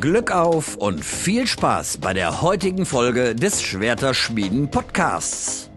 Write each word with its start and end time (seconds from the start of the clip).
Glück 0.00 0.30
auf 0.30 0.76
und 0.76 1.02
viel 1.02 1.46
Spaß 1.46 1.98
bei 1.98 2.12
der 2.12 2.42
heutigen 2.42 2.84
Folge 2.84 3.34
des 3.34 3.62
Schwerterschmieden 3.62 4.70
Podcasts. 4.70 5.70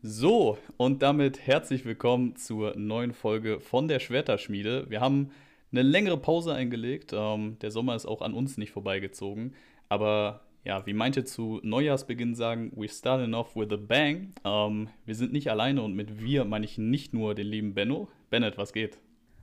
So, 0.00 0.56
und 0.78 1.02
damit 1.02 1.46
herzlich 1.46 1.84
willkommen 1.84 2.36
zur 2.36 2.74
neuen 2.76 3.12
Folge 3.12 3.60
von 3.60 3.86
der 3.86 4.00
Schwerterschmiede. 4.00 4.86
Wir 4.88 5.02
haben 5.02 5.30
eine 5.72 5.82
längere 5.82 6.16
Pause 6.16 6.54
eingelegt. 6.54 7.12
Ähm, 7.12 7.58
der 7.60 7.70
Sommer 7.70 7.96
ist 7.96 8.06
auch 8.06 8.22
an 8.22 8.32
uns 8.32 8.56
nicht 8.56 8.70
vorbeigezogen. 8.70 9.54
Aber 9.90 10.40
ja, 10.64 10.86
wie 10.86 10.94
meinte 10.94 11.24
zu 11.24 11.60
Neujahrsbeginn 11.62 12.34
sagen, 12.34 12.72
we 12.74 12.88
started 12.88 13.34
off 13.34 13.54
with 13.54 13.70
a 13.72 13.76
bang. 13.76 14.32
Ähm, 14.44 14.88
wir 15.04 15.14
sind 15.14 15.32
nicht 15.34 15.50
alleine 15.50 15.82
und 15.82 15.92
mit 15.92 16.22
wir 16.24 16.46
meine 16.46 16.64
ich 16.64 16.78
nicht 16.78 17.12
nur 17.12 17.34
den 17.34 17.46
lieben 17.46 17.74
Benno. 17.74 18.08
Bennett, 18.30 18.56
was 18.56 18.72
geht? 18.72 18.98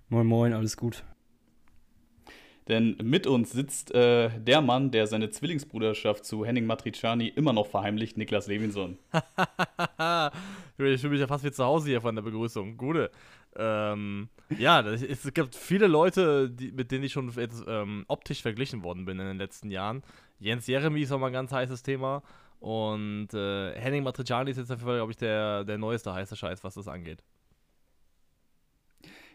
Moin, 0.10 0.26
moin, 0.26 0.54
alles 0.54 0.76
gut. 0.76 1.04
Denn 2.70 2.96
mit 3.02 3.26
uns 3.26 3.52
sitzt 3.52 3.92
äh, 3.96 4.30
der 4.40 4.62
Mann, 4.62 4.92
der 4.92 5.08
seine 5.08 5.32
Zwillingsbruderschaft 5.32 6.24
zu 6.24 6.46
Henning 6.46 6.68
Matriciani 6.68 7.28
immer 7.28 7.52
noch 7.52 7.66
verheimlicht, 7.66 8.16
Niklas 8.16 8.46
Levinson. 8.46 9.00
ich 10.78 11.02
fühle 11.02 11.10
mich 11.10 11.20
ja 11.20 11.26
fast 11.26 11.44
wie 11.44 11.52
zu 11.52 11.66
Hause 11.66 11.90
hier 11.90 12.00
von 12.00 12.16
der 12.16 12.22
Begrüßung. 12.22 12.78
Gute. 12.78 13.10
Ähm, 13.56 14.30
ja, 14.56 14.82
es 14.82 15.34
gibt 15.34 15.56
viele 15.56 15.88
Leute, 15.88 16.48
die, 16.48 16.72
mit 16.72 16.92
denen 16.92 17.04
ich 17.04 17.12
schon 17.12 17.32
jetzt, 17.32 17.64
ähm, 17.68 18.06
optisch 18.08 18.44
verglichen 18.44 18.84
worden 18.84 19.06
bin 19.06 19.20
in 19.20 19.26
den 19.26 19.38
letzten 19.40 19.72
Jahren. 19.72 20.04
Jens 20.38 20.68
Jeremy 20.68 21.02
ist 21.02 21.12
auch 21.12 21.18
mal 21.18 21.28
ein 21.28 21.34
ganz 21.34 21.52
heißes 21.52 21.82
Thema. 21.82 22.22
Und 22.60 23.34
äh, 23.34 23.74
Henning 23.80 24.04
Matriciani 24.04 24.52
ist 24.52 24.58
jetzt 24.58 24.70
dafür, 24.70 24.98
glaube 24.98 25.12
ich, 25.12 25.18
der, 25.18 25.64
der 25.64 25.80
neueste 25.80 26.14
heiße 26.14 26.36
Scheiß, 26.36 26.64
was 26.64 26.76
das 26.76 26.88
angeht. 26.88 27.24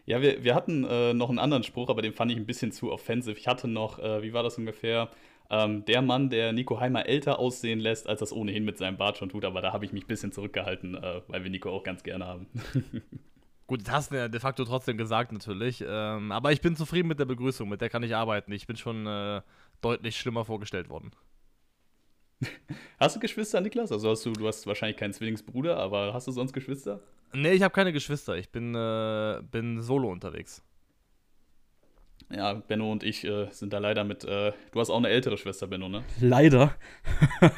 Ja, 0.05 0.21
wir, 0.21 0.43
wir 0.43 0.53
hatten 0.53 0.83
äh, 0.83 1.13
noch 1.13 1.29
einen 1.29 1.39
anderen 1.39 1.63
Spruch, 1.63 1.89
aber 1.89 2.01
den 2.01 2.13
fand 2.13 2.31
ich 2.31 2.37
ein 2.37 2.45
bisschen 2.45 2.71
zu 2.71 2.91
offensiv. 2.91 3.37
Ich 3.37 3.47
hatte 3.47 3.67
noch, 3.67 3.97
äh, 3.99 4.21
wie 4.21 4.33
war 4.33 4.43
das 4.43 4.57
ungefähr? 4.57 5.09
Ähm, 5.49 5.85
der 5.85 6.01
Mann, 6.01 6.29
der 6.29 6.53
Nico 6.53 6.79
Heimer 6.79 7.05
älter 7.07 7.39
aussehen 7.39 7.79
lässt, 7.79 8.07
als 8.07 8.19
das 8.19 8.31
ohnehin 8.31 8.65
mit 8.65 8.77
seinem 8.77 8.97
Bart 8.97 9.17
schon 9.17 9.29
tut, 9.29 9.45
aber 9.45 9.61
da 9.61 9.73
habe 9.73 9.85
ich 9.85 9.93
mich 9.93 10.03
ein 10.03 10.07
bisschen 10.07 10.31
zurückgehalten, 10.31 10.95
äh, 10.95 11.21
weil 11.27 11.43
wir 11.43 11.51
Nico 11.51 11.69
auch 11.69 11.83
ganz 11.83 12.03
gerne 12.03 12.25
haben. 12.25 12.47
Gut, 13.67 13.81
das 13.87 13.93
hast 13.93 14.11
du 14.11 14.15
ja 14.15 14.27
de 14.27 14.39
facto 14.39 14.63
trotzdem 14.63 14.95
gesagt, 14.95 15.31
natürlich. 15.31 15.83
Ähm, 15.87 16.31
aber 16.31 16.51
ich 16.51 16.61
bin 16.61 16.75
zufrieden 16.75 17.07
mit 17.07 17.19
der 17.19 17.25
Begrüßung, 17.25 17.67
mit 17.67 17.81
der 17.81 17.89
kann 17.89 18.03
ich 18.03 18.15
arbeiten. 18.15 18.51
Ich 18.51 18.67
bin 18.67 18.75
schon 18.75 19.07
äh, 19.07 19.41
deutlich 19.81 20.17
schlimmer 20.17 20.45
vorgestellt 20.45 20.89
worden. 20.89 21.11
Hast 22.99 23.15
du 23.15 23.19
Geschwister, 23.19 23.61
Niklas? 23.61 23.91
Also 23.91 24.09
hast 24.09 24.25
du, 24.25 24.33
du 24.33 24.47
hast 24.47 24.67
wahrscheinlich 24.67 24.97
keinen 24.97 25.13
Zwillingsbruder, 25.13 25.77
aber 25.77 26.13
hast 26.13 26.27
du 26.27 26.31
sonst 26.31 26.53
Geschwister? 26.53 27.01
Nee, 27.35 27.51
ich 27.51 27.61
habe 27.61 27.73
keine 27.73 27.91
Geschwister. 27.91 28.37
Ich 28.37 28.49
bin, 28.49 28.73
äh, 28.75 29.41
bin 29.51 29.81
solo 29.81 30.09
unterwegs. 30.09 30.63
Ja, 32.31 32.53
Benno 32.53 32.91
und 32.91 33.03
ich 33.03 33.23
äh, 33.23 33.47
sind 33.51 33.73
da 33.73 33.79
leider 33.79 34.03
mit. 34.03 34.23
Äh, 34.23 34.53
du 34.71 34.79
hast 34.79 34.89
auch 34.89 34.97
eine 34.97 35.09
ältere 35.09 35.37
Schwester, 35.37 35.67
Benno, 35.67 35.89
ne? 35.89 36.03
Leider. 36.19 36.75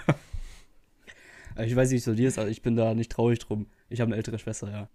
ich 1.57 1.75
weiß 1.75 1.89
nicht, 1.89 1.91
wie 1.91 1.97
es 1.97 2.03
so 2.05 2.13
dir 2.15 2.27
ist, 2.27 2.39
aber 2.39 2.49
ich 2.49 2.61
bin 2.61 2.75
da 2.75 2.93
nicht 2.93 3.11
traurig 3.11 3.39
drum. 3.39 3.67
Ich 3.89 4.01
habe 4.01 4.09
eine 4.09 4.17
ältere 4.17 4.39
Schwester, 4.39 4.69
ja. 4.69 4.89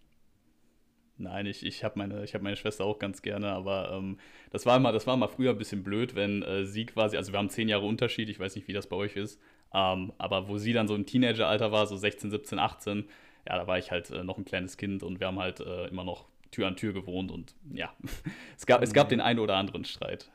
Nein, 1.17 1.47
ich, 1.47 1.65
ich 1.65 1.85
habe 1.85 1.99
meine, 1.99 2.27
hab 2.27 2.43
meine 2.43 2.57
Schwester 2.57 2.85
auch 2.85 2.99
ganz 2.99 3.23
gerne, 3.23 3.53
aber 3.53 3.93
ähm, 3.93 4.19
das, 4.51 4.67
war 4.67 4.77
immer, 4.77 4.93
das 4.93 5.07
war 5.07 5.17
mal 5.17 5.29
früher 5.29 5.51
ein 5.51 5.59
bisschen 5.59 5.85
blöd, 5.85 6.17
wenn 6.17 6.43
äh, 6.43 6.65
sie 6.65 6.85
quasi, 6.85 7.17
also 7.17 7.33
wir 7.33 7.39
haben 7.39 7.51
zehn 7.51 7.69
Jahre 7.69 7.87
Unterschied, 7.87 8.29
ich 8.29 8.41
weiß 8.41 8.57
nicht, 8.57 8.67
wie 8.67 8.73
das 8.73 8.89
bei 8.89 8.97
euch 8.97 9.15
ist, 9.15 9.39
ähm, 9.73 10.13
aber 10.19 10.49
wo 10.49 10.59
sie 10.59 10.73
dann 10.73 10.89
so 10.89 10.97
im 10.97 11.07
Teenageralter 11.07 11.71
war, 11.71 11.87
so 11.87 11.97
16, 11.97 12.31
17, 12.31 12.59
18, 12.59 13.05
ja, 13.49 13.57
da 13.57 13.67
war 13.67 13.79
ich 13.79 13.91
halt 13.91 14.11
äh, 14.11 14.25
noch 14.25 14.39
ein 14.39 14.45
kleines 14.45 14.77
Kind 14.77 15.03
und 15.03 15.21
wir 15.21 15.27
haben 15.27 15.39
halt 15.39 15.61
äh, 15.61 15.87
immer 15.89 16.05
noch 16.05 16.27
Tür 16.51 16.69
an 16.69 16.77
Tür 16.77 16.93
gewohnt 16.93 17.31
und 17.31 17.55
ja, 17.73 17.93
es 18.57 18.67
gab, 18.67 18.83
es 18.83 18.93
gab 18.93 19.09
den 19.09 19.21
einen 19.21 19.39
oder 19.39 19.57
anderen 19.57 19.85
Streit. 19.85 20.31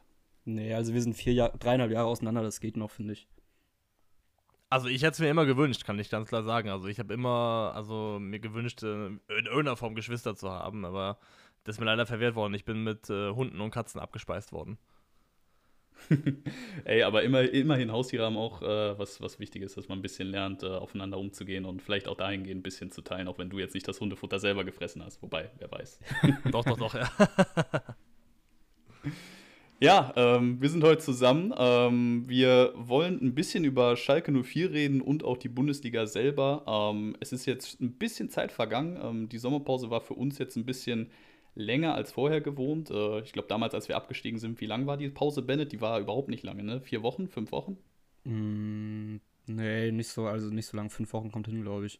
Nee, 0.45 0.73
also 0.73 0.93
wir 0.93 1.01
sind 1.01 1.13
vier 1.15 1.33
Jahr, 1.33 1.49
dreieinhalb 1.57 1.91
Jahre 1.91 2.07
auseinander, 2.07 2.41
das 2.41 2.59
geht 2.59 2.77
noch, 2.77 2.91
finde 2.91 3.13
ich. 3.13 3.27
Also 4.69 4.89
ich 4.89 5.01
hätte 5.01 5.13
es 5.13 5.19
mir 5.19 5.29
immer 5.29 5.45
gewünscht, 5.45 5.85
kann 5.85 5.99
ich 5.99 6.09
ganz 6.09 6.27
klar 6.27 6.43
sagen. 6.43 6.69
Also 6.69 6.87
ich 6.87 6.99
habe 6.99 7.13
immer, 7.13 7.71
also 7.73 8.17
mir 8.19 8.39
gewünscht, 8.39 8.83
äh, 8.83 9.07
in 9.07 9.21
irgendeiner 9.29 9.77
Form 9.77 9.95
Geschwister 9.95 10.35
zu 10.35 10.49
haben, 10.49 10.83
aber 10.83 11.19
das 11.63 11.75
ist 11.75 11.79
mir 11.79 11.85
leider 11.85 12.05
verwehrt 12.05 12.35
worden. 12.35 12.53
Ich 12.53 12.65
bin 12.65 12.83
mit 12.83 13.09
äh, 13.09 13.31
Hunden 13.31 13.61
und 13.61 13.71
Katzen 13.71 14.01
abgespeist 14.01 14.51
worden. 14.51 14.77
Ey, 16.85 17.03
aber 17.03 17.23
immer, 17.23 17.41
immerhin 17.41 17.91
Haustiere 17.91 18.25
haben 18.25 18.37
auch 18.37 18.61
äh, 18.61 18.97
was, 18.97 19.21
was 19.21 19.39
Wichtiges, 19.39 19.75
dass 19.75 19.87
man 19.87 19.99
ein 19.99 20.01
bisschen 20.01 20.29
lernt, 20.29 20.63
äh, 20.63 20.67
aufeinander 20.67 21.17
umzugehen 21.17 21.65
und 21.65 21.81
vielleicht 21.81 22.07
auch 22.07 22.15
dahingehend 22.15 22.59
ein 22.59 22.63
bisschen 22.63 22.91
zu 22.91 23.01
teilen, 23.01 23.27
auch 23.27 23.37
wenn 23.37 23.49
du 23.49 23.59
jetzt 23.59 23.73
nicht 23.73 23.87
das 23.87 23.99
Hundefutter 23.99 24.39
selber 24.39 24.63
gefressen 24.63 25.03
hast. 25.03 25.21
Wobei, 25.21 25.51
wer 25.57 25.71
weiß. 25.71 25.99
doch, 26.51 26.63
doch, 26.63 26.77
doch, 26.77 26.93
ja. 26.93 27.09
Ja, 29.79 30.11
ähm, 30.15 30.59
wir 30.59 30.69
sind 30.71 30.83
heute 30.83 31.03
zusammen. 31.03 31.53
Ähm, 31.55 32.23
wir 32.27 32.73
wollen 32.75 33.21
ein 33.21 33.35
bisschen 33.35 33.63
über 33.63 33.95
Schalke 33.95 34.31
04 34.31 34.71
reden 34.71 35.01
und 35.01 35.23
auch 35.23 35.37
die 35.37 35.49
Bundesliga 35.49 36.07
selber. 36.07 36.63
Ähm, 36.67 37.15
es 37.19 37.31
ist 37.31 37.45
jetzt 37.45 37.79
ein 37.79 37.91
bisschen 37.91 38.31
Zeit 38.31 38.51
vergangen. 38.51 38.99
Ähm, 38.99 39.29
die 39.29 39.37
Sommerpause 39.37 39.91
war 39.91 40.01
für 40.01 40.15
uns 40.15 40.39
jetzt 40.39 40.55
ein 40.55 40.65
bisschen 40.65 41.11
länger 41.57 41.95
als 41.95 42.11
vorher 42.11 42.41
gewohnt. 42.41 42.91
Äh, 42.91 43.21
ich 43.21 43.33
glaube, 43.33 43.47
damals, 43.47 43.73
als 43.73 43.87
wir 43.87 43.97
abgestiegen 43.97 44.39
sind, 44.39 44.61
wie 44.61 44.65
lang 44.65 44.87
war 44.87 44.97
die 44.97 45.09
Pause, 45.09 45.41
Bennett? 45.41 45.71
Die 45.71 45.81
war 45.81 45.99
überhaupt 45.99 46.29
nicht 46.29 46.43
lange, 46.43 46.63
ne? 46.63 46.81
Vier 46.81 47.03
Wochen, 47.03 47.27
fünf 47.27 47.51
Wochen? 47.51 47.77
Mm, 48.23 49.17
nee, 49.47 49.91
nicht 49.91 50.09
so, 50.09 50.27
also 50.27 50.49
nicht 50.49 50.67
so 50.67 50.77
lang. 50.77 50.89
Fünf 50.89 51.11
Wochen 51.13 51.31
kommt 51.31 51.47
hin, 51.47 51.61
glaube 51.63 51.87
ich. 51.87 51.99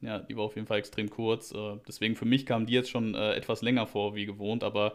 Ja, 0.00 0.18
die 0.18 0.36
war 0.36 0.44
auf 0.44 0.56
jeden 0.56 0.66
Fall 0.66 0.78
extrem 0.78 1.10
kurz. 1.10 1.52
Äh, 1.52 1.78
deswegen 1.86 2.16
für 2.16 2.24
mich 2.24 2.46
kam 2.46 2.66
die 2.66 2.72
jetzt 2.72 2.90
schon 2.90 3.14
äh, 3.14 3.34
etwas 3.34 3.60
länger 3.60 3.86
vor 3.86 4.14
wie 4.14 4.24
gewohnt, 4.24 4.64
aber 4.64 4.94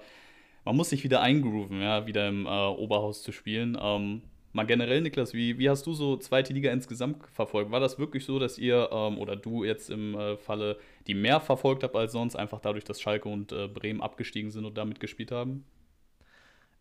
man 0.66 0.76
muss 0.76 0.90
sich 0.90 1.04
wieder 1.04 1.22
eingrooven, 1.22 1.82
ja, 1.82 2.08
wieder 2.08 2.28
im 2.28 2.48
äh, 2.48 2.50
Oberhaus 2.50 3.22
zu 3.22 3.32
spielen. 3.32 3.78
Ähm, 3.80 4.24
mal 4.52 4.66
generell, 4.66 5.02
Niklas, 5.02 5.34
wie, 5.34 5.60
wie 5.60 5.70
hast 5.70 5.86
du 5.86 5.94
so 5.94 6.18
zweite 6.18 6.54
Liga 6.54 6.72
insgesamt 6.72 7.28
verfolgt? 7.28 7.72
War 7.72 7.80
das 7.80 8.00
wirklich 8.00 8.26
so, 8.26 8.40
dass 8.40 8.58
ihr 8.58 8.90
ähm, 8.92 9.20
oder 9.20 9.36
du 9.36 9.64
jetzt 9.64 9.92
im 9.92 10.16
äh, 10.16 10.38
Falle 10.38 10.80
die 11.08 11.14
mehr 11.14 11.40
verfolgt 11.40 11.84
habt 11.84 11.96
als 11.96 12.12
sonst, 12.12 12.36
einfach 12.36 12.60
dadurch, 12.60 12.84
dass 12.84 13.02
Schalke 13.02 13.30
und 13.30 13.52
äh, 13.52 13.68
Bremen 13.68 14.02
abgestiegen 14.02 14.52
sind 14.52 14.66
und 14.66 14.78
damit 14.78 15.00
gespielt 15.00 15.32
haben? 15.32 15.66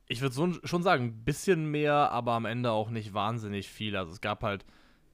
Ich 0.07 0.21
würde 0.21 0.61
schon 0.65 0.83
sagen, 0.83 1.05
ein 1.05 1.25
bisschen 1.25 1.71
mehr, 1.71 2.11
aber 2.13 2.33
am 2.33 2.45
Ende 2.45 2.73
auch 2.73 2.91
nicht 2.91 3.15
wahnsinnig 3.15 3.69
viel. 3.69 3.97
Also 3.97 4.13
es 4.13 4.21
gab 4.21 4.43
halt 4.43 4.65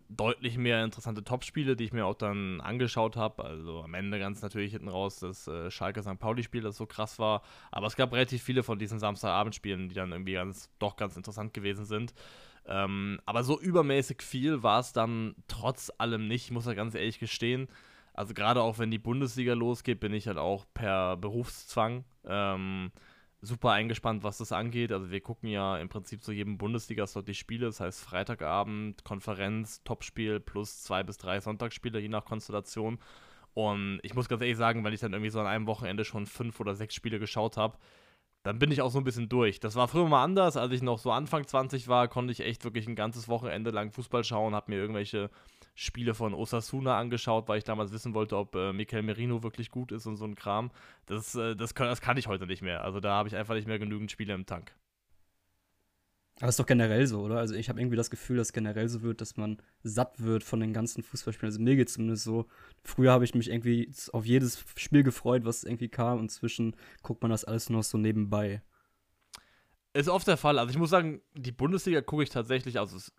deutlich 0.09 0.59
mehr 0.59 0.85
interessante 0.85 1.23
Topspiele, 1.23 1.77
die 1.77 1.85
ich 1.85 1.93
mir 1.93 2.05
auch 2.05 2.15
dann 2.15 2.61
angeschaut 2.61 3.17
habe. 3.17 3.45
Also 3.45 3.83
am 3.83 3.95
Ende 3.95 4.19
ganz 4.19 4.43
natürlich 4.43 4.73
hinten 4.73 4.89
raus 4.89 5.21
das 5.21 5.47
äh, 5.47 5.71
Schalke 5.71 6.03
St. 6.03 6.19
Pauli-Spiel, 6.19 6.63
das 6.63 6.77
so 6.77 6.87
krass 6.87 7.19
war. 7.19 7.43
Aber 7.71 7.87
es 7.87 7.97
gab 7.97 8.13
relativ 8.13 8.43
viele 8.43 8.63
von 8.63 8.79
diesen 8.79 8.99
Samstagabendspielen, 8.99 9.89
die 9.89 9.95
dann 9.95 10.11
irgendwie 10.11 10.33
ganz, 10.33 10.69
doch 10.79 10.97
ganz 10.97 11.17
interessant 11.17 11.55
gewesen 11.55 11.85
sind. 11.85 12.13
Ähm, 12.67 13.21
aber 13.25 13.45
so 13.45 13.61
übermäßig 13.61 14.23
viel 14.23 14.63
war 14.63 14.81
es 14.81 14.93
dann 14.93 15.35
trotz 15.49 15.93
allem 15.99 16.27
nicht, 16.27 16.51
muss 16.51 16.67
ich 16.67 16.77
ganz 16.77 16.95
ehrlich 16.95 17.19
gestehen. 17.19 17.69
Also 18.15 18.35
gerade 18.35 18.63
auch 18.63 18.79
wenn 18.79 18.91
die 18.91 18.99
Bundesliga 18.99 19.55
losgeht, 19.55 20.01
bin 20.01 20.13
ich 20.13 20.27
halt 20.27 20.39
auch 20.39 20.67
per 20.75 21.17
Berufszwang. 21.17 22.05
Ähm, 22.25 22.91
super 23.41 23.71
eingespannt, 23.73 24.23
was 24.23 24.39
das 24.39 24.53
angeht. 24.53 24.93
Also 24.93 25.11
wir 25.11 25.21
gucken 25.21 25.49
ja 25.49 25.79
im 25.79 25.89
Prinzip 25.89 26.23
zu 26.23 26.33
jedem 26.33 26.59
Bundesliga-Slot 26.59 27.29
die 27.29 27.35
Spiele. 27.35 27.67
Das 27.67 27.81
heißt 27.81 28.01
Freitagabend, 28.01 29.05
Konferenz, 29.05 29.83
Topspiel 29.85 30.41
plus 30.41 30.83
zwei 30.83 31.03
bis 31.03 31.17
drei 31.17 31.41
Sonntagsspiele, 31.41 32.01
je 32.01 32.09
nach 32.09 32.25
Konstellation. 32.25 32.99
Und 33.55 34.01
ich 34.03 34.15
muss 34.15 34.29
ganz 34.29 34.43
ehrlich 34.43 34.57
sagen, 34.57 34.85
wenn 34.85 34.93
ich 34.93 35.01
dann 35.01 35.13
irgendwie 35.13 35.31
so 35.31 35.41
an 35.41 35.47
einem 35.47 35.67
Wochenende 35.67 36.05
schon 36.05 36.27
fünf 36.27 36.61
oder 36.61 36.75
sechs 36.75 36.95
Spiele 36.95 37.19
geschaut 37.19 37.57
habe, 37.57 37.79
dann 38.43 38.59
bin 38.59 38.71
ich 38.71 38.81
auch 38.81 38.91
so 38.91 38.99
ein 38.99 39.05
bisschen 39.05 39.29
durch. 39.29 39.61
Das 39.61 39.75
war 39.75 39.89
früher 39.89 40.09
mal 40.09 40.23
anders. 40.23 40.57
Als 40.57 40.73
ich 40.73 40.83
noch 40.83 40.99
so 40.99 41.11
Anfang 41.11 41.47
20 41.47 41.89
war, 41.89 42.09
konnte 42.09 42.33
ich 42.33 42.41
echt 42.41 42.65
wirklich 42.65 42.87
ein 42.87 42.95
ganzes 42.95 43.29
Wochenende 43.29 43.71
lang 43.71 43.91
Fußball 43.91 44.25
schauen, 44.25 44.55
habe 44.55 44.71
mir 44.71 44.79
irgendwelche 44.79 45.31
Spiele 45.81 46.13
von 46.13 46.35
Osasuna 46.35 46.99
angeschaut, 46.99 47.49
weil 47.49 47.57
ich 47.57 47.65
damals 47.65 47.91
wissen 47.91 48.13
wollte, 48.13 48.37
ob 48.37 48.55
äh, 48.55 48.71
Mikel 48.75 49.01
Merino 49.01 49.43
wirklich 49.43 49.71
gut 49.71 49.93
ist 49.93 50.05
und 50.05 50.17
so 50.17 50.27
ein 50.27 50.35
Kram. 50.35 50.71
Das, 51.07 51.35
äh, 51.35 51.57
das, 51.57 51.75
kann, 51.75 51.87
das 51.87 52.03
kann 52.03 52.19
ich 52.19 52.27
heute 52.27 52.47
nicht 52.47 52.61
mehr. 52.61 52.85
Also 52.85 53.01
da 53.01 53.15
habe 53.15 53.29
ich 53.29 53.35
einfach 53.35 53.55
nicht 53.55 53.67
mehr 53.67 53.79
genügend 53.79 54.11
Spiele 54.11 54.35
im 54.35 54.45
Tank. 54.45 54.75
Aber 56.39 56.51
ist 56.51 56.61
doch 56.61 56.67
generell 56.67 57.07
so, 57.07 57.23
oder? 57.23 57.39
Also 57.39 57.55
ich 57.55 57.71
habe 57.71 57.81
irgendwie 57.81 57.97
das 57.97 58.11
Gefühl, 58.11 58.37
dass 58.37 58.53
generell 58.53 58.91
so 58.91 59.01
wird, 59.01 59.23
dass 59.23 59.39
man 59.39 59.57
satt 59.83 60.23
wird 60.23 60.45
von 60.45 60.61
den 60.61 60.75
ganzen 60.75 61.03
Fußballspielen. 61.03 61.49
Also 61.51 61.63
mir 61.63 61.77
geht 61.77 61.89
es 61.89 61.95
zumindest 61.95 62.25
so. 62.25 62.47
Früher 62.85 63.13
habe 63.13 63.25
ich 63.25 63.35
mich 63.35 63.49
irgendwie 63.49 63.91
auf 64.13 64.27
jedes 64.27 64.63
Spiel 64.77 65.03
gefreut, 65.03 65.47
was 65.47 65.65
irgendwie 65.65 65.89
kam. 65.89 66.19
Und 66.19 66.29
zwischen 66.31 66.77
guckt 67.03 67.23
man 67.23 67.31
das 67.31 67.47
alles 67.47 67.71
noch 67.71 67.85
so 67.85 67.97
nebenbei. 67.97 68.61
Ist 69.95 70.11
oft 70.11 70.29
der 70.29 70.37
Fall. 70.37 70.59
Also 70.59 70.71
ich 70.71 70.79
muss 70.79 70.91
sagen, 70.91 71.23
die 71.35 71.53
Bundesliga 71.53 72.03
gucke 72.03 72.23
ich 72.23 72.29
tatsächlich, 72.29 72.79
also 72.79 72.99
es 72.99 73.15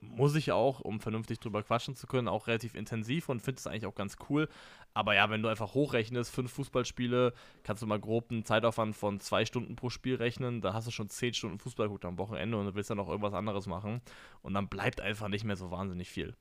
muss 0.00 0.34
ich 0.34 0.52
auch, 0.52 0.80
um 0.80 1.00
vernünftig 1.00 1.40
drüber 1.40 1.62
quatschen 1.62 1.94
zu 1.94 2.06
können, 2.06 2.28
auch 2.28 2.46
relativ 2.46 2.74
intensiv 2.74 3.28
und 3.28 3.40
finde 3.40 3.58
es 3.58 3.66
eigentlich 3.66 3.86
auch 3.86 3.94
ganz 3.94 4.16
cool. 4.28 4.48
Aber 4.94 5.14
ja, 5.14 5.28
wenn 5.30 5.42
du 5.42 5.48
einfach 5.48 5.74
hochrechnest, 5.74 6.30
fünf 6.30 6.52
Fußballspiele, 6.52 7.32
kannst 7.62 7.82
du 7.82 7.86
mal 7.86 8.00
grob 8.00 8.30
einen 8.30 8.44
Zeitaufwand 8.44 8.96
von 8.96 9.20
zwei 9.20 9.44
Stunden 9.44 9.76
pro 9.76 9.90
Spiel 9.90 10.16
rechnen. 10.16 10.60
Da 10.60 10.72
hast 10.72 10.86
du 10.86 10.90
schon 10.90 11.08
zehn 11.08 11.34
Stunden 11.34 11.58
Fußball 11.58 11.86
geguckt 11.86 12.04
am 12.04 12.18
Wochenende 12.18 12.56
und 12.56 12.74
willst 12.74 12.90
dann 12.90 12.96
noch 12.96 13.08
irgendwas 13.08 13.34
anderes 13.34 13.66
machen. 13.66 14.00
Und 14.42 14.54
dann 14.54 14.68
bleibt 14.68 15.00
einfach 15.00 15.28
nicht 15.28 15.44
mehr 15.44 15.56
so 15.56 15.70
wahnsinnig 15.70 16.08
viel. 16.08 16.34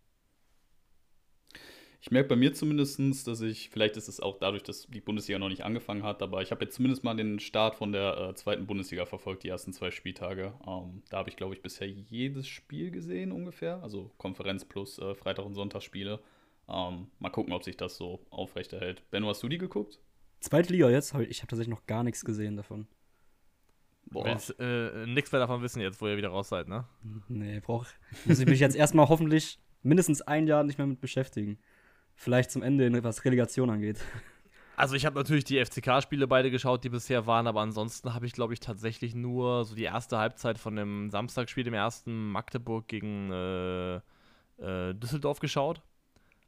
Ich 2.06 2.12
merke 2.12 2.30
bei 2.30 2.36
mir 2.36 2.54
zumindest, 2.54 3.00
dass 3.26 3.42
ich, 3.42 3.72
vielleicht 3.72 3.98
ist 3.98 4.08
es 4.08 4.20
auch 4.20 4.38
dadurch, 4.38 4.62
dass 4.62 4.86
die 4.86 5.02
Bundesliga 5.02 5.40
noch 5.40 5.50
nicht 5.50 5.64
angefangen 5.66 6.04
hat, 6.04 6.22
aber 6.22 6.44
ich 6.44 6.52
habe 6.52 6.64
jetzt 6.64 6.76
zumindest 6.76 7.04
mal 7.04 7.16
den 7.16 7.40
Start 7.40 7.74
von 7.74 7.92
der 7.92 8.30
äh, 8.30 8.36
zweiten 8.36 8.68
Bundesliga 8.68 9.08
verfolgt, 9.08 9.42
die 9.42 9.50
ersten 9.50 9.74
zwei 9.74 9.90
Spieltage. 9.90 10.54
Ähm, 10.68 11.02
da 11.10 11.18
habe 11.18 11.32
ich, 11.32 11.36
glaube 11.36 11.56
ich, 11.56 11.64
bisher 11.64 11.88
jedes 11.90 12.48
Spiel 12.48 12.92
gesehen 12.92 13.32
ungefähr, 13.32 13.82
also 13.82 14.12
Konferenz 14.20 14.66
plus 14.66 15.00
äh, 15.00 15.16
Freitag- 15.16 15.48
und 15.48 15.56
Sonntagsspiele. 15.56 16.20
Ähm, 16.70 17.08
mal 17.18 17.32
gucken, 17.32 17.54
ob 17.54 17.64
sich 17.64 17.76
das 17.76 17.98
so 17.98 18.24
aufrechterhält. 18.30 19.02
Benno, 19.10 19.30
hast 19.30 19.42
du 19.42 19.50
die 19.50 19.58
geguckt? 19.58 20.00
Zweite 20.42 20.74
Liga 20.74 20.92
jetzt? 20.92 21.16
Ich 21.28 21.40
habe 21.40 21.48
tatsächlich 21.48 21.74
noch 21.74 21.88
gar 21.88 22.04
nichts 22.04 22.24
gesehen 22.24 22.56
davon. 22.56 22.88
Boah. 24.12 24.26
Willst 24.26 24.54
äh, 24.60 25.08
nichts 25.08 25.32
mehr 25.32 25.42
davon 25.42 25.64
wissen 25.64 25.82
jetzt, 25.82 26.00
wo 26.02 26.08
ihr 26.08 26.18
wieder 26.18 26.30
raus 26.30 26.50
seid, 26.50 26.68
ne? 26.68 26.86
Nee, 27.30 27.62
brauch. 27.62 27.88
Muss 28.26 28.38
ich 28.38 28.46
mich 28.46 28.60
jetzt 28.60 28.76
erstmal 28.76 29.10
hoffentlich 29.10 29.58
mindestens 29.82 30.22
ein 30.22 30.46
Jahr 30.46 30.64
nicht 30.64 30.78
mehr 30.78 30.86
mit 30.86 31.02
beschäftigen. 31.02 31.58
Vielleicht 32.16 32.52
zum 32.52 32.64
Ende, 32.64 33.04
was 33.04 33.26
Relegation 33.26 33.70
angeht. 33.70 34.00
Also 34.78 34.96
ich 34.96 35.06
habe 35.06 35.18
natürlich 35.18 35.46
die 35.46 35.64
FCK-Spiele 35.64 36.28
beide 36.28 36.52
geschaut, 36.52 36.84
die 36.84 36.90
bisher 36.90 37.26
waren, 37.26 37.48
aber 37.48 37.62
ansonsten 37.62 38.14
habe 38.14 38.26
ich, 38.26 38.34
glaube 38.34 38.54
ich, 38.54 38.60
tatsächlich 38.60 39.16
nur 39.16 39.64
so 39.64 39.74
die 39.74 39.84
erste 39.84 40.18
Halbzeit 40.18 40.58
von 40.58 40.76
dem 40.76 41.10
Samstagspiel, 41.10 41.64
dem 41.64 41.74
ersten 41.74 42.32
Magdeburg 42.32 42.88
gegen 42.88 43.32
äh, 43.32 43.96
äh, 44.58 44.94
Düsseldorf 44.94 45.40
geschaut. 45.40 45.82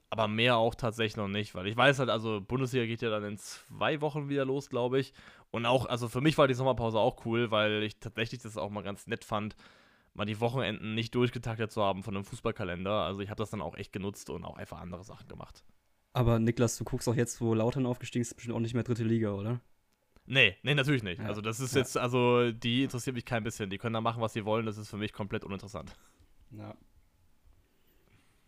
Aber 0.10 0.28
mehr 0.28 0.58
auch 0.58 0.76
tatsächlich 0.76 1.18
noch 1.18 1.28
nicht, 1.28 1.54
weil 1.54 1.68
ich 1.68 1.76
weiß 1.76 2.00
halt, 2.00 2.10
also 2.10 2.40
Bundesliga 2.42 2.86
geht 2.86 3.02
ja 3.02 3.10
dann 3.10 3.26
in 3.26 3.38
zwei 3.38 4.00
Wochen 4.00 4.30
wieder 4.30 4.46
los, 4.46 4.70
glaube 4.70 5.00
ich. 5.00 5.14
Und 5.52 5.66
auch, 5.66 5.86
also 5.86 6.08
für 6.08 6.22
mich 6.22 6.38
war 6.38 6.48
die 6.48 6.54
Sommerpause 6.54 6.98
auch 7.00 7.26
cool, 7.26 7.52
weil 7.52 7.84
ich 7.84 8.00
tatsächlich 8.00 8.42
das 8.42 8.58
auch 8.58 8.70
mal 8.70 8.84
ganz 8.84 9.08
nett 9.08 9.26
fand, 9.26 9.56
mal 10.18 10.26
die 10.26 10.40
Wochenenden 10.42 10.96
nicht 10.96 11.16
durchgetaktet 11.16 11.72
zu 11.72 11.82
haben 11.84 12.04
von 12.04 12.16
einem 12.16 12.26
Fußballkalender. 12.26 12.92
Also 12.92 13.22
ich 13.22 13.30
habe 13.30 13.38
das 13.38 13.52
dann 13.52 13.62
auch 13.62 13.76
echt 13.76 13.94
genutzt 13.94 14.30
und 14.30 14.44
auch 14.44 14.58
einfach 14.58 14.82
andere 14.82 15.04
Sachen 15.04 15.28
gemacht. 15.28 15.64
Aber 16.14 16.40
Niklas, 16.40 16.78
du 16.78 16.84
guckst 16.84 17.08
auch 17.08 17.16
jetzt, 17.16 17.40
wo 17.40 17.54
Lautern 17.54 17.86
aufgestiegen 17.86 18.24
ist, 18.24 18.34
bestimmt 18.34 18.56
auch 18.56 18.60
nicht 18.60 18.74
mehr 18.74 18.84
dritte 18.84 19.04
Liga, 19.04 19.34
oder? 19.34 19.62
Nee, 20.26 20.58
nee, 20.64 20.74
natürlich 20.74 21.04
nicht. 21.04 21.22
Ja. 21.22 21.28
Also 21.28 21.42
das 21.42 21.60
ist 21.60 21.76
ja. 21.76 21.82
jetzt, 21.82 21.98
also 21.98 22.52
die 22.52 22.84
interessiert 22.84 23.16
mich 23.16 23.26
kein 23.26 23.44
bisschen. 23.44 23.70
Die 23.70 23.78
können 23.78 23.94
da 23.94 24.02
machen, 24.02 24.22
was 24.22 24.34
sie 24.34 24.44
wollen. 24.44 24.66
Das 24.66 24.78
ist 24.78 24.90
für 24.90 24.98
mich 24.98 25.14
komplett 25.14 25.44
uninteressant. 25.46 25.96
Ja. 26.52 26.76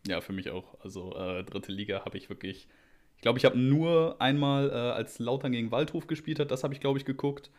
Ja, 0.08 0.22
für 0.22 0.34
mich 0.34 0.50
auch. 0.50 0.80
Also 0.82 1.16
äh, 1.16 1.44
dritte 1.44 1.72
Liga 1.72 2.04
habe 2.04 2.18
ich 2.18 2.30
wirklich. 2.30 2.68
Ich 3.16 3.22
glaube, 3.22 3.38
ich 3.38 3.46
habe 3.46 3.58
nur 3.58 4.20
einmal, 4.20 4.70
äh, 4.70 4.74
als 4.74 5.20
Lautern 5.20 5.52
gegen 5.52 5.72
Waldhof 5.72 6.08
gespielt 6.08 6.40
hat, 6.40 6.52
das 6.52 6.64
habe 6.64 6.74
ich, 6.74 6.80
glaube 6.80 6.98
ich, 6.98 7.06
geguckt. 7.06 7.52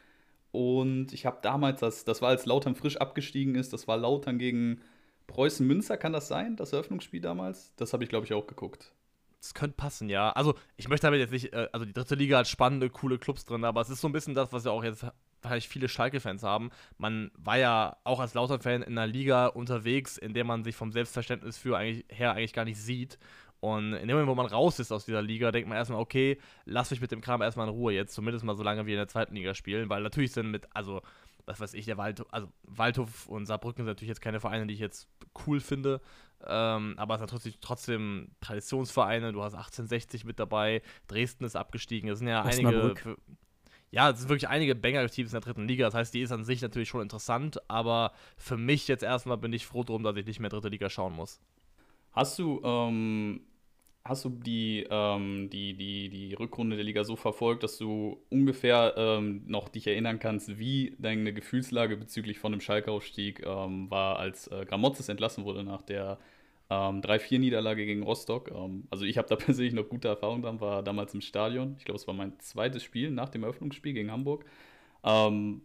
Und 0.53 1.13
ich 1.13 1.27
habe 1.27 1.39
damals, 1.43 1.81
das, 1.81 2.05
das 2.05 2.23
war 2.23 2.31
als 2.31 2.47
Lautern 2.47 2.75
frisch 2.75 2.97
abgestiegen 2.97 3.55
ist, 3.55 3.73
das 3.73 3.87
war 3.87 3.97
Lautern 3.97 4.39
gegen 4.39 4.81
Preußen 5.27 5.65
Münster, 5.67 5.97
kann 5.97 6.13
das 6.13 6.27
sein, 6.27 6.57
das 6.57 6.73
Eröffnungsspiel 6.73 7.21
damals? 7.21 7.75
Das 7.77 7.93
habe 7.93 8.03
ich, 8.03 8.11
glaube 8.11 8.27
ich, 8.27 8.35
auch 8.35 8.47
geguckt. 8.47 8.93
Das 9.41 9.55
könnte 9.55 9.77
passen, 9.77 10.09
ja. 10.09 10.31
Also, 10.33 10.55
ich 10.77 10.89
möchte 10.89 11.07
damit 11.07 11.21
jetzt 11.21 11.31
nicht, 11.31 11.53
äh, 11.53 11.69
also 11.73 11.87
die 11.87 11.93
dritte 11.93 12.15
Liga 12.15 12.39
hat 12.39 12.49
spannende, 12.49 12.91
coole 12.91 13.19
Clubs 13.19 13.45
drin, 13.45 13.65
aber 13.65 13.81
es 13.81 13.89
ist 13.89 14.01
so 14.01 14.09
ein 14.09 14.13
bisschen 14.13 14.35
das, 14.35 14.53
was 14.53 14.65
ja 14.65 14.73
auch 14.73 14.85
jetzt 14.85 15.07
vielleicht 15.41 15.69
viele 15.69 15.89
Schalke-Fans 15.89 16.43
haben. 16.43 16.71
Man 16.99 17.31
war 17.37 17.57
ja 17.57 17.97
auch 18.05 18.21
als 18.21 18.35
Lautern-Fan 18.35 18.83
in 18.83 18.99
einer 18.99 19.07
Liga 19.07 19.47
unterwegs, 19.47 20.19
in 20.19 20.35
der 20.35 20.45
man 20.45 20.65
sich 20.65 20.77
vom 20.77 20.93
Selbstverständnis 20.93 21.57
für 21.57 21.79
eigentlich, 21.79 22.05
her 22.11 22.33
eigentlich 22.33 22.53
gar 22.53 22.65
nicht 22.65 22.79
sieht. 22.79 23.19
Und 23.61 23.93
in 23.93 24.09
dem 24.09 24.17
Moment, 24.17 24.29
wo 24.29 24.35
man 24.35 24.47
raus 24.47 24.79
ist 24.79 24.91
aus 24.91 25.05
dieser 25.05 25.21
Liga, 25.21 25.53
denkt 25.53 25.69
man 25.69 25.77
erstmal, 25.77 26.01
okay, 26.01 26.39
lass 26.65 26.91
mich 26.91 27.01
mit 27.01 27.13
dem 27.13 27.21
Kram 27.21 27.43
erstmal 27.43 27.69
in 27.69 27.75
Ruhe 27.75 27.93
jetzt, 27.93 28.15
zumindest 28.15 28.45
mal 28.45 28.57
so 28.57 28.63
lange 28.63 28.87
wir 28.87 28.95
in 28.95 28.99
der 28.99 29.09
zweiten 29.09 29.35
Liga 29.35 29.55
spielen, 29.55 29.91
weil 29.91 30.03
natürlich 30.03 30.33
sind 30.33 30.51
mit, 30.51 30.67
also, 30.75 31.03
was 31.45 31.61
weiß 31.61 31.75
ich, 31.75 31.85
der 31.85 31.99
Waldhof, 31.99 32.27
also 32.31 32.49
Waldhof 32.63 33.27
und 33.29 33.45
Saarbrücken 33.45 33.85
sind 33.85 33.91
natürlich 33.91 34.09
jetzt 34.09 34.23
keine 34.23 34.41
Vereine, 34.41 34.67
die 34.67 34.75
ich 34.75 34.81
jetzt 34.81 35.09
cool 35.47 35.61
finde, 35.61 36.01
ähm, 36.47 36.95
aber 36.97 37.15
es 37.15 37.21
sind 37.21 37.31
trotzdem, 37.31 37.55
trotzdem 37.61 38.31
Traditionsvereine, 38.41 39.33
du 39.33 39.43
hast 39.43 39.55
1860 39.55 40.25
mit 40.25 40.39
dabei, 40.39 40.81
Dresden 41.07 41.45
ist 41.45 41.55
abgestiegen, 41.55 42.09
es 42.09 42.19
sind 42.19 42.29
ja 42.29 42.43
einige. 42.43 42.95
Ja, 43.93 44.11
es 44.11 44.21
sind 44.21 44.29
wirklich 44.29 44.49
einige 44.49 44.77
Banger-Teams 44.77 45.33
in 45.33 45.33
der 45.33 45.41
dritten 45.41 45.67
Liga. 45.67 45.85
Das 45.85 45.95
heißt, 45.95 46.15
die 46.15 46.21
ist 46.21 46.31
an 46.31 46.45
sich 46.45 46.63
natürlich 46.63 46.89
schon 46.89 47.03
interessant, 47.03 47.59
aber 47.69 48.13
für 48.37 48.57
mich 48.57 48.87
jetzt 48.87 49.03
erstmal 49.03 49.37
bin 49.37 49.53
ich 49.53 49.67
froh 49.67 49.83
drum, 49.83 50.05
dass 50.05 50.17
ich 50.17 50.27
nicht 50.27 50.39
mehr 50.39 50.49
dritte 50.49 50.69
Liga 50.69 50.89
schauen 50.89 51.13
muss. 51.13 51.41
Hast 52.13 52.39
du 52.39 52.61
ähm, 52.63 53.41
hast 54.05 54.25
du 54.25 54.31
die, 54.31 54.87
ähm, 54.91 55.51
die, 55.51 55.75
die, 55.75 56.09
die 56.09 56.35
Rückrunde 56.35 56.77
der 56.77 56.85
Liga 56.85 57.05
so 57.05 57.17
verfolgt, 57.17 57.63
dass 57.63 57.79
du 57.79 58.23
ungefähr 58.31 58.95
ähm, 58.97 59.43
noch 59.47 59.69
dich 59.69 59.87
erinnern 59.87 60.19
kannst, 60.19 60.59
wie 60.59 60.97
deine 60.99 61.33
Gefühlslage 61.33 61.97
bezüglich 61.97 62.39
von 62.39 62.53
dem 62.53 62.61
Schalke-Aufstieg 62.61 63.45
ähm, 63.45 63.91
war, 63.91 64.19
als 64.19 64.49
äh, 64.49 64.65
Gramozis 64.65 65.09
entlassen 65.09 65.45
wurde 65.45 65.65
nach 65.65 65.83
der 65.83 66.19
3-4-Niederlage 66.71 67.83
ähm, 67.83 67.87
gegen 67.89 68.03
Rostock? 68.03 68.51
Ähm, 68.51 68.85
also 68.91 69.05
ich 69.05 69.19
habe 69.19 69.29
da 69.29 69.37
persönlich 69.37 69.75
noch 69.75 69.89
gute 69.89 70.09
Erfahrungen 70.09 70.43
dran, 70.43 70.61
war 70.61 70.83
damals 70.83 71.13
im 71.15 71.21
Stadion. 71.21 71.75
Ich 71.79 71.85
glaube, 71.85 71.97
es 71.97 72.07
war 72.07 72.15
mein 72.15 72.39
zweites 72.39 72.83
Spiel 72.83 73.11
nach 73.11 73.29
dem 73.29 73.43
Eröffnungsspiel 73.43 73.93
gegen 73.93 74.11
Hamburg. 74.11 74.45
Ähm, 75.05 75.63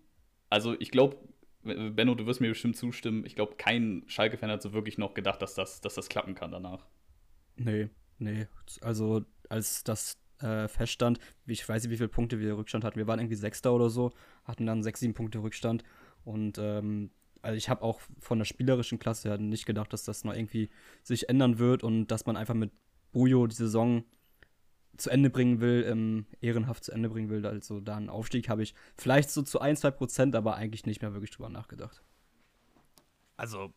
also 0.50 0.76
ich 0.80 0.92
glaube, 0.92 1.18
Benno, 1.64 2.16
du 2.16 2.26
wirst 2.26 2.42
mir 2.42 2.50
bestimmt 2.50 2.78
zustimmen, 2.78 3.26
ich 3.26 3.36
glaube, 3.36 3.56
kein 3.58 4.04
Schalke-Fan 4.08 4.52
hat 4.52 4.62
so 4.62 4.74
wirklich 4.74 4.98
noch 4.98 5.14
gedacht, 5.14 5.42
dass 5.42 5.56
das, 5.56 5.82
dass 5.82 5.96
das 5.96 6.10
klappen 6.10 6.36
kann 6.36 6.52
danach. 6.52 6.86
Nee, 7.58 7.90
Nee, 8.18 8.48
also 8.82 9.26
als 9.50 9.84
das 9.84 10.18
äh, 10.40 10.68
feststand, 10.68 11.20
ich 11.46 11.68
weiß 11.68 11.84
nicht, 11.84 11.92
wie 11.92 11.98
viele 11.98 12.10
Punkte 12.10 12.40
wir 12.40 12.58
Rückstand 12.58 12.84
hatten. 12.84 12.98
Wir 12.98 13.08
waren 13.08 13.20
irgendwie 13.20 13.36
Sechster 13.36 13.74
oder 13.74 13.90
so, 13.90 14.12
hatten 14.44 14.66
dann 14.66 14.84
sechs, 14.84 15.00
sieben 15.00 15.14
Punkte 15.14 15.40
Rückstand. 15.40 15.84
Und 16.24 16.58
ähm, 16.58 17.12
also 17.42 17.56
ich 17.56 17.70
habe 17.70 17.84
auch 17.84 18.02
von 18.20 18.40
der 18.40 18.46
spielerischen 18.46 19.00
Klasse 19.00 19.30
her 19.30 19.38
nicht 19.38 19.66
gedacht, 19.66 19.94
dass 19.94 20.04
das 20.04 20.24
noch 20.24 20.34
irgendwie 20.34 20.70
sich 21.04 21.30
ändern 21.30 21.60
wird 21.60 21.84
und 21.84 22.08
dass 22.08 22.26
man 22.26 22.38
einfach 22.38 22.56
mit 22.56 22.72
Bujo 23.12 23.48
die 23.48 23.56
Saison 23.56 24.04
zu 24.98 25.10
Ende 25.10 25.30
bringen 25.30 25.60
will, 25.60 25.86
ähm, 25.88 26.26
ehrenhaft 26.42 26.84
zu 26.84 26.92
Ende 26.92 27.10
bringen 27.10 27.30
will. 27.30 27.46
Also 27.46 27.80
da 27.80 27.98
einen 27.98 28.10
Aufstieg 28.10 28.50
habe 28.50 28.64
ich 28.64 28.74
vielleicht 28.98 29.30
so 29.30 29.42
zu 29.42 29.60
ein, 29.60 29.76
zwei 29.76 29.92
Prozent, 29.92 30.36
aber 30.36 30.56
eigentlich 30.56 30.86
nicht 30.86 31.02
mehr 31.02 31.14
wirklich 31.14 31.32
drüber 31.32 31.50
nachgedacht. 31.50 32.02
Also 33.38 33.74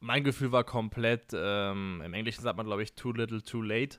mein 0.00 0.24
Gefühl 0.24 0.52
war 0.52 0.64
komplett, 0.64 1.32
ähm, 1.32 2.02
im 2.04 2.14
Englischen 2.14 2.42
sagt 2.42 2.56
man, 2.56 2.66
glaube 2.66 2.82
ich, 2.82 2.94
too 2.94 3.12
little, 3.12 3.42
too 3.42 3.62
late 3.62 3.98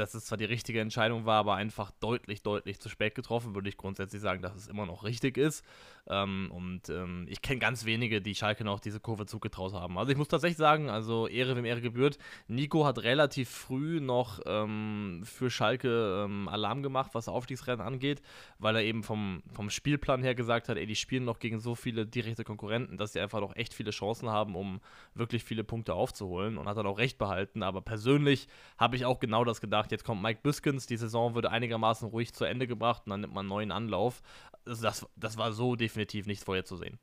dass 0.00 0.14
es 0.14 0.24
zwar 0.24 0.38
die 0.38 0.44
richtige 0.44 0.80
Entscheidung 0.80 1.26
war, 1.26 1.38
aber 1.38 1.54
einfach 1.54 1.90
deutlich, 1.92 2.42
deutlich 2.42 2.80
zu 2.80 2.88
spät 2.88 3.14
getroffen, 3.14 3.54
würde 3.54 3.68
ich 3.68 3.76
grundsätzlich 3.76 4.20
sagen, 4.20 4.42
dass 4.42 4.56
es 4.56 4.66
immer 4.66 4.86
noch 4.86 5.04
richtig 5.04 5.36
ist. 5.36 5.64
Ähm, 6.08 6.50
und 6.52 6.88
ähm, 6.88 7.26
ich 7.28 7.42
kenne 7.42 7.60
ganz 7.60 7.84
wenige, 7.84 8.20
die 8.20 8.34
Schalke 8.34 8.64
noch 8.64 8.80
diese 8.80 9.00
Kurve 9.00 9.26
zugetraut 9.26 9.72
haben. 9.74 9.98
Also 9.98 10.10
ich 10.10 10.18
muss 10.18 10.28
tatsächlich 10.28 10.56
sagen, 10.56 10.90
also 10.90 11.28
Ehre 11.28 11.56
wem 11.56 11.64
Ehre 11.64 11.80
gebührt. 11.80 12.18
Nico 12.48 12.84
hat 12.84 13.02
relativ 13.02 13.48
früh 13.48 14.00
noch 14.00 14.40
ähm, 14.46 15.22
für 15.24 15.50
Schalke 15.50 16.24
ähm, 16.24 16.48
Alarm 16.48 16.82
gemacht, 16.82 17.10
was 17.14 17.28
Aufstiegsrennen 17.28 17.86
angeht, 17.86 18.22
weil 18.58 18.76
er 18.76 18.82
eben 18.82 19.02
vom, 19.02 19.42
vom 19.52 19.70
Spielplan 19.70 20.22
her 20.22 20.34
gesagt 20.34 20.68
hat, 20.68 20.76
ey, 20.76 20.86
die 20.86 20.96
spielen 20.96 21.24
noch 21.24 21.38
gegen 21.38 21.60
so 21.60 21.74
viele 21.74 22.06
direkte 22.06 22.44
Konkurrenten, 22.44 22.96
dass 22.96 23.12
sie 23.12 23.20
einfach 23.20 23.40
noch 23.40 23.54
echt 23.54 23.74
viele 23.74 23.90
Chancen 23.90 24.30
haben, 24.30 24.56
um 24.56 24.80
wirklich 25.14 25.44
viele 25.44 25.64
Punkte 25.64 25.94
aufzuholen 25.94 26.58
und 26.58 26.66
hat 26.66 26.76
dann 26.76 26.86
auch 26.86 26.98
recht 26.98 27.18
behalten. 27.18 27.62
Aber 27.62 27.82
persönlich 27.82 28.48
habe 28.78 28.96
ich 28.96 29.04
auch 29.04 29.20
genau 29.20 29.44
das 29.44 29.60
gedacht, 29.60 29.89
jetzt 29.90 30.04
kommt 30.04 30.22
Mike 30.22 30.40
Biskins, 30.42 30.86
die 30.86 30.96
Saison 30.96 31.34
wird 31.34 31.46
einigermaßen 31.46 32.08
ruhig 32.08 32.32
zu 32.32 32.44
Ende 32.44 32.66
gebracht 32.66 33.02
und 33.06 33.10
dann 33.10 33.20
nimmt 33.20 33.34
man 33.34 33.40
einen 33.40 33.48
neuen 33.48 33.72
Anlauf. 33.72 34.22
Also 34.64 34.82
das, 34.82 35.06
das 35.16 35.36
war 35.36 35.52
so 35.52 35.76
definitiv 35.76 36.26
nicht 36.26 36.44
vorherzusehen. 36.44 36.98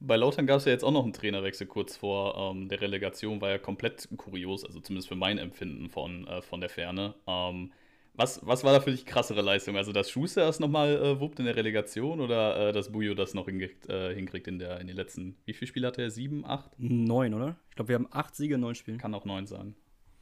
Bei 0.00 0.16
Lautern 0.16 0.46
gab 0.46 0.58
es 0.58 0.64
ja 0.66 0.72
jetzt 0.72 0.84
auch 0.84 0.92
noch 0.92 1.04
einen 1.04 1.12
Trainerwechsel 1.12 1.66
kurz 1.66 1.96
vor 1.96 2.36
ähm, 2.36 2.68
der 2.68 2.80
Relegation, 2.80 3.40
war 3.40 3.50
ja 3.50 3.58
komplett 3.58 4.08
kurios, 4.16 4.64
also 4.64 4.80
zumindest 4.80 5.08
für 5.08 5.14
mein 5.14 5.38
Empfinden 5.38 5.88
von, 5.88 6.26
äh, 6.26 6.42
von 6.42 6.60
der 6.60 6.68
Ferne. 6.68 7.14
Ähm, 7.26 7.72
was, 8.16 8.46
was 8.46 8.62
war 8.62 8.72
da 8.72 8.80
für 8.80 8.92
dich 8.92 9.06
krassere 9.06 9.42
Leistung? 9.42 9.76
Also, 9.76 9.90
dass 9.90 10.08
Schuster 10.08 10.42
das 10.42 10.60
nochmal 10.60 10.94
äh, 10.96 11.20
wuppt 11.20 11.40
in 11.40 11.46
der 11.46 11.56
Relegation 11.56 12.20
oder 12.20 12.68
äh, 12.68 12.72
dass 12.72 12.92
Bujo 12.92 13.14
das 13.14 13.34
noch 13.34 13.46
hinkriegt, 13.46 13.88
äh, 13.88 14.14
hinkriegt 14.14 14.46
in, 14.46 14.60
der, 14.60 14.80
in 14.80 14.86
den 14.86 14.94
letzten, 14.94 15.36
wie 15.46 15.52
viele 15.52 15.68
Spiele 15.68 15.88
hatte 15.88 16.02
er? 16.02 16.10
Sieben, 16.10 16.44
acht? 16.44 16.70
Neun, 16.78 17.34
oder? 17.34 17.56
Ich 17.70 17.76
glaube, 17.76 17.88
wir 17.88 17.96
haben 17.96 18.08
acht 18.10 18.36
Siege 18.36 18.54
in 18.54 18.60
neun 18.60 18.76
Spielen. 18.76 18.98
Kann 18.98 19.14
auch 19.14 19.24
neun 19.24 19.46
sein. 19.46 19.74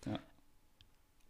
Ja. 0.06 0.18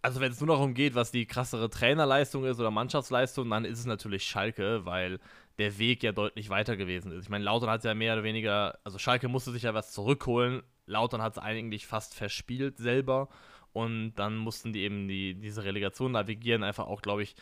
Also 0.02 0.21
wenn 0.21 0.32
es 0.32 0.40
nur 0.40 0.49
darum 0.49 0.75
geht, 0.75 0.97
was 0.97 1.12
die 1.12 1.26
krassere 1.26 1.71
Trainerleistung 1.71 2.44
ist 2.44 2.59
oder 2.59 2.73
Mannschaftsleistung, 2.73 3.49
dann 3.49 3.64
ist 3.64 3.78
es 3.78 3.87
natürlich 3.87 4.25
Schalke, 4.25 4.85
weil 4.85 5.21
der 5.59 5.78
Weg 5.78 6.02
ja 6.02 6.11
deutlich 6.11 6.50
weiter 6.50 6.76
gewesen 6.76 7.12
ist. 7.12 7.25
Ich 7.25 7.30
meine, 7.30 7.44
Lautern 7.44 7.71
hat 7.71 7.85
ja 7.85 7.94
mehr 7.94 8.14
oder 8.14 8.25
weniger, 8.25 8.78
also 8.82 8.99
Schalke 8.99 9.28
musste 9.28 9.52
sich 9.52 9.62
ja 9.62 9.75
was 9.75 9.92
zurückholen. 9.92 10.62
Lautern 10.87 11.23
hat 11.23 11.35
es 11.35 11.38
eigentlich 11.38 11.87
fast 11.87 12.14
verspielt 12.14 12.78
selber 12.78 13.28
und 13.73 14.14
dann 14.16 14.37
mussten 14.37 14.73
die 14.73 14.80
eben 14.80 15.06
die, 15.06 15.35
diese 15.35 15.62
Relegation 15.62 16.12
navigieren, 16.12 16.64
einfach 16.64 16.87
auch, 16.87 17.00
glaube 17.00 17.23
ich, 17.23 17.37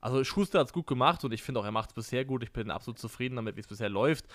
also 0.00 0.24
Schuster 0.24 0.60
hat 0.60 0.66
es 0.66 0.72
gut 0.72 0.86
gemacht 0.86 1.24
und 1.24 1.32
ich 1.32 1.42
finde 1.42 1.60
auch, 1.60 1.64
er 1.64 1.72
macht 1.72 1.90
es 1.90 1.94
bisher 1.94 2.24
gut. 2.24 2.42
Ich 2.42 2.52
bin 2.52 2.70
absolut 2.70 2.98
zufrieden 2.98 3.36
damit, 3.36 3.56
wie 3.56 3.60
es 3.60 3.66
bisher 3.66 3.90
läuft. 3.90 4.26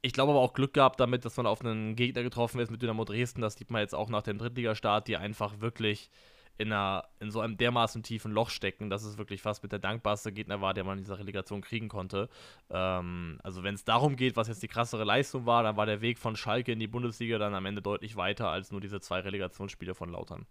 Ich 0.00 0.12
glaube 0.12 0.32
aber 0.32 0.40
auch 0.40 0.54
Glück 0.54 0.72
gehabt 0.72 0.98
damit, 0.98 1.24
dass 1.24 1.36
man 1.36 1.46
auf 1.46 1.60
einen 1.60 1.94
Gegner 1.94 2.22
getroffen 2.22 2.58
ist 2.60 2.70
mit 2.70 2.80
Dynamo 2.80 3.04
Dresden. 3.04 3.42
Das 3.42 3.54
sieht 3.54 3.70
man 3.70 3.82
jetzt 3.82 3.94
auch 3.94 4.08
nach 4.08 4.22
dem 4.22 4.38
Drittligastart, 4.38 5.06
die 5.06 5.16
einfach 5.16 5.60
wirklich 5.60 6.10
in, 6.58 6.72
einer, 6.72 7.04
in 7.20 7.30
so 7.30 7.40
einem 7.40 7.56
dermaßen 7.56 8.02
tiefen 8.02 8.32
Loch 8.32 8.50
stecken, 8.50 8.90
dass 8.90 9.04
es 9.04 9.16
wirklich 9.16 9.40
fast 9.40 9.62
mit 9.62 9.72
der 9.72 9.78
dankbarste 9.78 10.32
Gegner 10.32 10.60
war, 10.60 10.74
der 10.74 10.84
man 10.84 10.98
in 10.98 11.04
dieser 11.04 11.18
Relegation 11.18 11.60
kriegen 11.60 11.88
konnte. 11.88 12.28
Ähm, 12.68 13.38
also 13.42 13.62
wenn 13.62 13.74
es 13.74 13.84
darum 13.84 14.16
geht, 14.16 14.36
was 14.36 14.48
jetzt 14.48 14.62
die 14.62 14.68
krassere 14.68 15.04
Leistung 15.04 15.46
war, 15.46 15.62
dann 15.62 15.76
war 15.76 15.86
der 15.86 16.00
Weg 16.00 16.18
von 16.18 16.36
Schalke 16.36 16.72
in 16.72 16.80
die 16.80 16.88
Bundesliga 16.88 17.38
dann 17.38 17.54
am 17.54 17.64
Ende 17.64 17.80
deutlich 17.80 18.16
weiter 18.16 18.48
als 18.48 18.72
nur 18.72 18.80
diese 18.80 19.00
zwei 19.00 19.20
Relegationsspiele 19.20 19.94
von 19.94 20.10
Lautern. 20.10 20.46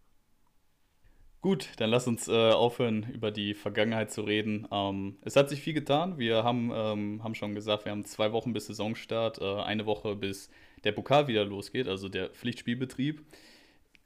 Gut, 1.41 1.69
dann 1.77 1.91
lass 1.91 2.07
uns 2.07 2.27
äh, 2.27 2.51
aufhören, 2.51 3.03
über 3.13 3.29
die 3.29 3.53
Vergangenheit 3.53 4.11
zu 4.11 4.21
reden. 4.21 4.67
Ähm, 4.71 5.17
es 5.21 5.35
hat 5.35 5.49
sich 5.49 5.61
viel 5.61 5.73
getan. 5.73 6.17
Wir 6.17 6.43
haben, 6.43 6.71
ähm, 6.73 7.23
haben 7.23 7.35
schon 7.35 7.53
gesagt, 7.53 7.85
wir 7.85 7.91
haben 7.91 8.05
zwei 8.05 8.31
Wochen 8.31 8.53
bis 8.53 8.65
Saisonstart, 8.67 9.39
äh, 9.39 9.61
eine 9.61 9.85
Woche 9.85 10.15
bis 10.15 10.49
der 10.83 10.93
Pokal 10.93 11.27
wieder 11.27 11.45
losgeht, 11.45 11.87
also 11.87 12.09
der 12.09 12.29
Pflichtspielbetrieb. 12.29 13.23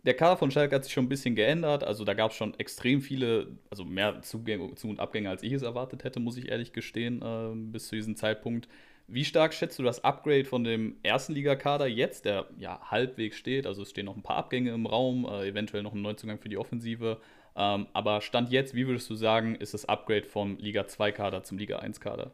Der 0.04 0.16
Kader 0.16 0.38
von 0.38 0.50
Schalke 0.50 0.76
hat 0.76 0.84
sich 0.84 0.94
schon 0.94 1.06
ein 1.06 1.10
bisschen 1.10 1.36
geändert. 1.36 1.84
Also 1.84 2.04
da 2.06 2.14
gab 2.14 2.32
es 2.32 2.38
schon 2.38 2.58
extrem 2.60 3.02
viele, 3.02 3.58
also 3.70 3.86
mehr 3.86 4.22
Zugänge 4.24 4.74
Zu- 4.76 4.90
und 4.90 5.00
Abgänge, 5.00 5.30
als 5.30 5.44
ich 5.44 5.54
es 5.54 5.62
erwartet 5.62 6.04
hätte, 6.04 6.20
muss 6.20 6.38
ich 6.38 6.50
ehrlich 6.50 6.74
gestehen, 6.74 7.22
äh, 7.22 7.54
bis 7.56 7.88
zu 7.88 7.96
diesem 7.96 8.16
Zeitpunkt. 8.16 8.68
Wie 9.08 9.26
stark 9.26 9.54
schätzt 9.54 9.78
du 9.78 9.84
das 9.84 10.04
Upgrade 10.04 10.46
von 10.46 10.64
dem 10.64 10.96
ersten 11.04 11.34
Ligakader 11.34 11.86
jetzt, 11.86 12.26
der 12.26 12.48
ja 12.58 12.80
halbwegs 12.90 13.38
steht? 13.38 13.68
Also 13.68 13.84
es 13.84 13.92
stehen 13.92 14.06
noch 14.06 14.16
ein 14.16 14.24
paar 14.24 14.38
Abgänge 14.38 14.72
im 14.74 14.86
Raum, 14.88 15.26
äh, 15.26 15.48
eventuell 15.48 15.84
noch 15.84 15.94
ein 15.94 16.02
Neuzugang 16.02 16.40
für 16.40 16.50
die 16.50 16.58
Offensive. 16.58 17.20
Ähm, 17.56 17.88
aber 17.94 18.22
Stand 18.22 18.50
jetzt, 18.50 18.74
wie 18.74 18.88
würdest 18.88 19.10
du 19.10 19.16
sagen, 19.16 19.56
ist 19.56 19.74
das 19.74 19.86
Upgrade 19.86 20.24
vom 20.24 20.58
Liga 20.58 20.84
2-Kader 20.84 21.44
zum 21.44 21.58
Liga 21.58 21.80
1-Kader? 21.80 22.34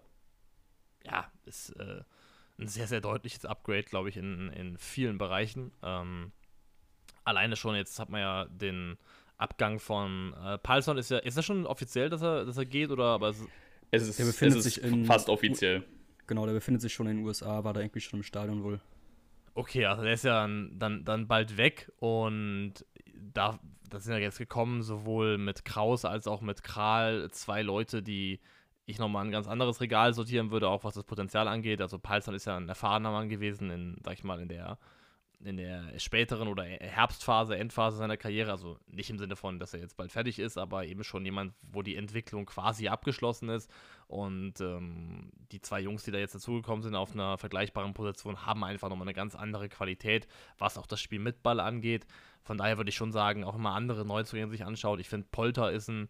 Ja, 1.03 1.31
ist 1.45 1.71
äh, 1.71 2.01
ein 2.59 2.67
sehr, 2.67 2.87
sehr 2.87 3.01
deutliches 3.01 3.45
Upgrade, 3.45 3.83
glaube 3.83 4.09
ich, 4.09 4.17
in, 4.17 4.49
in 4.49 4.77
vielen 4.77 5.17
Bereichen. 5.17 5.71
Ähm, 5.83 6.31
alleine 7.27 7.55
schon, 7.55 7.75
jetzt 7.75 7.99
hat 7.99 8.09
man 8.09 8.21
ja 8.21 8.45
den 8.45 8.97
Abgang 9.37 9.79
von 9.79 10.33
äh, 10.43 10.57
Palsson, 10.57 10.97
ist 10.97 11.11
ja, 11.11 11.19
ist 11.19 11.37
das 11.37 11.45
schon 11.45 11.65
offiziell, 11.65 12.09
dass 12.09 12.21
er, 12.21 12.45
dass 12.45 12.57
er 12.57 12.65
geht, 12.65 12.89
oder 12.89 13.05
aber 13.05 13.29
es, 13.29 13.43
Es 13.91 14.07
ist, 14.07 14.19
Der 14.19 14.25
befindet 14.25 14.59
es 14.59 14.65
ist 14.65 14.73
sich 14.75 14.83
in- 14.83 15.05
fast 15.05 15.29
offiziell. 15.29 15.83
Genau, 16.25 16.45
der 16.45 16.53
befindet 16.53 16.81
sich 16.81 16.93
schon 16.93 17.07
in 17.07 17.17
den 17.17 17.25
USA, 17.25 17.63
war 17.63 17.73
da 17.73 17.79
irgendwie 17.81 18.01
schon 18.01 18.19
im 18.19 18.23
Stadion 18.23 18.63
wohl. 18.63 18.79
Okay, 19.53 19.85
also 19.85 20.03
der 20.03 20.13
ist 20.13 20.23
ja 20.23 20.41
dann, 20.41 20.77
dann, 20.77 21.03
dann 21.05 21.27
bald 21.27 21.57
weg 21.57 21.91
und 21.99 22.73
da, 23.33 23.59
da 23.89 23.99
sind 23.99 24.13
ja 24.13 24.19
jetzt 24.19 24.37
gekommen, 24.37 24.81
sowohl 24.83 25.37
mit 25.37 25.65
Kraus 25.65 26.05
als 26.05 26.27
auch 26.27 26.41
mit 26.41 26.63
Kral, 26.63 27.29
zwei 27.31 27.61
Leute, 27.61 28.03
die 28.03 28.39
ich 28.85 28.99
nochmal 28.99 29.25
ein 29.25 29.31
ganz 29.31 29.47
anderes 29.47 29.81
Regal 29.81 30.13
sortieren 30.13 30.51
würde, 30.51 30.69
auch 30.69 30.83
was 30.83 30.93
das 30.95 31.03
Potenzial 31.03 31.47
angeht. 31.47 31.81
Also 31.81 31.97
Palsson 31.99 32.35
ist 32.35 32.45
ja 32.45 32.55
ein 32.57 32.69
erfahrener 32.69 33.11
Mann 33.11 33.29
gewesen 33.29 33.69
in, 33.69 33.97
sag 34.03 34.13
ich 34.13 34.23
mal, 34.23 34.39
in 34.39 34.47
der, 34.49 34.77
in 35.43 35.57
der 35.57 35.99
späteren 35.99 36.47
oder 36.47 36.63
Herbstphase, 36.63 37.57
Endphase 37.57 37.97
seiner 37.97 38.17
Karriere. 38.17 38.51
Also 38.51 38.79
nicht 38.87 39.09
im 39.09 39.19
Sinne 39.19 39.35
von, 39.35 39.59
dass 39.59 39.73
er 39.73 39.79
jetzt 39.79 39.95
bald 39.95 40.11
fertig 40.11 40.39
ist, 40.39 40.57
aber 40.57 40.85
eben 40.85 41.03
schon 41.03 41.23
jemand, 41.25 41.53
wo 41.61 41.81
die 41.81 41.95
Entwicklung 41.95 42.45
quasi 42.45 42.87
abgeschlossen 42.87 43.49
ist. 43.49 43.71
Und 44.07 44.59
ähm, 44.61 45.31
die 45.51 45.61
zwei 45.61 45.79
Jungs, 45.79 46.03
die 46.03 46.11
da 46.11 46.17
jetzt 46.17 46.33
dazugekommen 46.33 46.81
sind 46.81 46.95
auf 46.95 47.13
einer 47.13 47.37
vergleichbaren 47.37 47.93
Position, 47.93 48.45
haben 48.45 48.63
einfach 48.63 48.89
nochmal 48.89 49.07
eine 49.07 49.13
ganz 49.13 49.35
andere 49.35 49.69
Qualität, 49.69 50.27
was 50.57 50.77
auch 50.77 50.87
das 50.87 51.01
Spiel 51.01 51.19
mit 51.19 51.43
Ball 51.43 51.59
angeht. 51.59 52.07
Von 52.43 52.57
daher 52.57 52.77
würde 52.77 52.89
ich 52.89 52.95
schon 52.95 53.11
sagen, 53.11 53.43
auch 53.43 53.55
immer 53.55 53.73
andere 53.73 54.05
Neuzugänge 54.05 54.49
sich 54.49 54.65
anschaut. 54.65 54.99
Ich 54.99 55.09
finde, 55.09 55.27
Polter 55.29 55.71
ist 55.71 55.89
ein, 55.89 56.07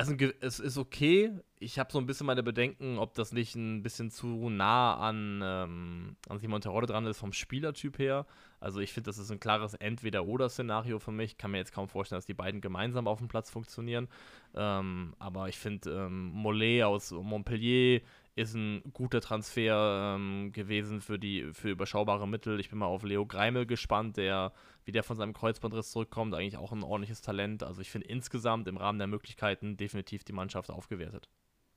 es 0.00 0.06
ist, 0.06 0.12
ein, 0.12 0.18
Ge- 0.18 0.34
es 0.40 0.60
ist 0.60 0.78
okay. 0.78 1.32
Ich 1.58 1.80
habe 1.80 1.90
so 1.90 1.98
ein 1.98 2.06
bisschen 2.06 2.26
meine 2.28 2.44
Bedenken, 2.44 2.98
ob 2.98 3.14
das 3.14 3.32
nicht 3.32 3.56
ein 3.56 3.82
bisschen 3.82 4.12
zu 4.12 4.48
nah 4.48 4.96
an, 4.96 5.40
ähm, 5.42 6.16
an 6.28 6.38
Simon 6.38 6.60
Terodde 6.60 6.86
dran 6.86 7.04
ist 7.06 7.18
vom 7.18 7.32
Spielertyp 7.32 7.98
her. 7.98 8.24
Also 8.60 8.78
ich 8.78 8.92
finde, 8.92 9.08
das 9.08 9.18
ist 9.18 9.32
ein 9.32 9.40
klares 9.40 9.74
Entweder-Oder-Szenario 9.74 11.00
für 11.00 11.10
mich. 11.10 11.36
Kann 11.36 11.50
mir 11.50 11.58
jetzt 11.58 11.72
kaum 11.72 11.88
vorstellen, 11.88 12.18
dass 12.18 12.26
die 12.26 12.34
beiden 12.34 12.60
gemeinsam 12.60 13.08
auf 13.08 13.18
dem 13.18 13.26
Platz 13.26 13.50
funktionieren. 13.50 14.06
Ähm, 14.54 15.14
aber 15.18 15.48
ich 15.48 15.58
finde, 15.58 15.90
ähm, 15.90 16.26
Mollet 16.26 16.84
aus 16.84 17.10
Montpellier 17.10 18.00
ist 18.38 18.54
ein 18.54 18.82
guter 18.92 19.20
Transfer 19.20 20.16
ähm, 20.16 20.52
gewesen 20.52 21.00
für 21.00 21.18
die 21.18 21.48
für 21.52 21.70
überschaubare 21.70 22.28
Mittel. 22.28 22.60
Ich 22.60 22.70
bin 22.70 22.78
mal 22.78 22.86
auf 22.86 23.02
Leo 23.02 23.26
Greimel 23.26 23.66
gespannt, 23.66 24.16
der, 24.16 24.52
wie 24.84 24.92
der 24.92 25.02
von 25.02 25.16
seinem 25.16 25.32
Kreuzbandriss 25.32 25.90
zurückkommt, 25.90 26.34
eigentlich 26.34 26.56
auch 26.56 26.72
ein 26.72 26.82
ordentliches 26.82 27.20
Talent. 27.20 27.62
Also 27.62 27.80
ich 27.80 27.90
finde 27.90 28.08
insgesamt 28.08 28.68
im 28.68 28.76
Rahmen 28.76 28.98
der 28.98 29.08
Möglichkeiten 29.08 29.76
definitiv 29.76 30.24
die 30.24 30.32
Mannschaft 30.32 30.70
aufgewertet. 30.70 31.28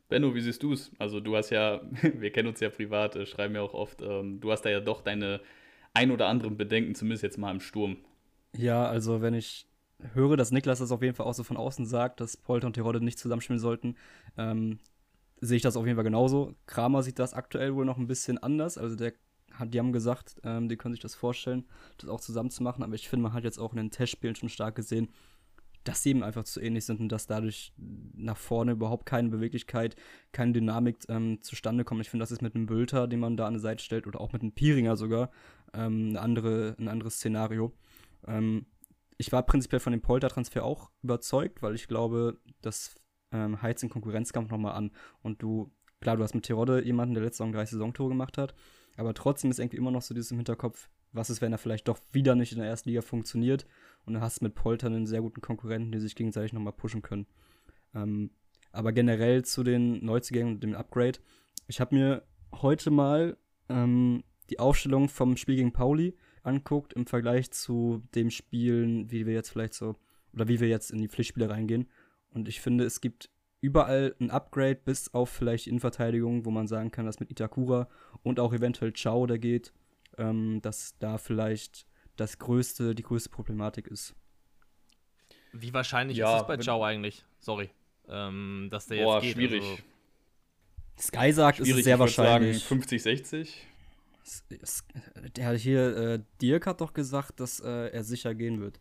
Benno, 0.08 0.36
wie 0.36 0.42
siehst 0.42 0.62
du 0.62 0.74
es? 0.74 0.92
Also 1.00 1.20
du 1.20 1.36
hast 1.36 1.50
ja, 1.50 1.82
wir 2.02 2.32
kennen 2.32 2.50
uns 2.50 2.60
ja 2.60 2.70
privat, 2.70 3.16
äh, 3.16 3.26
schreiben 3.26 3.56
ja 3.56 3.62
auch 3.62 3.74
oft, 3.74 4.02
ähm, 4.02 4.40
du 4.40 4.52
hast 4.52 4.62
da 4.62 4.70
ja 4.70 4.80
doch 4.80 5.02
deine 5.02 5.42
ein 5.94 6.12
oder 6.12 6.28
anderen 6.28 6.58
Bedenken, 6.58 6.96
zumindest 6.96 7.24
jetzt 7.24 7.38
mal 7.38 7.52
im 7.52 7.60
Sturm. 7.60 7.98
Ja, 8.56 8.86
also 8.86 9.22
wenn 9.22 9.34
ich 9.34 9.68
höre, 10.14 10.38
dass 10.38 10.52
Niklas 10.52 10.80
das 10.80 10.92
auf 10.92 11.02
jeden 11.02 11.16
Fall 11.16 11.26
auch 11.26 11.34
so 11.34 11.44
von 11.44 11.58
außen 11.58 11.86
sagt, 11.86 12.22
dass 12.22 12.38
Polter 12.38 12.68
und 12.68 12.74
Terodde 12.74 13.04
nicht 13.04 13.20
zusammenspielen 13.20 13.60
sollten, 13.60 13.96
ähm, 14.38 14.80
sehe 15.42 15.58
ich 15.58 15.64
das 15.64 15.76
auf 15.76 15.86
jeden 15.86 15.98
Fall 15.98 16.06
genauso. 16.06 16.56
Kramer 16.68 17.04
sieht 17.04 17.20
das 17.20 17.34
aktuell 17.34 17.76
wohl 17.76 17.86
noch 17.86 17.98
ein 17.98 18.08
bisschen 18.08 18.38
anders. 18.38 18.78
Also 18.78 18.96
der 18.96 19.14
hat, 19.54 19.74
die 19.74 19.80
haben 19.80 19.92
gesagt, 19.92 20.36
ähm, 20.44 20.70
die 20.70 20.78
können 20.78 20.94
sich 20.94 21.02
das 21.02 21.16
vorstellen, 21.16 21.66
das 21.98 22.10
auch 22.10 22.22
zusammen 22.22 22.52
zu 22.52 22.64
machen. 22.64 22.84
Aber 22.84 22.96
ich 22.96 23.10
finde, 23.10 23.24
man 23.24 23.34
hat 23.34 23.44
jetzt 23.44 23.58
auch 23.58 23.74
in 23.74 23.78
den 23.78 23.92
Testspielen 23.92 24.36
schon 24.36 24.50
stark 24.50 24.76
gesehen, 24.76 25.10
dass 25.84 26.04
sie 26.04 26.12
eben 26.12 26.24
einfach 26.24 26.44
zu 26.44 26.62
ähnlich 26.62 26.86
sind 26.86 27.00
und 27.00 27.10
dass 27.10 27.26
dadurch 27.26 27.74
nach 28.14 28.38
vorne 28.38 28.74
überhaupt 28.74 29.08
keine 29.08 29.30
Beweglichkeit, 29.30 29.96
keine 30.32 30.54
Dynamik 30.54 30.98
ähm, 31.10 31.42
zustande 31.42 31.84
kommt. 31.84 32.02
Ich 32.02 32.10
finde, 32.10 32.22
das 32.24 32.32
ist 32.32 32.44
mit 32.44 32.56
einem 32.56 32.68
Bülter, 32.68 33.08
den 33.08 33.20
man 33.20 33.36
da 33.36 33.48
an 33.48 33.56
die 33.56 33.60
Seite 33.60 33.84
stellt, 33.84 34.06
oder 34.06 34.22
auch 34.22 34.32
mit 34.32 34.44
einem 34.44 34.52
Piringer 34.52 34.96
sogar, 34.96 35.32
ähm, 35.74 36.10
eine 36.10 36.22
andere, 36.22 36.76
ein 36.78 36.88
anderes 36.88 37.16
Szenario. 37.16 37.74
Ähm, 38.28 38.68
ich 39.18 39.32
war 39.32 39.44
prinzipiell 39.44 39.80
von 39.80 39.92
dem 39.92 40.02
Polter-Transfer 40.02 40.64
auch 40.64 40.92
überzeugt, 41.02 41.64
weil 41.64 41.74
ich 41.74 41.88
glaube, 41.88 42.40
das 42.62 42.96
ähm, 43.32 43.62
heizt 43.62 43.84
den 43.84 43.90
Konkurrenzkampf 43.90 44.52
nochmal 44.52 44.74
an. 44.74 44.92
Und 45.22 45.42
du, 45.42 45.72
klar, 46.00 46.18
du 46.18 46.24
hast 46.24 46.36
mit 46.36 46.46
Terodde 46.46 46.84
jemanden, 46.84 47.14
der 47.14 47.24
letzte 47.24 47.38
Saison 47.38 47.52
drei 47.52 47.66
Saisontore 47.66 48.10
gemacht 48.10 48.38
hat, 48.38 48.54
aber 48.98 49.14
trotzdem 49.14 49.52
ist 49.52 49.60
irgendwie 49.60 49.78
immer 49.78 49.92
noch 49.92 50.02
so 50.02 50.14
dieses 50.14 50.32
im 50.32 50.38
Hinterkopf, 50.38 50.90
was 51.14 51.30
ist, 51.30 51.42
wenn 51.42 51.52
er 51.52 51.58
vielleicht 51.58 51.88
doch 51.88 52.00
wieder 52.12 52.36
nicht 52.36 52.54
in 52.54 52.60
der 52.60 52.68
ersten 52.68 52.90
Liga 52.90 53.02
funktioniert 53.02 53.66
und 54.06 54.14
du 54.14 54.22
hast 54.22 54.42
mit 54.42 54.56
Polter 54.56 54.88
einen 54.88 55.08
sehr 55.08 55.22
guten 55.22 55.42
Konkurrenten, 55.42 55.92
die 55.92 56.00
sich 56.00 56.16
gegenseitig 56.16 56.54
nochmal 56.54 56.74
pushen 56.74 57.02
können. 57.02 57.28
Ähm, 57.94 58.32
aber 58.72 58.94
generell 58.94 59.44
zu 59.44 59.64
den 59.64 60.04
Neuzugängen 60.06 60.54
und 60.56 60.64
dem 60.64 60.76
Upgrade. 60.76 61.20
Ich 61.68 61.82
habe 61.82 61.96
mir 61.96 62.24
heute 62.54 62.92
mal 62.92 63.38
ähm, 63.70 64.24
die 64.50 64.60
Aufstellung 64.60 65.10
vom 65.10 65.38
Spiel 65.38 65.56
gegen 65.56 65.74
Pauli 65.74 66.16
anguckt 66.44 66.94
im 66.94 67.06
Vergleich 67.06 67.52
zu 67.52 68.04
dem 68.16 68.30
Spielen, 68.30 69.12
wie 69.12 69.26
wir 69.26 69.34
jetzt 69.34 69.50
vielleicht 69.50 69.74
so, 69.74 69.96
oder 70.34 70.48
wie 70.48 70.60
wir 70.60 70.68
jetzt 70.68 70.92
in 70.92 71.00
die 71.00 71.10
Pflichtspiele 71.10 71.50
reingehen. 71.50 71.88
Und 72.34 72.48
ich 72.48 72.62
finde, 72.62 72.86
es 72.86 73.02
gibt 73.02 73.30
überall 73.62 74.16
ein 74.20 74.32
Upgrade, 74.32 74.76
bis 74.84 75.14
auf 75.14 75.30
vielleicht 75.30 75.68
Innenverteidigung, 75.68 76.46
wo 76.46 76.52
man 76.52 76.68
sagen 76.68 76.92
kann, 76.92 77.06
dass 77.06 77.20
mit 77.20 77.30
Itakura 77.30 77.88
und 78.24 78.40
auch 78.40 78.54
eventuell 78.54 78.94
Chao, 78.94 79.26
der 79.28 79.38
geht, 79.40 79.74
ähm, 80.18 80.62
dass 80.62 80.98
da 81.00 81.18
vielleicht 81.18 81.86
das 82.16 82.40
größte, 82.40 82.96
die 82.96 83.04
größte 83.04 83.30
Problematik 83.30 83.88
ist. 83.88 84.16
Wie 85.54 85.74
wahrscheinlich 85.74 86.18
Ja, 86.18 86.36
ist 86.38 86.42
es 86.44 86.48
bei 86.48 86.58
Ciao 86.58 86.84
eigentlich? 86.84 87.26
Sorry. 87.40 87.70
Ähm, 88.08 88.68
dass 88.72 88.88
der 88.88 89.04
Boah, 89.04 89.16
jetzt 89.16 89.24
geht. 89.24 89.34
schwierig. 89.36 89.62
Also, 89.64 89.78
Sky 91.00 91.32
sagt, 91.34 91.60
es 91.60 91.66
schwierig, 91.66 91.80
ist 91.80 91.84
sehr 91.86 91.96
ich 91.96 92.00
würd 92.00 92.18
wahrscheinlich. 92.18 92.58
Sagen 92.60 92.68
50, 92.68 93.04
60. 93.04 93.68
Es- 94.24 94.44
es- 94.62 94.84
Der 95.36 95.46
hat 95.48 95.58
hier, 95.58 95.98
äh, 95.98 96.20
Dirk 96.42 96.68
hat 96.68 96.80
doch 96.82 96.94
gesagt, 96.94 97.40
dass 97.40 97.60
äh, 97.60 97.88
er 97.90 98.04
sicher 98.04 98.34
gehen 98.36 98.62
wird. 98.62 98.80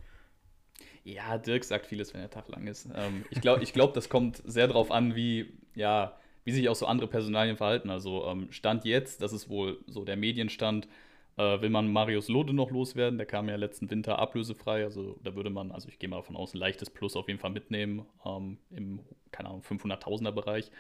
Ja, 1.04 1.38
Dirk 1.38 1.64
sagt 1.64 1.87
vieles, 1.87 2.12
wenn 2.12 2.21
der 2.21 2.30
Tag 2.30 2.49
lang 2.49 2.66
ist. 2.66 2.88
Ähm, 2.95 3.25
ich 3.30 3.40
glaube, 3.40 3.62
ich 3.62 3.73
glaub, 3.73 3.95
das 3.95 4.09
kommt 4.09 4.42
sehr 4.45 4.66
darauf 4.69 4.90
an, 4.90 5.14
wie, 5.14 5.52
ja, 5.75 6.16
wie 6.45 6.52
sich 6.52 6.69
auch 6.69 6.75
so 6.75 6.87
andere 6.87 7.09
Personalien 7.09 7.57
verhalten. 7.57 7.90
Also 7.90 8.26
ähm, 8.26 8.52
Stand 8.52 8.85
jetzt, 8.85 9.23
das 9.23 9.33
ist 9.33 9.49
wohl 9.49 9.78
so 9.87 10.04
der 10.04 10.16
Medienstand, 10.16 10.88
äh, 11.37 11.61
will 11.61 11.71
man 11.71 11.90
Marius 11.90 12.28
Lode 12.28 12.52
noch 12.52 12.71
loswerden. 12.71 13.19
Der 13.19 13.26
kam 13.26 13.49
ja 13.49 13.57
letzten 13.57 13.90
Winter 13.90 14.19
ablösefrei. 14.19 14.85
Also 14.85 15.19
da 15.25 15.35
würde 15.35 15.50
man, 15.50 15.71
also 15.73 15.88
ich 15.88 15.99
gehe 15.99 16.09
mal 16.09 16.16
davon 16.16 16.37
aus, 16.37 16.54
ein 16.54 16.59
leichtes 16.59 16.90
Plus 16.90 17.16
auf 17.16 17.28
jeden 17.28 17.40
Fall 17.40 17.50
mitnehmen 17.50 18.04
ähm, 18.26 18.59
im, 18.71 19.00
keine 19.33 19.49
Ahnung, 19.49 19.62
500.000er 19.62 20.33
Bereich. 20.33 20.71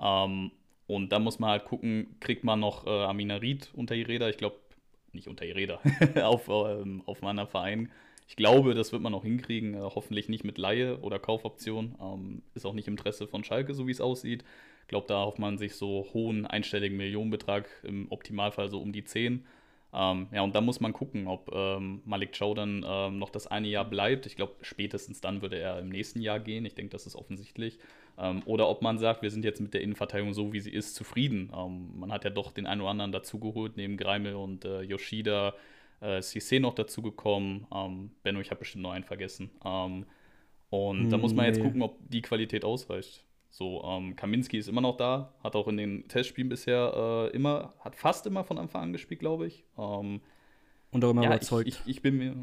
Ähm, 0.00 0.50
und 0.88 1.12
da 1.12 1.20
muss 1.20 1.38
man 1.38 1.50
halt 1.50 1.64
gucken, 1.66 2.16
kriegt 2.18 2.42
man 2.42 2.58
noch 2.58 2.86
äh, 2.86 2.90
Amina 2.90 3.36
Ried 3.36 3.70
unter 3.74 3.94
die 3.94 4.02
Räder? 4.02 4.28
Ich 4.28 4.38
glaube, 4.38 4.56
nicht 5.12 5.28
unter 5.28 5.44
die 5.44 5.52
Räder, 5.52 5.80
auf, 6.24 6.48
ähm, 6.48 7.02
auf 7.06 7.22
anderen 7.22 7.48
Verein. 7.48 7.92
Ich 8.30 8.36
glaube, 8.36 8.74
das 8.74 8.92
wird 8.92 9.02
man 9.02 9.10
noch 9.10 9.24
hinkriegen. 9.24 9.74
Äh, 9.74 9.80
hoffentlich 9.80 10.28
nicht 10.28 10.44
mit 10.44 10.56
Laie 10.56 11.00
oder 11.00 11.18
Kaufoption. 11.18 11.96
Ähm, 12.00 12.42
ist 12.54 12.64
auch 12.64 12.74
nicht 12.74 12.86
im 12.86 12.94
Interesse 12.94 13.26
von 13.26 13.42
Schalke, 13.42 13.74
so 13.74 13.88
wie 13.88 13.90
es 13.90 14.00
aussieht. 14.00 14.44
Ich 14.82 14.86
glaube, 14.86 15.08
da 15.08 15.24
hofft 15.24 15.40
man 15.40 15.58
sich 15.58 15.74
so 15.74 16.06
hohen 16.14 16.46
einstelligen 16.46 16.96
Millionenbetrag, 16.96 17.68
im 17.82 18.06
Optimalfall 18.08 18.70
so 18.70 18.80
um 18.80 18.92
die 18.92 19.02
10. 19.02 19.44
Ähm, 19.92 20.28
ja, 20.30 20.42
und 20.42 20.54
da 20.54 20.60
muss 20.60 20.78
man 20.78 20.92
gucken, 20.92 21.26
ob 21.26 21.50
ähm, 21.52 22.02
Malik 22.04 22.38
Chow 22.38 22.54
dann 22.54 22.86
ähm, 22.86 23.18
noch 23.18 23.30
das 23.30 23.48
eine 23.48 23.66
Jahr 23.66 23.84
bleibt. 23.84 24.26
Ich 24.26 24.36
glaube, 24.36 24.54
spätestens 24.60 25.20
dann 25.20 25.42
würde 25.42 25.58
er 25.58 25.80
im 25.80 25.88
nächsten 25.88 26.20
Jahr 26.20 26.38
gehen. 26.38 26.64
Ich 26.64 26.76
denke, 26.76 26.92
das 26.92 27.08
ist 27.08 27.16
offensichtlich. 27.16 27.80
Ähm, 28.16 28.42
oder 28.44 28.68
ob 28.68 28.80
man 28.80 29.00
sagt, 29.00 29.22
wir 29.22 29.32
sind 29.32 29.44
jetzt 29.44 29.60
mit 29.60 29.74
der 29.74 29.80
Innenverteidigung 29.80 30.34
so, 30.34 30.52
wie 30.52 30.60
sie 30.60 30.70
ist, 30.70 30.94
zufrieden. 30.94 31.50
Ähm, 31.52 31.98
man 31.98 32.12
hat 32.12 32.22
ja 32.22 32.30
doch 32.30 32.52
den 32.52 32.68
einen 32.68 32.80
oder 32.80 32.90
anderen 32.90 33.10
dazugeholt, 33.10 33.76
neben 33.76 33.96
Greimel 33.96 34.36
und 34.36 34.64
äh, 34.64 34.82
Yoshida. 34.82 35.52
Äh, 36.00 36.18
Cissé 36.22 36.60
noch 36.60 36.74
dazugekommen. 36.74 37.66
Ähm, 37.74 38.10
Benno, 38.22 38.40
ich 38.40 38.50
habe 38.50 38.60
bestimmt 38.60 38.82
noch 38.82 38.92
einen 38.92 39.04
vergessen. 39.04 39.50
Ähm, 39.64 40.06
und 40.70 41.10
da 41.10 41.18
muss 41.18 41.34
man 41.34 41.46
jetzt 41.46 41.58
Nee. 41.58 41.62
gucken, 41.62 41.82
ob 41.82 41.98
die 42.08 42.22
Qualität 42.22 42.64
ausreicht. 42.64 43.24
So, 43.50 43.82
ähm, 43.84 44.14
Kaminski 44.16 44.58
ist 44.58 44.68
immer 44.68 44.80
noch 44.80 44.96
da, 44.96 45.34
hat 45.42 45.56
auch 45.56 45.66
in 45.68 45.76
den 45.76 46.06
Testspielen 46.08 46.48
bisher 46.48 46.92
äh, 47.32 47.36
immer, 47.36 47.74
hat 47.80 47.96
fast 47.96 48.26
immer 48.26 48.44
von 48.44 48.58
Anfang 48.58 48.82
an 48.82 48.92
gespielt, 48.92 49.20
glaube 49.20 49.46
ich. 49.48 49.64
Ähm, 49.78 50.20
Und 50.92 51.04
auch 51.04 51.10
immer 51.10 51.24
ja, 51.24 51.36
ich, 51.40 51.50
überzeugt. 51.50 51.68
ich, 51.68 51.82
ich 51.86 52.02
bin 52.02 52.16
mir, 52.18 52.34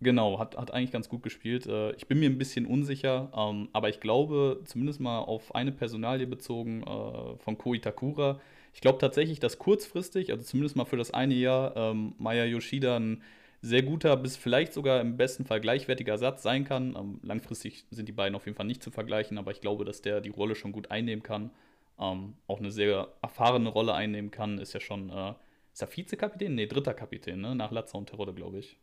Genau, 0.00 0.38
hat, 0.40 0.56
hat 0.56 0.72
eigentlich 0.72 0.90
ganz 0.90 1.08
gut 1.08 1.22
gespielt. 1.22 1.66
Äh, 1.66 1.92
ich 1.94 2.08
bin 2.08 2.18
mir 2.18 2.28
ein 2.28 2.38
bisschen 2.38 2.66
unsicher, 2.66 3.30
ähm, 3.36 3.68
aber 3.72 3.88
ich 3.88 4.00
glaube, 4.00 4.60
zumindest 4.64 5.00
mal 5.00 5.20
auf 5.20 5.54
eine 5.54 5.70
Personalie 5.70 6.26
bezogen 6.26 6.82
äh, 6.82 7.36
von 7.38 7.56
Ko 7.56 7.72
Itakura, 7.74 8.40
ich 8.72 8.80
glaube 8.80 8.98
tatsächlich, 8.98 9.40
dass 9.40 9.58
kurzfristig, 9.58 10.30
also 10.30 10.44
zumindest 10.44 10.76
mal 10.76 10.84
für 10.84 10.96
das 10.96 11.12
eine 11.12 11.34
Jahr, 11.34 11.76
ähm, 11.76 12.14
Maya 12.18 12.44
Yoshida 12.44 12.96
ein 12.96 13.22
sehr 13.60 13.82
guter 13.82 14.16
bis 14.16 14.36
vielleicht 14.36 14.72
sogar 14.72 15.00
im 15.00 15.16
besten 15.16 15.44
Fall 15.44 15.60
gleichwertiger 15.60 16.18
Satz 16.18 16.42
sein 16.42 16.64
kann. 16.64 16.96
Ähm, 16.96 17.20
langfristig 17.22 17.84
sind 17.90 18.08
die 18.08 18.12
beiden 18.12 18.34
auf 18.34 18.46
jeden 18.46 18.56
Fall 18.56 18.66
nicht 18.66 18.82
zu 18.82 18.90
vergleichen, 18.90 19.38
aber 19.38 19.52
ich 19.52 19.60
glaube, 19.60 19.84
dass 19.84 20.02
der 20.02 20.20
die 20.20 20.30
Rolle 20.30 20.56
schon 20.56 20.72
gut 20.72 20.90
einnehmen 20.90 21.22
kann. 21.22 21.50
Ähm, 21.98 22.34
auch 22.48 22.58
eine 22.58 22.72
sehr 22.72 23.08
erfahrene 23.22 23.68
Rolle 23.68 23.94
einnehmen 23.94 24.30
kann, 24.30 24.58
ist 24.58 24.72
ja 24.72 24.80
schon, 24.80 25.10
äh, 25.10 25.34
ist 25.72 25.82
er 25.82 25.96
Vizekapitän? 25.96 26.54
Nee, 26.54 26.66
dritter 26.66 26.94
Kapitän, 26.94 27.40
ne? 27.40 27.54
Nach 27.54 27.70
Latza 27.70 27.96
und 27.96 28.08
Terodde, 28.08 28.34
glaube 28.34 28.58
ich. 28.58 28.76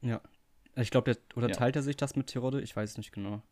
Ja. 0.00 0.20
Ich 0.76 0.90
glaube, 0.90 1.18
oder 1.36 1.48
ja. 1.48 1.54
teilt 1.54 1.76
er 1.76 1.82
sich 1.82 1.96
das 1.96 2.16
mit 2.16 2.28
Terodde? 2.28 2.62
Ich 2.62 2.74
weiß 2.74 2.96
nicht 2.96 3.12
genau. 3.12 3.42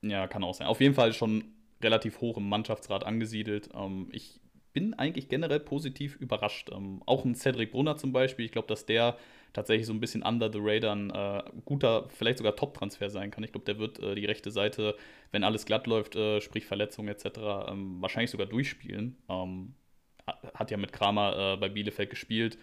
Ja, 0.00 0.26
kann 0.26 0.42
auch 0.42 0.54
sein. 0.54 0.66
Auf 0.66 0.80
jeden 0.80 0.94
Fall 0.94 1.12
schon 1.12 1.44
relativ 1.82 2.20
hoch 2.20 2.38
im 2.38 2.48
Mannschaftsrat 2.48 3.04
angesiedelt. 3.04 3.68
Ähm, 3.74 4.08
ich 4.12 4.40
bin 4.72 4.94
eigentlich 4.94 5.28
generell 5.28 5.60
positiv 5.60 6.16
überrascht. 6.16 6.70
Ähm, 6.72 7.02
auch 7.06 7.24
ein 7.24 7.34
Cedric 7.34 7.72
Brunner 7.72 7.96
zum 7.96 8.12
Beispiel. 8.12 8.44
Ich 8.44 8.52
glaube, 8.52 8.68
dass 8.68 8.86
der 8.86 9.16
tatsächlich 9.52 9.86
so 9.86 9.92
ein 9.92 10.00
bisschen 10.00 10.22
under 10.22 10.52
the 10.52 10.58
radar 10.60 10.94
ein 10.94 11.10
äh, 11.10 11.42
guter, 11.64 12.08
vielleicht 12.10 12.38
sogar 12.38 12.54
Top-Transfer 12.54 13.10
sein 13.10 13.30
kann. 13.30 13.44
Ich 13.44 13.52
glaube, 13.52 13.64
der 13.64 13.78
wird 13.78 13.98
äh, 14.00 14.14
die 14.14 14.26
rechte 14.26 14.50
Seite, 14.50 14.94
wenn 15.32 15.44
alles 15.44 15.64
glatt 15.64 15.86
läuft, 15.86 16.16
äh, 16.16 16.40
sprich 16.40 16.66
Verletzungen 16.66 17.08
etc., 17.08 17.68
ähm, 17.68 18.00
wahrscheinlich 18.00 18.30
sogar 18.30 18.46
durchspielen. 18.46 19.16
Ähm, 19.28 19.74
hat 20.54 20.70
ja 20.70 20.76
mit 20.76 20.92
Kramer 20.92 21.54
äh, 21.54 21.56
bei 21.56 21.68
Bielefeld 21.68 22.10
gespielt. 22.10 22.58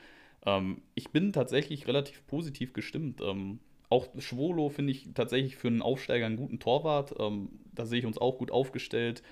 Ähm, 0.45 0.83
ich 0.93 1.09
bin 1.11 1.33
tatsächlich 1.33 1.87
relativ 1.87 2.25
positiv 2.27 2.73
gestimmt. 2.73 3.21
Ähm, 3.21 3.59
auch 3.89 4.07
Schwolo 4.19 4.69
finde 4.69 4.91
ich 4.91 5.09
tatsächlich 5.13 5.55
für 5.55 5.67
einen 5.67 5.81
Aufsteiger 5.81 6.25
einen 6.25 6.37
guten 6.37 6.59
Torwart. 6.59 7.15
Ähm, 7.19 7.49
da 7.73 7.85
sehe 7.85 7.99
ich 7.99 8.05
uns 8.05 8.17
auch 8.17 8.37
gut 8.37 8.51
aufgestellt 8.51 9.23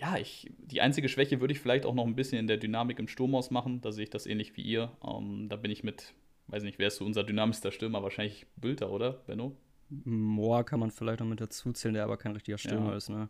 ja, 0.00 0.16
ich, 0.16 0.50
die 0.58 0.80
einzige 0.80 1.08
Schwäche 1.08 1.40
würde 1.40 1.52
ich 1.52 1.60
vielleicht 1.60 1.84
auch 1.84 1.94
noch 1.94 2.06
ein 2.06 2.16
bisschen 2.16 2.38
in 2.38 2.46
der 2.46 2.56
Dynamik 2.56 2.98
im 2.98 3.08
Sturm 3.08 3.34
ausmachen. 3.34 3.82
Da 3.82 3.92
sehe 3.92 4.04
ich 4.04 4.10
das 4.10 4.26
ähnlich 4.26 4.56
wie 4.56 4.62
ihr. 4.62 4.90
Ähm, 5.04 5.48
da 5.50 5.56
bin 5.56 5.70
ich 5.70 5.84
mit, 5.84 6.14
weiß 6.46 6.62
nicht, 6.62 6.78
wer 6.78 6.88
ist 6.88 6.96
so 6.96 7.04
unser 7.04 7.22
dynamischster 7.22 7.70
Stürmer? 7.70 8.02
Wahrscheinlich 8.02 8.46
Bülter, 8.56 8.90
oder, 8.90 9.12
Benno? 9.12 9.56
Moa 9.90 10.62
kann 10.62 10.80
man 10.80 10.90
vielleicht 10.90 11.20
noch 11.20 11.26
mit 11.26 11.40
dazu 11.40 11.72
zählen, 11.72 11.94
der 11.94 12.04
aber 12.04 12.16
kein 12.16 12.32
richtiger 12.32 12.56
Stürmer 12.56 12.90
ja. 12.90 12.96
ist, 12.96 13.10
ne? 13.10 13.28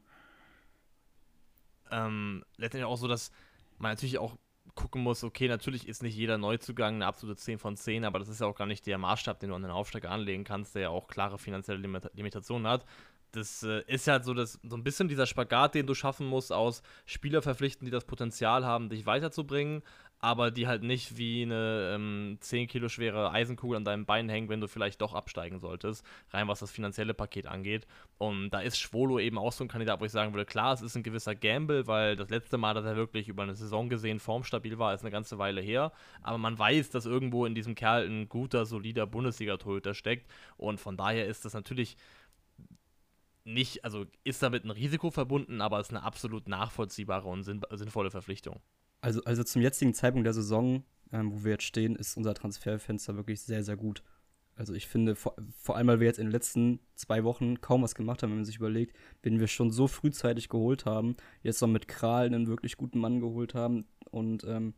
Ähm, 1.90 2.44
letztendlich 2.56 2.88
auch 2.88 2.96
so, 2.96 3.08
dass 3.08 3.32
man 3.78 3.90
natürlich 3.90 4.18
auch 4.18 4.36
gucken 4.76 5.02
muss, 5.02 5.24
okay, 5.24 5.48
natürlich 5.48 5.88
ist 5.88 6.04
nicht 6.04 6.14
jeder 6.14 6.38
Neuzugang 6.38 6.96
eine 6.96 7.06
absolute 7.06 7.40
10 7.40 7.58
von 7.58 7.76
10, 7.76 8.04
aber 8.04 8.20
das 8.20 8.28
ist 8.28 8.40
ja 8.40 8.46
auch 8.46 8.54
gar 8.54 8.66
nicht 8.66 8.86
der 8.86 8.98
Maßstab, 8.98 9.40
den 9.40 9.48
du 9.48 9.56
an 9.56 9.62
den 9.62 9.72
Aufsteiger 9.72 10.10
anlegen 10.10 10.44
kannst, 10.44 10.76
der 10.76 10.82
ja 10.82 10.88
auch 10.90 11.08
klare 11.08 11.38
finanzielle 11.38 11.80
Limitationen 12.14 12.68
hat 12.68 12.84
das 13.32 13.62
äh, 13.62 13.82
ist 13.86 14.08
halt 14.08 14.24
so, 14.24 14.34
das, 14.34 14.58
so 14.62 14.76
ein 14.76 14.84
bisschen 14.84 15.08
dieser 15.08 15.26
Spagat, 15.26 15.74
den 15.74 15.86
du 15.86 15.94
schaffen 15.94 16.26
musst, 16.26 16.52
aus 16.52 16.82
Spieler 17.06 17.42
verpflichten, 17.42 17.84
die 17.84 17.90
das 17.90 18.04
Potenzial 18.04 18.64
haben, 18.64 18.88
dich 18.88 19.06
weiterzubringen, 19.06 19.82
aber 20.22 20.50
die 20.50 20.66
halt 20.66 20.82
nicht 20.82 21.16
wie 21.16 21.42
eine 21.42 21.94
ähm, 21.94 22.36
10 22.40 22.68
Kilo 22.68 22.88
schwere 22.88 23.30
Eisenkugel 23.32 23.78
an 23.78 23.84
deinem 23.86 24.04
Bein 24.04 24.28
hängen, 24.28 24.50
wenn 24.50 24.60
du 24.60 24.68
vielleicht 24.68 25.00
doch 25.00 25.14
absteigen 25.14 25.58
solltest, 25.58 26.04
rein 26.30 26.46
was 26.46 26.60
das 26.60 26.70
finanzielle 26.70 27.14
Paket 27.14 27.46
angeht. 27.46 27.86
Und 28.18 28.50
da 28.50 28.60
ist 28.60 28.78
Schwolo 28.78 29.18
eben 29.18 29.38
auch 29.38 29.52
so 29.52 29.64
ein 29.64 29.68
Kandidat, 29.68 30.00
wo 30.00 30.04
ich 30.04 30.12
sagen 30.12 30.34
würde, 30.34 30.44
klar, 30.44 30.74
es 30.74 30.82
ist 30.82 30.94
ein 30.94 31.02
gewisser 31.02 31.34
Gamble, 31.34 31.86
weil 31.86 32.16
das 32.16 32.28
letzte 32.28 32.58
Mal, 32.58 32.74
dass 32.74 32.84
er 32.84 32.96
wirklich 32.96 33.28
über 33.28 33.44
eine 33.44 33.54
Saison 33.54 33.88
gesehen 33.88 34.18
formstabil 34.18 34.78
war, 34.78 34.92
ist 34.92 35.00
eine 35.00 35.10
ganze 35.10 35.38
Weile 35.38 35.62
her. 35.62 35.90
Aber 36.22 36.36
man 36.36 36.58
weiß, 36.58 36.90
dass 36.90 37.06
irgendwo 37.06 37.46
in 37.46 37.54
diesem 37.54 37.74
Kerl 37.74 38.06
ein 38.06 38.28
guter, 38.28 38.66
solider 38.66 39.06
Bundesliga-Torhüter 39.06 39.94
steckt. 39.94 40.30
Und 40.58 40.80
von 40.80 40.98
daher 40.98 41.26
ist 41.26 41.46
das 41.46 41.54
natürlich 41.54 41.96
nicht, 43.52 43.84
also 43.84 44.06
ist 44.24 44.42
damit 44.42 44.64
ein 44.64 44.70
Risiko 44.70 45.10
verbunden, 45.10 45.60
aber 45.60 45.80
es 45.80 45.88
ist 45.88 45.94
eine 45.94 46.02
absolut 46.02 46.48
nachvollziehbare 46.48 47.28
und 47.28 47.44
sinnvolle 47.44 48.10
Verpflichtung. 48.10 48.60
Also, 49.00 49.22
also 49.24 49.42
zum 49.44 49.62
jetzigen 49.62 49.94
Zeitpunkt 49.94 50.26
der 50.26 50.34
Saison, 50.34 50.84
ähm, 51.12 51.32
wo 51.32 51.44
wir 51.44 51.52
jetzt 51.52 51.64
stehen, 51.64 51.96
ist 51.96 52.16
unser 52.16 52.34
Transferfenster 52.34 53.16
wirklich 53.16 53.40
sehr, 53.40 53.62
sehr 53.64 53.76
gut. 53.76 54.02
Also 54.56 54.74
ich 54.74 54.86
finde, 54.86 55.16
vor, 55.16 55.34
vor, 55.56 55.76
allem, 55.76 55.86
weil 55.86 56.00
wir 56.00 56.06
jetzt 56.06 56.18
in 56.18 56.26
den 56.26 56.32
letzten 56.32 56.80
zwei 56.94 57.24
Wochen 57.24 57.60
kaum 57.62 57.82
was 57.82 57.94
gemacht 57.94 58.22
haben, 58.22 58.30
wenn 58.30 58.38
man 58.38 58.44
sich 58.44 58.56
überlegt, 58.56 58.94
wenn 59.22 59.40
wir 59.40 59.46
schon 59.46 59.70
so 59.70 59.86
frühzeitig 59.86 60.50
geholt 60.50 60.84
haben, 60.84 61.16
jetzt 61.42 61.62
noch 61.62 61.68
mit 61.68 61.88
Kral 61.88 62.26
einen 62.26 62.46
wirklich 62.46 62.76
guten 62.76 62.98
Mann 62.98 63.20
geholt 63.20 63.54
haben 63.54 63.86
und 64.10 64.44
ähm, 64.44 64.74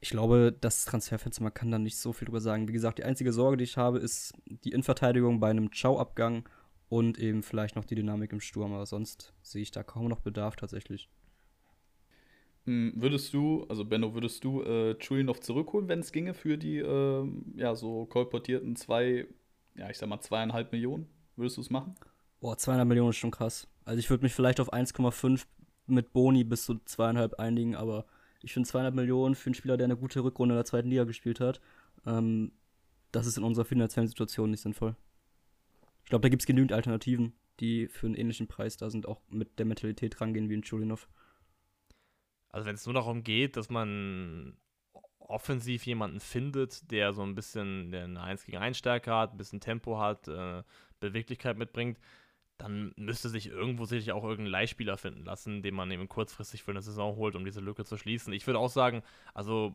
ich 0.00 0.10
glaube, 0.10 0.54
das 0.60 0.84
Transferfenster, 0.84 1.42
man 1.42 1.54
kann 1.54 1.70
da 1.70 1.78
nicht 1.78 1.96
so 1.96 2.12
viel 2.12 2.26
drüber 2.26 2.42
sagen. 2.42 2.68
Wie 2.68 2.74
gesagt, 2.74 2.98
die 2.98 3.04
einzige 3.04 3.32
Sorge, 3.32 3.56
die 3.56 3.64
ich 3.64 3.78
habe, 3.78 3.98
ist 3.98 4.34
die 4.44 4.72
Innenverteidigung 4.72 5.40
bei 5.40 5.48
einem 5.48 5.72
Ciao-Abgang 5.72 6.46
und 6.94 7.18
eben 7.18 7.42
vielleicht 7.42 7.74
noch 7.74 7.84
die 7.84 7.96
Dynamik 7.96 8.32
im 8.32 8.40
Sturm, 8.40 8.72
aber 8.72 8.86
sonst 8.86 9.34
sehe 9.42 9.62
ich 9.62 9.72
da 9.72 9.82
kaum 9.82 10.06
noch 10.06 10.20
Bedarf 10.20 10.54
tatsächlich. 10.54 11.10
Hm, 12.66 12.92
würdest 12.94 13.34
du, 13.34 13.64
also 13.68 13.84
Benno, 13.84 14.14
würdest 14.14 14.44
du 14.44 14.62
äh, 14.62 14.94
Chulinov 15.00 15.40
zurückholen, 15.40 15.88
wenn 15.88 15.98
es 15.98 16.12
ginge 16.12 16.34
für 16.34 16.56
die 16.56 16.78
äh, 16.78 17.28
ja 17.56 17.74
so 17.74 18.06
kolportierten 18.06 18.76
zwei, 18.76 19.26
ja 19.74 19.90
ich 19.90 19.98
sag 19.98 20.08
mal 20.08 20.20
zweieinhalb 20.20 20.70
Millionen? 20.70 21.08
Würdest 21.34 21.56
du 21.56 21.62
es 21.62 21.70
machen? 21.70 21.96
Boah, 22.38 22.56
zweieinhalb 22.56 22.88
Millionen 22.88 23.10
ist 23.10 23.16
schon 23.16 23.32
krass. 23.32 23.66
Also 23.84 23.98
ich 23.98 24.08
würde 24.08 24.22
mich 24.22 24.32
vielleicht 24.32 24.60
auf 24.60 24.72
1,5 24.72 25.46
mit 25.88 26.12
Boni 26.12 26.44
bis 26.44 26.64
zu 26.64 26.78
zweieinhalb 26.84 27.40
einigen, 27.40 27.74
aber 27.74 28.06
ich 28.40 28.52
finde 28.52 28.68
zweieinhalb 28.68 28.94
Millionen 28.94 29.34
für 29.34 29.48
einen 29.48 29.54
Spieler, 29.54 29.76
der 29.76 29.86
eine 29.86 29.96
gute 29.96 30.22
Rückrunde 30.22 30.54
in 30.54 30.58
der 30.58 30.64
zweiten 30.64 30.90
Liga 30.90 31.02
gespielt 31.02 31.40
hat, 31.40 31.60
ähm, 32.06 32.52
das 33.10 33.26
ist 33.26 33.36
in 33.36 33.42
unserer 33.42 33.64
finanziellen 33.64 34.08
Situation 34.08 34.52
nicht 34.52 34.60
sinnvoll. 34.60 34.94
Ich 36.04 36.10
glaube, 36.10 36.22
da 36.22 36.28
gibt 36.28 36.42
es 36.42 36.46
genügend 36.46 36.72
Alternativen, 36.72 37.32
die 37.60 37.88
für 37.88 38.06
einen 38.06 38.14
ähnlichen 38.14 38.46
Preis 38.46 38.76
da 38.76 38.90
sind, 38.90 39.06
auch 39.06 39.20
mit 39.28 39.58
der 39.58 39.66
Mentalität 39.66 40.20
rangehen 40.20 40.48
wie 40.48 40.54
in 40.54 40.62
Chulinov. 40.62 41.08
Also 42.50 42.66
wenn 42.66 42.74
es 42.74 42.86
nur 42.86 42.94
darum 42.94 43.24
geht, 43.24 43.56
dass 43.56 43.70
man 43.70 44.56
offensiv 45.18 45.86
jemanden 45.86 46.20
findet, 46.20 46.90
der 46.90 47.12
so 47.12 47.22
ein 47.22 47.34
bisschen 47.34 47.92
eine 47.94 48.20
1 48.20 48.44
gegen 48.44 48.58
1 48.58 48.76
Stärke 48.76 49.12
hat, 49.12 49.32
ein 49.32 49.38
bisschen 49.38 49.60
Tempo 49.60 49.98
hat, 49.98 50.28
äh, 50.28 50.62
Beweglichkeit 51.00 51.56
mitbringt, 51.56 51.98
dann 52.58 52.92
müsste 52.96 53.28
sich 53.28 53.48
irgendwo 53.48 53.84
sicherlich 53.84 54.12
auch 54.12 54.24
irgendein 54.24 54.52
Leihspieler 54.52 54.96
finden 54.96 55.24
lassen, 55.24 55.62
den 55.62 55.74
man 55.74 55.90
eben 55.90 56.08
kurzfristig 56.08 56.62
für 56.62 56.70
eine 56.70 56.82
Saison 56.82 57.16
holt, 57.16 57.34
um 57.34 57.44
diese 57.44 57.60
Lücke 57.60 57.84
zu 57.84 57.96
schließen. 57.96 58.32
Ich 58.32 58.46
würde 58.46 58.58
auch 58.58 58.68
sagen, 58.68 59.02
also 59.32 59.74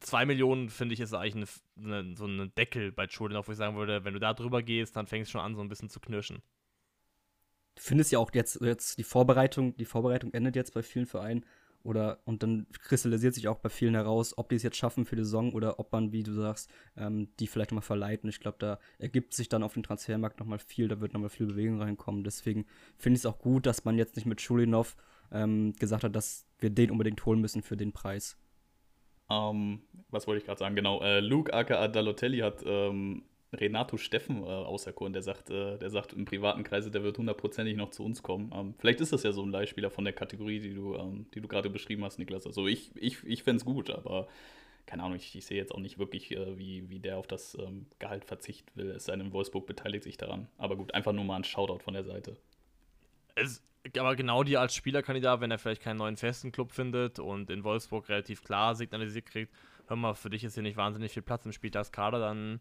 zwei 0.00 0.26
Millionen, 0.26 0.68
finde 0.68 0.94
ich, 0.94 1.00
ist 1.00 1.14
eigentlich 1.14 1.48
eine, 1.76 1.96
eine, 1.96 2.16
so 2.16 2.26
ein 2.26 2.52
Deckel 2.56 2.92
bei 2.92 3.08
Schulden, 3.08 3.40
wo 3.44 3.50
ich 3.50 3.58
sagen 3.58 3.76
würde, 3.76 4.04
wenn 4.04 4.14
du 4.14 4.20
da 4.20 4.34
drüber 4.34 4.62
gehst, 4.62 4.96
dann 4.96 5.06
fängst 5.06 5.30
du 5.30 5.32
schon 5.32 5.40
an, 5.40 5.54
so 5.54 5.62
ein 5.62 5.68
bisschen 5.68 5.88
zu 5.88 6.00
knirschen. 6.00 6.42
Du 7.76 7.82
findest 7.82 8.12
ja 8.12 8.18
auch 8.18 8.30
jetzt, 8.34 8.60
jetzt 8.60 8.98
die 8.98 9.04
Vorbereitung, 9.04 9.76
die 9.76 9.84
Vorbereitung 9.84 10.32
endet 10.32 10.56
jetzt 10.56 10.74
bei 10.74 10.82
vielen 10.82 11.06
Vereinen 11.06 11.44
oder 11.84 12.20
und 12.24 12.42
dann 12.42 12.66
kristallisiert 12.72 13.34
sich 13.34 13.46
auch 13.46 13.58
bei 13.58 13.68
vielen 13.68 13.94
heraus, 13.94 14.36
ob 14.38 14.48
die 14.48 14.56
es 14.56 14.62
jetzt 14.62 14.78
schaffen 14.78 15.04
für 15.04 15.16
die 15.16 15.22
Saison 15.22 15.52
oder 15.52 15.78
ob 15.78 15.92
man, 15.92 16.12
wie 16.12 16.22
du 16.22 16.32
sagst, 16.32 16.70
ähm, 16.96 17.28
die 17.38 17.46
vielleicht 17.46 17.72
nochmal 17.72 17.82
verleiten. 17.82 18.28
Ich 18.30 18.40
glaube, 18.40 18.56
da 18.58 18.78
ergibt 18.98 19.34
sich 19.34 19.48
dann 19.50 19.62
auf 19.62 19.74
dem 19.74 19.82
Transfermarkt 19.82 20.40
nochmal 20.40 20.58
viel, 20.58 20.88
da 20.88 21.00
wird 21.00 21.12
nochmal 21.12 21.28
viel 21.28 21.46
Bewegung 21.46 21.80
reinkommen. 21.80 22.24
Deswegen 22.24 22.64
finde 22.96 23.16
ich 23.16 23.20
es 23.20 23.26
auch 23.26 23.38
gut, 23.38 23.66
dass 23.66 23.84
man 23.84 23.98
jetzt 23.98 24.16
nicht 24.16 24.24
mit 24.24 24.40
Schulinov 24.40 24.96
ähm, 25.30 25.74
gesagt 25.74 26.04
hat, 26.04 26.16
dass 26.16 26.46
wir 26.58 26.70
den 26.70 26.90
unbedingt 26.90 27.24
holen 27.26 27.40
müssen 27.40 27.62
für 27.62 27.76
den 27.76 27.92
Preis. 27.92 28.38
Ähm, 29.30 29.82
was 30.10 30.26
wollte 30.26 30.40
ich 30.40 30.46
gerade 30.46 30.58
sagen? 30.58 30.76
Genau, 30.76 31.00
äh, 31.02 31.20
Luke 31.20 31.52
aka 31.52 31.88
Dalotelli 31.88 32.38
hat 32.38 32.62
ähm, 32.66 33.22
Renato 33.52 33.96
Steffen 33.96 34.42
äh, 34.42 34.46
auserkoren. 34.46 35.12
Der 35.12 35.22
sagt, 35.22 35.50
äh, 35.50 35.78
der 35.78 35.90
sagt 35.90 36.12
im 36.12 36.24
privaten 36.24 36.64
Kreise, 36.64 36.90
der 36.90 37.02
wird 37.02 37.18
hundertprozentig 37.18 37.76
noch 37.76 37.90
zu 37.90 38.04
uns 38.04 38.22
kommen. 38.22 38.52
Ähm, 38.54 38.74
vielleicht 38.78 39.00
ist 39.00 39.12
das 39.12 39.22
ja 39.22 39.32
so 39.32 39.42
ein 39.42 39.50
Leihspieler 39.50 39.90
von 39.90 40.04
der 40.04 40.12
Kategorie, 40.12 40.60
die 40.60 40.74
du, 40.74 40.94
ähm, 40.96 41.26
die 41.34 41.40
du 41.40 41.48
gerade 41.48 41.70
beschrieben 41.70 42.04
hast, 42.04 42.18
Niklas. 42.18 42.46
Also 42.46 42.66
ich, 42.66 42.90
ich, 42.96 43.24
ich 43.24 43.42
fände 43.42 43.58
es 43.58 43.64
gut, 43.64 43.90
aber 43.90 44.28
keine 44.86 45.02
Ahnung, 45.02 45.16
ich, 45.16 45.34
ich 45.34 45.46
sehe 45.46 45.56
jetzt 45.56 45.74
auch 45.74 45.80
nicht 45.80 45.98
wirklich, 45.98 46.32
äh, 46.32 46.58
wie, 46.58 46.88
wie 46.90 46.98
der 46.98 47.18
auf 47.18 47.26
das 47.26 47.56
ähm, 47.58 47.86
Gehalt 47.98 48.24
verzichten 48.24 48.70
will. 48.74 48.90
Es 48.90 49.06
sei 49.06 49.16
denn, 49.16 49.32
Wolfsburg 49.32 49.66
beteiligt 49.66 50.04
sich 50.04 50.16
daran. 50.16 50.48
Aber 50.58 50.76
gut, 50.76 50.94
einfach 50.94 51.12
nur 51.12 51.24
mal 51.24 51.36
ein 51.36 51.44
Shoutout 51.44 51.78
von 51.78 51.94
der 51.94 52.04
Seite. 52.04 52.36
Es 53.34 53.62
aber 53.98 54.16
genau 54.16 54.42
dir 54.42 54.60
als 54.60 54.74
Spielerkandidat, 54.74 55.40
wenn 55.40 55.50
er 55.50 55.58
vielleicht 55.58 55.82
keinen 55.82 55.98
neuen 55.98 56.16
festen 56.16 56.52
Club 56.52 56.72
findet 56.72 57.18
und 57.18 57.50
in 57.50 57.64
Wolfsburg 57.64 58.08
relativ 58.08 58.42
klar 58.42 58.74
signalisiert 58.74 59.26
kriegt, 59.26 59.52
hör 59.86 59.96
mal, 59.96 60.14
für 60.14 60.30
dich 60.30 60.42
ist 60.42 60.54
hier 60.54 60.62
nicht 60.62 60.78
wahnsinnig 60.78 61.12
viel 61.12 61.22
Platz 61.22 61.44
im 61.44 61.52
Spieltagskader, 61.52 62.18
dann 62.18 62.60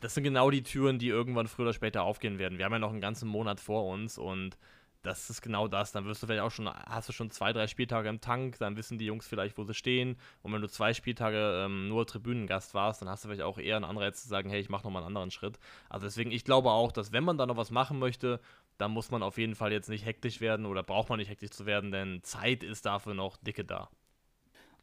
das 0.00 0.14
sind 0.14 0.24
genau 0.24 0.50
die 0.50 0.62
Türen, 0.62 0.98
die 0.98 1.08
irgendwann 1.08 1.48
früher 1.48 1.66
oder 1.66 1.72
später 1.72 2.02
aufgehen 2.02 2.38
werden. 2.38 2.58
Wir 2.58 2.64
haben 2.64 2.72
ja 2.72 2.78
noch 2.78 2.92
einen 2.92 3.00
ganzen 3.00 3.28
Monat 3.28 3.60
vor 3.60 3.86
uns 3.86 4.16
und 4.16 4.56
das 5.02 5.30
ist 5.30 5.42
genau 5.42 5.68
das. 5.68 5.92
Dann 5.92 6.04
wirst 6.04 6.22
du 6.22 6.26
vielleicht 6.26 6.42
auch 6.42 6.50
schon, 6.50 6.68
hast 6.68 7.08
du 7.08 7.12
schon 7.12 7.30
zwei, 7.30 7.52
drei 7.52 7.66
Spieltage 7.66 8.08
im 8.08 8.20
Tank, 8.20 8.58
dann 8.58 8.76
wissen 8.76 8.98
die 8.98 9.06
Jungs 9.06 9.26
vielleicht, 9.26 9.56
wo 9.58 9.64
sie 9.64 9.74
stehen. 9.74 10.16
Und 10.42 10.52
wenn 10.52 10.60
du 10.60 10.68
zwei 10.68 10.92
Spieltage 10.94 11.64
ähm, 11.64 11.88
nur 11.88 12.06
Tribünengast 12.06 12.74
warst, 12.74 13.02
dann 13.02 13.08
hast 13.08 13.24
du 13.24 13.28
vielleicht 13.28 13.42
auch 13.42 13.58
eher 13.58 13.76
einen 13.76 13.84
Anreiz 13.84 14.22
zu 14.22 14.28
sagen, 14.28 14.50
hey, 14.50 14.60
ich 14.60 14.68
mache 14.68 14.84
nochmal 14.84 15.02
einen 15.02 15.08
anderen 15.08 15.30
Schritt. 15.30 15.58
Also 15.88 16.06
deswegen, 16.06 16.30
ich 16.30 16.44
glaube 16.44 16.70
auch, 16.70 16.92
dass 16.92 17.12
wenn 17.12 17.24
man 17.24 17.38
da 17.38 17.46
noch 17.46 17.56
was 17.56 17.70
machen 17.70 17.98
möchte, 17.98 18.40
da 18.78 18.88
muss 18.88 19.10
man 19.10 19.22
auf 19.22 19.38
jeden 19.38 19.54
Fall 19.54 19.72
jetzt 19.72 19.88
nicht 19.88 20.06
hektisch 20.06 20.40
werden 20.40 20.66
oder 20.66 20.82
braucht 20.82 21.08
man 21.08 21.18
nicht 21.18 21.30
hektisch 21.30 21.50
zu 21.50 21.66
werden, 21.66 21.90
denn 21.90 22.20
Zeit 22.22 22.62
ist 22.62 22.86
dafür 22.86 23.14
noch 23.14 23.36
dicke 23.36 23.64
da. 23.64 23.90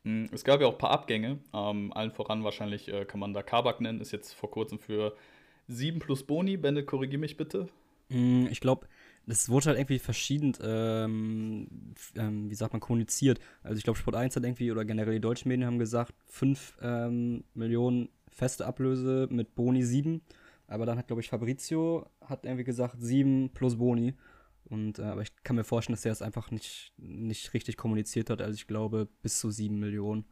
Hm, 0.03 0.29
es 0.31 0.43
gab 0.43 0.61
ja 0.61 0.67
auch 0.67 0.73
ein 0.73 0.77
paar 0.77 0.91
Abgänge. 0.91 1.39
Ähm, 1.53 1.91
allen 1.93 2.11
voran 2.11 2.43
wahrscheinlich 2.43 2.87
äh, 2.87 3.05
kann 3.05 3.19
man 3.19 3.33
da 3.33 3.41
Kabak 3.41 3.81
nennen. 3.81 3.99
Ist 3.99 4.11
jetzt 4.11 4.33
vor 4.33 4.51
kurzem 4.51 4.79
für 4.79 5.15
7 5.67 5.99
plus 5.99 6.23
Boni. 6.23 6.57
Bende, 6.57 6.85
korrigiere 6.85 7.19
mich 7.19 7.37
bitte. 7.37 7.67
Mm, 8.09 8.45
ich 8.51 8.59
glaube, 8.59 8.87
das 9.25 9.49
wurde 9.49 9.67
halt 9.67 9.79
irgendwie 9.79 9.97
verschieden, 9.97 10.53
ähm, 10.61 11.67
ähm, 12.15 12.49
wie 12.49 12.55
sagt 12.55 12.73
man, 12.73 12.79
kommuniziert. 12.79 13.39
Also 13.63 13.77
ich 13.77 13.83
glaube, 13.83 13.97
Sport 13.97 14.15
1 14.15 14.35
hat 14.35 14.43
irgendwie, 14.43 14.71
oder 14.71 14.85
generell 14.85 15.13
die 15.13 15.21
deutschen 15.21 15.49
Medien 15.49 15.65
haben 15.65 15.79
gesagt, 15.79 16.13
5 16.27 16.77
ähm, 16.81 17.43
Millionen 17.55 18.09
feste 18.29 18.65
Ablöse 18.65 19.27
mit 19.31 19.55
Boni 19.55 19.83
7. 19.83 20.21
Aber 20.67 20.85
dann 20.85 20.97
hat, 20.97 21.07
glaube 21.07 21.21
ich, 21.21 21.29
Fabrizio 21.29 22.07
hat 22.29 22.45
irgendwie 22.45 22.63
gesagt 22.63 22.95
7 22.99 23.51
plus 23.53 23.77
Boni. 23.77 24.13
Und, 24.65 24.99
äh, 24.99 25.03
aber 25.03 25.21
ich 25.21 25.29
kann 25.43 25.55
mir 25.55 25.63
vorstellen, 25.63 25.95
dass 25.95 26.05
er 26.05 26.11
es 26.11 26.21
einfach 26.21 26.51
nicht, 26.51 26.91
nicht 26.97 27.53
richtig 27.53 27.77
kommuniziert 27.77 28.29
hat. 28.29 28.41
Also 28.41 28.55
ich 28.55 28.67
glaube, 28.67 29.07
bis 29.21 29.39
zu 29.39 29.51
7 29.51 29.79
Millionen. 29.79 30.25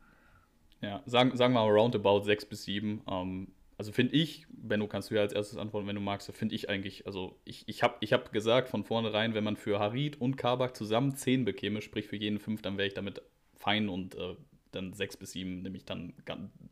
Ja, 0.81 1.01
sagen, 1.05 1.35
sagen 1.37 1.53
wir 1.53 1.65
mal 1.65 1.71
roundabout 1.71 2.23
6 2.23 2.45
bis 2.45 2.63
7. 2.63 3.01
Ähm, 3.07 3.47
also 3.77 3.91
finde 3.91 4.15
ich, 4.15 4.45
Benno, 4.49 4.87
kannst 4.87 5.11
du 5.11 5.15
ja 5.15 5.21
als 5.21 5.33
erstes 5.33 5.57
antworten, 5.57 5.87
wenn 5.87 5.95
du 5.95 6.01
magst, 6.01 6.31
finde 6.31 6.55
ich 6.55 6.69
eigentlich, 6.69 7.05
also 7.07 7.39
ich, 7.45 7.67
ich 7.67 7.83
habe 7.83 7.95
ich 8.01 8.13
hab 8.13 8.31
gesagt 8.31 8.69
von 8.69 8.83
vornherein, 8.83 9.33
wenn 9.33 9.43
man 9.43 9.55
für 9.55 9.79
Harid 9.79 10.19
und 10.21 10.37
Kabak 10.37 10.75
zusammen 10.75 11.15
10 11.15 11.45
bekäme, 11.45 11.81
sprich 11.81 12.07
für 12.07 12.15
jeden 12.15 12.39
5, 12.39 12.61
dann 12.61 12.77
wäre 12.77 12.87
ich 12.87 12.93
damit 12.93 13.21
fein 13.57 13.89
und 13.89 14.15
äh, 14.15 14.35
dann 14.71 14.93
6 14.93 15.17
bis 15.17 15.31
7 15.31 15.61
nehme 15.61 15.77
ich 15.77 15.85
dann 15.85 16.13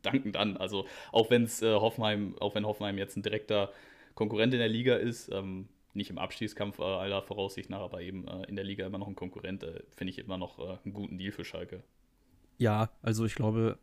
dankend 0.02 0.36
an. 0.36 0.56
Also 0.56 0.86
auch 1.10 1.30
wenn 1.30 1.44
es 1.44 1.62
äh, 1.62 1.74
Hoffenheim, 1.74 2.36
auch 2.40 2.54
wenn 2.54 2.66
Hoffenheim 2.66 2.98
jetzt 2.98 3.16
ein 3.16 3.22
direkter 3.22 3.72
Konkurrent 4.14 4.52
in 4.54 4.60
der 4.60 4.68
Liga 4.68 4.96
ist, 4.96 5.30
ähm, 5.32 5.68
nicht 5.94 6.10
im 6.10 6.18
Abstiegskampf 6.18 6.78
äh, 6.78 6.82
aller 6.82 7.22
Voraussicht 7.22 7.70
nach, 7.70 7.80
aber 7.80 8.00
eben 8.00 8.26
äh, 8.26 8.44
in 8.44 8.56
der 8.56 8.64
Liga 8.64 8.86
immer 8.86 8.98
noch 8.98 9.08
ein 9.08 9.16
Konkurrent, 9.16 9.62
äh, 9.62 9.82
finde 9.94 10.10
ich 10.10 10.18
immer 10.18 10.38
noch 10.38 10.58
äh, 10.58 10.78
einen 10.84 10.94
guten 10.94 11.18
Deal 11.18 11.32
für 11.32 11.44
Schalke. 11.44 11.82
Ja, 12.58 12.90
also 13.02 13.24
ich 13.24 13.34
glaube, 13.34 13.78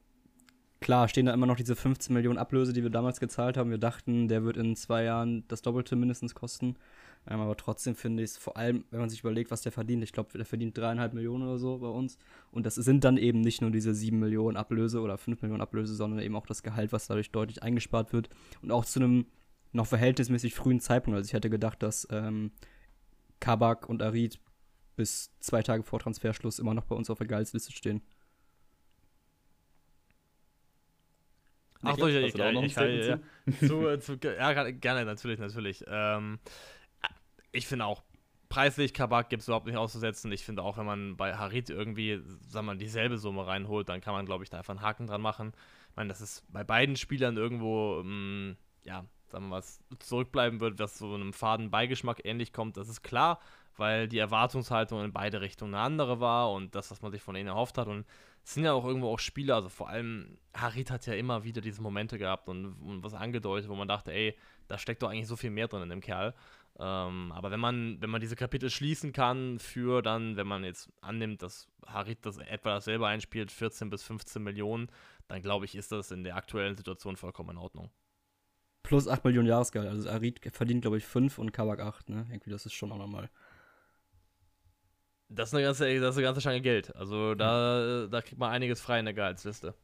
klar 0.79 1.07
stehen 1.07 1.25
da 1.25 1.33
immer 1.33 1.45
noch 1.45 1.57
diese 1.57 1.75
15 1.75 2.13
Millionen 2.13 2.37
Ablöse, 2.37 2.73
die 2.73 2.83
wir 2.83 2.89
damals 2.89 3.19
gezahlt 3.19 3.57
haben. 3.57 3.69
Wir 3.69 3.77
dachten, 3.77 4.27
der 4.27 4.43
wird 4.43 4.57
in 4.57 4.75
zwei 4.75 5.03
Jahren 5.03 5.43
das 5.47 5.61
Doppelte 5.61 5.95
mindestens 5.95 6.33
kosten. 6.33 6.75
Ähm, 7.27 7.41
aber 7.41 7.57
trotzdem 7.57 7.95
finde 7.95 8.23
ich 8.23 8.31
es, 8.31 8.37
vor 8.37 8.57
allem, 8.57 8.85
wenn 8.91 8.99
man 8.99 9.09
sich 9.09 9.19
überlegt, 9.19 9.51
was 9.51 9.61
der 9.61 9.71
verdient, 9.71 10.03
ich 10.03 10.13
glaube, 10.13 10.29
der 10.35 10.45
verdient 10.45 10.77
dreieinhalb 10.77 11.13
Millionen 11.13 11.43
oder 11.43 11.57
so 11.57 11.77
bei 11.79 11.87
uns. 11.87 12.17
Und 12.51 12.65
das 12.65 12.75
sind 12.75 13.03
dann 13.03 13.17
eben 13.17 13.41
nicht 13.41 13.61
nur 13.61 13.71
diese 13.71 13.93
sieben 13.93 14.19
Millionen 14.19 14.57
Ablöse 14.57 15.01
oder 15.01 15.17
fünf 15.17 15.41
Millionen 15.41 15.61
Ablöse, 15.61 15.93
sondern 15.93 16.21
eben 16.21 16.35
auch 16.35 16.47
das 16.47 16.63
Gehalt, 16.63 16.91
was 16.91 17.07
dadurch 17.07 17.31
deutlich 17.31 17.61
eingespart 17.61 18.13
wird. 18.13 18.29
Und 18.61 18.71
auch 18.71 18.85
zu 18.85 18.99
einem 18.99 19.25
noch 19.71 19.87
verhältnismäßig 19.87 20.55
frühen 20.55 20.79
Zeitpunkt. 20.79 21.17
Also 21.17 21.27
ich 21.27 21.33
hätte 21.33 21.49
gedacht, 21.49 21.81
dass 21.83 22.07
ähm, 22.11 22.51
Kabak 23.39 23.87
und 23.87 24.01
Arid 24.01 24.39
bis 24.95 25.31
zwei 25.39 25.61
Tage 25.61 25.83
vor 25.83 25.99
Transferschluss 25.99 26.59
immer 26.59 26.73
noch 26.73 26.85
bei 26.85 26.95
uns 26.95 27.09
auf 27.09 27.17
der 27.17 27.27
Gehaltsliste 27.27 27.71
stehen. 27.71 28.01
Ach 31.81 31.97
so, 31.97 32.07
ich, 32.07 32.15
ich, 32.15 32.35
ich, 32.35 32.35
ja, 32.35 33.19
zu, 33.61 33.99
zu, 33.99 34.19
ja, 34.21 34.69
gerne, 34.71 35.05
natürlich, 35.05 35.39
natürlich. 35.39 35.85
Ähm, 35.87 36.39
ich 37.53 37.67
finde 37.67 37.85
auch, 37.85 38.03
preislich 38.49 38.93
Kabak 38.93 39.29
gibt 39.29 39.41
es 39.41 39.47
überhaupt 39.47 39.67
nicht 39.67 39.77
auszusetzen. 39.77 40.31
Ich 40.33 40.43
finde 40.43 40.63
auch, 40.63 40.77
wenn 40.77 40.85
man 40.85 41.15
bei 41.15 41.35
Harit 41.35 41.69
irgendwie, 41.69 42.19
sagen 42.47 42.65
wir 42.65 42.73
mal, 42.73 42.77
dieselbe 42.77 43.17
Summe 43.17 43.47
reinholt, 43.47 43.87
dann 43.87 44.01
kann 44.01 44.13
man, 44.13 44.25
glaube 44.25 44.43
ich, 44.43 44.49
da 44.49 44.57
einfach 44.57 44.73
einen 44.73 44.81
Haken 44.81 45.07
dran 45.07 45.21
machen. 45.21 45.53
Ich 45.91 45.95
meine, 45.95 46.09
das 46.09 46.19
ist 46.19 46.43
bei 46.51 46.65
beiden 46.65 46.97
Spielern 46.97 47.37
irgendwo, 47.37 48.01
ähm, 48.01 48.57
ja, 48.83 49.05
sagen 49.31 49.49
wir 49.49 49.57
was 49.57 49.79
zurückbleiben 49.99 50.59
wird, 50.59 50.79
was 50.79 50.97
so 50.97 51.13
einem 51.13 51.33
faden 51.33 51.69
Beigeschmack 51.71 52.21
ähnlich 52.25 52.53
kommt, 52.53 52.77
das 52.77 52.89
ist 52.89 53.01
klar, 53.01 53.39
weil 53.77 54.07
die 54.07 54.17
Erwartungshaltung 54.17 55.03
in 55.03 55.13
beide 55.13 55.41
Richtungen 55.41 55.73
eine 55.73 55.83
andere 55.83 56.19
war 56.19 56.51
und 56.51 56.75
das, 56.75 56.91
was 56.91 57.01
man 57.01 57.11
sich 57.11 57.21
von 57.21 57.35
ihnen 57.35 57.47
erhofft 57.47 57.77
hat. 57.77 57.87
Und 57.87 58.05
es 58.43 58.53
sind 58.53 58.65
ja 58.65 58.73
auch 58.73 58.85
irgendwo 58.85 59.09
auch 59.13 59.19
Spieler, 59.19 59.55
also 59.55 59.69
vor 59.69 59.89
allem 59.89 60.37
Harit 60.53 60.91
hat 60.91 61.05
ja 61.05 61.13
immer 61.13 61.43
wieder 61.43 61.61
diese 61.61 61.81
Momente 61.81 62.17
gehabt 62.17 62.49
und, 62.49 62.73
und 62.81 63.03
was 63.03 63.13
angedeutet, 63.13 63.69
wo 63.69 63.75
man 63.75 63.87
dachte, 63.87 64.11
ey, 64.11 64.35
da 64.67 64.77
steckt 64.77 65.01
doch 65.01 65.09
eigentlich 65.09 65.27
so 65.27 65.35
viel 65.35 65.49
mehr 65.51 65.67
drin 65.67 65.83
in 65.83 65.89
dem 65.89 66.01
Kerl. 66.01 66.33
Ähm, 66.79 67.31
aber 67.33 67.51
wenn 67.51 67.59
man, 67.59 68.01
wenn 68.01 68.09
man 68.09 68.21
diese 68.21 68.35
Kapitel 68.35 68.69
schließen 68.69 69.11
kann 69.11 69.59
für 69.59 70.01
dann, 70.01 70.37
wenn 70.37 70.47
man 70.47 70.63
jetzt 70.63 70.89
annimmt, 71.01 71.41
dass 71.41 71.67
Harit 71.85 72.25
das 72.25 72.37
etwa 72.37 72.75
dasselbe 72.75 73.07
einspielt, 73.07 73.51
14 73.51 73.89
bis 73.89 74.03
15 74.03 74.41
Millionen, 74.41 74.89
dann 75.27 75.41
glaube 75.41 75.65
ich, 75.65 75.75
ist 75.75 75.91
das 75.91 76.11
in 76.11 76.23
der 76.23 76.35
aktuellen 76.35 76.75
Situation 76.75 77.17
vollkommen 77.17 77.51
in 77.51 77.57
Ordnung. 77.57 77.91
Plus 78.83 79.07
8 79.07 79.23
Millionen 79.25 79.47
Jahresgehalt. 79.47 79.89
Also 79.89 80.09
Arid 80.09 80.39
verdient, 80.53 80.81
glaube 80.81 80.97
ich, 80.97 81.05
5 81.05 81.37
und 81.37 81.51
Kabak 81.51 81.79
8, 81.79 82.09
ne? 82.09 82.25
Irgendwie, 82.29 82.49
das 82.49 82.65
ist 82.65 82.73
schon 82.73 82.91
auch 82.91 82.97
nochmal. 82.97 83.29
Das 85.29 85.49
ist 85.49 85.53
eine 85.53 85.63
ganze, 85.63 85.99
das 85.99 86.11
ist 86.11 86.17
eine 86.17 86.25
ganze 86.25 86.41
Stange 86.41 86.61
Geld. 86.61 86.95
Also 86.95 87.35
da, 87.35 88.07
da 88.07 88.21
kriegt 88.21 88.39
man 88.39 88.51
einiges 88.51 88.81
frei 88.81 88.99
in 88.99 89.05
der 89.05 89.13
Gehaltsliste. 89.13 89.75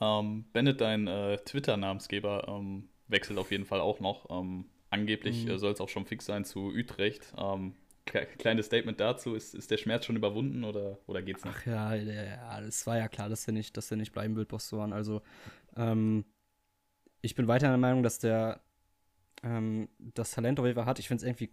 Ähm, 0.00 0.44
Bennett, 0.52 0.80
dein 0.80 1.06
äh, 1.06 1.38
Twitter-Namensgeber, 1.38 2.46
ähm, 2.48 2.88
wechselt 3.08 3.38
auf 3.38 3.50
jeden 3.50 3.64
Fall 3.64 3.80
auch 3.80 4.00
noch. 4.00 4.30
Ähm, 4.30 4.66
angeblich 4.90 5.44
mhm. 5.44 5.52
äh, 5.52 5.58
soll 5.58 5.72
es 5.72 5.80
auch 5.80 5.88
schon 5.88 6.06
fix 6.06 6.26
sein 6.26 6.44
zu 6.44 6.68
Utrecht. 6.68 7.32
Ähm, 7.36 7.74
kleines 8.04 8.66
Statement 8.66 9.00
dazu. 9.00 9.34
Ist, 9.34 9.54
ist 9.54 9.70
der 9.70 9.76
Schmerz 9.76 10.04
schon 10.04 10.16
überwunden 10.16 10.64
oder, 10.64 10.98
oder 11.06 11.22
geht's 11.22 11.44
noch? 11.44 11.52
Ach 11.54 11.66
ja, 11.66 11.94
ja, 11.94 12.60
das 12.60 12.86
war 12.86 12.98
ja 12.98 13.08
klar, 13.08 13.28
dass 13.28 13.46
er 13.46 13.52
nicht, 13.52 13.76
dass 13.76 13.90
er 13.90 13.96
nicht 13.96 14.12
bleiben 14.12 14.36
wird, 14.36 14.48
Bostoan. 14.48 14.92
Also, 14.92 15.22
ähm, 15.76 16.24
ich 17.22 17.34
bin 17.34 17.48
weiter 17.48 17.68
der 17.68 17.78
Meinung, 17.78 18.02
dass 18.02 18.18
der 18.18 18.60
ähm, 19.42 19.88
das 19.98 20.32
Talent 20.32 20.60
auf 20.60 20.66
jeden 20.66 20.76
Fall 20.76 20.86
hat. 20.86 20.98
Ich 20.98 21.08
finde 21.08 21.22
es 21.22 21.26
irgendwie. 21.26 21.50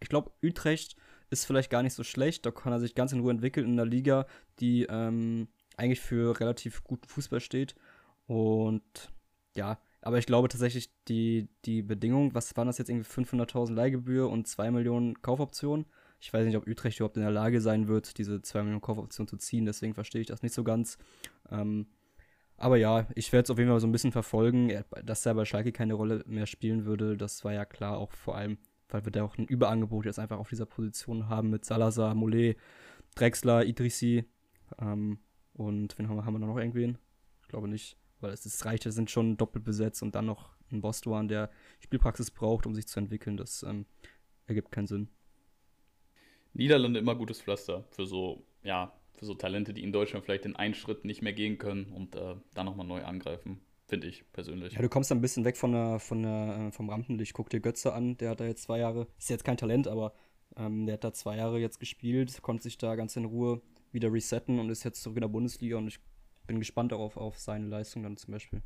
Ich 0.00 0.08
glaube, 0.08 0.32
Utrecht 0.42 0.96
ist 1.30 1.44
vielleicht 1.44 1.70
gar 1.70 1.82
nicht 1.82 1.94
so 1.94 2.02
schlecht. 2.02 2.44
Da 2.44 2.50
kann 2.50 2.72
er 2.72 2.80
sich 2.80 2.94
ganz 2.94 3.12
in 3.12 3.20
Ruhe 3.20 3.30
entwickeln 3.30 3.66
in 3.66 3.72
einer 3.72 3.88
Liga, 3.88 4.26
die 4.58 4.84
ähm, 4.84 5.48
eigentlich 5.76 6.00
für 6.00 6.40
relativ 6.40 6.82
guten 6.82 7.06
Fußball 7.06 7.40
steht. 7.40 7.76
Und 8.26 9.12
ja, 9.54 9.78
aber 10.02 10.18
ich 10.18 10.26
glaube 10.26 10.48
tatsächlich, 10.48 10.90
die, 11.08 11.48
die 11.64 11.82
Bedingung, 11.82 12.34
was 12.34 12.56
waren 12.56 12.66
das 12.66 12.78
jetzt 12.78 12.88
irgendwie 12.88 13.08
500.000 13.08 13.72
Leihgebühr 13.72 14.28
und 14.28 14.46
2 14.46 14.70
Millionen 14.70 15.20
Kaufoptionen? 15.22 15.86
Ich 16.20 16.32
weiß 16.32 16.46
nicht, 16.46 16.56
ob 16.56 16.66
Utrecht 16.66 16.98
überhaupt 16.98 17.16
in 17.16 17.22
der 17.22 17.30
Lage 17.30 17.60
sein 17.60 17.88
wird, 17.88 18.18
diese 18.18 18.40
2 18.40 18.62
Millionen 18.62 18.80
Kaufoptionen 18.80 19.28
zu 19.28 19.36
ziehen, 19.36 19.66
deswegen 19.66 19.94
verstehe 19.94 20.20
ich 20.20 20.26
das 20.26 20.42
nicht 20.42 20.54
so 20.54 20.64
ganz. 20.64 20.98
Ähm, 21.50 21.86
aber 22.56 22.76
ja, 22.76 23.06
ich 23.14 23.32
werde 23.32 23.44
es 23.44 23.50
auf 23.50 23.58
jeden 23.58 23.70
Fall 23.70 23.80
so 23.80 23.86
ein 23.86 23.92
bisschen 23.92 24.12
verfolgen. 24.12 24.84
dass 25.04 25.26
er 25.26 25.34
bei 25.34 25.44
Schalke 25.44 25.72
keine 25.72 25.94
Rolle 25.94 26.24
mehr 26.26 26.46
spielen 26.46 26.84
würde, 26.84 27.16
das 27.16 27.44
war 27.44 27.52
ja 27.52 27.64
klar, 27.64 27.98
auch 27.98 28.12
vor 28.12 28.36
allem, 28.36 28.58
weil 28.88 29.04
wir 29.04 29.12
da 29.12 29.24
auch 29.24 29.36
ein 29.36 29.46
Überangebot 29.46 30.06
jetzt 30.06 30.18
einfach 30.18 30.38
auf 30.38 30.48
dieser 30.48 30.66
Position 30.66 31.28
haben 31.28 31.50
mit 31.50 31.64
Salazar, 31.64 32.14
Mollet, 32.14 32.56
Drexler, 33.14 33.64
Idrissi. 33.64 34.24
Ähm, 34.80 35.18
und 35.52 35.98
wen 35.98 36.08
haben 36.08 36.16
wir, 36.16 36.24
haben 36.24 36.34
wir 36.34 36.46
noch 36.46 36.56
irgendwen? 36.56 36.98
Ich 37.42 37.48
glaube 37.48 37.68
nicht, 37.68 37.96
weil 38.20 38.32
es 38.32 38.46
ist 38.46 38.64
reicht, 38.64 38.84
sind 38.84 39.10
schon 39.10 39.36
doppelt 39.36 39.64
besetzt 39.64 40.02
und 40.02 40.14
dann 40.14 40.26
noch 40.26 40.50
ein 40.72 40.80
Bostuan, 40.80 41.28
der 41.28 41.50
Spielpraxis 41.80 42.30
braucht, 42.30 42.66
um 42.66 42.74
sich 42.74 42.86
zu 42.86 42.98
entwickeln. 42.98 43.36
Das 43.36 43.62
ähm, 43.62 43.86
ergibt 44.46 44.72
keinen 44.72 44.86
Sinn. 44.86 45.08
Niederlande 46.54 47.00
immer 47.00 47.14
gutes 47.14 47.40
Pflaster 47.40 47.84
für 47.90 48.06
so, 48.06 48.46
ja, 48.62 48.92
für 49.16 49.24
so 49.24 49.34
Talente, 49.34 49.72
die 49.72 49.82
in 49.82 49.92
Deutschland 49.92 50.24
vielleicht 50.24 50.44
den 50.44 50.56
einen 50.56 50.74
Schritt 50.74 51.04
nicht 51.04 51.22
mehr 51.22 51.32
gehen 51.32 51.58
können 51.58 51.92
und 51.92 52.14
äh, 52.14 52.36
dann 52.54 52.66
nochmal 52.66 52.86
neu 52.86 53.02
angreifen. 53.04 53.60
Finde 53.88 54.08
ich 54.08 54.24
persönlich. 54.32 54.74
Ja, 54.74 54.82
du 54.82 54.88
kommst 54.88 55.12
ein 55.12 55.20
bisschen 55.20 55.44
weg 55.44 55.56
von 55.56 55.72
der, 55.72 56.00
von 56.00 56.22
der, 56.22 56.66
äh, 56.68 56.72
vom 56.72 56.90
Rampenlicht. 56.90 57.34
Guck 57.34 57.50
dir 57.50 57.60
Götze 57.60 57.92
an, 57.92 58.16
der 58.16 58.30
hat 58.30 58.40
da 58.40 58.44
jetzt 58.44 58.64
zwei 58.64 58.78
Jahre, 58.78 59.06
ist 59.18 59.30
jetzt 59.30 59.44
kein 59.44 59.56
Talent, 59.56 59.86
aber 59.86 60.12
ähm, 60.56 60.86
der 60.86 60.94
hat 60.94 61.04
da 61.04 61.12
zwei 61.12 61.36
Jahre 61.36 61.60
jetzt 61.60 61.78
gespielt, 61.78 62.42
konnte 62.42 62.64
sich 62.64 62.78
da 62.78 62.96
ganz 62.96 63.14
in 63.16 63.24
Ruhe 63.24 63.62
wieder 63.92 64.12
resetten 64.12 64.58
und 64.58 64.70
ist 64.70 64.84
jetzt 64.84 65.02
zurück 65.02 65.16
in 65.16 65.22
der 65.22 65.28
Bundesliga 65.28 65.76
und 65.76 65.86
ich 65.86 66.00
bin 66.46 66.58
gespannt 66.58 66.92
darauf, 66.92 67.16
auf 67.16 67.38
seine 67.38 67.66
Leistung 67.66 68.02
dann 68.02 68.16
zum 68.16 68.32
Beispiel. 68.32 68.62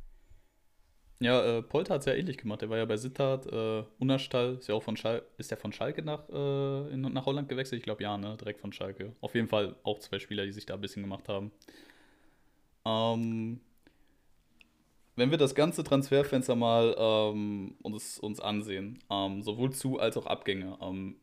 Ja, 1.21 1.59
äh, 1.59 1.61
Polter 1.61 1.93
hat 1.93 2.01
es 2.01 2.07
ja 2.07 2.13
ähnlich 2.13 2.39
gemacht. 2.39 2.63
Der 2.63 2.69
war 2.71 2.79
ja 2.79 2.85
bei 2.85 2.97
Sittard, 2.97 3.45
äh, 3.45 3.83
Unnerstall, 3.99 4.55
ist 4.55 4.67
ja 4.67 4.73
auch 4.73 4.81
von 4.81 4.97
Schalke, 4.97 5.23
ist 5.37 5.51
der 5.51 5.57
von 5.59 5.71
Schalke 5.71 6.01
nach, 6.01 6.27
äh, 6.29 6.93
in, 6.93 7.01
nach 7.01 7.27
Holland 7.27 7.47
gewechselt? 7.47 7.77
Ich 7.77 7.83
glaube 7.83 8.01
ja, 8.01 8.17
ne? 8.17 8.35
Direkt 8.37 8.59
von 8.59 8.73
Schalke. 8.73 9.13
Auf 9.21 9.35
jeden 9.35 9.47
Fall 9.47 9.75
auch 9.83 9.99
zwei 9.99 10.17
Spieler, 10.17 10.45
die 10.45 10.51
sich 10.51 10.65
da 10.65 10.73
ein 10.73 10.81
bisschen 10.81 11.03
gemacht 11.03 11.29
haben. 11.29 11.51
Ähm, 12.85 13.59
wenn 15.15 15.29
wir 15.29 15.37
das 15.37 15.53
ganze 15.53 15.83
Transferfenster 15.83 16.55
mal 16.55 16.95
ähm, 16.97 17.75
uns, 17.83 18.17
uns 18.17 18.39
ansehen, 18.39 18.97
ähm, 19.11 19.43
sowohl 19.43 19.71
zu 19.73 19.99
als 19.99 20.17
auch 20.17 20.25
Abgänge, 20.25 20.75
ähm, 20.81 21.17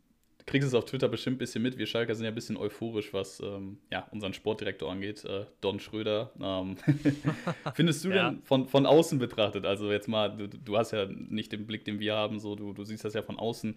kriegst 0.49 0.67
es 0.67 0.75
auf 0.75 0.87
Twitter 0.87 1.09
bestimmt 1.09 1.37
ein 1.37 1.39
bisschen 1.39 1.63
mit. 1.63 1.77
Wir 1.77 1.87
Schalker 1.87 2.15
sind 2.15 2.25
ja 2.25 2.31
ein 2.31 2.35
bisschen 2.35 2.57
euphorisch, 2.57 3.13
was 3.13 3.39
ähm, 3.41 3.79
ja, 3.93 4.09
unseren 4.11 4.33
Sportdirektor 4.33 4.91
angeht, 4.91 5.25
äh, 5.25 5.45
Don 5.61 5.79
Schröder. 5.79 6.33
Ähm, 6.41 6.77
findest 7.75 8.05
du 8.05 8.09
ja. 8.09 8.31
denn 8.31 8.43
von, 8.43 8.67
von 8.67 8.87
außen 8.87 9.19
betrachtet, 9.19 9.67
also 9.67 9.93
jetzt 9.93 10.09
mal, 10.09 10.35
du, 10.35 10.49
du 10.49 10.79
hast 10.79 10.93
ja 10.93 11.07
nicht 11.07 11.53
den 11.53 11.67
Blick, 11.67 11.85
den 11.85 12.01
wir 12.01 12.15
haben, 12.15 12.41
so 12.41 12.57
du, 12.57 12.73
du 12.73 12.83
siehst 12.85 13.05
das 13.05 13.13
ja 13.13 13.23
von 13.23 13.39
außen. 13.39 13.77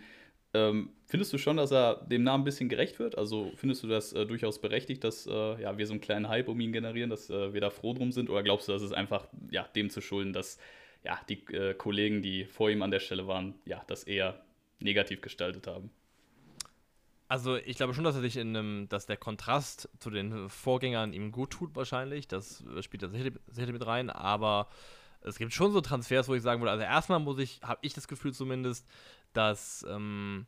Ähm, 0.54 0.90
findest 1.08 1.34
du 1.34 1.38
schon, 1.38 1.58
dass 1.58 1.72
er 1.72 2.06
dem 2.10 2.24
Namen 2.24 2.42
ein 2.42 2.46
bisschen 2.46 2.70
gerecht 2.70 3.00
wird? 3.00 3.18
Also 3.18 3.52
findest 3.56 3.84
du 3.84 3.88
das 3.88 4.14
äh, 4.14 4.26
durchaus 4.26 4.60
berechtigt, 4.62 5.04
dass 5.04 5.28
äh, 5.28 5.62
ja, 5.62 5.78
wir 5.78 5.86
so 5.86 5.94
einen 5.94 6.02
kleinen 6.02 6.30
Hype 6.30 6.48
um 6.48 6.60
ihn 6.62 6.72
generieren, 6.72 7.10
dass 7.10 7.30
äh, 7.30 7.54
wir 7.54 7.62
da 7.62 7.70
froh 7.70 7.94
drum 7.94 8.14
sind? 8.14 8.30
Oder 8.30 8.44
glaubst 8.44 8.70
du, 8.70 8.72
dass 8.72 8.82
es 8.82 8.94
einfach 8.94 9.28
ja, 9.50 9.68
dem 9.76 9.90
zu 9.90 10.00
schulden, 10.00 10.32
dass 10.32 10.58
ja, 11.04 11.20
die 11.28 11.44
äh, 11.54 11.74
Kollegen, 11.74 12.22
die 12.22 12.46
vor 12.46 12.70
ihm 12.70 12.82
an 12.82 12.92
der 12.92 13.00
Stelle 13.00 13.28
waren, 13.28 13.56
ja, 13.66 13.84
das 13.88 14.06
eher 14.06 14.42
negativ 14.80 15.22
gestaltet 15.22 15.68
haben? 15.68 15.90
Also 17.32 17.56
ich 17.56 17.78
glaube 17.78 17.94
schon, 17.94 18.04
dass 18.04 18.16
er 18.16 18.22
sich 18.22 18.36
in 18.36 18.50
einem, 18.50 18.90
dass 18.90 19.06
der 19.06 19.16
Kontrast 19.16 19.88
zu 20.00 20.10
den 20.10 20.50
Vorgängern 20.50 21.14
ihm 21.14 21.32
gut 21.32 21.52
tut 21.52 21.74
wahrscheinlich. 21.78 22.28
Das 22.28 22.62
spielt 22.82 23.04
er 23.04 23.10
sicherlich, 23.10 23.36
sicherlich 23.48 23.72
mit 23.72 23.88
rein, 23.88 24.10
aber 24.10 24.68
es 25.22 25.38
gibt 25.38 25.54
schon 25.54 25.72
so 25.72 25.80
Transfers, 25.80 26.28
wo 26.28 26.36
ich 26.36 26.42
sagen 26.42 26.60
würde, 26.60 26.72
also 26.72 26.84
erstmal 26.84 27.22
muss 27.22 27.40
ich, 27.40 27.62
habe 27.64 27.80
ich 27.84 27.94
das 27.94 28.10
Gefühl 28.10 28.34
zumindest, 28.34 28.86
dass 29.32 29.86
ähm, 29.90 30.46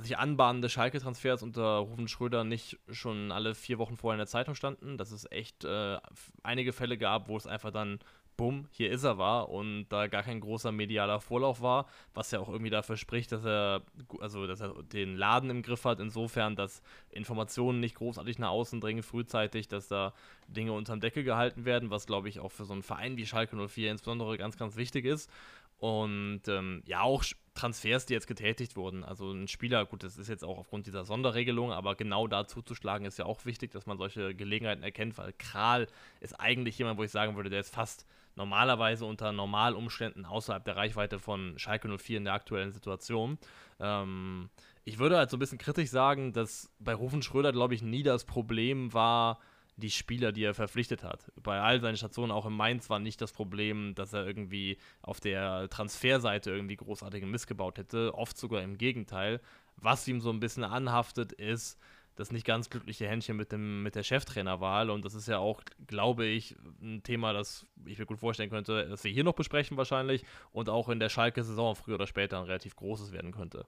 sich 0.00 0.16
anbahnende 0.16 0.70
Schalke-Transfers 0.70 1.42
unter 1.42 1.76
Rufen 1.80 2.08
Schröder 2.08 2.42
nicht 2.42 2.78
schon 2.90 3.30
alle 3.30 3.54
vier 3.54 3.76
Wochen 3.76 3.98
vorher 3.98 4.14
in 4.14 4.20
der 4.20 4.28
Zeitung 4.28 4.54
standen, 4.54 4.96
dass 4.96 5.10
es 5.10 5.30
echt 5.30 5.66
äh, 5.66 5.98
einige 6.42 6.72
Fälle 6.72 6.96
gab, 6.96 7.28
wo 7.28 7.36
es 7.36 7.46
einfach 7.46 7.70
dann 7.70 7.98
bumm, 8.40 8.68
hier 8.70 8.90
ist 8.90 9.04
er 9.04 9.18
war 9.18 9.50
und 9.50 9.86
da 9.90 10.06
gar 10.06 10.22
kein 10.22 10.40
großer 10.40 10.72
medialer 10.72 11.20
Vorlauf 11.20 11.60
war, 11.60 11.86
was 12.14 12.30
ja 12.30 12.40
auch 12.40 12.48
irgendwie 12.48 12.70
dafür 12.70 12.96
spricht, 12.96 13.32
dass 13.32 13.44
er 13.44 13.82
also 14.18 14.46
dass 14.46 14.62
er 14.62 14.82
den 14.82 15.14
Laden 15.14 15.50
im 15.50 15.60
Griff 15.60 15.84
hat, 15.84 16.00
insofern, 16.00 16.56
dass 16.56 16.82
Informationen 17.10 17.80
nicht 17.80 17.96
großartig 17.96 18.38
nach 18.38 18.48
außen 18.48 18.80
dringen 18.80 19.02
frühzeitig, 19.02 19.68
dass 19.68 19.88
da 19.88 20.14
Dinge 20.48 20.72
unterm 20.72 21.00
Deckel 21.00 21.22
gehalten 21.22 21.66
werden, 21.66 21.90
was 21.90 22.06
glaube 22.06 22.30
ich 22.30 22.40
auch 22.40 22.50
für 22.50 22.64
so 22.64 22.72
einen 22.72 22.82
Verein 22.82 23.18
wie 23.18 23.26
Schalke 23.26 23.56
04 23.68 23.90
insbesondere 23.90 24.38
ganz 24.38 24.56
ganz 24.56 24.76
wichtig 24.76 25.04
ist. 25.04 25.30
Und 25.76 26.42
ähm, 26.48 26.82
ja, 26.86 27.00
auch 27.00 27.24
Transfers, 27.54 28.06
die 28.06 28.12
jetzt 28.12 28.26
getätigt 28.26 28.76
wurden. 28.76 29.02
Also 29.04 29.32
ein 29.32 29.48
Spieler, 29.48 29.84
gut, 29.86 30.02
das 30.02 30.18
ist 30.18 30.28
jetzt 30.28 30.44
auch 30.44 30.58
aufgrund 30.58 30.86
dieser 30.86 31.04
Sonderregelung, 31.04 31.72
aber 31.72 31.94
genau 31.94 32.26
da 32.26 32.46
zuzuschlagen 32.46 33.06
ist 33.06 33.18
ja 33.18 33.24
auch 33.26 33.44
wichtig, 33.44 33.70
dass 33.70 33.86
man 33.86 33.98
solche 33.98 34.34
Gelegenheiten 34.34 34.82
erkennt, 34.82 35.18
weil 35.18 35.34
Kral 35.38 35.86
ist 36.20 36.38
eigentlich 36.40 36.78
jemand, 36.78 36.98
wo 36.98 37.02
ich 37.02 37.10
sagen 37.10 37.36
würde, 37.36 37.50
der 37.50 37.60
ist 37.60 37.74
fast 37.74 38.06
normalerweise 38.36 39.04
unter 39.04 39.32
Normalumständen 39.32 40.24
außerhalb 40.24 40.64
der 40.64 40.76
Reichweite 40.76 41.18
von 41.18 41.58
Schalke 41.58 41.88
04 41.88 42.18
in 42.18 42.24
der 42.24 42.34
aktuellen 42.34 42.72
Situation. 42.72 43.38
Ähm, 43.78 44.50
ich 44.84 44.98
würde 44.98 45.16
halt 45.16 45.30
so 45.30 45.36
ein 45.36 45.40
bisschen 45.40 45.58
kritisch 45.58 45.90
sagen, 45.90 46.32
dass 46.32 46.72
bei 46.78 46.94
Rufen 46.94 47.22
Schröder, 47.22 47.52
glaube 47.52 47.74
ich, 47.74 47.82
nie 47.82 48.02
das 48.02 48.24
Problem 48.24 48.92
war, 48.92 49.38
die 49.76 49.90
Spieler, 49.90 50.32
die 50.32 50.44
er 50.44 50.54
verpflichtet 50.54 51.02
hat. 51.02 51.32
Bei 51.42 51.60
all 51.60 51.80
seinen 51.80 51.96
Stationen, 51.96 52.32
auch 52.32 52.46
in 52.46 52.52
Mainz, 52.52 52.90
war 52.90 52.98
nicht 52.98 53.20
das 53.20 53.32
Problem, 53.32 53.94
dass 53.94 54.12
er 54.12 54.26
irgendwie 54.26 54.78
auf 55.02 55.20
der 55.20 55.68
Transferseite 55.70 56.50
irgendwie 56.50 56.76
großartigen 56.76 57.30
Mist 57.30 57.46
gebaut 57.46 57.78
hätte. 57.78 58.14
Oft 58.14 58.36
sogar 58.36 58.62
im 58.62 58.78
Gegenteil. 58.78 59.40
Was 59.76 60.06
ihm 60.06 60.20
so 60.20 60.30
ein 60.30 60.40
bisschen 60.40 60.64
anhaftet, 60.64 61.32
ist, 61.32 61.78
das 62.16 62.32
nicht 62.32 62.44
ganz 62.44 62.70
glückliche 62.70 63.08
Händchen 63.08 63.36
mit, 63.36 63.52
dem, 63.52 63.82
mit 63.82 63.94
der 63.94 64.02
Cheftrainerwahl. 64.02 64.90
Und 64.90 65.04
das 65.04 65.14
ist 65.14 65.28
ja 65.28 65.38
auch, 65.38 65.62
glaube 65.86 66.26
ich, 66.26 66.56
ein 66.82 67.02
Thema, 67.02 67.32
das 67.32 67.66
ich 67.86 67.98
mir 67.98 68.06
gut 68.06 68.18
vorstellen 68.18 68.50
könnte, 68.50 68.88
dass 68.88 69.04
wir 69.04 69.10
hier 69.10 69.24
noch 69.24 69.34
besprechen 69.34 69.76
wahrscheinlich 69.76 70.24
und 70.52 70.68
auch 70.68 70.88
in 70.88 71.00
der 71.00 71.08
Schalke-Saison 71.08 71.76
früher 71.76 71.94
oder 71.94 72.06
später 72.06 72.38
ein 72.38 72.44
relativ 72.44 72.76
großes 72.76 73.12
werden 73.12 73.32
könnte. 73.32 73.66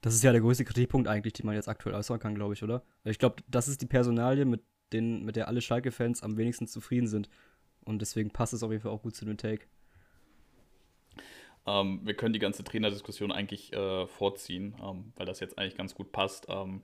Das 0.00 0.14
ist 0.14 0.22
ja 0.22 0.32
der 0.32 0.40
größte 0.40 0.64
Kritikpunkt 0.64 1.08
eigentlich, 1.08 1.34
den 1.34 1.46
man 1.46 1.54
jetzt 1.54 1.68
aktuell 1.68 1.94
äußern 1.94 2.18
kann, 2.18 2.34
glaube 2.34 2.54
ich, 2.54 2.62
oder? 2.62 2.82
Ich 3.04 3.18
glaube, 3.18 3.42
das 3.48 3.68
ist 3.68 3.82
die 3.82 3.86
Personalie, 3.86 4.46
mit, 4.46 4.62
den, 4.92 5.24
mit 5.24 5.36
der 5.36 5.48
alle 5.48 5.60
Schalke-Fans 5.60 6.22
am 6.22 6.38
wenigsten 6.38 6.66
zufrieden 6.66 7.06
sind. 7.06 7.28
Und 7.84 8.00
deswegen 8.00 8.30
passt 8.30 8.54
es 8.54 8.62
auf 8.62 8.70
jeden 8.70 8.82
Fall 8.82 8.92
auch 8.92 9.02
gut 9.02 9.14
zu 9.14 9.24
dem 9.26 9.36
Take. 9.36 9.66
Ähm, 11.66 12.00
wir 12.04 12.14
können 12.14 12.32
die 12.32 12.38
ganze 12.38 12.64
Trainerdiskussion 12.64 13.32
eigentlich 13.32 13.72
äh, 13.72 14.06
vorziehen, 14.06 14.74
ähm, 14.82 15.12
weil 15.16 15.26
das 15.26 15.40
jetzt 15.40 15.58
eigentlich 15.58 15.76
ganz 15.76 15.94
gut 15.94 16.12
passt. 16.12 16.46
Ähm, 16.48 16.82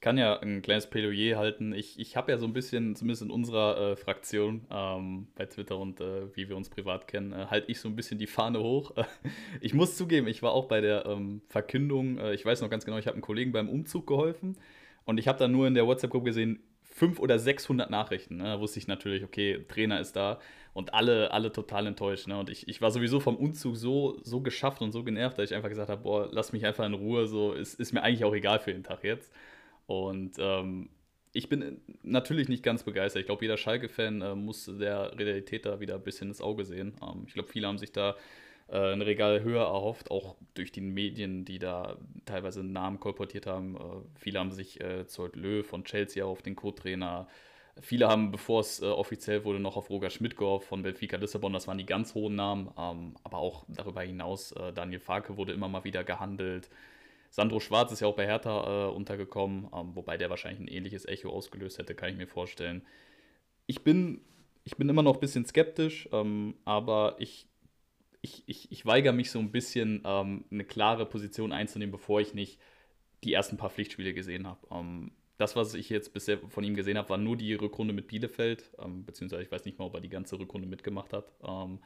kann 0.00 0.18
ja 0.18 0.38
ein 0.40 0.62
kleines 0.62 0.88
Plädoyer 0.88 1.38
halten. 1.38 1.72
Ich, 1.72 1.98
ich 1.98 2.16
habe 2.16 2.32
ja 2.32 2.38
so 2.38 2.46
ein 2.46 2.52
bisschen, 2.52 2.96
zumindest 2.96 3.22
in 3.22 3.30
unserer 3.30 3.92
äh, 3.92 3.96
Fraktion 3.96 4.66
ähm, 4.70 5.28
bei 5.34 5.46
Twitter 5.46 5.78
und 5.78 6.00
äh, 6.00 6.34
wie 6.34 6.48
wir 6.48 6.56
uns 6.56 6.70
privat 6.70 7.06
kennen, 7.06 7.32
äh, 7.32 7.46
halte 7.46 7.70
ich 7.70 7.80
so 7.80 7.88
ein 7.88 7.96
bisschen 7.96 8.18
die 8.18 8.26
Fahne 8.26 8.60
hoch. 8.60 8.92
ich 9.60 9.74
muss 9.74 9.96
zugeben, 9.96 10.26
ich 10.26 10.42
war 10.42 10.52
auch 10.52 10.66
bei 10.66 10.80
der 10.80 11.06
ähm, 11.06 11.42
Verkündung, 11.48 12.18
äh, 12.18 12.34
ich 12.34 12.44
weiß 12.44 12.62
noch 12.62 12.70
ganz 12.70 12.84
genau, 12.84 12.98
ich 12.98 13.06
habe 13.06 13.14
einem 13.14 13.22
Kollegen 13.22 13.52
beim 13.52 13.68
Umzug 13.68 14.06
geholfen 14.06 14.56
und 15.04 15.18
ich 15.18 15.28
habe 15.28 15.38
dann 15.38 15.52
nur 15.52 15.66
in 15.66 15.74
der 15.74 15.86
WhatsApp-Gruppe 15.86 16.26
gesehen, 16.26 16.62
500 16.92 17.22
oder 17.22 17.38
600 17.38 17.90
Nachrichten. 17.90 18.36
Ne? 18.36 18.44
Da 18.44 18.60
wusste 18.60 18.78
ich 18.78 18.86
natürlich, 18.86 19.24
okay, 19.24 19.64
Trainer 19.66 20.00
ist 20.00 20.14
da 20.14 20.38
und 20.74 20.94
alle, 20.94 21.30
alle 21.30 21.50
total 21.52 21.86
enttäuscht. 21.86 22.28
Ne? 22.28 22.38
Und 22.38 22.50
ich, 22.50 22.68
ich 22.68 22.80
war 22.80 22.90
sowieso 22.90 23.18
vom 23.18 23.36
Umzug 23.36 23.76
so, 23.76 24.18
so 24.22 24.40
geschafft 24.40 24.82
und 24.82 24.92
so 24.92 25.02
genervt, 25.02 25.38
dass 25.38 25.50
ich 25.50 25.56
einfach 25.56 25.70
gesagt 25.70 25.88
habe, 25.88 26.02
boah, 26.02 26.28
lass 26.30 26.52
mich 26.52 26.66
einfach 26.66 26.84
in 26.84 26.94
Ruhe, 26.94 27.26
so 27.26 27.52
ist, 27.52 27.80
ist 27.80 27.92
mir 27.92 28.02
eigentlich 28.02 28.24
auch 28.24 28.34
egal 28.34 28.58
für 28.58 28.72
den 28.72 28.84
Tag 28.84 29.04
jetzt. 29.04 29.32
Und 29.92 30.36
ähm, 30.38 30.88
ich 31.34 31.48
bin 31.50 31.82
natürlich 32.02 32.48
nicht 32.48 32.62
ganz 32.62 32.82
begeistert. 32.82 33.20
Ich 33.20 33.26
glaube, 33.26 33.44
jeder 33.44 33.58
Schalke-Fan 33.58 34.22
äh, 34.22 34.34
muss 34.34 34.64
der 34.64 35.18
Realität 35.18 35.66
da 35.66 35.80
wieder 35.80 35.96
ein 35.96 36.02
bisschen 36.02 36.28
ins 36.28 36.40
Auge 36.40 36.64
sehen. 36.64 36.94
Ähm, 37.02 37.24
ich 37.26 37.34
glaube, 37.34 37.50
viele 37.50 37.66
haben 37.66 37.76
sich 37.78 37.92
da 37.92 38.16
äh, 38.68 38.92
ein 38.92 39.02
Regal 39.02 39.42
höher 39.42 39.64
erhofft, 39.64 40.10
auch 40.10 40.36
durch 40.54 40.72
die 40.72 40.80
Medien, 40.80 41.44
die 41.44 41.58
da 41.58 41.98
teilweise 42.24 42.64
Namen 42.64 43.00
kolportiert 43.00 43.46
haben. 43.46 43.76
Äh, 43.76 43.80
viele 44.18 44.38
haben 44.38 44.52
sich 44.52 44.80
äh, 44.80 45.06
Zolt 45.06 45.36
Löw 45.36 45.66
von 45.66 45.84
Chelsea 45.84 46.24
auf 46.24 46.40
den 46.40 46.56
Co-Trainer. 46.56 47.28
Viele 47.80 48.08
haben, 48.08 48.30
bevor 48.30 48.60
es 48.60 48.80
äh, 48.80 48.86
offiziell 48.86 49.44
wurde, 49.44 49.60
noch 49.60 49.76
auf 49.76 49.90
Roger 49.90 50.10
Schmidt 50.10 50.36
gehofft 50.38 50.68
von 50.68 50.82
Benfica 50.82 51.18
Lissabon. 51.18 51.52
Das 51.52 51.66
waren 51.68 51.78
die 51.78 51.86
ganz 51.86 52.14
hohen 52.14 52.34
Namen. 52.34 52.70
Ähm, 52.78 53.14
aber 53.24 53.38
auch 53.38 53.64
darüber 53.68 54.02
hinaus, 54.02 54.52
äh, 54.52 54.72
Daniel 54.72 55.00
Farke 55.00 55.36
wurde 55.36 55.52
immer 55.52 55.68
mal 55.68 55.84
wieder 55.84 56.02
gehandelt. 56.04 56.70
Sandro 57.32 57.60
Schwarz 57.60 57.90
ist 57.90 58.00
ja 58.00 58.08
auch 58.08 58.14
bei 58.14 58.26
Hertha 58.26 58.90
äh, 58.90 58.92
untergekommen, 58.92 59.66
ähm, 59.74 59.96
wobei 59.96 60.18
der 60.18 60.28
wahrscheinlich 60.28 60.60
ein 60.60 60.68
ähnliches 60.68 61.06
Echo 61.06 61.30
ausgelöst 61.30 61.78
hätte, 61.78 61.94
kann 61.94 62.10
ich 62.10 62.16
mir 62.16 62.26
vorstellen. 62.26 62.86
Ich 63.64 63.82
bin, 63.82 64.20
ich 64.64 64.76
bin 64.76 64.86
immer 64.90 65.02
noch 65.02 65.14
ein 65.14 65.20
bisschen 65.20 65.46
skeptisch, 65.46 66.10
ähm, 66.12 66.56
aber 66.66 67.16
ich, 67.18 67.48
ich, 68.20 68.42
ich, 68.44 68.70
ich 68.70 68.84
weigere 68.84 69.14
mich 69.14 69.30
so 69.30 69.38
ein 69.38 69.50
bisschen, 69.50 70.02
ähm, 70.04 70.44
eine 70.50 70.64
klare 70.64 71.06
Position 71.06 71.52
einzunehmen, 71.52 71.90
bevor 71.90 72.20
ich 72.20 72.34
nicht 72.34 72.60
die 73.24 73.32
ersten 73.32 73.56
paar 73.56 73.70
Pflichtspiele 73.70 74.12
gesehen 74.12 74.46
habe. 74.46 74.66
Ähm, 74.70 75.12
das, 75.38 75.56
was 75.56 75.72
ich 75.72 75.88
jetzt 75.88 76.12
bisher 76.12 76.38
von 76.50 76.64
ihm 76.64 76.74
gesehen 76.74 76.98
habe, 76.98 77.08
war 77.08 77.16
nur 77.16 77.38
die 77.38 77.54
Rückrunde 77.54 77.94
mit 77.94 78.08
Bielefeld, 78.08 78.70
ähm, 78.78 79.06
beziehungsweise 79.06 79.42
ich 79.42 79.50
weiß 79.50 79.64
nicht 79.64 79.78
mal, 79.78 79.86
ob 79.86 79.94
er 79.94 80.02
die 80.02 80.10
ganze 80.10 80.38
Rückrunde 80.38 80.68
mitgemacht 80.68 81.14
hat. 81.14 81.32
Ähm, 81.42 81.78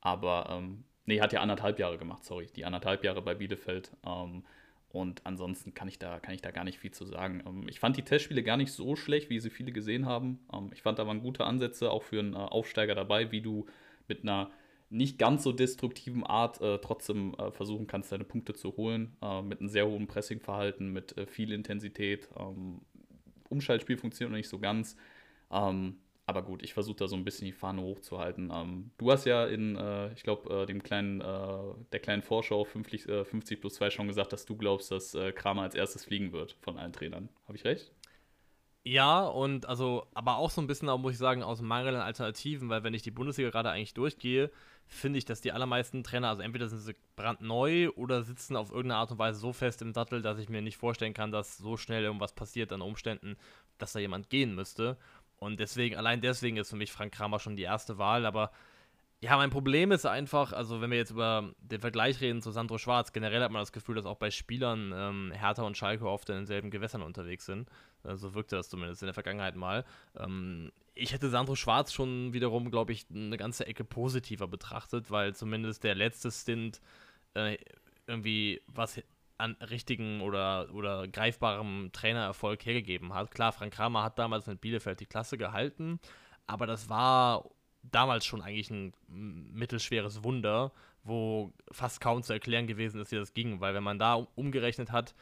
aber, 0.00 0.62
nee, 1.04 1.20
hat 1.20 1.32
ja 1.32 1.40
anderthalb 1.40 1.78
Jahre 1.78 1.96
gemacht, 1.96 2.24
sorry, 2.24 2.46
die 2.56 2.64
anderthalb 2.64 3.04
Jahre 3.04 3.22
bei 3.22 3.34
Bielefeld. 3.34 3.90
Und 4.94 5.26
ansonsten 5.26 5.74
kann 5.74 5.88
ich 5.88 5.98
da, 5.98 6.20
kann 6.20 6.36
ich 6.36 6.40
da 6.40 6.52
gar 6.52 6.62
nicht 6.62 6.78
viel 6.78 6.92
zu 6.92 7.04
sagen. 7.04 7.42
Ähm, 7.44 7.66
ich 7.68 7.80
fand 7.80 7.96
die 7.96 8.02
Testspiele 8.02 8.44
gar 8.44 8.56
nicht 8.56 8.72
so 8.72 8.94
schlecht, 8.94 9.28
wie 9.28 9.40
sie 9.40 9.50
viele 9.50 9.72
gesehen 9.72 10.06
haben. 10.06 10.38
Ähm, 10.52 10.70
ich 10.72 10.82
fand 10.82 11.00
da 11.00 11.06
waren 11.06 11.20
gute 11.20 11.44
Ansätze 11.44 11.90
auch 11.90 12.04
für 12.04 12.20
einen 12.20 12.34
äh, 12.34 12.36
Aufsteiger 12.36 12.94
dabei, 12.94 13.32
wie 13.32 13.40
du 13.40 13.66
mit 14.06 14.22
einer 14.22 14.52
nicht 14.90 15.18
ganz 15.18 15.42
so 15.42 15.50
destruktiven 15.50 16.22
Art 16.22 16.60
äh, 16.60 16.78
trotzdem 16.78 17.34
äh, 17.34 17.50
versuchen 17.50 17.88
kannst, 17.88 18.12
deine 18.12 18.22
Punkte 18.22 18.54
zu 18.54 18.76
holen. 18.76 19.16
Äh, 19.20 19.42
mit 19.42 19.58
einem 19.58 19.68
sehr 19.68 19.88
hohen 19.88 20.06
Pressingverhalten, 20.06 20.92
mit 20.92 21.18
äh, 21.18 21.26
viel 21.26 21.50
Intensität. 21.50 22.28
Ähm, 22.38 22.80
Umschaltspiel 23.48 23.96
funktioniert 23.96 24.30
noch 24.30 24.38
nicht 24.38 24.48
so 24.48 24.60
ganz. 24.60 24.96
Ähm, 25.50 25.96
aber 26.26 26.42
gut, 26.42 26.62
ich 26.62 26.72
versuche 26.72 26.96
da 26.96 27.06
so 27.06 27.16
ein 27.16 27.24
bisschen 27.24 27.44
die 27.46 27.52
Fahne 27.52 27.82
hochzuhalten. 27.82 28.50
Ähm, 28.52 28.90
du 28.96 29.10
hast 29.10 29.26
ja 29.26 29.44
in, 29.46 29.76
äh, 29.76 30.12
ich 30.12 30.22
glaube, 30.22 30.62
äh, 30.62 30.66
dem 30.66 30.82
kleinen, 30.82 31.20
äh, 31.20 31.74
der 31.92 32.00
kleinen 32.00 32.22
Vorschau 32.22 32.64
50, 32.64 33.02
50, 33.02 33.58
äh, 33.58 33.60
plus 33.60 33.74
2 33.74 33.90
schon 33.90 34.08
gesagt, 34.08 34.32
dass 34.32 34.46
du 34.46 34.56
glaubst, 34.56 34.90
dass 34.90 35.14
äh, 35.14 35.32
Kramer 35.32 35.62
als 35.62 35.74
erstes 35.74 36.04
fliegen 36.04 36.32
wird 36.32 36.56
von 36.60 36.78
allen 36.78 36.92
Trainern. 36.92 37.28
Habe 37.46 37.56
ich 37.56 37.64
recht? 37.64 37.92
Ja, 38.86 39.22
und 39.22 39.66
also, 39.66 40.06
aber 40.12 40.36
auch 40.36 40.50
so 40.50 40.60
ein 40.60 40.66
bisschen, 40.66 40.88
muss 41.00 41.12
ich 41.12 41.18
sagen, 41.18 41.42
aus 41.42 41.62
Mangel 41.62 41.96
an 41.96 42.02
Alternativen, 42.02 42.68
weil 42.68 42.84
wenn 42.84 42.92
ich 42.92 43.00
die 43.00 43.10
Bundesliga 43.10 43.48
gerade 43.48 43.70
eigentlich 43.70 43.94
durchgehe, 43.94 44.50
finde 44.86 45.18
ich, 45.18 45.24
dass 45.24 45.40
die 45.40 45.52
allermeisten 45.52 46.02
Trainer, 46.04 46.28
also 46.28 46.42
entweder 46.42 46.68
sind 46.68 46.80
sie 46.80 46.94
brandneu 47.16 47.88
oder 47.96 48.22
sitzen 48.22 48.56
auf 48.56 48.70
irgendeine 48.70 48.96
Art 48.96 49.10
und 49.10 49.18
Weise 49.18 49.40
so 49.40 49.54
fest 49.54 49.80
im 49.80 49.94
Sattel, 49.94 50.20
dass 50.20 50.38
ich 50.38 50.50
mir 50.50 50.60
nicht 50.60 50.76
vorstellen 50.76 51.14
kann, 51.14 51.32
dass 51.32 51.56
so 51.56 51.78
schnell 51.78 52.04
irgendwas 52.04 52.34
passiert 52.34 52.72
an 52.72 52.82
Umständen, 52.82 53.36
dass 53.78 53.92
da 53.92 54.00
jemand 54.00 54.28
gehen 54.28 54.54
müsste. 54.54 54.98
Und 55.38 55.60
deswegen, 55.60 55.96
allein 55.96 56.20
deswegen 56.20 56.56
ist 56.56 56.70
für 56.70 56.76
mich 56.76 56.92
Frank 56.92 57.12
Kramer 57.12 57.38
schon 57.38 57.56
die 57.56 57.62
erste 57.62 57.98
Wahl. 57.98 58.26
Aber 58.26 58.50
ja, 59.20 59.36
mein 59.36 59.50
Problem 59.50 59.90
ist 59.90 60.04
einfach, 60.04 60.52
also 60.52 60.80
wenn 60.80 60.90
wir 60.90 60.98
jetzt 60.98 61.10
über 61.10 61.54
den 61.58 61.80
Vergleich 61.80 62.20
reden 62.20 62.42
zu 62.42 62.50
Sandro 62.50 62.76
Schwarz, 62.76 63.12
generell 63.12 63.42
hat 63.42 63.50
man 63.50 63.62
das 63.62 63.72
Gefühl, 63.72 63.94
dass 63.94 64.04
auch 64.04 64.18
bei 64.18 64.30
Spielern 64.30 64.92
ähm, 64.94 65.32
Hertha 65.34 65.62
und 65.62 65.76
Schalke 65.78 66.06
oft 66.06 66.28
in 66.28 66.36
denselben 66.36 66.70
Gewässern 66.70 67.00
unterwegs 67.00 67.46
sind. 67.46 67.70
So 68.02 68.10
also 68.10 68.34
wirkte 68.34 68.56
das 68.56 68.68
zumindest 68.68 69.02
in 69.02 69.06
der 69.06 69.14
Vergangenheit 69.14 69.56
mal. 69.56 69.84
Ähm, 70.18 70.72
ich 70.94 71.12
hätte 71.12 71.30
Sandro 71.30 71.56
Schwarz 71.56 71.92
schon 71.92 72.34
wiederum, 72.34 72.70
glaube 72.70 72.92
ich, 72.92 73.06
eine 73.12 73.36
ganze 73.38 73.66
Ecke 73.66 73.82
positiver 73.82 74.46
betrachtet, 74.46 75.10
weil 75.10 75.34
zumindest 75.34 75.84
der 75.84 75.94
letzte 75.94 76.30
Stint 76.30 76.82
äh, 77.32 77.56
irgendwie 78.06 78.60
was 78.66 79.00
an 79.36 79.56
richtigen 79.70 80.20
oder, 80.20 80.72
oder 80.72 81.08
greifbarem 81.08 81.90
Trainererfolg 81.92 82.64
hergegeben 82.64 83.14
hat. 83.14 83.30
Klar, 83.30 83.52
Frank 83.52 83.74
Kramer 83.74 84.02
hat 84.02 84.18
damals 84.18 84.46
mit 84.46 84.60
Bielefeld 84.60 85.00
die 85.00 85.06
Klasse 85.06 85.36
gehalten, 85.36 85.98
aber 86.46 86.66
das 86.66 86.88
war 86.88 87.50
damals 87.82 88.24
schon 88.24 88.42
eigentlich 88.42 88.70
ein 88.70 88.94
mittelschweres 89.08 90.24
Wunder, 90.24 90.72
wo 91.02 91.52
fast 91.70 92.00
kaum 92.00 92.22
zu 92.22 92.32
erklären 92.32 92.66
gewesen 92.66 93.00
ist, 93.00 93.12
wie 93.12 93.16
das 93.16 93.34
ging, 93.34 93.60
weil 93.60 93.74
wenn 93.74 93.82
man 93.82 93.98
da 93.98 94.14
umgerechnet 94.14 94.90
hat, 94.90 95.14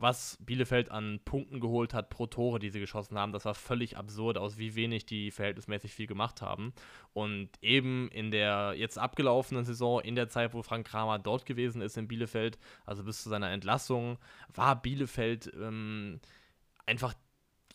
was 0.00 0.38
Bielefeld 0.40 0.90
an 0.90 1.20
Punkten 1.24 1.60
geholt 1.60 1.94
hat 1.94 2.10
pro 2.10 2.26
Tore, 2.26 2.58
die 2.58 2.70
sie 2.70 2.80
geschossen 2.80 3.18
haben, 3.18 3.32
das 3.32 3.44
war 3.44 3.54
völlig 3.54 3.96
absurd, 3.96 4.38
aus 4.38 4.58
wie 4.58 4.74
wenig 4.74 5.06
die 5.06 5.30
verhältnismäßig 5.30 5.92
viel 5.92 6.06
gemacht 6.06 6.42
haben. 6.42 6.72
Und 7.12 7.50
eben 7.60 8.08
in 8.08 8.30
der 8.30 8.74
jetzt 8.76 8.98
abgelaufenen 8.98 9.64
Saison, 9.64 10.00
in 10.00 10.14
der 10.14 10.28
Zeit, 10.28 10.54
wo 10.54 10.62
Frank 10.62 10.86
Kramer 10.86 11.18
dort 11.18 11.44
gewesen 11.46 11.82
ist 11.82 11.96
in 11.96 12.08
Bielefeld, 12.08 12.58
also 12.86 13.04
bis 13.04 13.22
zu 13.22 13.28
seiner 13.28 13.50
Entlassung, 13.50 14.18
war 14.54 14.80
Bielefeld 14.80 15.52
ähm, 15.54 16.20
einfach 16.86 17.14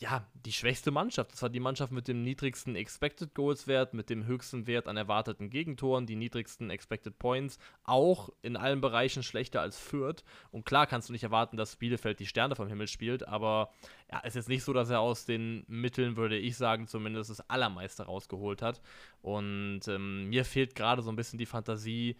ja, 0.05 0.23
die 0.45 0.51
schwächste 0.51 0.91
Mannschaft. 0.91 1.33
Das 1.33 1.41
war 1.41 1.49
die 1.49 1.59
Mannschaft 1.59 1.91
mit 1.91 2.07
dem 2.07 2.21
niedrigsten 2.21 2.75
Expected 2.75 3.33
Goals 3.33 3.65
Wert, 3.65 3.95
mit 3.95 4.11
dem 4.11 4.27
höchsten 4.27 4.67
Wert 4.67 4.87
an 4.87 4.97
erwarteten 4.97 5.49
Gegentoren, 5.49 6.05
die 6.05 6.15
niedrigsten 6.15 6.69
Expected 6.69 7.17
Points, 7.17 7.57
auch 7.85 8.29
in 8.43 8.55
allen 8.55 8.81
Bereichen 8.81 9.23
schlechter 9.23 9.61
als 9.61 9.79
Fürth. 9.79 10.23
Und 10.51 10.63
klar 10.63 10.85
kannst 10.85 11.09
du 11.09 11.13
nicht 11.13 11.23
erwarten, 11.23 11.57
dass 11.57 11.77
Bielefeld 11.77 12.19
die 12.19 12.27
Sterne 12.27 12.55
vom 12.55 12.67
Himmel 12.67 12.87
spielt, 12.87 13.27
aber 13.27 13.71
ja, 14.11 14.19
es 14.19 14.29
ist 14.29 14.35
jetzt 14.35 14.49
nicht 14.49 14.63
so, 14.63 14.73
dass 14.73 14.91
er 14.91 14.99
aus 14.99 15.25
den 15.25 15.65
Mitteln, 15.67 16.17
würde 16.17 16.37
ich 16.37 16.55
sagen, 16.55 16.87
zumindest 16.87 17.31
das 17.31 17.49
Allermeiste 17.49 18.03
rausgeholt 18.03 18.61
hat. 18.61 18.81
Und 19.23 19.87
ähm, 19.87 20.29
mir 20.29 20.45
fehlt 20.45 20.75
gerade 20.75 21.01
so 21.01 21.09
ein 21.09 21.15
bisschen 21.15 21.39
die 21.39 21.47
Fantasie, 21.47 22.15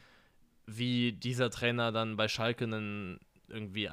wie 0.65 1.13
dieser 1.13 1.51
Trainer 1.51 1.91
dann 1.91 2.17
bei 2.17 2.27
Schalke 2.27 2.65
irgendwie 3.47 3.91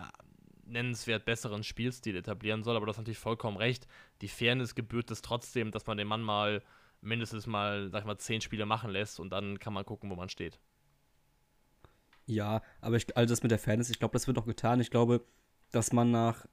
nennenswert 0.73 1.25
besseren 1.25 1.63
Spielstil 1.63 2.17
etablieren 2.17 2.65
soll, 2.65 2.77
aber 2.77 2.87
das 2.87 2.97
ist 2.97 3.01
natürlich 3.01 3.19
vollkommen 3.19 3.57
recht. 3.57 3.87
Die 4.21 4.29
Fairness 4.29 4.75
gebührt 4.75 5.11
es 5.11 5.23
trotzdem, 5.23 5.71
dass 5.71 5.87
man 5.87 5.99
den 5.99 6.09
Mann 6.09 6.23
mal 6.23 6.63
mindestens 7.01 7.47
mal, 7.47 7.91
sag 7.91 8.01
ich 8.01 8.07
mal, 8.07 8.19
zehn 8.19 8.41
Spiele 8.41 8.67
machen 8.67 8.91
lässt 8.91 9.21
und 9.21 9.31
dann 9.31 9.59
kann 9.59 9.73
man 9.73 9.85
gucken, 9.85 10.11
wo 10.11 10.15
man 10.15 10.29
steht. 10.29 10.59
Ja, 12.27 12.63
aber 12.81 12.97
ich, 12.97 13.17
also 13.17 13.33
das 13.33 13.43
mit 13.43 13.51
der 13.51 13.59
Fairness, 13.59 13.91
ich 13.91 13.99
glaube, 13.99 14.13
das 14.13 14.27
wird 14.27 14.39
auch 14.39 14.47
getan. 14.47 14.81
Ich 14.81 14.91
glaube, 14.91 15.25
dass 15.73 15.93
man 15.93 16.11
nach 16.11 16.47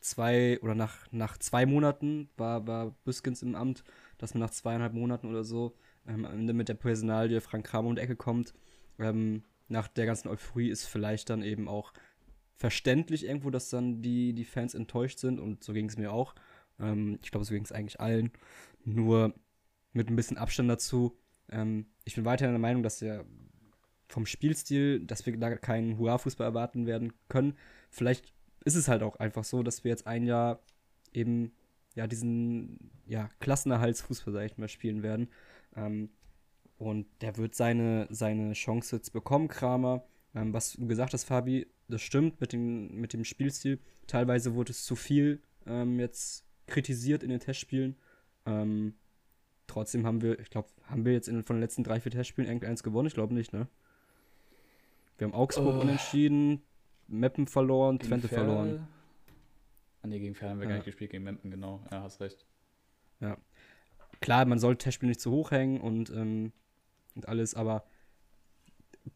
zwei 0.00 0.58
oder 0.60 0.74
nach, 0.74 1.06
nach 1.10 1.38
zwei 1.38 1.66
Monaten 1.66 2.28
war, 2.36 2.66
war 2.66 2.90
Büskens 3.04 3.42
im 3.42 3.54
Amt, 3.54 3.84
dass 4.18 4.34
man 4.34 4.40
nach 4.40 4.50
zweieinhalb 4.50 4.92
Monaten 4.92 5.26
oder 5.28 5.44
so 5.44 5.74
ähm, 6.06 6.24
am 6.24 6.32
Ende 6.32 6.52
mit 6.52 6.68
der 6.68 6.74
Personalie 6.74 7.40
Frank 7.40 7.66
Kramer 7.66 7.94
die 7.94 8.00
Ecke 8.00 8.16
kommt. 8.16 8.54
Ähm, 8.98 9.44
nach 9.68 9.88
der 9.88 10.06
ganzen 10.06 10.28
Euphorie 10.28 10.68
ist 10.68 10.84
vielleicht 10.84 11.30
dann 11.30 11.42
eben 11.42 11.68
auch 11.68 11.92
verständlich 12.60 13.24
irgendwo, 13.24 13.48
dass 13.48 13.70
dann 13.70 14.02
die, 14.02 14.34
die 14.34 14.44
Fans 14.44 14.74
enttäuscht 14.74 15.18
sind 15.18 15.40
und 15.40 15.64
so 15.64 15.72
ging 15.72 15.88
es 15.88 15.96
mir 15.96 16.12
auch. 16.12 16.34
Ähm, 16.78 17.18
ich 17.22 17.30
glaube, 17.30 17.46
so 17.46 17.54
ging 17.54 17.64
es 17.64 17.72
eigentlich 17.72 18.00
allen. 18.00 18.32
Nur 18.84 19.34
mit 19.94 20.10
ein 20.10 20.16
bisschen 20.16 20.36
Abstand 20.36 20.68
dazu. 20.68 21.18
Ähm, 21.48 21.86
ich 22.04 22.16
bin 22.16 22.26
weiterhin 22.26 22.52
der 22.52 22.60
Meinung, 22.60 22.82
dass 22.82 23.00
er 23.00 23.24
vom 24.08 24.26
Spielstil, 24.26 25.00
dass 25.00 25.24
wir 25.24 25.34
da 25.38 25.56
keinen 25.56 25.96
Hurra-Fußball 25.96 26.46
erwarten 26.46 26.84
werden 26.84 27.14
können. 27.28 27.56
Vielleicht 27.88 28.34
ist 28.66 28.76
es 28.76 28.88
halt 28.88 29.02
auch 29.02 29.16
einfach 29.16 29.44
so, 29.44 29.62
dass 29.62 29.82
wir 29.82 29.88
jetzt 29.88 30.06
ein 30.06 30.26
Jahr 30.26 30.60
eben 31.14 31.52
ja 31.94 32.06
diesen 32.06 32.90
ja, 33.06 33.30
Klassenerhaltsfußball, 33.40 34.34
sag 34.34 34.44
ich 34.44 34.58
mal, 34.58 34.68
spielen 34.68 35.02
werden. 35.02 35.30
Ähm, 35.74 36.10
und 36.76 37.06
der 37.22 37.38
wird 37.38 37.54
seine, 37.54 38.06
seine 38.10 38.52
Chance 38.52 38.96
jetzt 38.96 39.14
bekommen, 39.14 39.48
Kramer. 39.48 40.04
Ähm, 40.34 40.52
was 40.52 40.74
du 40.74 40.86
gesagt 40.86 41.12
hast, 41.12 41.24
Fabi, 41.24 41.66
das 41.88 42.02
stimmt 42.02 42.40
mit 42.40 42.52
dem, 42.52 43.00
mit 43.00 43.12
dem 43.12 43.24
Spielstil. 43.24 43.78
Teilweise 44.06 44.54
wurde 44.54 44.70
es 44.70 44.84
zu 44.84 44.96
viel 44.96 45.40
ähm, 45.66 45.98
jetzt 45.98 46.44
kritisiert 46.66 47.22
in 47.22 47.30
den 47.30 47.40
Testspielen. 47.40 47.96
Ähm, 48.46 48.94
trotzdem 49.66 50.06
haben 50.06 50.22
wir, 50.22 50.38
ich 50.38 50.50
glaube, 50.50 50.68
haben 50.84 51.04
wir 51.04 51.12
jetzt 51.12 51.28
in, 51.28 51.42
von 51.42 51.56
den 51.56 51.62
letzten 51.62 51.84
drei, 51.84 52.00
vier 52.00 52.12
Testspielen 52.12 52.48
irgendeins 52.48 52.82
gewonnen? 52.82 53.08
Ich 53.08 53.14
glaube 53.14 53.34
nicht, 53.34 53.52
ne? 53.52 53.68
Wir 55.18 55.26
haben 55.26 55.34
Augsburg 55.34 55.76
oh. 55.76 55.80
unentschieden, 55.80 56.62
Meppen 57.08 57.46
verloren, 57.46 57.98
gegen 57.98 58.08
Twente 58.08 58.28
Ferl. 58.28 58.44
verloren. 58.46 58.88
Ah, 60.02 60.06
ne, 60.06 60.18
gegen 60.18 60.34
Ferl 60.34 60.50
haben 60.50 60.60
wir 60.60 60.64
ja. 60.64 60.70
gar 60.70 60.76
nicht 60.76 60.86
gespielt, 60.86 61.10
gegen 61.10 61.24
Meppen, 61.24 61.50
genau. 61.50 61.84
Ja, 61.90 62.02
hast 62.02 62.20
recht. 62.20 62.46
Ja. 63.20 63.36
Klar, 64.20 64.46
man 64.46 64.58
soll 64.58 64.76
Testspiel 64.76 65.08
nicht 65.08 65.20
zu 65.20 65.30
hoch 65.30 65.50
hängen 65.50 65.80
und, 65.80 66.10
ähm, 66.10 66.52
und 67.14 67.28
alles, 67.28 67.54
aber 67.54 67.84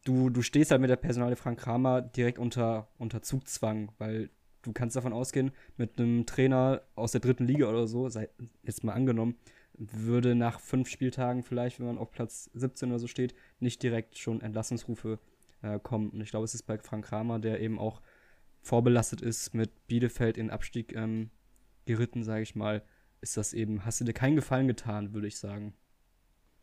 du, 0.03 0.29
du 0.29 0.41
stehst 0.41 0.71
halt 0.71 0.81
mit 0.81 0.89
der 0.89 0.95
Personale 0.95 1.35
Frank 1.35 1.59
Kramer 1.59 2.01
direkt 2.01 2.39
unter, 2.39 2.87
unter 2.97 3.21
Zugzwang, 3.21 3.91
weil 3.97 4.29
du 4.61 4.73
kannst 4.73 4.95
davon 4.95 5.13
ausgehen, 5.13 5.51
mit 5.77 5.99
einem 5.99 6.25
Trainer 6.25 6.81
aus 6.95 7.11
der 7.11 7.21
dritten 7.21 7.45
Liga 7.45 7.69
oder 7.69 7.87
so, 7.87 8.09
sei 8.09 8.29
jetzt 8.63 8.83
mal 8.83 8.93
angenommen, 8.93 9.35
würde 9.77 10.35
nach 10.35 10.59
fünf 10.59 10.89
Spieltagen 10.89 11.43
vielleicht, 11.43 11.79
wenn 11.79 11.87
man 11.87 11.97
auf 11.97 12.11
Platz 12.11 12.49
17 12.53 12.89
oder 12.89 12.99
so 12.99 13.07
steht, 13.07 13.35
nicht 13.59 13.83
direkt 13.83 14.17
schon 14.17 14.41
Entlassungsrufe 14.41 15.19
äh, 15.61 15.79
kommen. 15.79 16.09
Und 16.09 16.21
ich 16.21 16.31
glaube, 16.31 16.45
es 16.45 16.55
ist 16.55 16.63
bei 16.63 16.77
Frank 16.77 17.05
Kramer, 17.05 17.39
der 17.39 17.59
eben 17.59 17.77
auch 17.77 18.01
vorbelastet 18.61 19.21
ist, 19.21 19.53
mit 19.53 19.87
Bielefeld 19.87 20.37
in 20.37 20.49
Abstieg 20.49 20.95
ähm, 20.95 21.29
geritten, 21.85 22.23
sage 22.23 22.41
ich 22.41 22.55
mal, 22.55 22.83
ist 23.21 23.37
das 23.37 23.53
eben, 23.53 23.85
hast 23.85 23.99
du 23.99 24.05
dir 24.05 24.13
keinen 24.13 24.35
Gefallen 24.35 24.67
getan, 24.67 25.13
würde 25.13 25.27
ich 25.27 25.37
sagen 25.37 25.75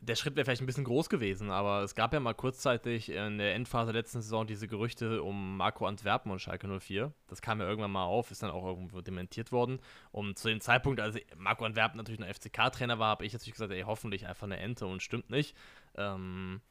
der 0.05 0.15
Schritt 0.15 0.35
wäre 0.35 0.43
vielleicht 0.43 0.61
ein 0.61 0.65
bisschen 0.65 0.83
groß 0.83 1.07
gewesen, 1.09 1.49
aber 1.49 1.81
es 1.81 1.95
gab 1.95 2.13
ja 2.13 2.19
mal 2.19 2.33
kurzzeitig 2.33 3.09
in 3.09 3.37
der 3.37 3.55
Endphase 3.55 3.93
der 3.93 4.01
letzten 4.01 4.21
Saison 4.21 4.45
diese 4.45 4.67
Gerüchte 4.67 5.23
um 5.23 5.55
Marco 5.57 5.85
Antwerpen 5.85 6.31
und 6.31 6.39
Schalke 6.39 6.67
04. 6.67 7.13
Das 7.27 7.41
kam 7.41 7.61
ja 7.61 7.67
irgendwann 7.67 7.91
mal 7.91 8.03
auf, 8.03 8.29
ist 8.29 8.43
dann 8.43 8.51
auch 8.51 8.65
irgendwo 8.65 9.01
dementiert 9.01 9.51
worden. 9.51 9.79
Und 10.11 10.37
zu 10.37 10.49
dem 10.49 10.59
Zeitpunkt, 10.59 10.99
als 10.99 11.17
Marco 11.37 11.63
Antwerpen 11.63 11.97
natürlich 11.97 12.21
ein 12.21 12.33
FCK-Trainer 12.33 12.99
war, 12.99 13.09
habe 13.09 13.25
ich 13.25 13.31
natürlich 13.33 13.53
gesagt, 13.53 13.71
ey, 13.71 13.83
hoffentlich 13.83 14.27
einfach 14.27 14.45
eine 14.45 14.57
Ente 14.57 14.85
und 14.85 15.01
stimmt 15.01 15.29
nicht. 15.29 15.55
Ähm, 15.95 16.61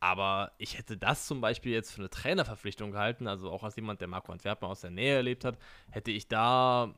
aber 0.00 0.52
ich 0.58 0.76
hätte 0.76 0.96
das 0.96 1.26
zum 1.26 1.40
Beispiel 1.40 1.72
jetzt 1.72 1.92
für 1.92 2.00
eine 2.00 2.10
Trainerverpflichtung 2.10 2.90
gehalten, 2.90 3.28
also 3.28 3.50
auch 3.50 3.62
als 3.62 3.76
jemand, 3.76 4.00
der 4.00 4.08
Marco 4.08 4.32
Antwerpen 4.32 4.68
aus 4.68 4.80
der 4.80 4.90
Nähe 4.90 5.14
erlebt 5.14 5.44
hat, 5.44 5.58
hätte 5.90 6.10
ich 6.10 6.26
da 6.26 6.92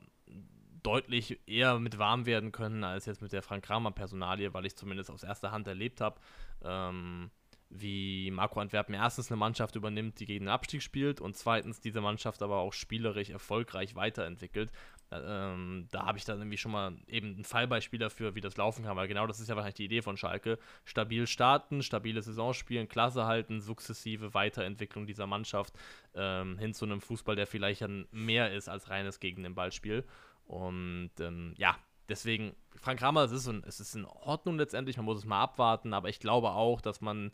deutlich 0.86 1.40
eher 1.46 1.78
mit 1.78 1.98
warm 1.98 2.26
werden 2.26 2.52
können 2.52 2.84
als 2.84 3.06
jetzt 3.06 3.20
mit 3.20 3.32
der 3.32 3.42
Frank 3.42 3.64
Kramer 3.64 3.90
Personalie, 3.90 4.54
weil 4.54 4.66
ich 4.66 4.76
zumindest 4.76 5.10
aus 5.10 5.24
erster 5.24 5.50
Hand 5.50 5.66
erlebt 5.66 6.00
habe, 6.00 6.20
ähm, 6.62 7.30
wie 7.68 8.30
Marco 8.30 8.60
Antwerpen 8.60 8.94
erstens 8.94 9.30
eine 9.30 9.38
Mannschaft 9.38 9.74
übernimmt, 9.74 10.20
die 10.20 10.26
gegen 10.26 10.44
den 10.44 10.50
Abstieg 10.50 10.82
spielt 10.82 11.20
und 11.20 11.36
zweitens 11.36 11.80
diese 11.80 12.00
Mannschaft 12.00 12.40
aber 12.42 12.58
auch 12.58 12.72
spielerisch 12.72 13.30
erfolgreich 13.30 13.96
weiterentwickelt. 13.96 14.70
Ähm, 15.10 15.88
da 15.90 16.06
habe 16.06 16.18
ich 16.18 16.24
dann 16.24 16.38
irgendwie 16.38 16.56
schon 16.56 16.70
mal 16.70 16.96
eben 17.08 17.40
ein 17.40 17.44
Fallbeispiel 17.44 17.98
dafür, 17.98 18.36
wie 18.36 18.40
das 18.40 18.56
laufen 18.56 18.84
kann, 18.84 18.96
weil 18.96 19.08
genau 19.08 19.26
das 19.26 19.40
ist 19.40 19.48
ja 19.48 19.56
wahrscheinlich 19.56 19.76
die 19.76 19.84
Idee 19.84 20.02
von 20.02 20.16
Schalke. 20.16 20.58
Stabil 20.84 21.26
starten, 21.26 21.82
stabile 21.82 22.22
Saison 22.22 22.52
spielen, 22.54 22.88
Klasse 22.88 23.26
halten, 23.26 23.60
sukzessive 23.60 24.34
Weiterentwicklung 24.34 25.06
dieser 25.06 25.26
Mannschaft 25.26 25.74
ähm, 26.14 26.58
hin 26.58 26.74
zu 26.74 26.84
einem 26.84 27.00
Fußball, 27.00 27.34
der 27.34 27.48
vielleicht 27.48 27.84
mehr 28.12 28.52
ist 28.52 28.68
als 28.68 28.88
reines 28.90 29.18
gegen 29.18 29.42
den 29.42 29.56
Ballspiel. 29.56 30.04
Und 30.46 31.10
ähm, 31.20 31.54
ja, 31.58 31.76
deswegen, 32.08 32.54
Frank 32.76 33.00
Kramer, 33.00 33.24
es 33.24 33.32
ist, 33.32 33.46
in, 33.46 33.62
es 33.66 33.80
ist 33.80 33.94
in 33.94 34.04
Ordnung 34.04 34.58
letztendlich, 34.58 34.96
man 34.96 35.06
muss 35.06 35.18
es 35.18 35.24
mal 35.24 35.42
abwarten, 35.42 35.92
aber 35.92 36.08
ich 36.08 36.20
glaube 36.20 36.50
auch, 36.50 36.80
dass 36.80 37.00
man 37.00 37.32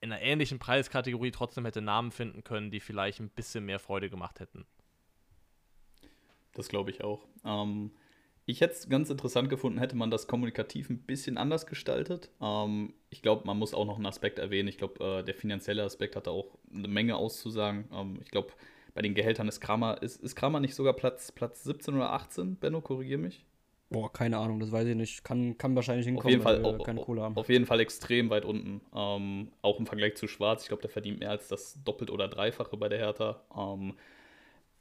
in 0.00 0.12
einer 0.12 0.20
ähnlichen 0.20 0.58
Preiskategorie 0.58 1.30
trotzdem 1.30 1.64
hätte 1.64 1.80
Namen 1.80 2.10
finden 2.10 2.42
können, 2.42 2.70
die 2.70 2.80
vielleicht 2.80 3.20
ein 3.20 3.30
bisschen 3.30 3.64
mehr 3.64 3.78
Freude 3.78 4.10
gemacht 4.10 4.40
hätten. 4.40 4.66
Das 6.54 6.68
glaube 6.68 6.90
ich 6.90 7.04
auch. 7.04 7.26
Ähm, 7.44 7.92
ich 8.44 8.60
hätte 8.60 8.74
es 8.74 8.88
ganz 8.88 9.08
interessant 9.08 9.48
gefunden, 9.48 9.78
hätte 9.78 9.96
man 9.96 10.10
das 10.10 10.26
kommunikativ 10.26 10.90
ein 10.90 10.98
bisschen 10.98 11.38
anders 11.38 11.66
gestaltet. 11.66 12.30
Ähm, 12.40 12.94
ich 13.10 13.22
glaube, 13.22 13.46
man 13.46 13.56
muss 13.56 13.74
auch 13.74 13.86
noch 13.86 13.96
einen 13.96 14.06
Aspekt 14.06 14.40
erwähnen. 14.40 14.68
Ich 14.68 14.78
glaube, 14.78 15.20
äh, 15.20 15.22
der 15.22 15.34
finanzielle 15.34 15.84
Aspekt 15.84 16.16
hatte 16.16 16.32
auch 16.32 16.58
eine 16.74 16.88
Menge 16.88 17.16
auszusagen. 17.16 17.88
Ähm, 17.92 18.18
ich 18.20 18.30
glaube, 18.30 18.52
bei 18.94 19.02
den 19.02 19.14
Gehältern 19.14 19.48
ist 19.48 19.60
Kramer, 19.60 20.02
ist, 20.02 20.22
ist 20.22 20.36
Kramer 20.36 20.60
nicht 20.60 20.74
sogar 20.74 20.92
Platz, 20.92 21.32
Platz 21.32 21.64
17 21.64 21.94
oder 21.94 22.12
18? 22.12 22.56
Benno, 22.56 22.80
korrigier 22.80 23.18
mich. 23.18 23.44
Boah, 23.92 24.10
keine 24.10 24.38
Ahnung, 24.38 24.58
das 24.58 24.72
weiß 24.72 24.88
ich 24.88 24.96
nicht. 24.96 25.22
Kann, 25.22 25.58
kann 25.58 25.76
wahrscheinlich 25.76 26.06
hinkommen, 26.06 26.26
auf 26.26 26.30
jeden 26.30 26.42
Fall, 26.42 26.62
wir 26.62 26.84
keine 26.84 27.02
Kohle 27.02 27.22
haben. 27.22 27.36
Auf 27.36 27.50
jeden 27.50 27.66
Fall 27.66 27.80
extrem 27.80 28.30
weit 28.30 28.44
unten. 28.46 28.80
Ähm, 28.94 29.52
auch 29.60 29.78
im 29.78 29.86
Vergleich 29.86 30.16
zu 30.16 30.26
Schwarz. 30.28 30.62
Ich 30.62 30.68
glaube, 30.68 30.80
der 30.80 30.90
verdient 30.90 31.20
mehr 31.20 31.30
als 31.30 31.48
das 31.48 31.78
doppelt 31.84 32.10
oder 32.10 32.28
dreifache 32.28 32.76
bei 32.78 32.88
der 32.88 32.98
Hertha. 32.98 33.42
Ähm, 33.54 33.94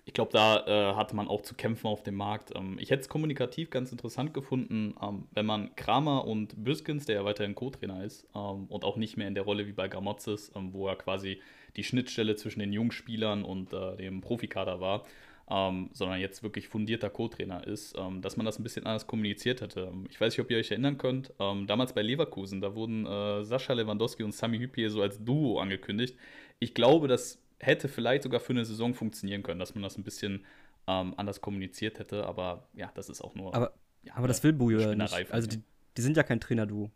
ich 0.06 0.13
glaube, 0.13 0.32
da 0.32 0.65
äh, 0.65 0.95
hatte 0.95 1.15
man 1.15 1.28
auch 1.28 1.41
zu 1.41 1.56
kämpfen 1.56 1.88
auf 1.88 2.04
dem 2.04 2.15
Markt. 2.15 2.54
Ähm, 2.56 2.78
ich 2.80 2.89
hätte 2.89 3.02
es 3.02 3.10
kommunikativ 3.10 3.69
ganz 3.69 3.91
interessant 3.91 4.34
gefunden, 4.34 4.95
ähm, 5.02 5.28
wenn 5.32 5.45
man 5.45 5.76
Kramer 5.76 6.26
und 6.26 6.63
Büskens, 6.63 7.06
der 7.06 7.15
ja 7.17 7.26
weiterhin 7.26 7.54
Co-Trainer 7.54 8.04
ist, 8.04 8.28
ähm, 8.34 8.65
und 8.67 8.84
auch 8.84 8.95
nicht 8.95 9.17
mehr 9.17 9.28
in 9.28 9.36
der 9.36 9.43
Rolle 9.43 9.67
wie 9.67 9.74
bei 9.74 9.88
Gamotzes, 9.89 10.52
ähm, 10.56 10.74
wo 10.74 10.88
er 10.88 10.95
quasi 10.95 11.41
die 11.76 11.84
Schnittstelle 11.84 12.36
zwischen 12.36 12.60
den 12.60 12.74
Jungspielern 12.74 13.44
und 13.44 13.74
äh, 13.74 13.98
dem 13.98 14.22
Profikader 14.22 14.80
war, 14.80 15.06
ähm, 15.50 15.90
sondern 15.94 16.20
jetzt 16.20 16.44
wirklich 16.44 16.68
fundierter 16.68 17.10
Co-Trainer 17.10 17.66
ist, 17.68 17.96
ähm, 17.98 18.22
dass 18.22 18.38
man 18.38 18.46
das 18.46 18.60
ein 18.60 18.64
bisschen 18.64 18.86
anders 18.86 19.08
kommuniziert 19.08 19.62
hätte. 19.62 19.92
Ich 20.10 20.20
weiß 20.20 20.34
nicht, 20.34 20.44
ob 20.44 20.52
ihr 20.52 20.58
euch 20.58 20.72
erinnern 20.72 20.98
könnt, 20.98 21.34
damals 21.38 21.94
bei 21.94 22.02
Leverkusen, 22.02 22.62
da 22.62 22.76
wurden 22.76 23.06
äh, 23.06 23.44
Sascha 23.44 23.74
Lewandowski 23.74 24.24
und 24.24 24.34
Sami 24.34 24.60
Hüppier 24.60 24.90
so 24.90 25.02
als 25.02 25.24
Duo 25.24 25.60
angekündigt. 25.60 26.16
Ich 26.60 26.74
glaube, 26.74 27.08
dass 27.08 27.42
hätte 27.62 27.88
vielleicht 27.88 28.24
sogar 28.24 28.40
für 28.40 28.54
eine 28.54 28.65
Saison 28.65 28.94
funktionieren 28.94 29.44
können, 29.44 29.60
dass 29.60 29.76
man 29.76 29.84
das 29.84 29.98
ein 29.98 30.04
bisschen 30.04 30.46
ähm, 30.88 31.13
anders 31.17 31.42
kommuniziert 31.42 32.00
hätte, 32.00 32.26
aber 32.26 32.67
ja, 32.74 32.92
das 32.96 33.10
ist 33.10 33.22
auch 33.22 33.36
nur. 33.36 33.54
Aber, 33.54 33.74
ja, 34.04 34.15
aber 34.15 34.28
das 34.28 34.44
will 34.44 34.54
Bujo 34.54 34.80
ja 34.80 34.96
nicht. 34.96 35.32
Also 35.32 35.48
die, 35.48 35.62
die, 35.98 36.02
sind 36.02 36.17
ja 36.17 36.24
kein 36.24 36.40
Trainer-Duo. 36.40 36.90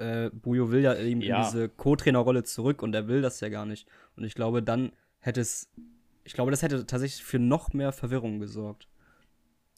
Äh, 0.00 0.30
Bujo 0.32 0.70
will 0.70 0.80
ja 0.80 0.94
eben 0.96 1.20
ja. 1.20 1.36
in 1.36 1.42
diese 1.44 1.68
Co-Trainer-Rolle 1.68 2.44
zurück 2.44 2.82
und 2.82 2.94
er 2.94 3.08
will 3.08 3.22
das 3.22 3.40
ja 3.40 3.48
gar 3.48 3.66
nicht. 3.66 3.86
Und 4.16 4.24
ich 4.24 4.34
glaube, 4.34 4.62
dann 4.62 4.92
hätte 5.18 5.40
es, 5.40 5.70
ich 6.24 6.32
glaube, 6.32 6.50
das 6.50 6.62
hätte 6.62 6.86
tatsächlich 6.86 7.22
für 7.22 7.38
noch 7.38 7.72
mehr 7.72 7.92
Verwirrung 7.92 8.40
gesorgt. 8.40 8.88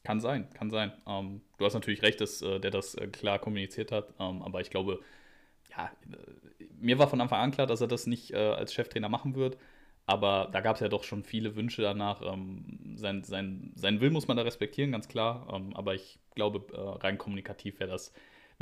Kann 0.04 0.20
sein, 0.20 0.48
kann 0.54 0.70
sein. 0.70 0.92
Ähm, 1.06 1.42
du 1.58 1.64
hast 1.64 1.74
natürlich 1.74 2.02
recht, 2.02 2.20
dass 2.20 2.42
äh, 2.42 2.58
der 2.58 2.70
das 2.70 2.94
äh, 2.94 3.06
klar 3.06 3.38
kommuniziert 3.38 3.92
hat, 3.92 4.14
ähm, 4.18 4.42
aber 4.42 4.60
ich 4.60 4.70
glaube, 4.70 5.00
ja, 5.76 5.90
äh, 6.10 6.64
mir 6.80 6.98
war 6.98 7.08
von 7.08 7.20
Anfang 7.20 7.40
an 7.40 7.50
klar, 7.52 7.66
dass 7.66 7.80
er 7.80 7.88
das 7.88 8.06
nicht 8.06 8.32
äh, 8.32 8.36
als 8.36 8.74
Cheftrainer 8.74 9.08
machen 9.08 9.34
wird. 9.34 9.58
Aber 10.04 10.48
da 10.52 10.60
gab 10.60 10.74
es 10.76 10.80
ja 10.80 10.88
doch 10.88 11.04
schon 11.04 11.22
viele 11.22 11.54
Wünsche 11.54 11.82
danach. 11.82 12.22
Ähm, 12.22 12.96
sein, 12.96 13.22
sein, 13.22 13.72
sein 13.76 14.00
Will 14.00 14.10
muss 14.10 14.26
man 14.26 14.36
da 14.36 14.42
respektieren, 14.42 14.92
ganz 14.92 15.06
klar. 15.08 15.46
Ähm, 15.52 15.74
aber 15.76 15.94
ich 15.94 16.18
glaube, 16.34 16.66
äh, 16.74 17.04
rein 17.04 17.18
kommunikativ 17.18 17.78
wäre 17.78 17.90
das, 17.90 18.12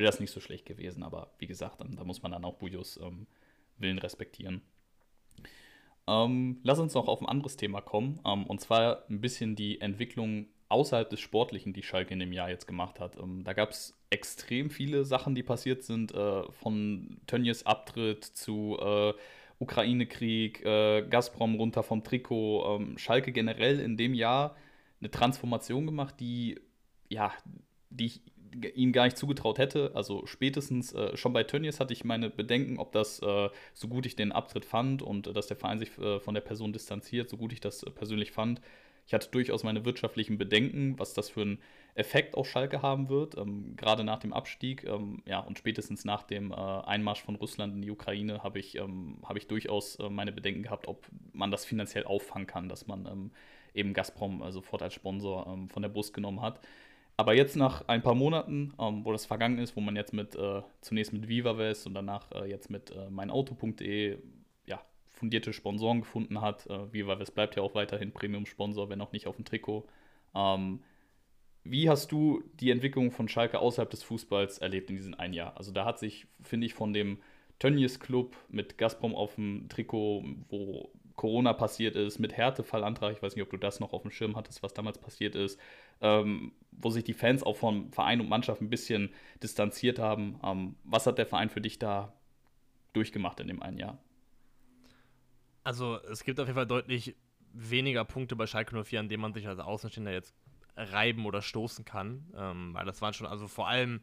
wär 0.01 0.07
das 0.07 0.21
nicht 0.21 0.33
so 0.33 0.41
schlecht 0.41 0.67
gewesen. 0.67 1.03
Aber 1.03 1.31
wie 1.39 1.47
gesagt, 1.47 1.81
dann, 1.81 1.97
da 1.97 2.05
muss 2.05 2.23
man 2.23 2.33
dann 2.33 2.45
auch 2.45 2.59
Bujos 2.59 2.99
ähm, 3.03 3.27
Willen 3.79 3.99
respektieren. 3.99 4.63
Ähm, 6.07 6.59
lass 6.63 6.79
uns 6.79 6.95
noch 6.95 7.07
auf 7.07 7.21
ein 7.21 7.29
anderes 7.29 7.57
Thema 7.57 7.81
kommen. 7.81 8.21
Ähm, 8.27 8.47
und 8.47 8.61
zwar 8.61 9.05
ein 9.09 9.21
bisschen 9.21 9.55
die 9.57 9.81
Entwicklung 9.81 10.47
außerhalb 10.69 11.11
des 11.11 11.21
Sportlichen, 11.21 11.73
die 11.73 11.83
Schalke 11.83 12.15
in 12.15 12.21
dem 12.21 12.33
Jahr 12.33 12.51
jetzt 12.51 12.67
gemacht 12.67 13.01
hat. 13.01 13.17
Ähm, 13.17 13.45
da 13.45 13.53
gab 13.53 13.71
es 13.71 13.99
extrem 14.11 14.71
viele 14.71 15.05
Sachen, 15.05 15.35
die 15.35 15.43
passiert 15.43 15.83
sind, 15.83 16.13
äh, 16.15 16.51
von 16.53 17.21
Tönnies 17.27 17.65
Abtritt 17.67 18.25
zu 18.25 18.77
äh, 18.81 19.13
Ukraine-Krieg, 19.59 20.65
äh, 20.65 21.03
Gazprom 21.09 21.57
runter 21.57 21.83
vom 21.83 22.03
Trikot, 22.03 22.77
ähm, 22.77 22.99
Schalke 22.99 23.31
generell 23.33 23.79
in 23.79 23.97
dem 23.97 24.15
Jahr 24.15 24.57
eine 25.01 25.11
Transformation 25.11 25.87
gemacht, 25.87 26.15
die, 26.19 26.61
ja, 27.09 27.33
die 27.91 28.07
ich 28.07 28.23
ihm 28.75 28.93
gar 28.93 29.05
nicht 29.05 29.17
zugetraut 29.17 29.59
hätte. 29.59 29.93
Also 29.95 30.27
spätestens 30.27 30.93
äh, 30.93 31.17
schon 31.17 31.33
bei 31.33 31.45
Tönnies 31.45 31.81
hatte 31.81 31.93
ich 31.93 32.05
meine 32.05 32.31
Bedenken, 32.31 32.79
ob 32.79 32.93
das, 32.93 33.21
äh, 33.21 33.49
so 33.75 33.89
gut 33.89 34.07
ich 34.07 34.17
den 34.17 34.33
Abtritt 34.33 34.65
fand 34.65 35.03
und 35.03 35.27
äh, 35.27 35.33
dass 35.33 35.47
der 35.47 35.57
Verein 35.57 35.79
sich 35.79 35.97
äh, 35.99 36.21
von 36.21 36.35
der 36.35 36.41
Person 36.41 36.73
distanziert, 36.73 37.29
so 37.29 37.37
gut 37.37 37.53
ich 37.53 37.61
das 37.61 37.83
äh, 37.83 37.91
persönlich 37.91 38.33
fand, 38.33 38.61
ich 39.11 39.15
hatte 39.15 39.29
durchaus 39.33 39.65
meine 39.65 39.85
wirtschaftlichen 39.85 40.39
Bedenken, 40.39 40.97
was 40.97 41.15
das 41.15 41.31
für 41.31 41.41
einen 41.43 41.59
Effekt 41.97 42.37
auf 42.37 42.49
Schalke 42.49 42.81
haben 42.81 43.09
wird, 43.09 43.37
ähm, 43.37 43.75
gerade 43.75 44.05
nach 44.05 44.21
dem 44.21 44.33
Abstieg. 44.33 44.85
Ähm, 44.85 45.23
ja, 45.27 45.41
und 45.41 45.59
spätestens 45.59 46.05
nach 46.05 46.23
dem 46.23 46.53
äh, 46.53 46.55
Einmarsch 46.55 47.21
von 47.21 47.35
Russland 47.35 47.75
in 47.75 47.83
die 47.83 47.91
Ukraine 47.91 48.45
habe 48.45 48.61
ich, 48.61 48.77
ähm, 48.77 49.17
hab 49.25 49.37
ich 49.37 49.49
durchaus 49.49 49.97
äh, 49.97 50.09
meine 50.09 50.31
Bedenken 50.31 50.63
gehabt, 50.63 50.87
ob 50.87 51.09
man 51.33 51.51
das 51.51 51.65
finanziell 51.65 52.05
auffangen 52.05 52.47
kann, 52.47 52.69
dass 52.69 52.87
man 52.87 53.07
ähm, 53.07 53.31
eben 53.75 53.95
Gazprom 53.95 54.43
äh, 54.43 54.53
sofort 54.53 54.81
als 54.81 54.95
Sponsor 54.95 55.45
ähm, 55.49 55.69
von 55.69 55.83
der 55.83 55.89
Brust 55.89 56.15
genommen 56.15 56.41
hat. 56.41 56.61
Aber 57.21 57.35
jetzt 57.35 57.55
nach 57.55 57.87
ein 57.87 58.03
paar 58.03 58.15
Monaten, 58.15 58.73
ähm, 58.81 59.05
wo 59.05 59.13
das 59.13 59.27
vergangen 59.27 59.59
ist, 59.59 59.77
wo 59.77 59.81
man 59.83 59.95
jetzt 59.95 60.15
mit 60.15 60.35
äh, 60.37 60.63
zunächst 60.81 61.13
mit 61.13 61.29
VivaVest 61.29 61.87
und 61.87 61.93
danach 61.93 62.33
äh, 62.33 62.49
jetzt 62.49 62.71
mit 62.71 62.91
äh, 62.93 63.11
meinauto.de 63.11 64.19
fundierte 65.21 65.53
Sponsoren 65.53 66.01
gefunden 66.01 66.41
hat. 66.41 66.67
Äh, 66.67 66.93
Viva 66.93 67.19
West 67.19 67.35
bleibt 67.35 67.55
ja 67.55 67.63
auch 67.63 67.75
weiterhin 67.75 68.13
Premium-Sponsor, 68.13 68.89
wenn 68.89 69.03
auch 69.03 69.13
nicht 69.13 69.27
auf 69.27 69.37
dem 69.37 69.45
Trikot. 69.45 69.87
Ähm, 70.35 70.81
wie 71.63 71.91
hast 71.91 72.11
du 72.11 72.43
die 72.55 72.71
Entwicklung 72.71 73.11
von 73.11 73.29
Schalke 73.29 73.59
außerhalb 73.59 73.91
des 73.91 74.03
Fußballs 74.03 74.59
erlebt 74.59 74.89
in 74.89 74.97
diesem 74.97 75.15
einen 75.15 75.35
Jahr? 75.35 75.59
Also 75.59 75.73
da 75.73 75.85
hat 75.85 75.99
sich, 75.99 76.27
finde 76.41 76.67
ich, 76.67 76.73
von 76.73 76.95
dem 76.95 77.19
Tönnies 77.59 78.01
Club 78.01 78.35
mit 78.49 78.79
Gazprom 78.79 79.15
auf 79.15 79.35
dem 79.35 79.69
Trikot, 79.69 80.25
wo 80.49 80.91
Corona 81.21 81.53
passiert 81.53 81.97
ist, 81.97 82.19
mit 82.19 82.33
Härtefallantrag, 82.33 83.15
ich 83.15 83.23
weiß 83.23 83.37
nicht, 83.37 83.43
ob 83.43 83.51
du 83.51 83.59
das 83.59 83.79
noch 83.79 83.93
auf 83.93 84.01
dem 84.01 84.11
Schirm 84.11 84.37
hattest, 84.37 84.63
was 84.63 84.73
damals 84.73 84.97
passiert 84.97 85.35
ist, 85.35 85.61
ähm, 86.01 86.53
wo 86.73 86.89
sich 86.89 87.05
die 87.05 87.13
Fans 87.13 87.43
auch 87.43 87.59
von 87.59 87.93
Verein 87.93 88.23
und 88.23 88.31
Mannschaft 88.31 88.63
ein 88.63 88.71
bisschen 88.71 89.11
distanziert 89.43 89.99
haben. 89.99 90.41
Ähm, 90.43 90.77
was 90.83 91.07
hat 91.07 91.19
der 91.19 91.27
Verein 91.27 91.51
für 91.51 91.61
dich 91.61 91.79
da 91.79 92.15
durchgemacht 92.95 93.39
in 93.39 93.49
dem 93.49 93.63
einen 93.63 93.77
Jahr? 93.77 93.99
Also 95.63 96.01
es 96.11 96.25
gibt 96.25 96.41
auf 96.41 96.47
jeden 96.47 96.57
Fall 96.57 96.67
deutlich 96.67 97.15
weniger 97.53 98.07
Punkte 98.07 98.35
bei 98.35 98.47
Schalke 98.47 98.83
04, 98.83 99.01
an 99.01 99.11
denen 99.11 99.21
man 99.21 99.35
sich 99.35 99.47
als 99.47 99.61
Außenstehender 99.61 100.13
jetzt 100.13 100.35
reiben 100.75 101.27
oder 101.27 101.43
stoßen 101.43 101.85
kann. 101.85 102.33
Ähm, 102.35 102.73
weil 102.73 102.87
das 102.87 103.03
waren 103.03 103.13
schon, 103.13 103.27
also 103.27 103.47
vor 103.47 103.69
allem, 103.69 104.01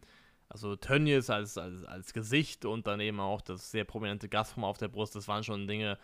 also 0.49 0.76
Tönnies 0.76 1.32
als, 1.32 1.57
als, 1.57 1.84
als 1.84 2.13
Gesicht 2.13 2.63
und 2.63 2.86
dann 2.86 2.99
eben 2.99 3.20
auch 3.20 3.41
das 3.41 3.72
sehr 3.72 3.86
prominente 3.86 4.30
Gasform 4.30 4.65
auf 4.65 4.78
der 4.78 4.88
Brust, 4.88 5.15
das 5.15 5.28
waren 5.28 5.43
schon 5.43 5.68
Dinge, 5.68 5.97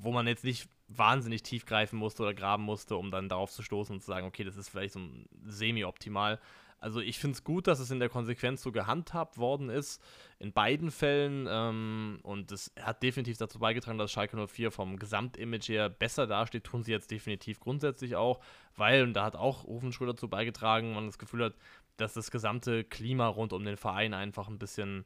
wo 0.00 0.12
man 0.12 0.26
jetzt 0.26 0.44
nicht 0.44 0.68
wahnsinnig 0.88 1.42
tief 1.42 1.66
greifen 1.66 1.98
musste 1.98 2.22
oder 2.22 2.34
graben 2.34 2.62
musste, 2.62 2.96
um 2.96 3.10
dann 3.10 3.28
darauf 3.28 3.50
zu 3.50 3.62
stoßen 3.62 3.94
und 3.94 4.00
zu 4.00 4.06
sagen, 4.06 4.26
okay, 4.26 4.44
das 4.44 4.56
ist 4.56 4.68
vielleicht 4.68 4.94
so 4.94 5.00
semi-optimal. 5.46 6.40
Also 6.80 7.00
ich 7.00 7.18
finde 7.18 7.34
es 7.34 7.44
gut, 7.44 7.66
dass 7.66 7.80
es 7.80 7.90
in 7.90 7.98
der 7.98 8.08
Konsequenz 8.08 8.62
so 8.62 8.70
gehandhabt 8.70 9.36
worden 9.36 9.68
ist, 9.68 10.00
in 10.38 10.52
beiden 10.52 10.90
Fällen. 10.90 11.46
Ähm, 11.50 12.20
und 12.22 12.52
es 12.52 12.72
hat 12.80 13.02
definitiv 13.02 13.36
dazu 13.36 13.58
beigetragen, 13.58 13.98
dass 13.98 14.12
Schalke 14.12 14.46
04 14.46 14.70
vom 14.70 14.96
Gesamtimage 14.96 15.72
her 15.72 15.88
besser 15.88 16.26
dasteht, 16.26 16.64
tun 16.64 16.84
sie 16.84 16.92
jetzt 16.92 17.10
definitiv 17.10 17.58
grundsätzlich 17.58 18.14
auch, 18.14 18.40
weil, 18.76 19.02
und 19.02 19.14
da 19.14 19.24
hat 19.24 19.34
auch 19.34 19.64
Ofenschul 19.64 20.06
dazu 20.06 20.28
beigetragen, 20.28 20.94
man 20.94 21.06
das 21.06 21.18
Gefühl 21.18 21.46
hat, 21.46 21.54
dass 21.96 22.14
das 22.14 22.30
gesamte 22.30 22.84
Klima 22.84 23.26
rund 23.26 23.52
um 23.52 23.64
den 23.64 23.76
Verein 23.76 24.14
einfach 24.14 24.48
ein 24.48 24.58
bisschen, 24.58 25.04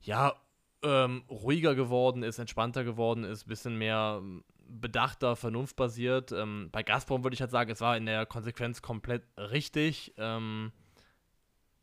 ja, 0.00 0.34
ähm, 0.82 1.24
ruhiger 1.28 1.74
geworden 1.74 2.22
ist, 2.22 2.38
entspannter 2.38 2.84
geworden 2.84 3.24
ist, 3.24 3.46
ein 3.46 3.48
bisschen 3.48 3.76
mehr 3.76 4.22
bedachter, 4.68 5.36
vernunftbasiert. 5.36 6.32
Ähm, 6.32 6.68
bei 6.72 6.82
Gazprom 6.82 7.24
würde 7.24 7.34
ich 7.34 7.40
halt 7.40 7.50
sagen, 7.50 7.70
es 7.70 7.80
war 7.80 7.96
in 7.96 8.06
der 8.06 8.26
Konsequenz 8.26 8.82
komplett 8.82 9.22
richtig. 9.36 10.14
Ähm, 10.16 10.72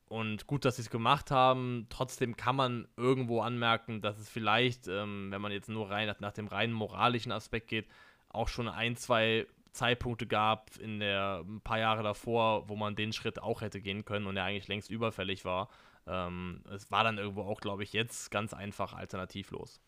und 0.08 0.46
gut, 0.46 0.64
dass 0.66 0.76
sie 0.76 0.84
es 0.84 0.90
gemacht 0.90 1.32
haben. 1.32 1.88
Trotzdem 1.90 2.36
kann 2.36 2.56
man 2.56 2.88
irgendwo 2.98 3.42
anmerken, 3.42 4.02
dass 4.02 4.20
es 4.20 4.30
vielleicht, 4.30 4.88
ähm, 4.88 5.32
wenn 5.32 5.42
man 5.42 5.52
jetzt 5.52 5.70
nur 5.70 5.90
rein 5.90 6.08
nach, 6.08 6.20
nach 6.20 6.34
dem 6.34 6.48
reinen 6.48 6.74
moralischen 6.74 7.32
Aspekt 7.32 7.68
geht, 7.68 7.88
auch 8.30 8.48
schon 8.48 8.68
ein, 8.68 8.96
zwei 8.96 9.48
Zeitpunkte 9.72 10.28
gab 10.28 10.70
in 10.78 11.00
der 11.00 11.44
ein 11.44 11.62
paar 11.62 11.80
Jahre 11.80 12.04
davor, 12.04 12.70
wo 12.70 12.76
man 12.76 12.96
den 12.96 13.12
Schritt 13.12 13.42
auch 13.42 13.62
hätte 13.62 13.82
gehen 13.82 14.06
können 14.06 14.28
und 14.28 14.36
der 14.36 14.44
eigentlich 14.44 14.68
längst 14.68 14.92
überfällig 14.92 15.46
war. 15.46 15.68
Ähm, 16.08 16.64
es 16.70 16.92
war 16.92 17.04
dann 17.04 17.18
irgendwo 17.18 17.42
auch, 17.42 17.62
glaube 17.62 17.84
ich, 17.84 17.94
jetzt 17.94 18.32
ganz 18.32 18.54
einfach 18.54 18.94
alternativlos 18.94 19.82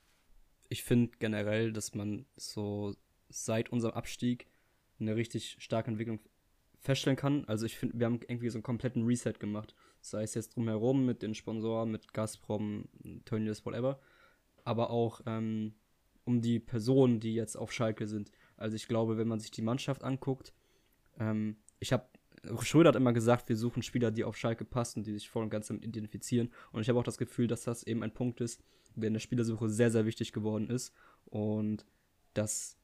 ich 0.70 0.84
finde 0.84 1.12
generell, 1.20 1.72
dass 1.72 1.94
man 1.96 2.26
so 2.36 2.96
seit 3.30 3.70
unserem 3.70 3.94
Abstieg 3.94 4.48
eine 5.00 5.16
richtig 5.16 5.58
starke 5.60 5.92
Entwicklung 5.92 6.20
feststellen 6.80 7.18
kann. 7.18 7.46
Also 7.46 7.66
ich 7.66 7.78
finde, 7.78 8.00
wir 8.00 8.06
haben 8.06 8.20
irgendwie 8.28 8.50
so 8.50 8.58
einen 8.58 8.64
kompletten 8.64 9.06
Reset 9.06 9.34
gemacht. 9.40 9.76
Sei 10.02 10.24
es 10.24 10.36
jetzt 10.36 10.56
drumherum 10.56 11.06
mit 11.06 11.22
den 11.22 11.34
Sponsoren, 11.34 11.92
mit 11.92 12.14
Gazprom, 12.14 12.86
Tönnies, 13.26 13.66
whatever. 13.66 14.00
Aber 14.64 14.90
auch 14.92 15.22
ähm, 15.26 15.74
um 16.24 16.42
die 16.42 16.60
Personen, 16.60 17.20
die 17.20 17.34
jetzt 17.34 17.56
auf 17.56 17.72
Schalke 17.72 18.08
sind. 18.08 18.32
Also 18.58 18.76
ich 18.76 18.88
glaube, 18.88 19.18
wenn 19.18 19.28
man 19.28 19.40
sich 19.40 19.52
die 19.52 19.62
Mannschaft 19.62 20.04
anguckt, 20.04 20.54
ähm, 21.20 21.58
ich 21.80 21.92
habe 21.92 22.08
Schröder 22.62 22.90
hat 22.90 22.96
immer 22.96 23.14
gesagt, 23.14 23.50
wir 23.50 23.56
suchen 23.56 23.84
Spieler, 23.84 24.12
die 24.12 24.24
auf 24.24 24.38
Schalke 24.38 24.66
passen, 24.66 25.04
die 25.04 25.14
sich 25.14 25.30
voll 25.30 25.44
und 25.44 25.50
ganz 25.50 25.68
damit 25.68 25.86
identifizieren. 25.86 26.52
Und 26.72 26.82
ich 26.82 26.90
habe 26.90 27.00
auch 27.00 27.04
das 27.04 27.18
Gefühl, 27.18 27.48
dass 27.48 27.64
das 27.64 27.84
eben 27.84 28.04
ein 28.04 28.14
Punkt 28.14 28.42
ist, 28.42 28.64
der 28.96 29.08
in 29.08 29.14
der 29.14 29.20
Spielersuche 29.20 29.70
sehr, 29.70 29.92
sehr 29.92 30.06
wichtig 30.06 30.32
geworden 30.32 30.70
ist. 30.70 30.94
Und 31.26 31.86
das 32.34 32.78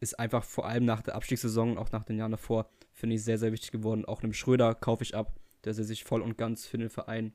ist 0.00 0.18
einfach 0.18 0.44
vor 0.44 0.66
allem 0.66 0.84
nach 0.84 1.02
der 1.02 1.14
Abstiegssaison 1.14 1.72
und 1.72 1.78
auch 1.78 1.90
nach 1.92 2.04
den 2.04 2.18
Jahren 2.18 2.30
davor, 2.30 2.70
finde 2.92 3.16
ich, 3.16 3.24
sehr, 3.24 3.38
sehr 3.38 3.52
wichtig 3.52 3.72
geworden. 3.72 4.04
Auch 4.04 4.22
einem 4.22 4.32
Schröder 4.32 4.74
kaufe 4.74 5.02
ich 5.02 5.14
ab, 5.14 5.38
dass 5.62 5.78
er 5.78 5.84
sich 5.84 6.04
voll 6.04 6.22
und 6.22 6.38
ganz 6.38 6.66
für 6.66 6.78
den 6.78 6.90
Verein 6.90 7.32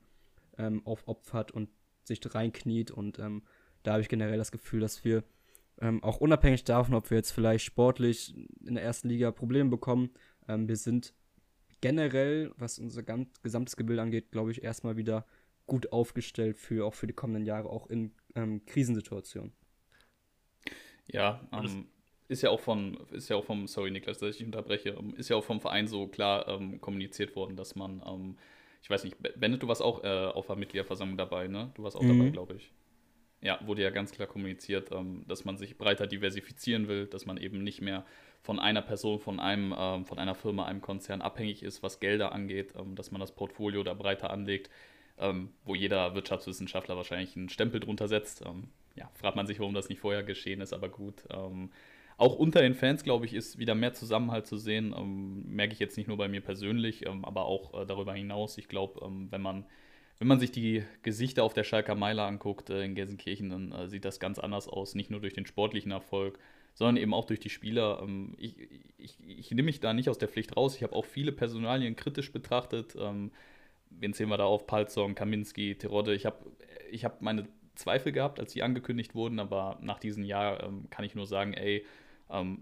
ähm, 0.57 0.85
aufopfert 0.85 1.51
und 1.51 1.69
sich 2.03 2.21
reinkniet. 2.33 2.91
Und 2.91 3.19
ähm, 3.19 3.43
da 3.83 3.93
habe 3.93 4.01
ich 4.01 4.09
generell 4.09 4.37
das 4.37 4.51
Gefühl, 4.51 4.79
dass 4.79 5.03
wir 5.03 5.23
ähm, 5.81 6.03
auch 6.03 6.17
unabhängig 6.17 6.63
davon, 6.63 6.95
ob 6.95 7.09
wir 7.09 7.17
jetzt 7.17 7.31
vielleicht 7.31 7.65
sportlich 7.65 8.35
in 8.65 8.75
der 8.75 8.83
ersten 8.83 9.09
Liga 9.09 9.31
Probleme 9.31 9.69
bekommen, 9.69 10.11
ähm, 10.47 10.67
wir 10.67 10.77
sind 10.77 11.13
generell, 11.83 12.53
was 12.55 12.79
unser 12.79 13.03
gesamtes 13.03 13.75
Gebild 13.75 13.99
angeht, 13.99 14.31
glaube 14.31 14.51
ich, 14.51 14.63
erstmal 14.63 14.95
wieder 14.95 15.25
gut 15.67 15.91
aufgestellt 15.91 16.57
für 16.57 16.85
auch 16.85 16.93
für 16.93 17.07
die 17.07 17.13
kommenden 17.13 17.45
Jahre, 17.45 17.69
auch 17.69 17.87
in 17.87 18.13
ähm, 18.35 18.65
Krisensituationen. 18.65 19.51
Ja, 21.11 21.45
ähm, 21.51 21.87
ist 22.29 22.41
ja 22.41 22.51
auch 22.51 22.61
von, 22.61 22.95
ist 23.11 23.27
ja 23.27 23.35
auch 23.35 23.43
vom, 23.43 23.67
sorry 23.67 23.91
Niklas, 23.91 24.19
dass 24.19 24.37
ich 24.37 24.45
unterbreche, 24.45 24.91
ähm, 24.91 25.13
ist 25.17 25.29
ja 25.29 25.35
auch 25.35 25.43
vom 25.43 25.59
Verein 25.59 25.87
so 25.87 26.07
klar 26.07 26.47
ähm, 26.47 26.79
kommuniziert 26.79 27.35
worden, 27.35 27.57
dass 27.57 27.75
man, 27.75 28.01
ähm, 28.07 28.37
ich 28.81 28.89
weiß 28.89 29.03
nicht, 29.03 29.17
Bennett, 29.37 29.61
du 29.61 29.67
warst 29.67 29.81
auch 29.81 30.05
äh, 30.05 30.07
auf 30.07 30.47
der 30.47 30.55
Mitgliederversammlung 30.55 31.17
dabei, 31.17 31.49
ne? 31.49 31.73
Du 31.75 31.83
warst 31.83 31.97
auch 31.97 32.01
mhm. 32.01 32.17
dabei, 32.17 32.29
glaube 32.29 32.55
ich. 32.55 32.71
Ja, 33.41 33.59
wurde 33.67 33.81
ja 33.81 33.89
ganz 33.89 34.13
klar 34.13 34.29
kommuniziert, 34.29 34.93
ähm, 34.93 35.25
dass 35.27 35.43
man 35.43 35.57
sich 35.57 35.77
breiter 35.77 36.07
diversifizieren 36.07 36.87
will, 36.87 37.07
dass 37.07 37.25
man 37.25 37.35
eben 37.35 37.61
nicht 37.61 37.81
mehr 37.81 38.05
von 38.43 38.59
einer 38.59 38.81
Person, 38.81 39.19
von 39.19 39.39
einem, 39.39 39.71
von 40.05 40.19
einer 40.19 40.35
Firma, 40.35 40.65
einem 40.65 40.81
Konzern 40.81 41.21
abhängig 41.21 41.63
ist, 41.63 41.81
was 41.81 41.99
Gelder 41.99 42.33
angeht, 42.33 42.73
dass 42.93 43.09
man 43.09 43.21
das 43.21 43.31
Portfolio 43.31 43.83
da 43.83 43.93
breiter 43.93 44.29
anlegt 44.29 44.69
ähm, 45.17 45.49
wo 45.65 45.75
jeder 45.75 46.15
Wirtschaftswissenschaftler 46.15 46.97
wahrscheinlich 46.97 47.35
einen 47.35 47.49
Stempel 47.49 47.79
drunter 47.79 48.07
setzt. 48.07 48.43
Ähm, 48.45 48.69
ja, 48.95 49.09
fragt 49.15 49.35
man 49.35 49.47
sich, 49.47 49.59
warum 49.59 49.73
das 49.73 49.89
nicht 49.89 49.99
vorher 49.99 50.23
geschehen 50.23 50.61
ist, 50.61 50.73
aber 50.73 50.89
gut. 50.89 51.23
Ähm, 51.29 51.71
auch 52.17 52.35
unter 52.35 52.61
den 52.61 52.75
Fans, 52.75 53.03
glaube 53.03 53.25
ich, 53.25 53.33
ist 53.33 53.57
wieder 53.57 53.75
mehr 53.75 53.93
Zusammenhalt 53.93 54.47
zu 54.47 54.57
sehen. 54.57 54.93
Ähm, 54.97 55.43
merke 55.47 55.73
ich 55.73 55.79
jetzt 55.79 55.97
nicht 55.97 56.07
nur 56.07 56.17
bei 56.17 56.27
mir 56.27 56.41
persönlich, 56.41 57.05
ähm, 57.05 57.25
aber 57.25 57.45
auch 57.45 57.81
äh, 57.81 57.85
darüber 57.85 58.13
hinaus. 58.13 58.57
Ich 58.57 58.67
glaube, 58.67 59.03
ähm, 59.05 59.27
wenn 59.31 59.41
man 59.41 59.65
wenn 60.19 60.27
man 60.27 60.39
sich 60.39 60.51
die 60.51 60.83
Gesichter 61.01 61.43
auf 61.43 61.53
der 61.53 61.63
Schalker 61.63 61.95
Meile 61.95 62.21
anguckt 62.23 62.69
äh, 62.69 62.83
in 62.85 62.95
Gelsenkirchen, 62.95 63.49
dann 63.49 63.71
äh, 63.71 63.87
sieht 63.89 64.05
das 64.05 64.19
ganz 64.19 64.39
anders 64.39 64.67
aus. 64.67 64.95
Nicht 64.95 65.09
nur 65.09 65.19
durch 65.19 65.33
den 65.33 65.45
sportlichen 65.45 65.91
Erfolg, 65.91 66.39
sondern 66.73 66.97
eben 66.97 67.13
auch 67.13 67.25
durch 67.25 67.39
die 67.39 67.49
Spieler. 67.49 68.01
Ähm, 68.01 68.33
ich, 68.37 68.55
ich, 68.97 69.17
ich 69.25 69.51
nehme 69.51 69.67
mich 69.67 69.79
da 69.79 69.93
nicht 69.93 70.09
aus 70.09 70.17
der 70.17 70.27
Pflicht 70.27 70.55
raus. 70.57 70.75
Ich 70.75 70.83
habe 70.83 70.95
auch 70.95 71.05
viele 71.05 71.31
Personalien 71.31 71.95
kritisch 71.95 72.31
betrachtet. 72.31 72.95
Ähm, 72.99 73.31
wen 73.89 74.13
zählen 74.13 74.29
wir 74.29 74.37
da 74.37 74.45
auf? 74.45 74.67
Palzon, 74.67 75.15
Kaminski, 75.15 75.75
Terodde. 75.75 76.15
Ich 76.15 76.25
habe 76.25 76.37
ich 76.91 77.05
hab 77.05 77.21
meine 77.21 77.47
Zweifel 77.75 78.11
gehabt, 78.11 78.39
als 78.39 78.51
sie 78.51 78.63
angekündigt 78.63 79.15
wurden, 79.15 79.39
aber 79.39 79.77
nach 79.81 79.99
diesem 79.99 80.23
Jahr 80.23 80.63
ähm, 80.63 80.89
kann 80.89 81.05
ich 81.05 81.15
nur 81.15 81.27
sagen, 81.27 81.53
ey, 81.53 81.85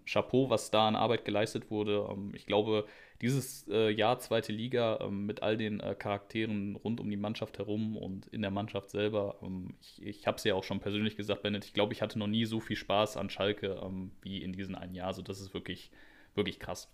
Chapeau, 0.05 0.49
was 0.49 0.69
da 0.69 0.89
an 0.89 0.97
Arbeit 0.97 1.23
geleistet 1.23 1.71
wurde. 1.71 2.05
Ich 2.33 2.45
glaube, 2.45 2.87
dieses 3.21 3.67
äh, 3.67 3.91
Jahr 3.91 4.19
zweite 4.19 4.51
Liga 4.51 4.99
ähm, 5.01 5.25
mit 5.25 5.43
all 5.43 5.55
den 5.55 5.79
äh, 5.79 5.95
Charakteren 5.95 6.75
rund 6.75 6.99
um 6.99 7.09
die 7.09 7.17
Mannschaft 7.17 7.59
herum 7.59 7.95
und 7.95 8.27
in 8.27 8.41
der 8.41 8.51
Mannschaft 8.51 8.89
selber, 8.89 9.37
ähm, 9.43 9.75
ich, 9.79 10.01
ich 10.01 10.27
habe 10.27 10.37
es 10.37 10.43
ja 10.43 10.55
auch 10.55 10.63
schon 10.63 10.79
persönlich 10.79 11.15
gesagt, 11.15 11.43
Bennett, 11.43 11.65
ich 11.65 11.73
glaube, 11.73 11.93
ich 11.93 12.01
hatte 12.01 12.17
noch 12.17 12.27
nie 12.27 12.45
so 12.45 12.59
viel 12.59 12.75
Spaß 12.75 13.17
an 13.17 13.29
Schalke 13.29 13.79
ähm, 13.83 14.11
wie 14.21 14.41
in 14.41 14.53
diesem 14.53 14.75
einen 14.75 14.95
Jahr. 14.95 15.07
Also 15.07 15.21
das 15.21 15.39
ist 15.39 15.53
wirklich, 15.53 15.91
wirklich 16.33 16.59
krass. 16.59 16.91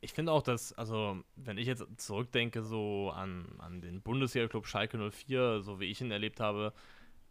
Ich 0.00 0.12
finde 0.12 0.30
auch, 0.30 0.42
dass, 0.42 0.72
also, 0.74 1.20
wenn 1.34 1.58
ich 1.58 1.66
jetzt 1.66 1.84
zurückdenke, 1.96 2.62
so 2.62 3.10
an, 3.10 3.56
an 3.58 3.80
den 3.80 4.00
Bundesliga-Club 4.00 4.66
Schalke 4.66 5.10
04, 5.10 5.62
so 5.62 5.80
wie 5.80 5.86
ich 5.86 6.00
ihn 6.00 6.12
erlebt 6.12 6.38
habe, 6.38 6.72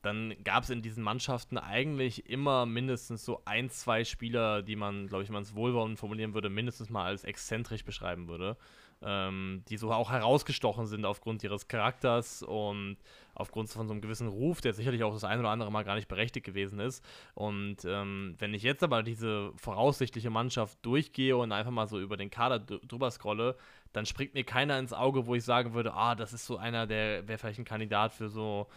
dann 0.01 0.35
gab 0.43 0.63
es 0.63 0.69
in 0.69 0.81
diesen 0.81 1.03
Mannschaften 1.03 1.57
eigentlich 1.57 2.29
immer 2.29 2.65
mindestens 2.65 3.25
so 3.25 3.41
ein, 3.45 3.69
zwei 3.69 4.03
Spieler, 4.03 4.61
die 4.61 4.75
man, 4.75 5.07
glaube 5.07 5.23
ich, 5.23 5.29
man 5.29 5.43
es 5.43 5.55
wohlwollend 5.55 5.97
formulieren 5.97 6.33
würde, 6.33 6.49
mindestens 6.49 6.89
mal 6.89 7.05
als 7.05 7.23
exzentrisch 7.23 7.83
beschreiben 7.83 8.27
würde. 8.27 8.57
Ähm, 9.03 9.63
die 9.69 9.77
so 9.77 9.91
auch 9.91 10.09
herausgestochen 10.09 10.87
sind 10.87 11.05
aufgrund 11.05 11.43
ihres 11.43 11.67
Charakters 11.67 12.41
und 12.41 12.97
aufgrund 13.35 13.69
von 13.69 13.87
so 13.87 13.93
einem 13.93 14.01
gewissen 14.01 14.27
Ruf, 14.27 14.59
der 14.59 14.73
sicherlich 14.73 15.03
auch 15.03 15.13
das 15.13 15.23
ein 15.23 15.39
oder 15.39 15.49
andere 15.49 15.71
Mal 15.71 15.83
gar 15.83 15.93
nicht 15.93 16.07
berechtigt 16.07 16.47
gewesen 16.47 16.79
ist. 16.79 17.05
Und 17.35 17.85
ähm, 17.85 18.33
wenn 18.39 18.55
ich 18.55 18.63
jetzt 18.63 18.81
aber 18.81 19.03
diese 19.03 19.51
voraussichtliche 19.55 20.31
Mannschaft 20.31 20.79
durchgehe 20.83 21.37
und 21.37 21.51
einfach 21.51 21.69
mal 21.71 21.87
so 21.87 21.99
über 21.99 22.17
den 22.17 22.31
Kader 22.31 22.57
drüber 22.57 23.11
scrolle, 23.11 23.55
dann 23.93 24.07
springt 24.07 24.33
mir 24.33 24.43
keiner 24.43 24.79
ins 24.79 24.93
Auge, 24.93 25.27
wo 25.27 25.35
ich 25.35 25.43
sagen 25.43 25.73
würde, 25.73 25.93
ah, 25.93 26.15
das 26.15 26.33
ist 26.33 26.47
so 26.47 26.57
einer, 26.57 26.87
der 26.87 27.27
wäre 27.27 27.37
vielleicht 27.37 27.59
ein 27.59 27.65
Kandidat 27.65 28.13
für 28.13 28.29
so 28.29 28.67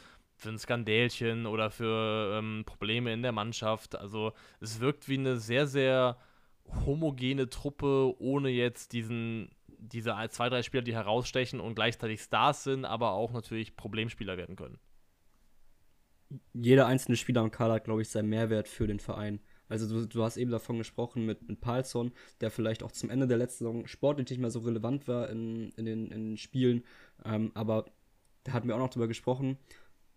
für 0.41 0.49
ein 0.49 0.59
Skandälchen 0.59 1.47
oder 1.47 1.71
für 1.71 2.39
ähm, 2.39 2.65
Probleme 2.65 3.13
in 3.13 3.23
der 3.23 3.33
Mannschaft. 3.33 3.97
Also 3.97 4.33
es 4.61 4.81
wirkt 4.81 5.09
wie 5.09 5.19
eine 5.19 5.37
sehr, 5.37 5.67
sehr 5.67 6.17
homogene 6.87 7.49
Truppe, 7.51 8.15
ohne 8.19 8.49
jetzt 8.49 8.93
diesen, 8.93 9.51
diese 9.79 10.17
zwei, 10.31 10.49
drei 10.49 10.63
Spieler, 10.63 10.83
die 10.83 10.95
herausstechen 10.95 11.61
und 11.61 11.75
gleichzeitig 11.75 12.21
Stars 12.21 12.65
sind, 12.65 12.85
aber 12.85 13.13
auch 13.13 13.33
natürlich 13.33 13.77
Problemspieler 13.77 14.37
werden 14.37 14.57
können. 14.57 14.79
Jeder 16.55 16.87
einzelne 16.87 17.17
Spieler 17.17 17.43
im 17.43 17.51
Kader 17.51 17.75
hat, 17.75 17.85
glaube 17.85 18.03
ich, 18.03 18.09
seinen 18.09 18.29
Mehrwert 18.29 18.69
für 18.69 18.87
den 18.87 19.01
Verein. 19.01 19.41
Also 19.69 19.89
du, 19.89 20.07
du 20.07 20.23
hast 20.23 20.37
eben 20.37 20.51
davon 20.51 20.79
gesprochen 20.79 21.27
mit, 21.27 21.47
mit 21.49 21.61
Palsson, 21.61 22.13
der 22.41 22.51
vielleicht 22.51 22.83
auch 22.83 22.93
zum 22.93 23.11
Ende 23.11 23.27
der 23.27 23.37
letzten 23.37 23.65
Saison 23.65 23.87
sportlich 23.87 24.31
nicht 24.31 24.41
mehr 24.41 24.51
so 24.51 24.61
relevant 24.61 25.09
war 25.09 25.29
in, 25.29 25.71
in, 25.71 25.85
den, 25.85 26.11
in 26.11 26.31
den 26.31 26.37
Spielen. 26.37 26.85
Ähm, 27.25 27.51
aber 27.55 27.87
da 28.45 28.53
hatten 28.53 28.69
wir 28.69 28.75
auch 28.75 28.81
noch 28.81 28.91
drüber 28.91 29.09
gesprochen 29.09 29.59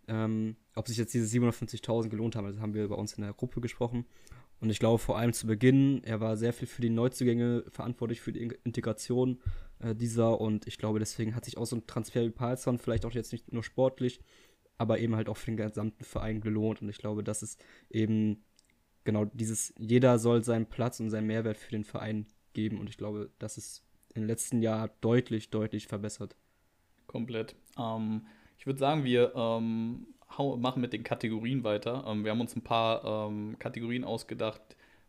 ähm, 0.07 0.55
ob 0.75 0.87
sich 0.87 0.97
jetzt 0.97 1.13
diese 1.13 1.37
750.000 1.37 2.09
gelohnt 2.09 2.35
haben. 2.35 2.47
Das 2.47 2.59
haben 2.59 2.73
wir 2.73 2.87
bei 2.87 2.95
uns 2.95 3.13
in 3.13 3.23
der 3.23 3.33
Gruppe 3.33 3.61
gesprochen. 3.61 4.05
Und 4.59 4.69
ich 4.69 4.79
glaube 4.79 4.97
vor 4.97 5.17
allem 5.17 5.33
zu 5.33 5.45
Beginn, 5.45 6.01
er 6.03 6.21
war 6.21 6.37
sehr 6.37 6.53
viel 6.53 6.67
für 6.67 6.81
die 6.81 6.89
Neuzugänge 6.89 7.65
verantwortlich, 7.69 8.21
für 8.21 8.31
die 8.31 8.49
Integration 8.63 9.41
äh, 9.79 9.93
dieser. 9.93 10.39
Und 10.39 10.67
ich 10.67 10.77
glaube, 10.77 10.99
deswegen 10.99 11.35
hat 11.35 11.45
sich 11.45 11.57
auch 11.57 11.65
so 11.65 11.75
ein 11.75 11.85
Transfer 11.85 12.23
wie 12.23 12.29
Palsson 12.29 12.77
vielleicht 12.77 13.05
auch 13.05 13.11
jetzt 13.11 13.33
nicht 13.33 13.51
nur 13.51 13.63
sportlich, 13.63 14.21
aber 14.77 14.99
eben 14.99 15.15
halt 15.15 15.27
auch 15.27 15.37
für 15.37 15.47
den 15.47 15.57
gesamten 15.57 16.03
Verein 16.03 16.39
gelohnt. 16.39 16.81
Und 16.81 16.89
ich 16.89 16.97
glaube, 16.97 17.23
das 17.23 17.43
ist 17.43 17.63
eben 17.89 18.43
genau 19.03 19.25
dieses, 19.25 19.73
jeder 19.77 20.17
soll 20.17 20.43
seinen 20.43 20.65
Platz 20.65 20.99
und 20.99 21.09
seinen 21.09 21.27
Mehrwert 21.27 21.57
für 21.57 21.71
den 21.71 21.83
Verein 21.83 22.25
geben. 22.53 22.79
Und 22.79 22.89
ich 22.89 22.97
glaube, 22.97 23.31
das 23.39 23.57
ist 23.57 23.83
im 24.13 24.23
letzten 24.23 24.61
Jahr 24.61 24.89
deutlich, 25.01 25.49
deutlich 25.49 25.87
verbessert. 25.87 26.35
Komplett. 27.07 27.55
Ähm, 27.77 28.25
ich 28.64 28.68
würde 28.68 28.80
sagen, 28.80 29.03
wir 29.03 29.36
ähm, 29.36 30.07
machen 30.38 30.82
mit 30.82 30.93
den 30.93 31.03
Kategorien 31.03 31.66
weiter. 31.66 32.05
Ähm, 32.07 32.24
wir 32.24 32.32
haben 32.32 32.39
uns 32.39 32.55
ein 32.55 32.64
paar 32.64 33.28
ähm, 33.28 33.57
Kategorien 33.59 34.05
ausgedacht, 34.05 34.61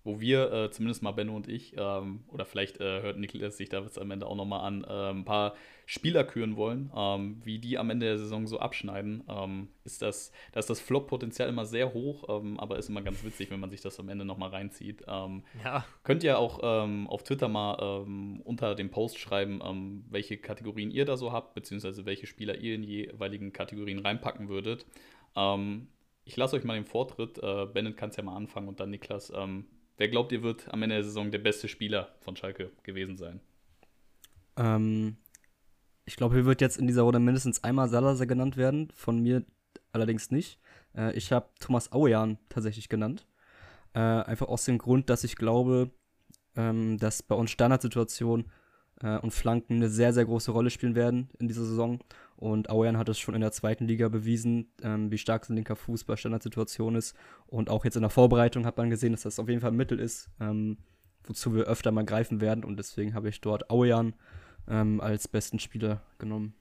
wo 0.04 0.20
wir, 0.20 0.52
äh, 0.52 0.70
zumindest 0.70 1.02
mal 1.02 1.12
Benno 1.12 1.34
und 1.34 1.48
ich, 1.48 1.74
ähm, 1.78 2.20
oder 2.28 2.44
vielleicht 2.44 2.78
äh, 2.78 3.00
hört 3.00 3.18
Niklas 3.18 3.56
sich 3.56 3.70
da 3.70 3.80
jetzt 3.80 3.98
am 3.98 4.10
Ende 4.10 4.26
auch 4.26 4.36
nochmal 4.36 4.60
an, 4.60 4.84
äh, 4.84 5.10
ein 5.10 5.24
paar 5.24 5.54
Spieler 5.86 6.24
küren 6.24 6.56
wollen, 6.56 6.90
ähm, 6.94 7.40
wie 7.42 7.58
die 7.58 7.78
am 7.78 7.88
Ende 7.88 8.06
der 8.06 8.18
Saison 8.18 8.46
so 8.46 8.58
abschneiden, 8.58 9.24
ähm, 9.28 9.68
ist 9.84 10.02
das, 10.02 10.30
da 10.52 10.60
ist 10.60 10.68
das 10.68 10.80
Flop-Potenzial 10.80 11.48
immer 11.48 11.64
sehr 11.64 11.94
hoch, 11.94 12.24
ähm, 12.28 12.60
aber 12.60 12.76
ist 12.76 12.90
immer 12.90 13.00
ganz 13.00 13.24
witzig, 13.24 13.50
wenn 13.50 13.60
man 13.60 13.70
sich 13.70 13.80
das 13.80 13.98
am 13.98 14.10
Ende 14.10 14.26
nochmal 14.26 14.50
reinzieht. 14.50 15.04
Ähm, 15.08 15.42
ja. 15.64 15.86
Könnt 16.02 16.22
ihr 16.22 16.38
auch 16.38 16.60
ähm, 16.62 17.06
auf 17.08 17.22
Twitter 17.22 17.48
mal 17.48 17.74
unter 18.44 18.74
dem 18.74 18.90
Post 18.90 19.18
schreiben, 19.18 20.04
welche 20.10 20.36
Kategorien 20.36 20.90
ihr 20.90 21.04
da 21.04 21.16
so 21.16 21.32
habt, 21.32 21.54
beziehungsweise 21.54 22.06
welche 22.06 22.26
Spieler 22.26 22.56
ihr 22.56 22.74
in 22.74 22.82
die 22.82 23.06
jeweiligen 23.06 23.52
Kategorien 23.52 23.98
reinpacken 23.98 24.48
würdet. 24.48 24.86
ich 26.24 26.36
lasse 26.36 26.56
euch 26.56 26.64
mal 26.64 26.74
den 26.74 26.84
Vortritt. 26.84 27.38
Äh, 27.38 27.66
Bennett 27.66 27.96
kann 27.96 28.10
es 28.10 28.16
ja 28.16 28.22
mal 28.22 28.36
anfangen 28.36 28.68
und 28.68 28.80
dann 28.80 28.90
Niklas. 28.90 29.32
Wer 29.96 30.08
glaubt 30.08 30.32
ihr, 30.32 30.42
wird 30.42 30.68
am 30.72 30.82
Ende 30.82 30.96
der 30.96 31.04
Saison 31.04 31.30
der 31.30 31.38
beste 31.38 31.68
Spieler 31.68 32.14
von 32.20 32.36
Schalke 32.36 32.70
gewesen 32.82 33.16
sein? 33.16 33.40
Ähm, 34.56 35.16
ich 36.04 36.16
glaube, 36.16 36.34
hier 36.34 36.44
wird 36.44 36.60
jetzt 36.60 36.78
in 36.78 36.86
dieser 36.86 37.02
Runde 37.02 37.20
mindestens 37.20 37.62
einmal 37.62 37.88
Salazar 37.88 38.26
genannt 38.26 38.56
werden, 38.56 38.90
von 38.94 39.20
mir 39.20 39.44
allerdings 39.92 40.30
nicht. 40.30 40.58
Äh, 40.96 41.16
ich 41.16 41.32
habe 41.32 41.48
Thomas 41.60 41.92
Auejan 41.92 42.38
tatsächlich 42.48 42.88
genannt. 42.88 43.26
Äh, 43.94 44.00
einfach 44.00 44.48
aus 44.48 44.64
dem 44.64 44.78
Grund, 44.78 45.08
dass 45.08 45.22
ich 45.22 45.36
glaube, 45.36 45.90
ähm, 46.56 46.98
dass 46.98 47.22
bei 47.22 47.36
uns 47.36 47.52
Standardsituationen 47.52 48.50
äh, 49.04 49.18
und 49.18 49.32
Flanken 49.32 49.74
eine 49.74 49.88
sehr, 49.88 50.12
sehr 50.12 50.24
große 50.24 50.50
Rolle 50.50 50.70
spielen 50.70 50.94
werden 50.94 51.28
in 51.38 51.46
dieser 51.46 51.64
Saison. 51.64 52.00
Und 52.36 52.70
Auean 52.70 52.96
hat 52.96 53.08
es 53.08 53.18
schon 53.18 53.34
in 53.34 53.42
der 53.42 53.52
zweiten 53.52 53.86
Liga 53.86 54.08
bewiesen, 54.08 54.72
ähm, 54.82 55.10
wie 55.10 55.18
stark 55.18 55.44
sein 55.44 55.56
linker 55.56 55.76
Fuß 55.76 56.04
bei 56.04 56.16
Standardsituationen 56.16 56.98
ist. 56.98 57.14
Und 57.46 57.70
auch 57.70 57.84
jetzt 57.84 57.96
in 57.96 58.02
der 58.02 58.10
Vorbereitung 58.10 58.66
hat 58.66 58.76
man 58.76 58.90
gesehen, 58.90 59.12
dass 59.12 59.22
das 59.22 59.38
auf 59.38 59.48
jeden 59.48 59.60
Fall 59.60 59.70
ein 59.70 59.76
Mittel 59.76 60.00
ist, 60.00 60.30
ähm, 60.40 60.78
wozu 61.24 61.54
wir 61.54 61.64
öfter 61.64 61.92
mal 61.92 62.04
greifen 62.04 62.40
werden. 62.40 62.64
Und 62.64 62.78
deswegen 62.78 63.14
habe 63.14 63.28
ich 63.28 63.40
dort 63.40 63.70
Auean 63.70 64.14
ähm, 64.66 65.00
als 65.00 65.28
besten 65.28 65.58
Spieler 65.58 66.02
genommen. 66.18 66.54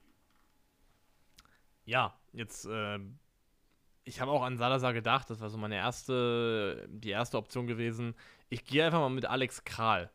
Ja, 1.86 2.14
jetzt, 2.32 2.66
äh, 2.66 2.98
ich 4.04 4.20
habe 4.20 4.30
auch 4.30 4.42
an 4.42 4.58
Salazar 4.58 4.92
gedacht, 4.92 5.28
das 5.28 5.40
war 5.40 5.50
so 5.50 5.58
meine 5.58 5.76
erste, 5.76 6.86
die 6.88 7.10
erste 7.10 7.38
Option 7.38 7.66
gewesen. 7.66 8.14
Ich 8.48 8.64
gehe 8.64 8.84
einfach 8.84 9.00
mal 9.00 9.10
mit 9.10 9.24
Alex 9.24 9.64
Kral. 9.64 10.10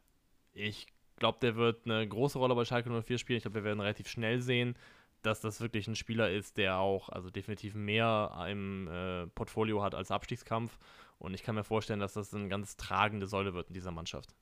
Ich 0.54 0.88
glaube, 1.20 1.40
der 1.42 1.56
wird 1.56 1.86
eine 1.86 2.08
große 2.08 2.38
Rolle 2.38 2.56
bei 2.56 2.66
Schalke 2.66 2.90
04 2.90 3.18
spielen. 3.18 3.38
Ich 3.38 3.44
glaube, 3.44 3.56
wir 3.56 3.64
werden 3.64 3.80
relativ 3.80 4.08
schnell 4.08 4.42
sehen, 4.42 4.76
dass 5.22 5.42
das 5.42 5.62
wirklich 5.62 5.88
ein 5.88 5.96
Spieler 5.96 6.32
ist, 6.32 6.58
der 6.58 6.78
auch 6.78 7.10
also 7.10 7.30
definitiv 7.30 7.76
mehr 7.76 8.48
im 8.50 8.88
äh, 8.88 9.28
Portfolio 9.28 9.82
hat 9.84 9.96
als 9.96 10.12
Abstiegskampf. 10.12 10.78
Und 11.18 11.34
ich 11.34 11.44
kann 11.44 11.56
mir 11.56 11.64
vorstellen, 11.64 12.00
dass 12.00 12.14
das 12.14 12.34
eine 12.34 12.48
ganz 12.48 12.78
tragende 12.78 13.28
Säule 13.28 13.54
wird 13.54 13.68
in 13.68 13.74
dieser 13.74 13.92
Mannschaft. 13.92 14.34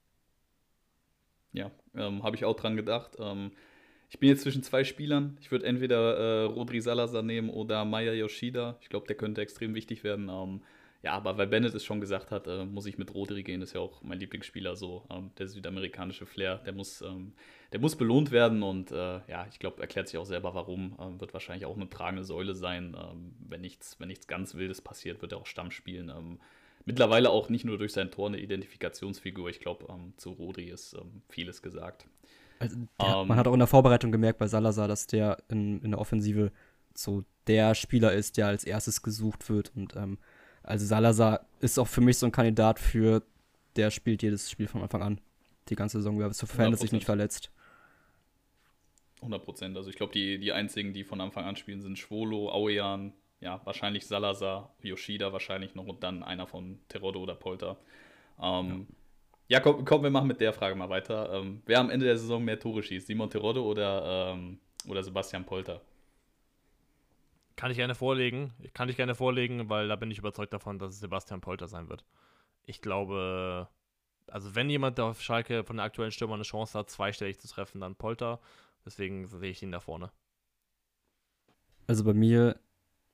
Ja, 1.52 1.72
ähm, 1.96 2.24
habe 2.24 2.36
ich 2.36 2.46
auch 2.46 2.56
dran 2.56 2.76
gedacht. 2.76 3.18
Ähm, 3.20 3.52
ich 4.10 4.20
bin 4.20 4.30
jetzt 4.30 4.44
zwischen 4.44 4.64
zwei 4.64 4.84
Spielern. 4.84 5.38
Ich 5.42 5.52
würde 5.52 5.66
entweder 5.66 6.18
äh, 6.18 6.44
Rodri 6.44 6.80
Salazar 6.80 7.24
nehmen 7.24 7.50
oder 7.50 7.84
Maya 7.84 8.14
Yoshida. 8.14 8.78
Ich 8.82 8.90
glaube, 8.90 9.08
der 9.08 9.18
könnte 9.18 9.42
extrem 9.42 9.74
wichtig 9.74 10.04
werden. 10.04 10.30
Ähm, 10.30 10.62
ja, 11.04 11.14
aber 11.14 11.38
weil 11.38 11.48
Bennett 11.48 11.76
es 11.76 11.86
schon 11.86 12.02
gesagt 12.02 12.32
hat, 12.32 12.48
äh, 12.48 12.66
muss 12.66 12.86
ich 12.88 12.98
mit 12.98 13.14
Rodri 13.14 13.44
gehen. 13.44 13.60
Das 13.60 13.70
ist 13.70 13.74
ja 13.76 13.82
auch 13.82 14.02
mein 14.02 14.20
Lieblingsspieler 14.20 14.76
so. 14.76 15.06
Ähm, 15.12 15.32
der 15.38 15.48
südamerikanische 15.48 16.26
Flair, 16.26 16.58
der 16.58 16.74
muss, 16.74 17.02
ähm, 17.02 17.34
der 17.72 17.80
muss 17.80 17.96
belohnt 17.96 18.32
werden 18.32 18.64
und 18.64 18.92
äh, 18.92 19.20
ja, 19.28 19.46
ich 19.50 19.60
glaube, 19.60 19.82
erklärt 19.82 20.08
sich 20.08 20.18
auch 20.18 20.26
selber 20.26 20.56
warum. 20.56 20.98
Ähm, 21.00 21.20
wird 21.20 21.34
wahrscheinlich 21.34 21.66
auch 21.66 21.76
eine 21.76 21.90
tragende 21.90 22.24
Säule 22.24 22.56
sein. 22.56 22.98
Ähm, 23.00 23.36
wenn, 23.48 23.62
nichts, 23.62 24.00
wenn 24.00 24.08
nichts 24.08 24.28
ganz 24.28 24.56
Wildes 24.56 24.82
passiert, 24.82 25.22
wird 25.22 25.34
er 25.34 25.38
auch 25.38 25.46
Stamm 25.46 25.70
spielen. 25.70 26.10
Ähm, 26.10 26.40
mittlerweile 26.86 27.30
auch 27.30 27.50
nicht 27.50 27.64
nur 27.64 27.78
durch 27.78 27.94
sein 27.94 28.10
Tor 28.10 28.28
eine 28.28 28.40
Identifikationsfigur. 28.40 29.50
Ich 29.50 29.60
glaube, 29.60 29.86
ähm, 29.90 30.14
zu 30.18 30.32
Rodri 30.32 30.66
ist 30.66 30.98
vieles 31.30 31.62
gesagt. 31.62 32.08
Also, 32.60 32.76
der, 33.00 33.24
man 33.24 33.38
hat 33.38 33.48
auch 33.48 33.54
in 33.54 33.60
der 33.60 33.68
Vorbereitung 33.68 34.12
gemerkt 34.12 34.40
bei 34.40 34.48
Salazar, 34.48 34.88
dass 34.88 35.06
der 35.06 35.38
in, 35.48 35.80
in 35.84 35.92
der 35.92 36.00
Offensive 36.00 36.52
so 36.96 37.24
der 37.46 37.76
Spieler 37.76 38.14
ist, 38.14 38.38
der 38.38 38.48
als 38.48 38.64
erstes 38.64 39.04
gesucht 39.04 39.48
wird 39.50 39.72
und 39.76 39.96
also 40.68 40.86
Salazar 40.86 41.46
ist 41.60 41.80
auch 41.80 41.88
für 41.88 42.02
mich 42.02 42.18
so 42.18 42.26
ein 42.26 42.32
Kandidat 42.32 42.80
für, 42.80 43.24
der 43.76 43.90
spielt 43.90 44.22
jedes 44.22 44.52
Spiel 44.52 44.68
von 44.68 44.82
Anfang 44.82 45.02
an. 45.02 45.22
Die 45.70 45.76
ganze 45.76 45.98
Saison, 45.98 46.34
sofern 46.34 46.74
es 46.74 46.82
sich 46.82 46.92
nicht 46.92 47.06
verletzt. 47.06 47.52
100 49.18 49.44
Prozent. 49.44 49.78
Also 49.78 49.90
ich 49.90 49.96
glaube, 49.96 50.14
die, 50.14 50.40
die 50.40 50.52
einzigen, 50.52 50.94
die 50.94 51.04
von 51.04 51.22
Anfang 51.22 51.46
an 51.46 51.56
spielen, 51.56 51.82
sind 51.82 51.98
Schwolo, 51.98 52.52
Aoyan, 52.52 53.14
ja, 53.40 53.62
wahrscheinlich 53.66 54.06
Salazar, 54.06 54.76
Yoshida 54.82 55.32
wahrscheinlich 55.34 55.76
noch 55.76 55.88
und 55.88 56.04
dann 56.04 56.24
einer 56.24 56.48
von 56.48 56.80
Terodde 56.88 57.20
oder 57.20 57.36
Polter. 57.36 57.78
Ähm, 58.42 58.88
ja, 59.48 59.58
ja 59.58 59.60
komm, 59.60 59.86
komm, 59.86 60.04
wir 60.04 60.10
machen 60.10 60.28
mit 60.28 60.42
der 60.42 60.54
Frage 60.54 60.76
mal 60.76 60.90
weiter. 60.90 61.34
Ähm, 61.34 61.62
wer 61.66 61.80
am 61.80 61.90
Ende 61.90 62.06
der 62.06 62.18
Saison 62.18 62.44
mehr 62.44 62.60
Tore 62.60 62.84
schießt, 62.84 63.08
Simon 63.08 63.30
Terodde 63.30 63.64
oder, 63.64 64.34
ähm, 64.34 64.60
oder 64.88 65.04
Sebastian 65.04 65.46
Polter? 65.46 65.82
Kann 67.58 67.72
ich 67.72 67.78
gerne 67.78 67.96
vorlegen. 67.96 68.54
Kann 68.74 68.88
ich 68.88 68.96
gerne 68.96 69.16
vorlegen, 69.16 69.68
weil 69.68 69.90
da 69.90 69.98
bin 69.98 70.12
ich 70.12 70.20
überzeugt 70.20 70.54
davon, 70.54 70.80
dass 70.80 70.94
es 70.94 71.00
Sebastian 71.00 71.42
Polter 71.42 71.68
sein 71.68 71.90
wird. 71.90 72.06
ich 72.66 72.82
glaube, 72.82 73.68
also 74.28 74.56
wenn 74.56 74.70
jemand 74.70 75.00
auf 75.00 75.22
Schalke 75.22 75.64
von 75.64 75.78
der 75.78 75.86
aktuellen 75.86 76.12
Stürmer 76.12 76.36
eine 76.36 76.44
Chance 76.44 76.78
hat, 76.78 76.90
zweistellig 76.90 77.40
zu 77.40 77.48
treffen, 77.48 77.82
dann 77.82 77.96
Polter. 77.96 78.40
Deswegen 78.86 79.26
sehe 79.26 79.50
ich 79.50 79.64
ihn 79.64 79.72
da 79.72 79.80
vorne. 79.80 80.12
Also 81.88 82.04
bei 82.04 82.14
mir, 82.14 82.60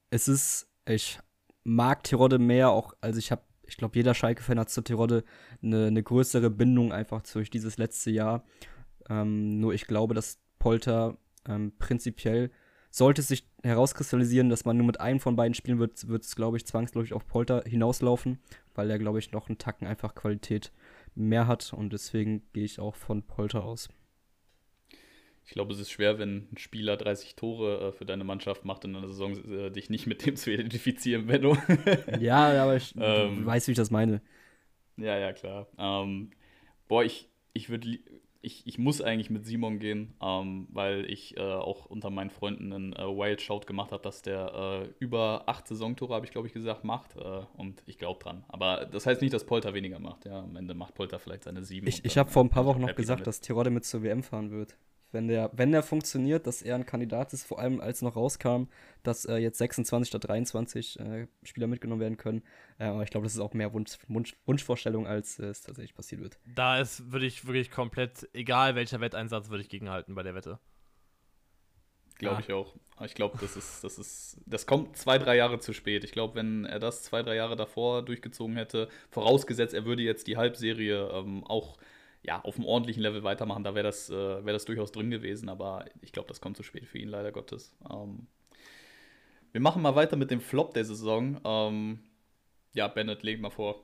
es 0.09 0.27
ist, 0.27 0.67
ich 0.87 1.19
mag 1.63 2.03
Tirode 2.03 2.39
mehr, 2.39 2.69
auch, 2.69 2.93
also 2.99 3.19
ich 3.19 3.31
habe, 3.31 3.43
ich 3.63 3.77
glaube, 3.77 3.95
jeder 3.95 4.13
Schalke-Fan 4.13 4.59
hat 4.59 4.69
zu 4.69 4.81
Tirode 4.81 5.23
eine, 5.61 5.87
eine 5.87 6.03
größere 6.03 6.49
Bindung 6.49 6.91
einfach 6.91 7.21
durch 7.21 7.49
dieses 7.49 7.77
letzte 7.77 8.11
Jahr. 8.11 8.43
Ähm, 9.07 9.59
nur 9.59 9.73
ich 9.73 9.87
glaube, 9.87 10.13
dass 10.15 10.39
Polter 10.59 11.17
ähm, 11.47 11.73
prinzipiell 11.77 12.51
sollte 12.93 13.21
es 13.21 13.27
sich 13.27 13.47
herauskristallisieren, 13.63 14.49
dass 14.49 14.65
man 14.65 14.77
nur 14.77 14.85
mit 14.85 15.01
einem 15.01 15.19
von 15.19 15.35
beiden 15.35 15.55
spielen 15.55 15.79
wird, 15.79 16.07
wird 16.07 16.23
es, 16.23 16.35
glaube 16.35 16.57
ich, 16.57 16.65
zwangsläufig 16.67 17.13
auf 17.13 17.25
Polter 17.25 17.63
hinauslaufen, 17.65 18.37
weil 18.75 18.91
er, 18.91 18.99
glaube 18.99 19.17
ich, 19.17 19.31
noch 19.31 19.49
einen 19.49 19.57
Tacken 19.57 19.87
einfach 19.87 20.13
Qualität 20.13 20.71
mehr 21.15 21.47
hat 21.47 21.73
und 21.73 21.91
deswegen 21.91 22.43
gehe 22.53 22.65
ich 22.65 22.79
auch 22.79 22.95
von 22.95 23.23
Polter 23.23 23.63
aus. 23.63 23.89
Ich 25.43 25.51
glaube, 25.51 25.73
es 25.73 25.79
ist 25.79 25.89
schwer, 25.89 26.19
wenn 26.19 26.47
ein 26.51 26.57
Spieler 26.57 26.95
30 26.95 27.35
Tore 27.35 27.87
äh, 27.87 27.91
für 27.91 28.05
deine 28.05 28.23
Mannschaft 28.23 28.63
macht 28.63 28.85
in 28.85 28.95
einer 28.95 29.07
Saison, 29.07 29.33
äh, 29.51 29.71
dich 29.71 29.89
nicht 29.89 30.05
mit 30.05 30.23
dem 30.23 30.35
zu 30.35 30.51
identifizieren, 30.53 31.25
Benno. 31.25 31.57
ja, 32.19 32.61
aber 32.61 32.75
ich 32.75 32.93
ähm, 32.95 33.43
weiß, 33.43 33.67
wie 33.67 33.71
ich 33.71 33.77
das 33.77 33.89
meine. 33.89 34.21
Ja, 34.97 35.17
ja, 35.17 35.33
klar. 35.33 35.67
Ähm, 35.79 36.29
boah, 36.87 37.03
ich, 37.03 37.27
ich 37.53 37.69
würde 37.69 37.99
ich, 38.43 38.67
ich 38.67 38.77
muss 38.77 39.01
eigentlich 39.01 39.29
mit 39.29 39.45
Simon 39.45 39.79
gehen, 39.79 40.13
ähm, 40.21 40.67
weil 40.69 41.09
ich 41.09 41.37
äh, 41.37 41.41
auch 41.41 41.85
unter 41.85 42.09
meinen 42.09 42.29
Freunden 42.29 42.73
einen 42.73 42.93
äh, 42.93 42.99
Wild 42.99 43.41
Shout 43.41 43.61
gemacht 43.61 43.93
habe, 43.93 44.03
dass 44.03 44.21
der 44.21 44.83
äh, 44.83 44.93
über 44.99 45.43
acht 45.47 45.65
Saisontore, 45.65 46.13
habe 46.13 46.25
ich 46.25 46.31
glaube 46.31 46.47
ich 46.47 46.53
gesagt, 46.53 46.83
macht. 46.83 47.15
Äh, 47.15 47.41
und 47.55 47.81
ich 47.85 47.97
glaube 47.97 48.21
dran. 48.21 48.43
Aber 48.49 48.85
das 48.85 49.05
heißt 49.05 49.21
nicht, 49.21 49.33
dass 49.33 49.45
Polter 49.45 49.73
weniger 49.73 49.97
macht. 49.99 50.25
Ja, 50.25 50.41
am 50.41 50.57
Ende 50.57 50.73
macht 50.73 50.93
Polter 50.93 51.19
vielleicht 51.19 51.45
seine 51.45 51.63
sieben. 51.63 51.87
Ich, 51.87 52.03
ich 52.03 52.17
habe 52.17 52.29
vor 52.29 52.43
ein 52.43 52.49
paar 52.49 52.65
Wochen 52.65 52.81
noch 52.81 52.95
gesagt, 52.95 53.21
damit. 53.21 53.27
dass 53.27 53.39
Tirode 53.39 53.69
mit 53.69 53.85
zur 53.85 54.03
WM 54.03 54.21
fahren 54.21 54.51
wird 54.51 54.75
wenn 55.13 55.27
der, 55.27 55.51
wenn 55.53 55.71
der 55.71 55.83
funktioniert, 55.83 56.47
dass 56.47 56.61
er 56.61 56.75
ein 56.75 56.85
Kandidat 56.85 57.33
ist, 57.33 57.45
vor 57.45 57.59
allem 57.59 57.79
als 57.79 58.01
noch 58.01 58.15
rauskam, 58.15 58.63
dass 59.03 59.25
äh, 59.25 59.37
jetzt 59.37 59.57
26 59.57 60.09
statt 60.09 60.27
23 60.27 60.99
äh, 60.99 61.27
Spieler 61.43 61.67
mitgenommen 61.67 62.01
werden 62.01 62.17
können. 62.17 62.43
Äh, 62.79 62.85
aber 62.85 63.03
ich 63.03 63.09
glaube, 63.09 63.25
das 63.25 63.33
ist 63.33 63.39
auch 63.39 63.53
mehr 63.53 63.73
Wunsch, 63.73 63.97
Wunsch, 64.07 64.35
Wunschvorstellung, 64.45 65.07
als 65.07 65.39
es 65.39 65.61
tatsächlich 65.61 65.95
passiert 65.95 66.21
wird. 66.21 66.39
Da 66.55 66.79
ist, 66.79 67.11
würde 67.11 67.25
ich 67.25 67.45
wirklich 67.45 67.71
komplett, 67.71 68.27
egal 68.33 68.75
welcher 68.75 68.99
Wetteinsatz, 68.99 69.49
würde 69.49 69.63
ich 69.63 69.69
gegenhalten 69.69 70.15
bei 70.15 70.23
der 70.23 70.35
Wette. 70.35 70.59
Glaube 72.19 72.41
ich 72.41 72.53
auch. 72.53 72.75
Ich 73.03 73.15
glaube, 73.15 73.37
das 73.41 73.57
ist, 73.57 73.83
das 73.83 73.97
ist, 73.97 74.37
das 74.45 74.65
kommt 74.65 74.95
zwei, 74.97 75.17
drei 75.17 75.35
Jahre 75.35 75.59
zu 75.59 75.73
spät. 75.73 76.03
Ich 76.03 76.11
glaube, 76.11 76.35
wenn 76.35 76.63
er 76.63 76.79
das 76.79 77.03
zwei, 77.03 77.23
drei 77.23 77.35
Jahre 77.35 77.55
davor 77.55 78.03
durchgezogen 78.03 78.55
hätte, 78.55 78.87
vorausgesetzt, 79.09 79.73
er 79.73 79.85
würde 79.85 80.03
jetzt 80.03 80.27
die 80.27 80.37
Halbserie 80.37 81.09
ähm, 81.11 81.43
auch 81.43 81.77
ja, 82.23 82.41
auf 82.41 82.55
einem 82.55 82.65
ordentlichen 82.65 83.03
Level 83.03 83.23
weitermachen, 83.23 83.63
da 83.63 83.75
wäre 83.75 83.83
das, 83.83 84.09
äh, 84.09 84.45
wär 84.45 84.53
das 84.53 84.65
durchaus 84.65 84.91
drin 84.91 85.11
gewesen, 85.11 85.49
aber 85.49 85.85
ich 86.01 86.11
glaube, 86.11 86.29
das 86.29 86.41
kommt 86.41 86.57
zu 86.57 86.63
spät 86.63 86.85
für 86.85 86.97
ihn, 86.97 87.09
leider 87.09 87.31
Gottes. 87.31 87.75
Ähm, 87.91 88.27
wir 89.51 89.61
machen 89.61 89.81
mal 89.81 89.95
weiter 89.95 90.15
mit 90.15 90.31
dem 90.31 90.41
Flop 90.41 90.73
der 90.73 90.85
Saison. 90.85 91.39
Ähm, 91.43 91.99
ja, 92.73 92.87
Bennett, 92.87 93.23
leg 93.23 93.39
mal 93.39 93.51
vor. 93.51 93.83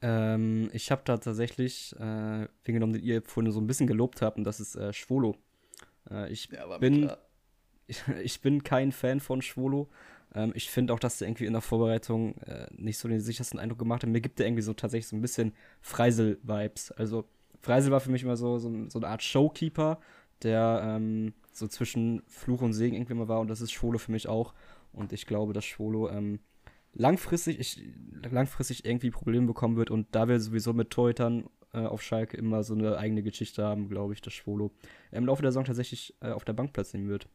Ähm, 0.00 0.70
ich 0.72 0.90
habe 0.90 1.02
da 1.04 1.16
tatsächlich 1.16 1.92
äh, 1.96 2.46
den 2.66 2.74
genommen, 2.74 2.92
den 2.92 3.02
ihr 3.02 3.22
vorhin 3.22 3.50
so 3.50 3.60
ein 3.60 3.66
bisschen 3.66 3.88
gelobt 3.88 4.22
habt, 4.22 4.38
und 4.38 4.44
das 4.44 4.60
ist 4.60 4.76
äh, 4.76 4.92
Schwolo. 4.92 5.36
Äh, 6.08 6.30
ich, 6.30 6.48
ja, 6.52 6.78
bin, 6.78 7.10
ich, 7.86 8.02
ich, 8.22 8.40
bin 8.40 8.62
kein 8.62 8.92
Fan 8.92 9.20
von 9.20 9.42
Schwolo. 9.42 9.88
Ähm, 10.34 10.52
ich 10.54 10.70
finde 10.70 10.92
auch, 10.92 10.98
dass 10.98 11.18
der 11.18 11.28
irgendwie 11.28 11.46
in 11.46 11.52
der 11.52 11.62
Vorbereitung 11.62 12.36
äh, 12.38 12.66
nicht 12.72 12.98
so 12.98 13.08
den 13.08 13.20
sichersten 13.20 13.58
Eindruck 13.58 13.78
gemacht 13.78 14.02
hat. 14.02 14.10
Mir 14.10 14.20
gibt 14.20 14.38
der 14.38 14.46
irgendwie 14.46 14.62
so 14.62 14.74
tatsächlich 14.74 15.08
so 15.08 15.16
ein 15.16 15.22
bisschen 15.22 15.52
Freisel-Vibes. 15.80 16.92
Also 16.92 17.24
Freisel 17.60 17.90
war 17.90 18.00
für 18.00 18.10
mich 18.10 18.22
immer 18.22 18.36
so, 18.36 18.58
so, 18.58 18.70
so 18.88 18.98
eine 18.98 19.08
Art 19.08 19.22
Showkeeper, 19.22 19.98
der 20.42 20.82
ähm, 20.84 21.34
so 21.52 21.66
zwischen 21.66 22.22
Fluch 22.26 22.62
und 22.62 22.72
Segen 22.72 22.94
irgendwie 22.94 23.14
mal 23.14 23.28
war 23.28 23.40
und 23.40 23.48
das 23.48 23.60
ist 23.60 23.72
Schwolo 23.72 23.98
für 23.98 24.12
mich 24.12 24.28
auch. 24.28 24.54
Und 24.92 25.12
ich 25.12 25.26
glaube, 25.26 25.52
dass 25.52 25.64
Schwolo 25.64 26.08
ähm, 26.08 26.40
langfristig, 26.94 27.58
ich, 27.58 27.82
langfristig 28.30 28.84
irgendwie 28.84 29.10
Probleme 29.10 29.46
bekommen 29.46 29.76
wird 29.76 29.90
und 29.90 30.06
da 30.12 30.28
wir 30.28 30.40
sowieso 30.40 30.72
mit 30.72 30.90
Torhütern 30.90 31.48
äh, 31.72 31.80
auf 31.80 32.02
Schalke 32.02 32.36
immer 32.36 32.62
so 32.62 32.74
eine 32.74 32.96
eigene 32.96 33.22
Geschichte 33.22 33.64
haben, 33.64 33.88
glaube 33.88 34.14
ich, 34.14 34.20
dass 34.20 34.32
Schwolo 34.32 34.72
im 35.10 35.26
Laufe 35.26 35.42
der 35.42 35.50
Saison 35.50 35.64
tatsächlich 35.64 36.14
äh, 36.20 36.30
auf 36.30 36.44
der 36.44 36.52
Bank 36.52 36.72
Platz 36.72 36.94
nehmen 36.94 37.08
wird 37.08 37.28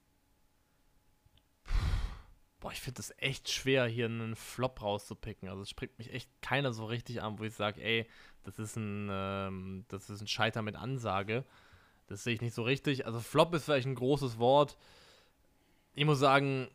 boah, 2.64 2.72
ich 2.72 2.80
finde 2.80 3.02
es 3.02 3.14
echt 3.18 3.52
schwer, 3.52 3.86
hier 3.88 4.06
einen 4.06 4.38
Flop 4.38 4.82
rauszupicken. 4.82 5.50
Also 5.50 5.64
es 5.64 5.70
springt 5.70 5.98
mich 5.98 6.14
echt 6.14 6.30
keiner 6.42 6.72
so 6.72 6.86
richtig 6.86 7.22
an, 7.22 7.38
wo 7.38 7.44
ich 7.44 7.54
sage, 7.54 7.84
ey, 7.84 8.08
das 8.44 8.58
ist 8.58 8.78
ein, 8.78 9.10
ähm, 9.12 9.86
das 9.90 10.10
ist 10.10 10.22
ein 10.22 10.28
Scheiter 10.28 10.62
mit 10.62 10.78
Ansage. 10.78 11.44
Das 12.08 12.24
sehe 12.24 12.34
ich 12.34 12.42
nicht 12.42 12.54
so 12.54 12.64
richtig. 12.64 13.06
Also 13.06 13.20
Flop 13.20 13.54
ist 13.54 13.66
vielleicht 13.66 13.86
ein 13.86 13.96
großes 13.96 14.40
Wort. 14.40 14.78
Ich 15.94 16.06
muss 16.06 16.20
sagen, 16.20 16.70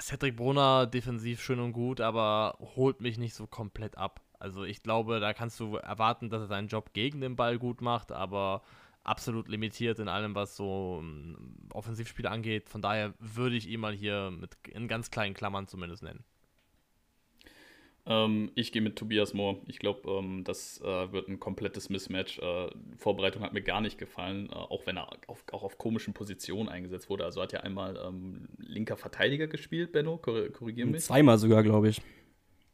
Cedric 0.00 0.36
Brunner 0.36 0.86
defensiv 0.86 1.42
schön 1.42 1.58
und 1.58 1.72
gut, 1.72 2.00
aber 2.00 2.56
holt 2.76 3.00
mich 3.00 3.18
nicht 3.18 3.34
so 3.34 3.48
komplett 3.48 3.98
ab. 3.98 4.20
Also 4.38 4.62
ich 4.62 4.84
glaube, 4.84 5.18
da 5.18 5.32
kannst 5.32 5.58
du 5.58 5.78
erwarten, 5.78 6.30
dass 6.30 6.42
er 6.42 6.46
seinen 6.46 6.68
Job 6.68 6.92
gegen 6.92 7.20
den 7.20 7.34
Ball 7.34 7.58
gut 7.58 7.80
macht, 7.80 8.12
aber 8.12 8.62
absolut 9.04 9.48
limitiert 9.48 9.98
in 9.98 10.08
allem, 10.08 10.34
was 10.34 10.56
so 10.56 10.98
ähm, 11.00 11.36
Offensivspiele 11.72 12.30
angeht. 12.30 12.68
Von 12.68 12.82
daher 12.82 13.14
würde 13.18 13.56
ich 13.56 13.68
ihn 13.68 13.80
mal 13.80 13.92
hier 13.92 14.30
mit 14.30 14.56
in 14.68 14.88
ganz 14.88 15.10
kleinen 15.10 15.34
Klammern 15.34 15.66
zumindest 15.66 16.02
nennen. 16.02 16.24
Ähm, 18.04 18.50
ich 18.54 18.72
gehe 18.72 18.82
mit 18.82 18.96
Tobias 18.96 19.32
Moore. 19.32 19.58
Ich 19.66 19.78
glaube, 19.78 20.10
ähm, 20.10 20.42
das 20.44 20.80
äh, 20.80 21.12
wird 21.12 21.28
ein 21.28 21.38
komplettes 21.38 21.88
Mismatch. 21.88 22.38
Äh, 22.38 22.70
Vorbereitung 22.96 23.42
hat 23.42 23.52
mir 23.52 23.62
gar 23.62 23.80
nicht 23.80 23.98
gefallen, 23.98 24.48
äh, 24.50 24.54
auch 24.54 24.86
wenn 24.86 24.96
er 24.96 25.08
auf, 25.28 25.44
auch 25.52 25.62
auf 25.62 25.78
komischen 25.78 26.12
Positionen 26.12 26.68
eingesetzt 26.68 27.08
wurde. 27.10 27.24
Also 27.24 27.40
hat 27.40 27.52
er 27.52 27.62
einmal 27.62 27.96
ähm, 28.04 28.48
linker 28.58 28.96
Verteidiger 28.96 29.46
gespielt, 29.46 29.92
Benno, 29.92 30.18
korrigier 30.18 30.86
mich. 30.86 31.04
Zweimal 31.04 31.38
sogar, 31.38 31.62
glaube 31.62 31.90
ich. 31.90 32.02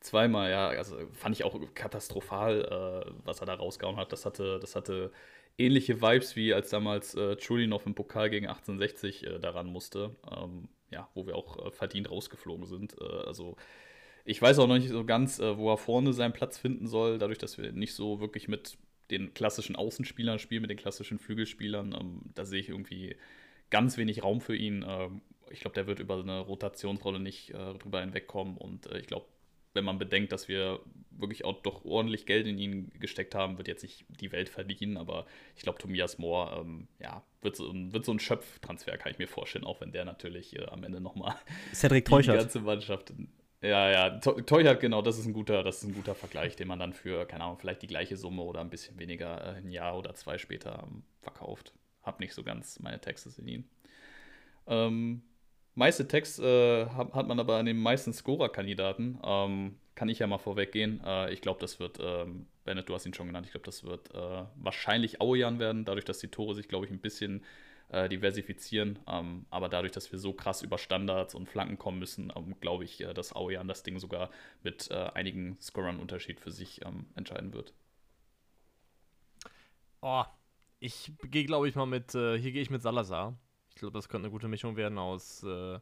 Zweimal, 0.00 0.50
ja. 0.50 0.68
Also 0.68 0.96
fand 1.12 1.34
ich 1.34 1.44
auch 1.44 1.58
katastrophal, 1.74 3.04
äh, 3.06 3.10
was 3.24 3.40
er 3.40 3.46
da 3.46 3.54
rausgehauen 3.54 3.96
hat. 3.96 4.12
Das 4.12 4.24
hatte, 4.24 4.58
das 4.60 4.76
hatte 4.76 5.12
ähnliche 5.58 6.00
Vibes 6.00 6.36
wie 6.36 6.54
als 6.54 6.70
damals 6.70 7.14
äh, 7.14 7.36
Chulinov 7.36 7.84
im 7.86 7.94
Pokal 7.94 8.30
gegen 8.30 8.46
1860 8.46 9.26
äh, 9.26 9.38
daran 9.38 9.66
musste. 9.66 10.16
Ähm, 10.30 10.68
ja, 10.90 11.08
wo 11.14 11.26
wir 11.26 11.36
auch 11.36 11.66
äh, 11.66 11.70
verdient 11.70 12.10
rausgeflogen 12.10 12.66
sind. 12.66 12.96
Äh, 13.00 13.04
also 13.04 13.56
ich 14.24 14.40
weiß 14.40 14.58
auch 14.58 14.66
noch 14.66 14.78
nicht 14.78 14.88
so 14.88 15.04
ganz, 15.04 15.38
äh, 15.38 15.56
wo 15.56 15.70
er 15.70 15.78
vorne 15.78 16.12
seinen 16.12 16.32
Platz 16.32 16.58
finden 16.58 16.86
soll, 16.86 17.18
dadurch, 17.18 17.38
dass 17.38 17.58
wir 17.58 17.72
nicht 17.72 17.94
so 17.94 18.20
wirklich 18.20 18.48
mit 18.48 18.78
den 19.10 19.32
klassischen 19.34 19.76
Außenspielern 19.76 20.38
spielen, 20.38 20.62
mit 20.62 20.70
den 20.70 20.78
klassischen 20.78 21.18
Flügelspielern. 21.18 21.94
Ähm, 21.98 22.20
da 22.34 22.44
sehe 22.44 22.60
ich 22.60 22.68
irgendwie 22.68 23.16
ganz 23.70 23.96
wenig 23.96 24.22
Raum 24.22 24.40
für 24.40 24.56
ihn. 24.56 24.84
Ähm, 24.86 25.22
ich 25.50 25.60
glaube, 25.60 25.74
der 25.74 25.86
wird 25.86 25.98
über 25.98 26.18
eine 26.18 26.40
Rotationsrolle 26.40 27.20
nicht 27.20 27.50
äh, 27.50 27.74
drüber 27.74 28.00
hinwegkommen 28.00 28.58
und 28.58 28.86
ich 28.94 29.06
glaube, 29.06 29.26
wenn 29.78 29.84
man 29.84 29.98
bedenkt, 29.98 30.32
dass 30.32 30.48
wir 30.48 30.80
wirklich 31.12 31.44
auch 31.44 31.62
doch 31.62 31.84
ordentlich 31.84 32.26
Geld 32.26 32.48
in 32.48 32.58
ihn 32.58 32.90
gesteckt 32.98 33.36
haben, 33.36 33.58
wird 33.58 33.68
jetzt 33.68 33.82
nicht 33.82 34.04
die 34.08 34.32
Welt 34.32 34.48
verdienen, 34.48 34.96
aber 34.96 35.24
ich 35.54 35.62
glaube, 35.62 35.78
Tobias 35.78 36.18
Moore, 36.18 36.60
ähm, 36.60 36.88
ja, 36.98 37.22
wird 37.42 37.54
so, 37.54 37.72
wird 37.72 38.04
so 38.04 38.12
ein 38.12 38.18
Schöpftransfer, 38.18 38.96
kann 38.98 39.12
ich 39.12 39.18
mir 39.18 39.28
vorstellen, 39.28 39.64
auch 39.64 39.80
wenn 39.80 39.92
der 39.92 40.04
natürlich 40.04 40.56
äh, 40.56 40.66
am 40.66 40.82
Ende 40.82 41.00
nochmal 41.00 41.36
Cedric 41.72 42.06
Teuchert. 42.06 42.34
die 42.34 42.38
ganze 42.40 42.60
Mannschaft. 42.60 43.12
Ja, 43.60 43.90
ja, 43.90 44.18
Teuchert, 44.18 44.80
genau, 44.80 45.00
das 45.00 45.18
ist 45.18 45.26
ein 45.26 45.32
guter, 45.32 45.62
das 45.62 45.78
ist 45.78 45.88
ein 45.88 45.94
guter 45.94 46.16
Vergleich, 46.16 46.56
den 46.56 46.66
man 46.66 46.80
dann 46.80 46.92
für, 46.92 47.24
keine 47.26 47.44
Ahnung, 47.44 47.58
vielleicht 47.58 47.82
die 47.82 47.88
gleiche 47.88 48.16
Summe 48.16 48.42
oder 48.42 48.60
ein 48.60 48.70
bisschen 48.70 48.98
weniger 48.98 49.40
äh, 49.44 49.58
ein 49.58 49.70
Jahr 49.70 49.96
oder 49.96 50.14
zwei 50.14 50.38
später 50.38 50.84
ähm, 50.84 51.04
verkauft. 51.22 51.72
Hab 52.02 52.18
nicht 52.18 52.34
so 52.34 52.42
ganz 52.42 52.80
meine 52.80 53.00
Texte 53.00 53.30
in 53.40 53.48
ihn. 53.48 53.70
Ähm, 54.66 55.22
meiste 55.78 56.08
Text 56.08 56.40
äh, 56.40 56.86
hat, 56.86 57.28
man 57.28 57.38
aber 57.38 57.56
an 57.56 57.66
den 57.66 57.78
meisten 57.78 58.12
Scorer-Kandidaten. 58.12 59.18
Ähm, 59.22 59.76
kann 59.94 60.08
ich 60.08 60.18
ja 60.18 60.26
mal 60.26 60.38
vorweggehen. 60.38 61.00
Äh, 61.04 61.32
ich 61.32 61.40
glaube, 61.40 61.60
das 61.60 61.80
wird, 61.80 61.98
ähm, 62.00 62.46
Bennett, 62.64 62.88
du 62.88 62.94
hast 62.94 63.06
ihn 63.06 63.14
schon 63.14 63.28
genannt, 63.28 63.46
ich 63.46 63.52
glaube, 63.52 63.64
das 63.64 63.84
wird 63.84 64.14
äh, 64.14 64.44
wahrscheinlich 64.56 65.20
Auejan 65.20 65.58
werden, 65.58 65.84
dadurch, 65.84 66.04
dass 66.04 66.18
die 66.18 66.28
Tore 66.28 66.54
sich, 66.54 66.68
glaube 66.68 66.86
ich, 66.86 66.92
ein 66.92 67.00
bisschen 67.00 67.44
äh, 67.90 68.08
diversifizieren. 68.08 68.98
Ähm, 69.06 69.46
aber 69.50 69.68
dadurch, 69.68 69.92
dass 69.92 70.10
wir 70.12 70.18
so 70.18 70.32
krass 70.32 70.62
über 70.62 70.78
Standards 70.78 71.34
und 71.34 71.48
Flanken 71.48 71.78
kommen 71.78 71.98
müssen, 72.00 72.32
ähm, 72.36 72.56
glaube 72.60 72.84
ich, 72.84 73.00
äh, 73.00 73.14
dass 73.14 73.34
Auejan 73.34 73.68
das 73.68 73.82
Ding 73.84 73.98
sogar 73.98 74.30
mit 74.62 74.90
äh, 74.90 75.10
einigen 75.14 75.56
Scorern 75.60 76.00
Unterschied 76.00 76.40
für 76.40 76.50
sich 76.50 76.84
ähm, 76.84 77.06
entscheiden 77.14 77.54
wird. 77.54 77.72
Oh, 80.00 80.24
ich 80.80 81.12
gehe, 81.24 81.44
glaube 81.44 81.68
ich, 81.68 81.74
mal 81.74 81.86
mit, 81.86 82.12
hier 82.12 82.38
gehe 82.38 82.62
ich 82.62 82.70
mit 82.70 82.82
Salazar. 82.82 83.36
Ich 83.78 83.80
glaube, 83.80 83.96
das 83.96 84.08
könnte 84.08 84.26
eine 84.26 84.32
gute 84.32 84.48
Mischung 84.48 84.74
werden 84.74 84.98
aus 84.98 85.44
äh, 85.44 85.78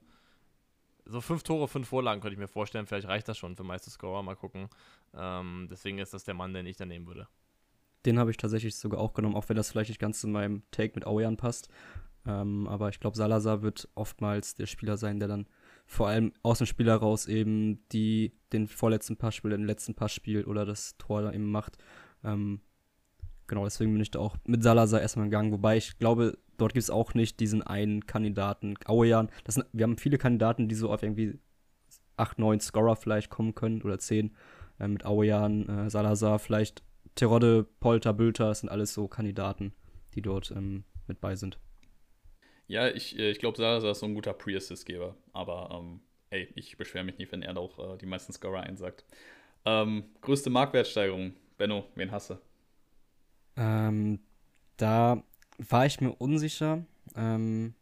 so 1.07 1.23
fünf 1.23 1.43
Tore, 1.45 1.67
fünf 1.67 1.89
Vorlagen, 1.89 2.21
könnte 2.21 2.35
ich 2.35 2.39
mir 2.39 2.47
vorstellen. 2.47 2.87
Vielleicht 2.87 3.09
reicht 3.09 3.27
das 3.27 3.39
schon 3.39 3.57
für 3.57 3.65
meiste 3.65 3.89
Scorer. 3.89 4.23
Mal 4.23 4.37
gucken. 4.37 4.69
Ähm, 5.15 5.67
deswegen 5.71 5.97
ist 5.97 6.13
das 6.13 6.23
der 6.23 6.35
Mann, 6.35 6.53
den 6.53 6.67
ich 6.67 6.77
da 6.77 6.85
nehmen 6.85 7.07
würde. 7.07 7.27
Den 8.05 8.19
habe 8.19 8.31
ich 8.31 8.37
tatsächlich 8.37 8.77
sogar 8.77 9.01
auch 9.01 9.15
genommen, 9.15 9.35
auch 9.35 9.49
wenn 9.49 9.57
das 9.57 9.71
vielleicht 9.71 9.89
nicht 9.89 9.99
ganz 9.99 10.21
zu 10.21 10.29
meinem 10.29 10.63
Take 10.73 10.93
mit 10.95 11.07
Aujan 11.07 11.39
passt. 11.39 11.71
Ähm, 12.27 12.69
aber 12.69 12.91
ich 12.91 13.01
glaube, 13.01 13.17
Salazar 13.17 13.63
wird 13.63 13.89
oftmals 13.95 14.55
der 14.55 14.67
Spieler 14.67 14.99
sein, 14.99 15.19
der 15.19 15.29
dann 15.29 15.47
vor 15.87 16.09
allem 16.09 16.35
Außenspieler 16.43 16.97
raus 16.97 17.27
eben, 17.27 17.89
die 17.93 18.35
den 18.53 18.69
vorletzten 18.69 19.17
Passspiel, 19.17 19.53
den 19.53 19.65
letzten 19.65 19.95
Passspiel 19.95 20.45
oder 20.45 20.67
das 20.67 20.99
Tor 20.99 21.23
da 21.23 21.33
eben 21.33 21.51
macht. 21.51 21.79
Ähm, 22.23 22.61
genau, 23.47 23.65
deswegen 23.65 23.95
bin 23.95 24.03
ich 24.03 24.11
da 24.11 24.19
auch 24.19 24.37
mit 24.45 24.63
Salazar 24.63 25.01
erstmal 25.01 25.29
gegangen, 25.29 25.51
wobei 25.51 25.79
ich 25.79 25.97
glaube, 25.99 26.37
dort 26.57 26.75
gibt 26.75 26.83
es 26.83 26.91
auch 26.91 27.15
nicht 27.15 27.41
diesen 27.41 27.63
einen 27.63 28.07
Kandidaten. 28.07 28.75
Auejan, 28.87 29.31
das 29.45 29.57
sind, 29.57 29.67
wir 29.73 29.85
haben 29.85 29.99
viele 29.99 30.19
Kandidaten, 30.19 30.69
die 30.69 30.75
so 30.75 30.91
auf 30.93 31.03
irgendwie 31.03 31.39
8, 32.17 32.39
9 32.39 32.61
Scorer 32.61 32.97
vielleicht 32.97 33.31
kommen 33.31 33.55
können 33.55 33.83
oder 33.83 33.99
10. 33.99 34.35
Äh, 34.79 34.89
mit 34.89 35.05
Auejan, 35.05 35.69
äh, 35.69 35.91
Salazar, 35.91 36.39
vielleicht 36.39 36.83
Terodde, 37.15 37.67
Polter, 37.81 38.13
Bülter, 38.13 38.49
das 38.49 38.61
sind 38.61 38.69
alles 38.69 38.93
so 38.93 39.09
Kandidaten, 39.09 39.73
die 40.15 40.23
dort 40.23 40.51
ähm, 40.51 40.85
mit 41.07 41.21
bei 41.21 41.35
sind. 41.35 41.59
Ja, 42.69 42.89
ich, 42.89 43.19
äh, 43.19 43.31
ich 43.31 43.39
glaube, 43.39 43.57
Salazar 43.57 43.93
ist 43.93 44.01
so 44.01 44.07
ein 44.07 44.15
guter 44.15 44.33
Pre-Assist-Geber. 44.33 45.17
Aber 45.33 45.71
ähm, 45.73 46.01
ey, 46.31 46.49
ich 46.55 46.77
beschwere 46.77 47.05
mich 47.05 47.19
nicht, 47.19 47.33
wenn 47.33 47.43
er 47.43 47.57
auch 47.57 47.95
äh, 47.95 47.99
die 47.99 48.07
meisten 48.07 48.33
Scorer 48.33 48.61
einsagt. 48.61 49.05
Ähm, 49.65 50.05
größte 50.21 50.51
Marktwertsteigerung. 50.51 51.35
Benno, 51.57 51.87
wen 51.95 52.11
hasse? 52.11 52.41
Ähm, 53.57 54.21
da 54.77 55.23
war 55.59 55.87
ich 55.87 56.01
mir 56.01 56.13
unsicher. 56.13 56.85
Ähm, 57.15 57.75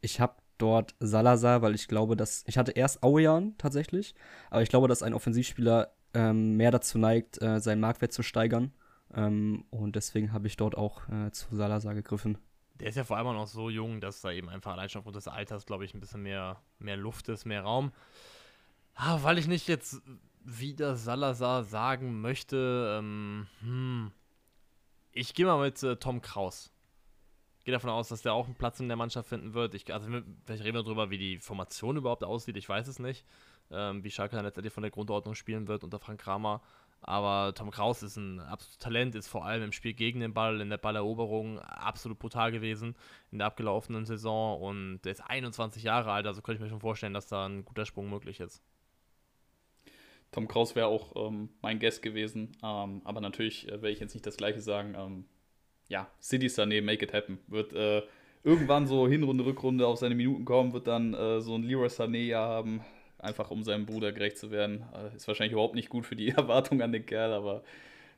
ich 0.00 0.20
habe 0.20 0.34
dort 0.58 0.94
Salazar, 1.00 1.62
weil 1.62 1.74
ich 1.74 1.88
glaube, 1.88 2.16
dass. 2.16 2.44
Ich 2.46 2.58
hatte 2.58 2.72
erst 2.72 3.02
Auejan 3.02 3.56
tatsächlich, 3.58 4.14
aber 4.50 4.62
ich 4.62 4.68
glaube, 4.68 4.88
dass 4.88 5.02
ein 5.02 5.14
Offensivspieler 5.14 5.92
ähm, 6.14 6.56
mehr 6.56 6.70
dazu 6.70 6.98
neigt, 6.98 7.40
äh, 7.42 7.60
seinen 7.60 7.80
Marktwert 7.80 8.12
zu 8.12 8.22
steigern. 8.22 8.72
Ähm, 9.14 9.64
und 9.70 9.96
deswegen 9.96 10.32
habe 10.32 10.46
ich 10.46 10.56
dort 10.56 10.76
auch 10.76 11.08
äh, 11.08 11.30
zu 11.32 11.54
Salazar 11.54 11.94
gegriffen. 11.94 12.38
Der 12.74 12.88
ist 12.88 12.96
ja 12.96 13.04
vor 13.04 13.16
allem 13.16 13.28
auch 13.28 13.34
noch 13.34 13.46
so 13.46 13.70
jung, 13.70 14.00
dass 14.00 14.22
da 14.22 14.32
eben 14.32 14.48
einfach 14.48 14.72
allein 14.72 14.88
schon 14.88 15.00
aufgrund 15.00 15.16
des 15.16 15.28
Alters, 15.28 15.66
glaube 15.66 15.84
ich, 15.84 15.94
ein 15.94 16.00
bisschen 16.00 16.22
mehr, 16.22 16.60
mehr 16.78 16.96
Luft 16.96 17.28
ist, 17.28 17.44
mehr 17.44 17.62
Raum. 17.62 17.92
Ah, 18.94 19.18
weil 19.22 19.38
ich 19.38 19.46
nicht 19.46 19.68
jetzt 19.68 20.02
wieder 20.44 20.96
Salazar 20.96 21.64
sagen 21.64 22.20
möchte, 22.20 22.98
ähm, 22.98 23.46
hm, 23.60 24.12
ich 25.12 25.34
gehe 25.34 25.46
mal 25.46 25.58
mit 25.58 25.82
äh, 25.82 25.96
Tom 25.96 26.20
Kraus. 26.20 26.70
Gehe 27.64 27.72
davon 27.72 27.90
aus, 27.90 28.08
dass 28.08 28.22
der 28.22 28.32
auch 28.32 28.46
einen 28.46 28.56
Platz 28.56 28.80
in 28.80 28.88
der 28.88 28.96
Mannschaft 28.96 29.28
finden 29.28 29.54
wird. 29.54 29.74
Ich, 29.74 29.92
also, 29.92 30.08
vielleicht 30.44 30.64
reden 30.64 30.76
wir 30.76 30.82
darüber, 30.82 31.10
wie 31.10 31.18
die 31.18 31.38
Formation 31.38 31.96
überhaupt 31.96 32.24
aussieht. 32.24 32.56
Ich 32.56 32.68
weiß 32.68 32.88
es 32.88 32.98
nicht. 32.98 33.24
Ähm, 33.70 34.02
wie 34.02 34.10
Schalke 34.10 34.34
dann 34.34 34.44
letztendlich 34.44 34.72
von 34.72 34.82
der 34.82 34.90
Grundordnung 34.90 35.34
spielen 35.34 35.68
wird 35.68 35.84
unter 35.84 36.00
Frank 36.00 36.20
Kramer. 36.20 36.60
Aber 37.02 37.52
Tom 37.54 37.70
Kraus 37.70 38.02
ist 38.02 38.16
ein 38.16 38.38
absolutes 38.40 38.78
Talent, 38.78 39.14
ist 39.14 39.26
vor 39.28 39.44
allem 39.44 39.64
im 39.64 39.72
Spiel 39.72 39.92
gegen 39.92 40.20
den 40.20 40.34
Ball, 40.34 40.60
in 40.60 40.70
der 40.70 40.78
Balleroberung 40.78 41.58
absolut 41.58 42.18
brutal 42.20 42.52
gewesen 42.52 42.96
in 43.32 43.38
der 43.38 43.48
abgelaufenen 43.48 44.06
Saison. 44.06 44.60
Und 44.60 45.02
der 45.02 45.12
ist 45.12 45.20
21 45.20 45.82
Jahre 45.82 46.12
alt, 46.12 46.26
also 46.26 46.42
könnte 46.42 46.56
ich 46.56 46.62
mir 46.62 46.70
schon 46.70 46.80
vorstellen, 46.80 47.14
dass 47.14 47.26
da 47.26 47.46
ein 47.46 47.64
guter 47.64 47.86
Sprung 47.86 48.08
möglich 48.08 48.38
ist. 48.40 48.62
Tom 50.32 50.48
Kraus 50.48 50.74
wäre 50.74 50.86
auch 50.86 51.14
ähm, 51.28 51.50
mein 51.60 51.78
Guest 51.78 52.02
gewesen, 52.02 52.56
ähm, 52.64 53.02
aber 53.04 53.20
natürlich 53.20 53.68
äh, 53.68 53.72
werde 53.72 53.90
ich 53.90 54.00
jetzt 54.00 54.14
nicht 54.14 54.26
das 54.26 54.38
Gleiche 54.38 54.60
sagen. 54.60 54.94
Ähm, 54.98 55.24
ja, 55.88 56.10
City 56.20 56.46
Sané, 56.46 56.82
make 56.82 57.04
it 57.04 57.12
happen. 57.12 57.38
Wird 57.48 57.74
äh, 57.74 58.02
irgendwann 58.42 58.86
so 58.86 59.06
Hinrunde, 59.06 59.44
Rückrunde 59.44 59.86
auf 59.86 59.98
seine 59.98 60.14
Minuten 60.14 60.46
kommen, 60.46 60.72
wird 60.72 60.86
dann 60.86 61.12
äh, 61.12 61.40
so 61.40 61.54
ein 61.54 61.62
Leroy 61.62 61.88
Sané 61.88 62.24
ja 62.26 62.40
haben, 62.40 62.80
einfach 63.18 63.50
um 63.50 63.62
seinem 63.62 63.84
Bruder 63.84 64.10
gerecht 64.10 64.38
zu 64.38 64.50
werden. 64.50 64.84
Äh, 64.94 65.14
ist 65.14 65.28
wahrscheinlich 65.28 65.52
überhaupt 65.52 65.74
nicht 65.74 65.90
gut 65.90 66.06
für 66.06 66.16
die 66.16 66.28
Erwartung 66.30 66.80
an 66.80 66.92
den 66.92 67.04
Kerl, 67.04 67.32
aber 67.32 67.62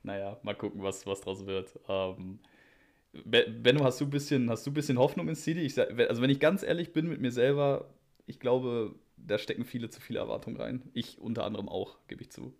naja, 0.04 0.38
mal 0.42 0.54
gucken, 0.54 0.82
was, 0.82 1.06
was 1.06 1.20
draus 1.20 1.46
wird. 1.46 1.78
Ähm, 1.88 2.38
Benno, 3.24 3.84
hast 3.84 4.00
du 4.00 4.04
ein 4.04 4.10
bisschen, 4.10 4.50
hast 4.50 4.66
du 4.66 4.72
bisschen 4.72 4.98
Hoffnung 4.98 5.28
in 5.28 5.34
City? 5.34 5.60
Ich, 5.60 5.78
also 5.78 6.22
wenn 6.22 6.30
ich 6.30 6.40
ganz 6.40 6.62
ehrlich 6.62 6.92
bin 6.92 7.08
mit 7.08 7.20
mir 7.20 7.30
selber, 7.30 7.86
ich 8.26 8.40
glaube, 8.40 8.94
da 9.26 9.38
stecken 9.38 9.64
viele 9.64 9.90
zu 9.90 10.00
viele 10.00 10.18
Erwartungen 10.18 10.56
rein. 10.56 10.82
Ich 10.92 11.18
unter 11.18 11.44
anderem 11.44 11.68
auch, 11.68 11.98
gebe 12.08 12.22
ich 12.22 12.30
zu. 12.30 12.54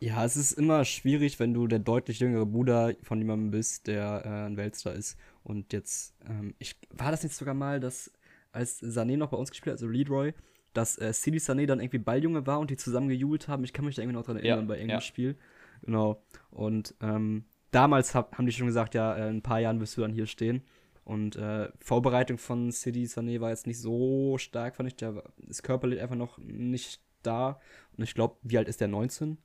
Ja, 0.00 0.24
es 0.24 0.36
ist 0.36 0.52
immer 0.52 0.84
schwierig, 0.84 1.40
wenn 1.40 1.54
du 1.54 1.66
der 1.66 1.78
deutlich 1.78 2.18
jüngere 2.20 2.46
Bruder 2.46 2.94
von 3.02 3.18
jemandem 3.18 3.50
bist, 3.50 3.86
der 3.86 4.22
äh, 4.24 4.46
ein 4.46 4.56
Weltstar 4.56 4.94
ist. 4.94 5.16
Und 5.42 5.72
jetzt, 5.72 6.14
ähm, 6.28 6.54
ich, 6.58 6.76
war 6.90 7.10
das 7.10 7.22
nicht 7.22 7.34
sogar 7.34 7.54
mal, 7.54 7.80
dass 7.80 8.12
als 8.52 8.82
Sané 8.82 9.16
noch 9.16 9.30
bei 9.30 9.36
uns 9.36 9.50
gespielt 9.50 9.72
hat, 9.74 9.82
also 9.82 9.88
Leadroy, 9.88 10.34
dass 10.74 10.98
äh, 10.98 11.12
Sidi 11.12 11.38
Sané 11.38 11.66
dann 11.66 11.80
irgendwie 11.80 11.98
Balljunge 11.98 12.46
war 12.46 12.60
und 12.60 12.70
die 12.70 12.76
zusammen 12.76 13.08
gejubelt 13.08 13.48
haben. 13.48 13.64
Ich 13.64 13.72
kann 13.72 13.84
mich 13.84 13.94
da 13.94 14.02
irgendwie 14.02 14.18
noch 14.18 14.26
dran 14.26 14.36
erinnern 14.36 14.60
ja, 14.60 14.66
bei 14.66 14.74
irgendeinem 14.74 14.96
ja. 14.96 15.00
Spiel. 15.00 15.36
Genau. 15.82 16.22
Und 16.50 16.94
ähm, 17.00 17.44
damals 17.70 18.14
hab, 18.14 18.36
haben 18.36 18.46
die 18.46 18.52
schon 18.52 18.66
gesagt, 18.66 18.94
ja, 18.94 19.14
äh, 19.14 19.28
in 19.30 19.36
ein 19.36 19.42
paar 19.42 19.60
Jahren 19.60 19.80
wirst 19.80 19.96
du 19.96 20.02
dann 20.02 20.12
hier 20.12 20.26
stehen. 20.26 20.62
Und 21.04 21.36
äh, 21.36 21.68
Vorbereitung 21.80 22.38
von 22.38 22.70
Sidi 22.70 23.04
Sané 23.04 23.40
war 23.40 23.50
jetzt 23.50 23.66
nicht 23.66 23.80
so 23.80 24.38
stark, 24.38 24.76
fand 24.76 24.88
ich. 24.88 24.96
Der 24.96 25.22
ist 25.48 25.62
körperlich 25.62 26.00
einfach 26.00 26.16
noch 26.16 26.38
nicht 26.38 27.00
da. 27.22 27.60
Und 27.96 28.04
ich 28.04 28.14
glaube, 28.14 28.36
wie 28.42 28.58
alt 28.58 28.68
ist 28.68 28.80
der? 28.80 28.88
19? 28.88 29.38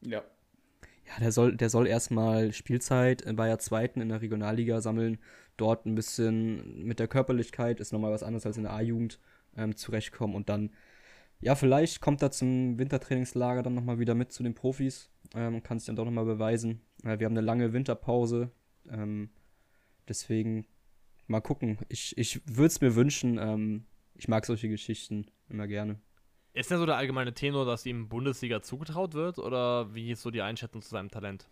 Ja. 0.00 0.24
Ja, 1.06 1.20
der 1.20 1.32
soll, 1.32 1.56
der 1.56 1.70
soll 1.70 1.86
erstmal 1.86 2.52
Spielzeit 2.52 3.24
bei 3.36 3.46
der 3.46 3.58
zweiten 3.58 4.00
in 4.00 4.10
der 4.10 4.20
Regionalliga 4.20 4.80
sammeln. 4.80 5.18
Dort 5.56 5.86
ein 5.86 5.94
bisschen 5.94 6.84
mit 6.84 6.98
der 6.98 7.08
Körperlichkeit 7.08 7.80
ist 7.80 7.92
nochmal 7.92 8.12
was 8.12 8.22
anderes 8.22 8.44
als 8.44 8.58
in 8.58 8.64
der 8.64 8.72
A-Jugend 8.72 9.18
ähm, 9.56 9.74
zurechtkommen 9.74 10.34
und 10.34 10.48
dann, 10.48 10.70
ja, 11.40 11.54
vielleicht 11.54 12.00
kommt 12.00 12.22
er 12.22 12.30
zum 12.30 12.78
Wintertrainingslager 12.78 13.62
dann 13.62 13.74
nochmal 13.74 13.98
wieder 13.98 14.14
mit 14.14 14.32
zu 14.32 14.42
den 14.42 14.54
Profis 14.54 15.10
ähm, 15.34 15.56
und 15.56 15.64
kann 15.64 15.78
sich 15.78 15.86
dann 15.86 15.96
doch 15.96 16.04
nochmal 16.04 16.26
beweisen. 16.26 16.80
Äh, 17.04 17.18
wir 17.18 17.26
haben 17.26 17.36
eine 17.36 17.40
lange 17.40 17.72
Winterpause, 17.72 18.50
ähm, 18.90 19.30
deswegen 20.08 20.66
mal 21.26 21.40
gucken. 21.40 21.78
Ich, 21.88 22.16
ich 22.16 22.40
würde 22.46 22.66
es 22.66 22.80
mir 22.80 22.94
wünschen, 22.94 23.38
ähm, 23.38 23.84
ich 24.14 24.28
mag 24.28 24.46
solche 24.46 24.68
Geschichten 24.68 25.26
immer 25.48 25.66
gerne. 25.66 26.00
Ist 26.54 26.70
denn 26.70 26.78
so 26.78 26.86
der 26.86 26.96
allgemeine 26.96 27.34
Tenor, 27.34 27.66
dass 27.66 27.86
ihm 27.86 28.08
Bundesliga 28.08 28.62
zugetraut 28.62 29.14
wird 29.14 29.38
oder 29.38 29.94
wie 29.94 30.10
ist 30.10 30.22
so 30.22 30.30
die 30.30 30.42
Einschätzung 30.42 30.82
zu 30.82 30.88
seinem 30.88 31.10
Talent? 31.10 31.46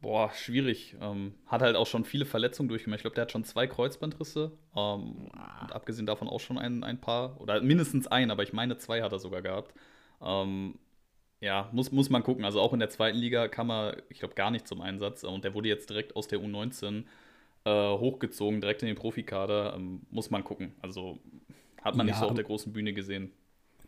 Boah, 0.00 0.32
schwierig. 0.32 0.96
Ähm, 1.00 1.34
hat 1.46 1.62
halt 1.62 1.76
auch 1.76 1.86
schon 1.86 2.04
viele 2.04 2.24
Verletzungen 2.24 2.68
durchgemacht. 2.68 2.98
Ich 2.98 3.02
glaube, 3.02 3.14
der 3.14 3.22
hat 3.22 3.32
schon 3.32 3.44
zwei 3.44 3.68
Kreuzbandrisse. 3.68 4.50
Ähm, 4.74 5.28
und 5.60 5.72
abgesehen 5.72 6.06
davon 6.06 6.28
auch 6.28 6.40
schon 6.40 6.58
ein, 6.58 6.82
ein 6.82 7.00
paar. 7.00 7.40
Oder 7.40 7.60
mindestens 7.60 8.08
ein, 8.08 8.32
aber 8.32 8.42
ich 8.42 8.52
meine, 8.52 8.78
zwei 8.78 9.02
hat 9.02 9.12
er 9.12 9.20
sogar 9.20 9.42
gehabt. 9.42 9.74
Ähm, 10.20 10.78
ja, 11.40 11.68
muss, 11.72 11.92
muss 11.92 12.10
man 12.10 12.24
gucken. 12.24 12.44
Also 12.44 12.60
auch 12.60 12.72
in 12.72 12.80
der 12.80 12.90
zweiten 12.90 13.18
Liga 13.18 13.46
kam 13.46 13.70
er, 13.70 14.02
ich 14.08 14.18
glaube, 14.18 14.34
gar 14.34 14.50
nicht 14.50 14.66
zum 14.66 14.80
Einsatz. 14.80 15.22
Und 15.22 15.44
der 15.44 15.54
wurde 15.54 15.68
jetzt 15.68 15.88
direkt 15.88 16.16
aus 16.16 16.26
der 16.26 16.40
U19 16.40 17.04
äh, 17.64 17.70
hochgezogen, 17.70 18.60
direkt 18.60 18.82
in 18.82 18.88
den 18.88 18.96
Profikader. 18.96 19.74
Ähm, 19.74 20.02
muss 20.10 20.30
man 20.30 20.44
gucken. 20.44 20.72
Also 20.80 21.18
hat 21.82 21.96
man 21.96 22.06
ja, 22.06 22.12
nicht 22.12 22.20
so 22.20 22.26
auf 22.26 22.34
der 22.34 22.44
großen 22.44 22.72
Bühne 22.72 22.92
gesehen. 22.92 23.32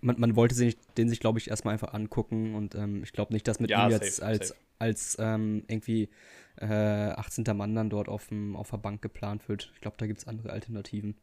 Man, 0.01 0.21
man 0.21 0.37
wollte 0.37 0.55
sich, 0.55 0.77
den 0.97 1.09
sich, 1.09 1.21
glaube 1.21 1.39
ich, 1.39 1.49
erstmal 1.49 1.73
einfach 1.73 1.95
angucken. 1.95 2.55
Und 2.55 2.75
ähm, 2.75 3.03
ich 3.03 3.13
glaube 3.13 3.33
nicht, 3.33 3.49
dass 3.49 3.61
mit 3.61 3.71
ja, 3.71 3.87
ihm 3.87 3.91
jetzt 3.91 4.17
safe, 4.17 4.29
als. 4.29 4.49
Safe 4.49 4.59
als 4.79 5.17
ähm, 5.19 5.65
irgendwie 5.69 6.09
äh, 6.57 6.67
18. 6.67 7.45
Mann 7.57 7.75
dann 7.75 7.91
dort 7.91 8.09
auf, 8.09 8.29
dem, 8.29 8.57
auf 8.57 8.71
der 8.71 8.79
Bank 8.79 9.03
geplant 9.03 9.49
wird. 9.49 9.71
Ich 9.75 9.81
glaube, 9.81 9.97
da 9.99 10.07
gibt 10.07 10.21
es 10.21 10.27
andere 10.27 10.51
Alternativen. 10.51 11.17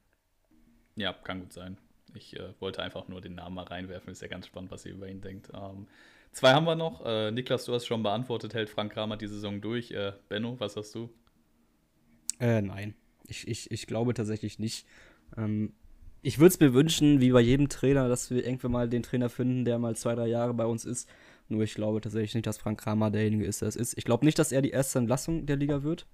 Ja, 0.96 1.14
kann 1.14 1.42
gut 1.42 1.54
sein. 1.54 1.78
Ich 2.14 2.38
äh, 2.38 2.54
wollte 2.60 2.82
einfach 2.82 3.08
nur 3.08 3.22
den 3.22 3.36
Namen 3.36 3.56
mal 3.56 3.64
reinwerfen. 3.64 4.12
Ist 4.12 4.22
ja 4.22 4.28
ganz 4.28 4.48
spannend, 4.48 4.72
was 4.72 4.86
ihr 4.86 4.94
über 4.94 5.08
ihn 5.08 5.22
denkt. 5.22 5.50
Ähm, 5.54 5.88
zwei 6.32 6.54
haben 6.54 6.66
wir 6.66 6.76
noch. 6.76 7.06
Äh, 7.06 7.32
Niklas, 7.32 7.66
du 7.66 7.74
hast 7.74 7.86
schon 7.86 8.04
beantwortet. 8.04 8.54
Hält 8.54 8.70
Frank 8.70 8.94
Kramer 8.94 9.18
die 9.18 9.28
Saison 9.28 9.62
durch? 9.62 9.92
Äh, 9.92 10.14
Benno, 10.28 10.60
was 10.60 10.76
hast 10.76 10.94
du? 10.96 11.10
Äh, 12.42 12.62
nein. 12.62 12.96
Ich, 13.28 13.48
ich, 13.48 13.72
ich 13.72 13.88
glaube 13.88 14.14
tatsächlich 14.14 14.60
nicht. 14.60 14.86
Ähm, 15.38 15.72
ich 16.22 16.40
würde 16.40 16.50
es 16.50 16.60
mir 16.60 16.74
wünschen, 16.74 17.22
wie 17.22 17.32
bei 17.32 17.40
jedem 17.40 17.70
Trainer, 17.70 18.10
dass 18.10 18.30
wir 18.30 18.46
irgendwann 18.46 18.72
mal 18.74 18.90
den 18.90 19.04
Trainer 19.04 19.30
finden, 19.30 19.64
der 19.64 19.80
mal 19.80 19.96
zwei, 19.96 20.16
drei 20.16 20.28
Jahre 20.28 20.54
bei 20.54 20.66
uns 20.66 20.84
ist 20.84 21.08
nur 21.52 21.64
ich 21.64 21.76
glaube 21.76 22.02
tatsächlich 22.02 22.34
nicht, 22.34 22.48
dass 22.48 22.58
Frank 22.58 22.80
Kramer 22.80 23.12
derjenige 23.12 23.46
ist, 23.46 23.62
der 23.62 23.68
es 23.68 23.76
ist. 23.76 23.98
Ich 23.98 24.06
glaube 24.06 24.26
nicht, 24.26 24.40
dass 24.40 24.52
er 24.52 24.62
die 24.62 24.72
erste 24.72 25.00
Entlassung 25.00 25.46
der 25.46 25.58
Liga 25.58 25.84
wird, 25.84 26.08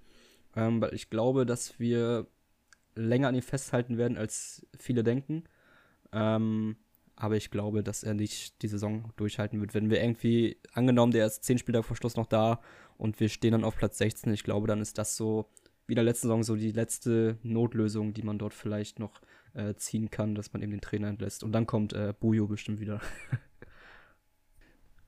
ähm, 0.56 0.82
weil 0.82 0.94
ich 0.94 1.10
glaube, 1.10 1.46
dass 1.46 1.80
wir 1.80 2.28
länger 2.96 3.30
an 3.30 3.36
ihm 3.36 3.44
festhalten 3.44 3.98
werden, 3.98 4.18
als 4.18 4.66
viele 4.78 5.04
denken. 5.04 5.44
Ähm, 6.12 6.76
aber 7.16 7.36
ich 7.36 7.52
glaube, 7.52 7.84
dass 7.84 8.04
er 8.04 8.14
nicht 8.14 8.62
die 8.62 8.68
Saison 8.68 9.12
durchhalten 9.16 9.60
wird. 9.62 9.74
Wenn 9.74 9.90
wir 9.90 10.02
irgendwie, 10.02 10.58
angenommen, 10.74 11.12
der 11.12 11.28
ist 11.28 11.44
zehn 11.44 11.58
Spiele 11.58 11.84
vor 11.84 11.96
Schluss 11.96 12.16
noch 12.16 12.28
da 12.28 12.60
und 12.98 13.20
wir 13.20 13.30
stehen 13.30 13.52
dann 13.52 13.64
auf 13.64 13.76
Platz 13.76 13.98
16, 14.00 14.34
ich 14.34 14.44
glaube, 14.44 14.68
dann 14.68 14.82
ist 14.82 14.98
das 14.98 15.16
so 15.16 15.48
wie 15.88 15.96
der 15.96 16.04
letzten 16.04 16.28
Saison 16.28 16.44
so 16.44 16.56
die 16.56 16.72
letzte 16.72 17.38
Notlösung, 17.44 18.14
die 18.14 18.22
man 18.22 18.38
dort 18.38 18.54
vielleicht 18.54 19.00
noch 19.00 19.22
äh, 19.54 19.74
ziehen 19.76 20.12
kann, 20.12 20.36
dass 20.36 20.54
man 20.54 20.62
eben 20.62 20.72
den 20.72 20.82
Trainer 20.82 21.08
entlässt. 21.08 21.44
Und 21.44 21.54
dann 21.54 21.66
kommt 21.66 21.94
äh, 21.94 22.14
Bujo 22.20 22.48
bestimmt 22.48 22.80
wieder. 22.80 23.02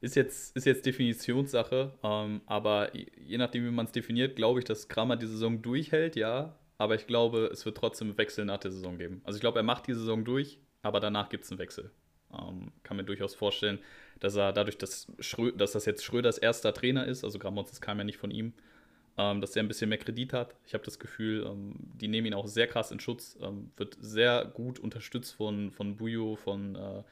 Ist 0.02 0.16
jetzt, 0.16 0.56
ist 0.56 0.66
jetzt 0.66 0.86
Definitionssache, 0.86 1.92
ähm, 2.04 2.42
aber 2.46 2.96
je 2.96 3.38
nachdem, 3.38 3.66
wie 3.66 3.72
man 3.72 3.86
es 3.86 3.92
definiert, 3.92 4.38
glaube 4.38 4.60
ich, 4.60 4.66
dass 4.66 4.88
Kramer 4.88 5.18
die 5.18 5.28
Saison 5.28 5.62
durchhält, 5.62 6.16
ja. 6.16 6.58
Aber 6.78 6.96
ich 6.96 7.06
glaube, 7.06 7.50
es 7.52 7.66
wird 7.66 7.76
trotzdem 7.76 8.18
Wechsel 8.18 8.46
nach 8.46 8.60
der 8.60 8.72
Saison 8.72 8.98
geben. 8.98 9.20
Also 9.26 9.36
ich 9.36 9.42
glaube, 9.42 9.60
er 9.60 9.64
macht 9.64 9.88
die 9.88 9.94
Saison 9.94 10.24
durch, 10.24 10.58
aber 10.82 11.02
danach 11.02 11.28
gibt 11.28 11.44
es 11.44 11.52
einen 11.52 11.60
Wechsel. 11.60 11.92
Ähm, 12.32 12.72
kann 12.84 12.96
mir 12.96 13.04
durchaus 13.04 13.36
vorstellen, 13.36 13.80
dass 14.22 14.38
er 14.38 14.54
dadurch, 14.54 14.78
dass, 14.78 15.12
Schrö 15.20 15.52
dass 15.52 15.74
das 15.74 15.86
jetzt 15.86 16.06
Schröders 16.06 16.38
erster 16.38 16.74
Trainer 16.74 17.06
ist, 17.06 17.26
also 17.26 17.38
Gramozis 17.38 17.82
kam 17.82 17.98
ja 17.98 18.06
nicht 18.06 18.18
von 18.18 18.32
ihm, 18.32 18.54
dass 19.20 19.56
er 19.56 19.64
ein 19.64 19.68
bisschen 19.68 19.90
mehr 19.90 19.98
Kredit 19.98 20.32
hat. 20.32 20.56
Ich 20.66 20.74
habe 20.74 20.86
das 20.86 20.98
Gefühl, 20.98 21.46
ähm, 21.46 21.76
die 21.78 22.08
nehmen 22.08 22.28
ihn 22.28 22.34
auch 22.34 22.48
sehr 22.48 22.68
krass 22.68 22.92
in 22.92 23.00
Schutz. 23.00 23.38
Ähm, 23.42 23.72
wird 23.76 23.98
sehr 24.00 24.46
gut 24.46 24.80
unterstützt 24.80 25.34
von, 25.34 25.72
von 25.72 25.98
Bujo, 25.98 26.38
von, 26.38 26.76
äh, 26.76 27.04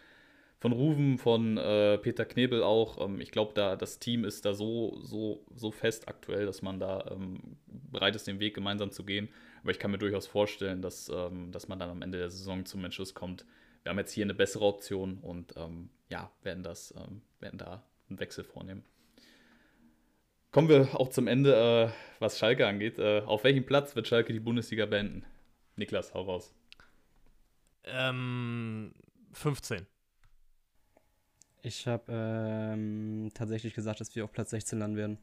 von 0.60 0.72
Ruven, 0.72 1.18
von 1.18 1.58
äh, 1.58 1.98
Peter 1.98 2.24
Knebel 2.24 2.64
auch. 2.64 3.04
Ähm, 3.04 3.20
ich 3.20 3.32
glaube, 3.32 3.52
da 3.54 3.76
das 3.76 4.00
Team 4.00 4.24
ist 4.24 4.46
da 4.46 4.54
so, 4.54 4.98
so, 5.02 5.44
so 5.54 5.72
fest 5.72 6.08
aktuell, 6.08 6.46
dass 6.46 6.62
man 6.62 6.80
da 6.80 7.12
ähm, 7.12 7.58
bereit 7.68 8.16
ist, 8.16 8.26
den 8.26 8.40
Weg 8.40 8.54
gemeinsam 8.54 8.92
zu 8.92 9.04
gehen. 9.04 9.28
Aber 9.62 9.72
ich 9.72 9.80
kann 9.80 9.92
mir 9.92 9.98
durchaus 9.98 10.28
vorstellen, 10.28 10.82
dass, 10.82 11.10
ähm, 11.10 11.52
dass 11.52 11.68
man 11.68 11.78
dann 11.78 11.90
am 11.90 12.02
Ende 12.02 12.20
der 12.20 12.30
Saison 12.30 12.66
zum 12.66 12.86
Entschluss 12.86 13.14
kommt, 13.14 13.46
wir 13.84 13.90
haben 13.90 14.00
jetzt 14.00 14.12
hier 14.12 14.26
eine 14.26 14.34
bessere 14.34 14.66
Option 14.66 15.20
und 15.20 15.54
ja, 16.10 16.30
werden 16.44 16.62
das, 16.62 16.94
werden 17.40 17.58
da 17.58 17.86
einen 18.10 18.20
Wechsel 18.20 18.44
vornehmen. 18.44 18.84
Kommen 20.58 20.70
wir 20.70 21.00
auch 21.00 21.10
zum 21.10 21.28
Ende, 21.28 21.54
äh, 21.54 22.20
was 22.20 22.40
Schalke 22.40 22.66
angeht. 22.66 22.98
Äh, 22.98 23.22
auf 23.28 23.44
welchem 23.44 23.64
Platz 23.64 23.96
wird 23.96 24.08
Schalke 24.08 24.34
die 24.34 24.40
Bundesliga 24.40 24.88
beenden? 24.88 25.24
Niklas, 25.76 26.16
hau 26.16 26.24
raus. 26.24 26.52
Ähm, 27.84 28.92
15. 29.34 29.86
Ich 31.62 31.86
habe 31.86 32.06
ähm, 32.10 33.30
tatsächlich 33.36 33.76
gesagt, 33.76 34.02
dass 34.02 34.16
wir 34.16 34.24
auf 34.24 34.32
Platz 34.32 34.50
16 34.50 34.80
landen 34.80 34.98
werden. 34.98 35.20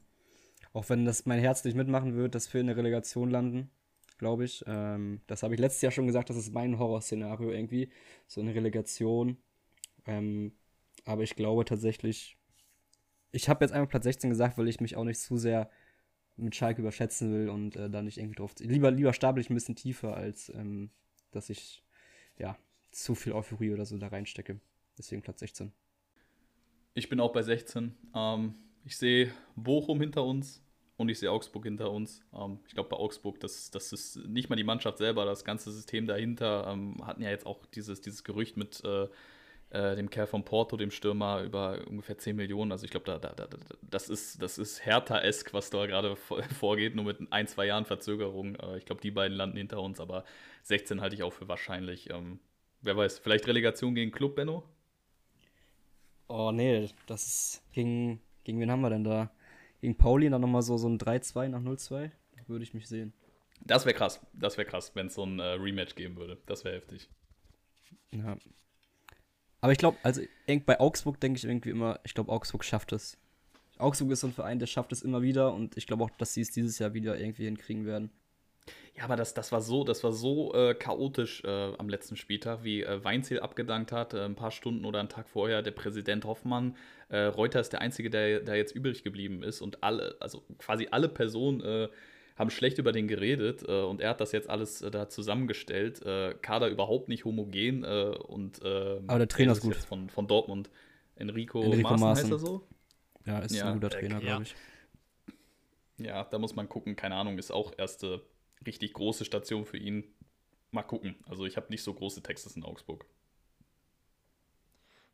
Auch 0.72 0.88
wenn 0.88 1.04
das 1.04 1.26
mein 1.26 1.40
Herz 1.40 1.64
nicht 1.64 1.74
mitmachen 1.74 2.14
wird, 2.14 2.36
dass 2.36 2.54
wir 2.54 2.60
in 2.60 2.68
der 2.68 2.76
Relegation 2.76 3.28
landen, 3.28 3.72
glaube 4.18 4.44
ich. 4.44 4.62
Ähm, 4.68 5.20
das 5.26 5.42
habe 5.42 5.54
ich 5.54 5.60
letztes 5.60 5.82
Jahr 5.82 5.90
schon 5.90 6.06
gesagt, 6.06 6.30
das 6.30 6.36
ist 6.36 6.54
mein 6.54 6.78
Horrorszenario 6.78 7.50
irgendwie. 7.50 7.90
So 8.28 8.40
eine 8.40 8.54
Relegation. 8.54 9.36
Ähm, 10.06 10.52
aber 11.04 11.24
ich 11.24 11.34
glaube 11.34 11.64
tatsächlich, 11.64 12.38
ich 13.34 13.48
habe 13.48 13.64
jetzt 13.64 13.72
einfach 13.72 13.90
Platz 13.90 14.04
16 14.04 14.30
gesagt, 14.30 14.56
weil 14.56 14.68
ich 14.68 14.80
mich 14.80 14.96
auch 14.96 15.04
nicht 15.04 15.20
zu 15.20 15.36
sehr 15.36 15.68
mit 16.36 16.54
Schalke 16.54 16.80
überschätzen 16.80 17.32
will 17.32 17.48
und 17.48 17.76
äh, 17.76 17.90
da 17.90 18.02
nicht 18.02 18.18
irgendwie 18.18 18.36
drauf. 18.36 18.54
Lieber, 18.58 18.90
lieber 18.90 19.12
stapel 19.12 19.40
ich 19.40 19.50
ein 19.50 19.54
bisschen 19.54 19.76
tiefer, 19.76 20.16
als 20.16 20.48
ähm, 20.50 20.90
dass 21.30 21.50
ich 21.50 21.84
ja 22.38 22.56
zu 22.90 23.14
viel 23.14 23.32
Euphorie 23.32 23.72
oder 23.72 23.86
so 23.86 23.98
da 23.98 24.08
reinstecke. 24.08 24.60
Deswegen 24.96 25.22
Platz 25.22 25.40
16. 25.40 25.72
Ich 26.94 27.08
bin 27.08 27.20
auch 27.20 27.32
bei 27.32 27.42
16. 27.42 27.94
Ähm, 28.14 28.54
ich 28.84 28.96
sehe 28.96 29.32
Bochum 29.56 30.00
hinter 30.00 30.24
uns 30.24 30.64
und 30.96 31.08
ich 31.08 31.18
sehe 31.18 31.30
Augsburg 31.30 31.64
hinter 31.64 31.90
uns. 31.90 32.22
Ähm, 32.32 32.60
ich 32.68 32.74
glaube, 32.74 32.88
bei 32.88 32.96
Augsburg, 32.96 33.40
das, 33.40 33.70
das 33.70 33.92
ist 33.92 34.16
nicht 34.28 34.48
mal 34.48 34.56
die 34.56 34.64
Mannschaft 34.64 34.98
selber, 34.98 35.24
das 35.24 35.44
ganze 35.44 35.72
System 35.72 36.06
dahinter. 36.06 36.68
Ähm, 36.68 37.04
hatten 37.04 37.22
ja 37.22 37.30
jetzt 37.30 37.46
auch 37.46 37.66
dieses, 37.66 38.00
dieses 38.00 38.22
Gerücht 38.22 38.56
mit. 38.56 38.82
Äh, 38.84 39.08
äh, 39.74 39.96
dem 39.96 40.08
Kerl 40.08 40.26
von 40.26 40.44
Porto, 40.44 40.76
dem 40.76 40.90
Stürmer, 40.90 41.42
über 41.42 41.80
ungefähr 41.88 42.16
10 42.16 42.36
Millionen. 42.36 42.70
Also 42.70 42.84
ich 42.84 42.90
glaube, 42.90 43.06
da, 43.06 43.18
da, 43.18 43.32
da, 43.34 43.48
das 43.82 44.08
ist, 44.08 44.40
das 44.40 44.56
ist 44.56 44.86
Hertha-esk, 44.86 45.52
was 45.52 45.70
da 45.70 45.86
gerade 45.86 46.16
vorgeht, 46.58 46.94
nur 46.94 47.04
mit 47.04 47.18
ein, 47.32 47.48
zwei 47.48 47.66
Jahren 47.66 47.84
Verzögerung. 47.84 48.54
Äh, 48.56 48.78
ich 48.78 48.86
glaube, 48.86 49.02
die 49.02 49.10
beiden 49.10 49.36
landen 49.36 49.56
hinter 49.56 49.80
uns, 49.82 50.00
aber 50.00 50.24
16 50.62 51.00
halte 51.00 51.16
ich 51.16 51.22
auch 51.24 51.32
für 51.32 51.48
wahrscheinlich. 51.48 52.10
Ähm, 52.10 52.38
wer 52.82 52.96
weiß, 52.96 53.18
vielleicht 53.18 53.46
Relegation 53.48 53.94
gegen 53.94 54.12
Club, 54.12 54.36
Benno? 54.36 54.62
Oh 56.28 56.52
nee, 56.52 56.88
das 57.06 57.26
ist 57.26 57.62
gegen, 57.72 58.20
gegen 58.44 58.60
wen 58.60 58.70
haben 58.70 58.80
wir 58.80 58.90
denn 58.90 59.04
da? 59.04 59.30
Gegen 59.80 59.96
Pauli 59.96 60.30
dann 60.30 60.40
nochmal 60.40 60.62
so, 60.62 60.76
so 60.78 60.88
ein 60.88 60.98
3-2 60.98 61.48
nach 61.48 61.60
0-2? 61.60 62.10
Da 62.36 62.48
würde 62.48 62.62
ich 62.62 62.74
mich 62.74 62.88
sehen. 62.88 63.12
Das 63.60 63.84
wäre 63.86 63.94
krass. 63.94 64.20
Das 64.32 64.56
wäre 64.56 64.68
krass, 64.68 64.92
wenn 64.94 65.08
es 65.08 65.14
so 65.14 65.24
ein 65.24 65.40
äh, 65.40 65.54
Rematch 65.54 65.94
geben 65.94 66.16
würde. 66.16 66.38
Das 66.46 66.64
wäre 66.64 66.76
heftig. 66.76 67.08
Ja, 68.12 68.36
aber 69.64 69.72
ich 69.72 69.78
glaube, 69.78 69.96
also 70.02 70.20
bei 70.66 70.78
Augsburg 70.78 71.18
denke 71.20 71.38
ich 71.38 71.46
irgendwie 71.46 71.70
immer, 71.70 71.98
ich 72.04 72.12
glaube, 72.12 72.30
Augsburg 72.30 72.62
schafft 72.66 72.92
es. 72.92 73.16
Augsburg 73.78 74.10
ist 74.10 74.20
so 74.20 74.26
ein 74.26 74.32
Verein, 74.34 74.58
der 74.58 74.66
schafft 74.66 74.92
es 74.92 75.00
immer 75.00 75.22
wieder 75.22 75.54
und 75.54 75.78
ich 75.78 75.86
glaube 75.86 76.04
auch, 76.04 76.10
dass 76.10 76.34
sie 76.34 76.42
es 76.42 76.50
dieses 76.50 76.78
Jahr 76.78 76.92
wieder 76.92 77.18
irgendwie 77.18 77.46
hinkriegen 77.46 77.86
werden. 77.86 78.10
Ja, 78.94 79.04
aber 79.04 79.16
das, 79.16 79.32
das 79.32 79.52
war 79.52 79.62
so, 79.62 79.82
das 79.82 80.04
war 80.04 80.12
so 80.12 80.52
äh, 80.52 80.74
chaotisch 80.74 81.42
äh, 81.44 81.72
am 81.78 81.88
letzten 81.88 82.16
Spieltag, 82.16 82.62
wie 82.62 82.82
äh, 82.82 83.02
Weinziel 83.04 83.40
abgedankt 83.40 83.90
hat, 83.90 84.12
äh, 84.12 84.26
ein 84.26 84.34
paar 84.34 84.50
Stunden 84.50 84.84
oder 84.84 85.00
einen 85.00 85.08
Tag 85.08 85.30
vorher 85.30 85.62
der 85.62 85.70
Präsident 85.70 86.26
Hoffmann. 86.26 86.76
Äh, 87.08 87.20
Reuter 87.20 87.60
ist 87.60 87.72
der 87.72 87.80
Einzige, 87.80 88.10
der, 88.10 88.40
der 88.40 88.56
jetzt 88.56 88.76
übrig 88.76 89.02
geblieben 89.02 89.42
ist 89.42 89.62
und 89.62 89.82
alle, 89.82 90.14
also 90.20 90.42
quasi 90.58 90.88
alle 90.90 91.08
Personen 91.08 91.62
äh, 91.62 91.88
haben 92.36 92.50
schlecht 92.50 92.78
über 92.78 92.92
den 92.92 93.06
geredet 93.06 93.62
äh, 93.66 93.82
und 93.82 94.00
er 94.00 94.10
hat 94.10 94.20
das 94.20 94.32
jetzt 94.32 94.50
alles 94.50 94.82
äh, 94.82 94.90
da 94.90 95.08
zusammengestellt. 95.08 96.02
Äh, 96.02 96.34
Kader 96.40 96.68
überhaupt 96.68 97.08
nicht 97.08 97.24
homogen 97.24 97.84
äh, 97.84 98.14
und 98.26 98.60
ähm, 98.64 99.04
aber 99.06 99.18
der 99.20 99.28
Trainer 99.28 99.52
ist 99.52 99.60
gut 99.60 99.76
von, 99.76 100.08
von 100.08 100.26
Dortmund. 100.26 100.70
Enrico, 101.16 101.62
Enrico 101.62 101.90
Maaßen, 101.90 102.00
Maaßen 102.00 102.24
heißt 102.24 102.32
er 102.32 102.38
so? 102.38 102.66
Ja, 103.24 103.38
ist 103.38 103.54
ja, 103.54 103.66
ein 103.66 103.74
guter 103.74 103.90
Trainer, 103.90 104.20
glaube 104.20 104.42
ich. 104.42 104.54
Ja, 105.98 106.24
da 106.24 106.38
muss 106.38 106.56
man 106.56 106.68
gucken. 106.68 106.96
Keine 106.96 107.14
Ahnung, 107.14 107.38
ist 107.38 107.52
auch 107.52 107.72
erste 107.76 108.22
richtig 108.66 108.94
große 108.94 109.24
Station 109.24 109.64
für 109.64 109.76
ihn. 109.76 110.04
Mal 110.72 110.82
gucken. 110.82 111.14
Also 111.28 111.46
ich 111.46 111.56
habe 111.56 111.68
nicht 111.70 111.84
so 111.84 111.94
große 111.94 112.22
Texte 112.22 112.50
in 112.56 112.64
Augsburg. 112.64 113.06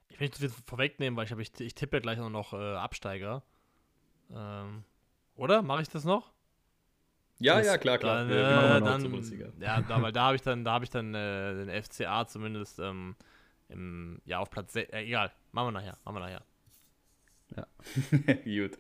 Ich 0.09 0.19
will 0.19 0.29
nicht 0.29 0.55
vorwegnehmen, 0.67 1.17
weil 1.19 1.27
ich, 1.27 1.33
ich, 1.33 1.61
ich 1.61 1.75
tippe 1.75 1.99
ja 1.99 2.01
gleich 2.01 2.19
noch 2.19 2.55
äh, 2.55 2.57
Absteiger. 2.57 3.43
Ähm, 4.35 4.85
oder? 5.37 5.61
Mache 5.61 5.83
ich 5.83 5.89
das 5.89 6.05
noch? 6.05 6.33
Ja, 7.41 7.57
das, 7.57 7.67
ja, 7.67 7.79
klar, 7.79 7.99
klar. 7.99 8.27
Dann, 8.27 8.31
äh, 8.31 8.81
dann, 8.81 9.61
ja, 9.61 9.81
da, 9.81 10.03
weil 10.03 10.13
da 10.13 10.23
habe 10.25 10.37
ich 10.37 10.43
dann, 10.43 10.63
da 10.63 10.73
habe 10.73 10.85
ich 10.85 10.91
dann 10.91 11.15
äh, 11.15 11.65
den 11.65 11.83
FCA 11.83 12.27
zumindest 12.27 12.79
ähm, 12.79 13.17
im, 13.69 14.21
ja, 14.27 14.39
auf 14.39 14.51
Platz 14.51 14.75
6. 14.75 14.93
Äh, 14.93 15.05
egal, 15.05 15.33
machen 15.53 15.69
wir 15.69 15.73
nachher, 15.73 15.97
machen 16.05 16.17
wir 16.17 16.21
nachher. 16.21 16.43
Ja. 17.57 17.67
Gut. 18.45 18.77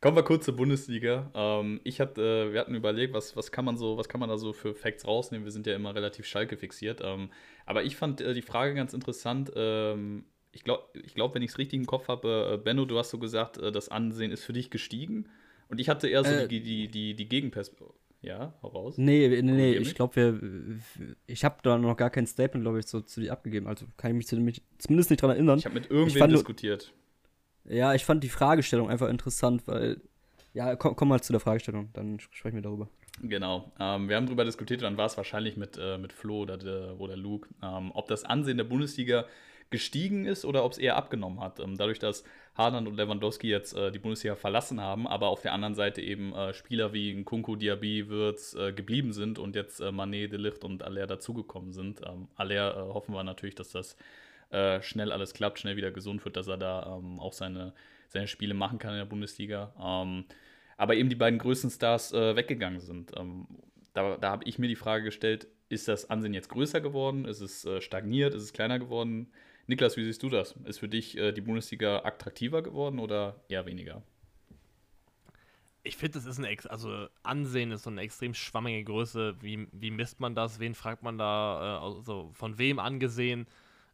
Kommen 0.00 0.16
wir 0.16 0.22
kurz 0.22 0.44
zur 0.44 0.54
Bundesliga. 0.54 1.30
Ähm, 1.34 1.80
ich 1.82 2.00
hatte, 2.00 2.22
äh, 2.22 2.52
wir 2.52 2.60
hatten 2.60 2.74
überlegt, 2.74 3.14
was, 3.14 3.36
was 3.36 3.50
kann 3.50 3.64
man 3.64 3.76
so, 3.76 3.96
was 3.96 4.08
kann 4.08 4.20
man 4.20 4.28
da 4.28 4.38
so 4.38 4.52
für 4.52 4.74
Facts 4.74 5.06
rausnehmen? 5.06 5.44
Wir 5.44 5.50
sind 5.50 5.66
ja 5.66 5.74
immer 5.74 5.94
relativ 5.94 6.24
Schalke 6.26 6.56
fixiert. 6.56 7.00
Ähm, 7.02 7.30
aber 7.66 7.82
ich 7.82 7.96
fand 7.96 8.20
äh, 8.20 8.34
die 8.34 8.42
Frage 8.42 8.74
ganz 8.74 8.92
interessant. 8.92 9.50
Ähm, 9.56 10.24
ich 10.52 10.62
glaube, 10.62 10.84
ich 10.92 11.14
glaub, 11.14 11.34
wenn 11.34 11.42
ich 11.42 11.50
es 11.50 11.58
richtig 11.58 11.80
im 11.80 11.86
Kopf 11.86 12.06
habe, 12.06 12.52
äh, 12.54 12.56
Benno, 12.58 12.84
du 12.84 12.98
hast 12.98 13.10
so 13.10 13.18
gesagt, 13.18 13.58
äh, 13.58 13.72
das 13.72 13.88
Ansehen 13.88 14.30
ist 14.30 14.44
für 14.44 14.52
dich 14.52 14.70
gestiegen. 14.70 15.28
Und 15.68 15.80
ich 15.80 15.88
hatte 15.88 16.08
eher 16.08 16.24
so 16.24 16.30
äh, 16.30 16.48
die, 16.48 16.60
die, 16.60 16.88
die, 16.88 17.14
die 17.14 17.28
Gegenperspektive. 17.28 17.94
Ja, 18.20 18.52
hau 18.62 18.68
raus. 18.68 18.98
Nee, 18.98 19.28
nee, 19.28 19.42
nee, 19.42 19.74
ich 19.74 19.94
glaube, 19.94 20.16
wir. 20.16 20.80
Ich 21.26 21.44
habe 21.44 21.58
da 21.62 21.78
noch 21.78 21.96
gar 21.96 22.10
kein 22.10 22.26
Statement, 22.26 22.64
glaube 22.64 22.80
ich, 22.80 22.86
so 22.86 23.00
zu 23.00 23.20
dir 23.20 23.32
abgegeben. 23.32 23.68
Also 23.68 23.86
kann 23.96 24.10
ich 24.10 24.16
mich 24.30 24.60
zumindest 24.78 25.10
nicht 25.10 25.22
dran 25.22 25.30
erinnern. 25.30 25.58
Ich 25.58 25.66
habe 25.66 25.74
mit 25.74 25.88
irgendwem 25.88 26.30
diskutiert. 26.30 26.92
Ja, 27.64 27.94
ich 27.94 28.04
fand 28.04 28.24
die 28.24 28.28
Fragestellung 28.28 28.90
einfach 28.90 29.08
interessant, 29.08 29.62
weil. 29.66 30.00
Ja, 30.54 30.74
komm, 30.74 30.96
komm 30.96 31.08
mal 31.08 31.20
zu 31.20 31.32
der 31.32 31.40
Fragestellung, 31.40 31.90
dann 31.92 32.18
sprechen 32.18 32.56
wir 32.56 32.62
darüber. 32.62 32.88
Genau. 33.22 33.70
Ähm, 33.78 34.08
wir 34.08 34.16
haben 34.16 34.26
darüber 34.26 34.44
diskutiert, 34.44 34.82
dann 34.82 34.96
war 34.96 35.06
es 35.06 35.16
wahrscheinlich 35.16 35.56
mit, 35.56 35.78
äh, 35.80 35.98
mit 35.98 36.12
Flo 36.12 36.40
oder, 36.40 36.56
der, 36.56 36.98
oder 36.98 37.16
Luke, 37.16 37.48
ähm, 37.62 37.92
ob 37.94 38.08
das 38.08 38.24
Ansehen 38.24 38.56
der 38.56 38.64
Bundesliga 38.64 39.26
gestiegen 39.70 40.24
ist 40.24 40.44
oder 40.44 40.64
ob 40.64 40.72
es 40.72 40.78
eher 40.78 40.96
abgenommen 40.96 41.40
hat. 41.40 41.60
Ähm, 41.60 41.76
dadurch, 41.76 41.98
dass 41.98 42.24
Haaland 42.56 42.88
und 42.88 42.96
Lewandowski 42.96 43.48
jetzt 43.48 43.76
äh, 43.76 43.92
die 43.92 43.98
Bundesliga 43.98 44.34
verlassen 44.34 44.80
haben, 44.80 45.06
aber 45.06 45.28
auf 45.28 45.42
der 45.42 45.52
anderen 45.52 45.74
Seite 45.74 46.00
eben 46.00 46.34
äh, 46.34 46.54
Spieler 46.54 46.92
wie 46.92 47.14
Nkunku, 47.14 47.56
Diaby, 47.56 48.08
Wirtz 48.08 48.54
äh, 48.54 48.72
geblieben 48.72 49.12
sind 49.12 49.38
und 49.38 49.54
jetzt 49.54 49.80
äh, 49.80 49.92
Manet, 49.92 50.32
De 50.32 50.38
Ligt 50.38 50.64
und 50.64 50.82
Aller 50.82 51.06
dazugekommen 51.06 51.72
sind. 51.72 52.00
Ähm, 52.06 52.28
Aller 52.36 52.76
äh, 52.76 52.80
hoffen 52.92 53.14
wir 53.14 53.22
natürlich, 53.22 53.54
dass 53.54 53.70
das 53.70 53.96
äh, 54.50 54.80
schnell 54.82 55.12
alles 55.12 55.34
klappt, 55.34 55.58
schnell 55.58 55.76
wieder 55.76 55.90
gesund 55.90 56.24
wird, 56.24 56.36
dass 56.36 56.48
er 56.48 56.56
da 56.56 56.98
ähm, 56.98 57.20
auch 57.20 57.34
seine, 57.34 57.74
seine 58.08 58.26
Spiele 58.26 58.54
machen 58.54 58.78
kann 58.78 58.92
in 58.92 58.98
der 58.98 59.04
Bundesliga. 59.04 59.72
Ähm, 59.80 60.24
aber 60.76 60.96
eben 60.96 61.10
die 61.10 61.16
beiden 61.16 61.38
größten 61.38 61.70
Stars 61.70 62.12
äh, 62.12 62.34
weggegangen 62.34 62.80
sind. 62.80 63.12
Ähm, 63.16 63.46
da 63.92 64.16
da 64.16 64.30
habe 64.30 64.44
ich 64.44 64.58
mir 64.58 64.68
die 64.68 64.76
Frage 64.76 65.04
gestellt, 65.04 65.48
ist 65.68 65.86
das 65.86 66.08
Ansehen 66.08 66.32
jetzt 66.32 66.48
größer 66.48 66.80
geworden? 66.80 67.24
Ist 67.26 67.40
es 67.40 67.68
stagniert? 67.84 68.32
Ist 68.32 68.42
es 68.42 68.52
kleiner 68.54 68.78
geworden? 68.78 69.28
Niklas, 69.68 69.98
wie 69.98 70.04
siehst 70.04 70.22
du 70.22 70.30
das? 70.30 70.54
Ist 70.64 70.78
für 70.78 70.88
dich 70.88 71.16
äh, 71.18 71.32
die 71.32 71.42
Bundesliga 71.42 72.00
attraktiver 72.02 72.62
geworden 72.62 72.98
oder 72.98 73.36
eher 73.48 73.66
weniger? 73.66 74.02
Ich 75.82 75.96
finde, 75.96 76.14
das 76.18 76.24
ist 76.24 76.38
ein, 76.38 76.44
Ex 76.44 76.66
also 76.66 77.08
Ansehen 77.22 77.70
ist 77.70 77.82
so 77.82 77.90
eine 77.90 78.00
extrem 78.00 78.32
schwammige 78.32 78.82
Größe. 78.82 79.36
Wie, 79.40 79.68
wie 79.72 79.90
misst 79.90 80.20
man 80.20 80.34
das? 80.34 80.58
Wen 80.58 80.74
fragt 80.74 81.02
man 81.02 81.18
da? 81.18 81.80
Äh, 81.80 81.84
also 81.84 82.30
von 82.32 82.56
wem 82.56 82.78
angesehen? 82.78 83.46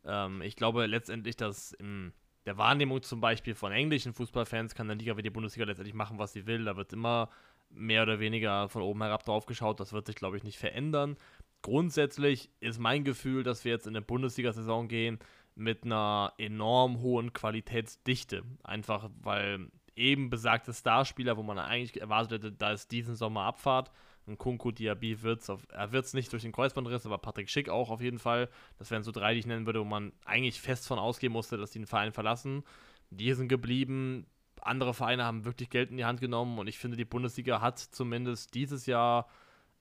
Ähm, 0.04 0.42
ich 0.42 0.54
glaube 0.54 0.86
letztendlich, 0.86 1.36
dass 1.36 1.72
in 1.72 2.12
der 2.46 2.56
Wahrnehmung 2.56 3.02
zum 3.02 3.20
Beispiel 3.20 3.56
von 3.56 3.72
englischen 3.72 4.14
Fußballfans 4.14 4.76
kann 4.76 4.86
der 4.86 4.96
Liga 4.96 5.16
wie 5.16 5.22
die 5.22 5.30
Bundesliga 5.30 5.66
letztendlich 5.66 5.94
machen, 5.94 6.18
was 6.18 6.32
sie 6.32 6.46
will. 6.46 6.64
Da 6.64 6.76
wird 6.76 6.92
immer 6.92 7.30
mehr 7.70 8.04
oder 8.04 8.20
weniger 8.20 8.68
von 8.68 8.82
oben 8.82 9.02
herab 9.02 9.24
drauf 9.24 9.46
geschaut. 9.46 9.80
Das 9.80 9.92
wird 9.92 10.06
sich, 10.06 10.14
glaube 10.14 10.36
ich, 10.36 10.44
nicht 10.44 10.58
verändern. 10.58 11.16
Grundsätzlich 11.62 12.50
ist 12.60 12.78
mein 12.78 13.02
Gefühl, 13.04 13.42
dass 13.42 13.64
wir 13.64 13.72
jetzt 13.72 13.86
in 13.86 13.96
eine 13.96 14.04
Bundesliga-Saison 14.04 14.86
gehen, 14.86 15.18
mit 15.54 15.84
einer 15.84 16.32
enorm 16.38 17.00
hohen 17.00 17.32
Qualitätsdichte. 17.32 18.42
Einfach 18.62 19.10
weil 19.20 19.68
eben 19.96 20.30
besagte 20.30 20.72
Starspieler, 20.72 21.36
wo 21.36 21.42
man 21.42 21.58
eigentlich 21.58 22.00
erwartet 22.00 22.32
hätte, 22.32 22.52
da 22.52 22.72
ist 22.72 22.90
diesen 22.90 23.14
Sommer 23.14 23.42
Abfahrt. 23.42 23.90
Ein 24.26 24.38
Kunku 24.38 24.70
Diaby 24.70 25.22
wird's 25.22 25.50
auf, 25.50 25.66
er 25.70 25.92
wird 25.92 26.06
es 26.06 26.14
nicht 26.14 26.32
durch 26.32 26.42
den 26.42 26.52
Kreuzbandriss, 26.52 27.04
aber 27.04 27.18
Patrick 27.18 27.50
Schick 27.50 27.68
auch 27.68 27.90
auf 27.90 28.00
jeden 28.00 28.18
Fall. 28.18 28.48
Das 28.78 28.90
wären 28.90 29.02
so 29.02 29.12
drei, 29.12 29.34
die 29.34 29.40
ich 29.40 29.46
nennen 29.46 29.66
würde, 29.66 29.80
wo 29.80 29.84
man 29.84 30.12
eigentlich 30.24 30.60
fest 30.60 30.86
von 30.86 30.98
ausgehen 30.98 31.32
musste, 31.32 31.58
dass 31.58 31.72
die 31.72 31.78
den 31.78 31.86
Verein 31.86 32.12
verlassen. 32.12 32.64
Die 33.10 33.32
sind 33.34 33.48
geblieben. 33.48 34.26
andere 34.62 34.94
Vereine 34.94 35.24
haben 35.24 35.44
wirklich 35.44 35.68
Geld 35.68 35.90
in 35.90 35.98
die 35.98 36.06
Hand 36.06 36.20
genommen 36.20 36.58
und 36.58 36.68
ich 36.68 36.78
finde, 36.78 36.96
die 36.96 37.04
Bundesliga 37.04 37.60
hat 37.60 37.78
zumindest 37.78 38.54
dieses 38.54 38.86
Jahr 38.86 39.28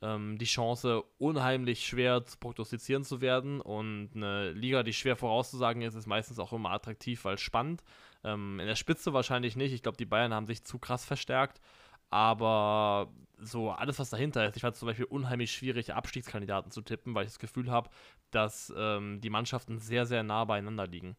ähm, 0.03 0.37
die 0.37 0.45
Chance, 0.45 1.03
unheimlich 1.17 1.85
schwer 1.85 2.25
zu 2.25 2.37
prognostizieren 2.37 3.03
zu 3.03 3.21
werden. 3.21 3.61
Und 3.61 4.09
eine 4.15 4.51
Liga, 4.51 4.83
die 4.83 4.93
schwer 4.93 5.15
vorauszusagen 5.15 5.81
ist, 5.81 5.95
ist 5.95 6.07
meistens 6.07 6.39
auch 6.39 6.51
immer 6.51 6.71
attraktiv, 6.71 7.23
weil 7.25 7.37
spannend. 7.37 7.83
Ähm, 8.23 8.59
in 8.59 8.67
der 8.67 8.75
Spitze 8.75 9.13
wahrscheinlich 9.13 9.55
nicht. 9.55 9.73
Ich 9.73 9.81
glaube, 9.81 9.97
die 9.97 10.05
Bayern 10.05 10.33
haben 10.33 10.45
sich 10.45 10.63
zu 10.63 10.77
krass 10.77 11.05
verstärkt. 11.05 11.61
Aber 12.09 13.11
so 13.39 13.71
alles, 13.71 13.97
was 13.97 14.09
dahinter 14.09 14.45
ist, 14.47 14.55
ich 14.55 14.61
fand 14.61 14.73
es 14.73 14.79
zum 14.79 14.87
Beispiel 14.87 15.05
unheimlich 15.05 15.51
schwierig, 15.51 15.93
Abstiegskandidaten 15.93 16.71
zu 16.71 16.81
tippen, 16.81 17.15
weil 17.15 17.25
ich 17.25 17.31
das 17.31 17.39
Gefühl 17.39 17.71
habe, 17.71 17.89
dass 18.29 18.73
ähm, 18.77 19.21
die 19.21 19.29
Mannschaften 19.29 19.79
sehr, 19.79 20.05
sehr 20.05 20.21
nah 20.21 20.45
beieinander 20.45 20.85
liegen. 20.85 21.15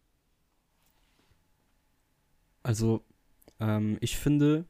Also, 2.62 3.05
ähm, 3.61 3.99
ich 4.01 4.16
finde, 4.16 4.66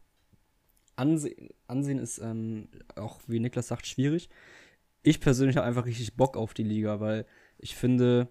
Ansehen, 0.96 1.50
Ansehen 1.66 1.98
ist 1.98 2.18
ähm, 2.18 2.68
auch, 2.96 3.20
wie 3.26 3.40
Niklas 3.40 3.68
sagt, 3.68 3.86
schwierig. 3.86 4.28
Ich 5.02 5.20
persönlich 5.20 5.56
habe 5.56 5.66
einfach 5.66 5.86
richtig 5.86 6.16
Bock 6.16 6.36
auf 6.36 6.54
die 6.54 6.62
Liga, 6.62 7.00
weil 7.00 7.26
ich 7.58 7.76
finde, 7.76 8.28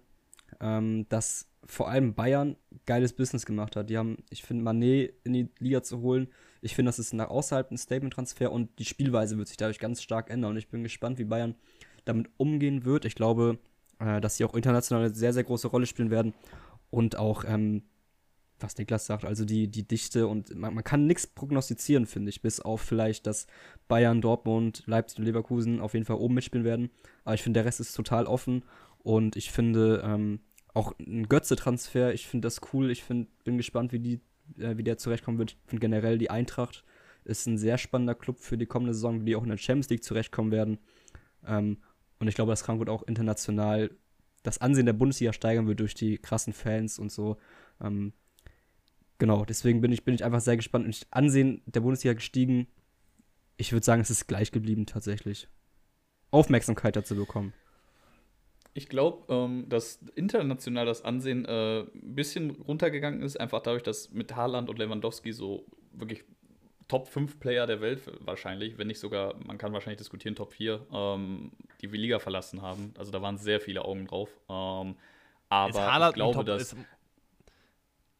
ähm, 0.60 1.06
dass 1.08 1.48
vor 1.66 1.88
allem 1.88 2.14
Bayern 2.14 2.56
geiles 2.86 3.12
Business 3.12 3.46
gemacht 3.46 3.76
hat. 3.76 3.90
Die 3.90 3.96
haben, 3.96 4.18
ich 4.30 4.42
finde, 4.42 4.64
Manet 4.64 5.14
in 5.24 5.32
die 5.32 5.48
Liga 5.58 5.82
zu 5.82 6.00
holen, 6.00 6.28
ich 6.64 6.74
finde, 6.74 6.88
das 6.88 6.98
ist 6.98 7.12
nach 7.12 7.28
außerhalb 7.28 7.70
ein 7.70 7.76
Statement-Transfer 7.76 8.50
und 8.50 8.78
die 8.78 8.86
Spielweise 8.86 9.36
wird 9.36 9.48
sich 9.48 9.58
dadurch 9.58 9.78
ganz 9.78 10.00
stark 10.00 10.30
ändern. 10.30 10.52
Und 10.52 10.56
ich 10.56 10.68
bin 10.68 10.82
gespannt, 10.82 11.18
wie 11.18 11.24
Bayern 11.24 11.56
damit 12.06 12.30
umgehen 12.38 12.86
wird. 12.86 13.04
Ich 13.04 13.14
glaube, 13.14 13.58
äh, 13.98 14.18
dass 14.22 14.38
sie 14.38 14.46
auch 14.46 14.54
international 14.54 15.04
eine 15.04 15.14
sehr, 15.14 15.34
sehr 15.34 15.44
große 15.44 15.68
Rolle 15.68 15.84
spielen 15.84 16.10
werden 16.10 16.32
und 16.88 17.16
auch 17.16 17.44
ähm, 17.46 17.82
was 18.64 18.76
Niklas 18.78 19.06
sagt, 19.06 19.24
also 19.24 19.44
die, 19.44 19.68
die 19.68 19.86
Dichte 19.86 20.26
und 20.26 20.54
man, 20.54 20.74
man 20.74 20.84
kann 20.84 21.06
nichts 21.06 21.26
prognostizieren, 21.26 22.06
finde 22.06 22.30
ich, 22.30 22.42
bis 22.42 22.60
auf 22.60 22.80
vielleicht, 22.80 23.26
dass 23.26 23.46
Bayern, 23.88 24.20
Dortmund, 24.20 24.82
Leipzig 24.86 25.18
und 25.18 25.24
Leverkusen 25.26 25.80
auf 25.80 25.94
jeden 25.94 26.06
Fall 26.06 26.16
oben 26.16 26.34
mitspielen 26.34 26.64
werden. 26.64 26.90
Aber 27.24 27.34
ich 27.34 27.42
finde, 27.42 27.58
der 27.58 27.66
Rest 27.66 27.80
ist 27.80 27.94
total 27.94 28.26
offen 28.26 28.64
und 28.98 29.36
ich 29.36 29.50
finde 29.52 30.02
ähm, 30.04 30.40
auch 30.72 30.92
ein 30.98 31.28
Götze-Transfer, 31.28 32.12
ich 32.12 32.26
finde 32.26 32.46
das 32.46 32.60
cool. 32.72 32.90
Ich 32.90 33.04
find, 33.04 33.28
bin 33.44 33.56
gespannt, 33.56 33.92
wie, 33.92 34.00
die, 34.00 34.20
äh, 34.58 34.76
wie 34.76 34.82
der 34.82 34.98
zurechtkommen 34.98 35.38
wird. 35.38 35.52
Ich 35.52 35.58
finde 35.66 35.80
generell 35.80 36.18
die 36.18 36.30
Eintracht 36.30 36.84
ist 37.24 37.46
ein 37.46 37.56
sehr 37.56 37.78
spannender 37.78 38.14
Club 38.14 38.38
für 38.38 38.58
die 38.58 38.66
kommende 38.66 38.92
Saison, 38.92 39.20
wie 39.20 39.26
die 39.26 39.36
auch 39.36 39.44
in 39.44 39.48
der 39.48 39.56
Champions 39.56 39.88
League 39.88 40.04
zurechtkommen 40.04 40.52
werden. 40.52 40.78
Ähm, 41.46 41.78
und 42.18 42.28
ich 42.28 42.34
glaube, 42.34 42.52
dass 42.52 42.62
Frankfurt 42.62 42.90
auch 42.90 43.02
international 43.04 43.90
das 44.42 44.58
Ansehen 44.58 44.86
der 44.86 44.92
Bundesliga 44.92 45.32
steigern 45.32 45.66
wird 45.66 45.80
durch 45.80 45.94
die 45.94 46.18
krassen 46.18 46.52
Fans 46.52 46.98
und 46.98 47.10
so. 47.10 47.38
Ähm, 47.80 48.12
genau, 49.24 49.46
deswegen 49.46 49.80
bin 49.80 49.90
ich, 49.90 50.04
bin 50.04 50.14
ich 50.14 50.22
einfach 50.22 50.42
sehr 50.42 50.56
gespannt. 50.56 50.84
Und 50.84 51.06
Ansehen 51.10 51.62
der 51.64 51.80
Bundesliga 51.80 52.12
gestiegen. 52.12 52.66
Ich 53.56 53.72
würde 53.72 53.82
sagen, 53.82 54.02
es 54.02 54.10
ist 54.10 54.26
gleich 54.26 54.52
geblieben 54.52 54.84
tatsächlich. 54.84 55.48
Aufmerksamkeit 56.30 56.94
dazu 56.94 57.16
bekommen. 57.16 57.54
Ich 58.74 58.90
glaube, 58.90 59.32
ähm, 59.32 59.66
dass 59.70 60.00
international 60.14 60.84
das 60.84 61.06
Ansehen 61.06 61.46
äh, 61.46 61.80
ein 61.80 62.14
bisschen 62.14 62.50
runtergegangen 62.50 63.22
ist, 63.22 63.40
einfach 63.40 63.62
dadurch, 63.62 63.82
dass 63.82 64.10
mit 64.10 64.36
Haaland 64.36 64.68
und 64.68 64.78
Lewandowski 64.78 65.32
so 65.32 65.64
wirklich 65.92 66.24
Top 66.86 67.08
5 67.08 67.40
Player 67.40 67.66
der 67.66 67.80
Welt 67.80 68.02
wahrscheinlich, 68.20 68.76
wenn 68.76 68.88
nicht 68.88 69.00
sogar, 69.00 69.36
man 69.46 69.56
kann 69.56 69.72
wahrscheinlich 69.72 69.98
diskutieren, 69.98 70.34
Top 70.34 70.52
4, 70.52 70.86
ähm, 70.92 71.52
die 71.80 71.90
wir 71.90 71.98
Liga 71.98 72.18
verlassen 72.18 72.60
haben. 72.60 72.92
Also 72.98 73.10
da 73.10 73.22
waren 73.22 73.38
sehr 73.38 73.58
viele 73.58 73.86
Augen 73.86 74.06
drauf. 74.06 74.28
Ähm, 74.50 74.96
aber 75.48 76.08
ich 76.08 76.14
glaube, 76.14 76.44
dass. 76.44 76.76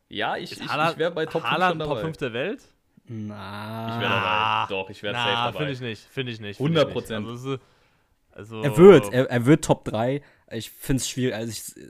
Ja, 0.09 0.37
ich, 0.37 0.53
ich, 0.53 0.61
ich 0.61 0.69
wäre 0.99 1.11
bei 1.11 1.27
Top 1.27 1.43
Haaland 1.43 1.77
5 1.77 1.79
dabei. 1.79 1.95
Top 1.95 2.05
5 2.05 2.17
der 2.19 2.33
Welt? 2.33 2.63
Na. 3.07 3.95
Ich 3.95 4.01
wäre 4.01 4.11
dabei. 4.11 4.67
Doch, 4.69 4.91
ich 4.91 5.03
wäre 5.03 5.15
safe 5.15 5.31
dabei. 5.31 5.59
Finde 5.59 5.73
ich 5.73 5.81
nicht. 5.81 6.03
Finde 6.03 6.33
ich 6.33 6.41
nicht. 6.41 6.61
100 6.61 6.93
Prozent. 6.93 7.27
Also, 7.27 7.59
also, 8.33 8.63
er 8.63 8.77
wird, 8.77 9.13
er, 9.13 9.31
er, 9.31 9.47
wird 9.47 9.65
Top 9.65 9.85
3. 9.85 10.23
Ich 10.51 10.71
finde 10.71 11.01
es 11.01 11.09
schwierig. 11.09 11.35
Also 11.35 11.53
ich, 11.53 11.87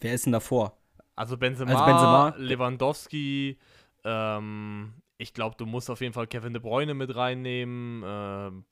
wer 0.00 0.14
ist 0.14 0.26
denn 0.26 0.32
davor? 0.32 0.76
Also 1.14 1.36
Benzema, 1.36 1.72
also 1.72 1.84
Benzema 1.84 2.34
Lewandowski, 2.36 3.58
ähm, 4.04 4.94
ich 5.16 5.34
glaube, 5.34 5.56
du 5.56 5.66
musst 5.66 5.90
auf 5.90 6.00
jeden 6.00 6.12
Fall 6.12 6.28
Kevin 6.28 6.52
De 6.52 6.62
Bruyne 6.62 6.94
mit 6.94 7.14
reinnehmen. 7.14 8.02
Ähm, 8.06 8.64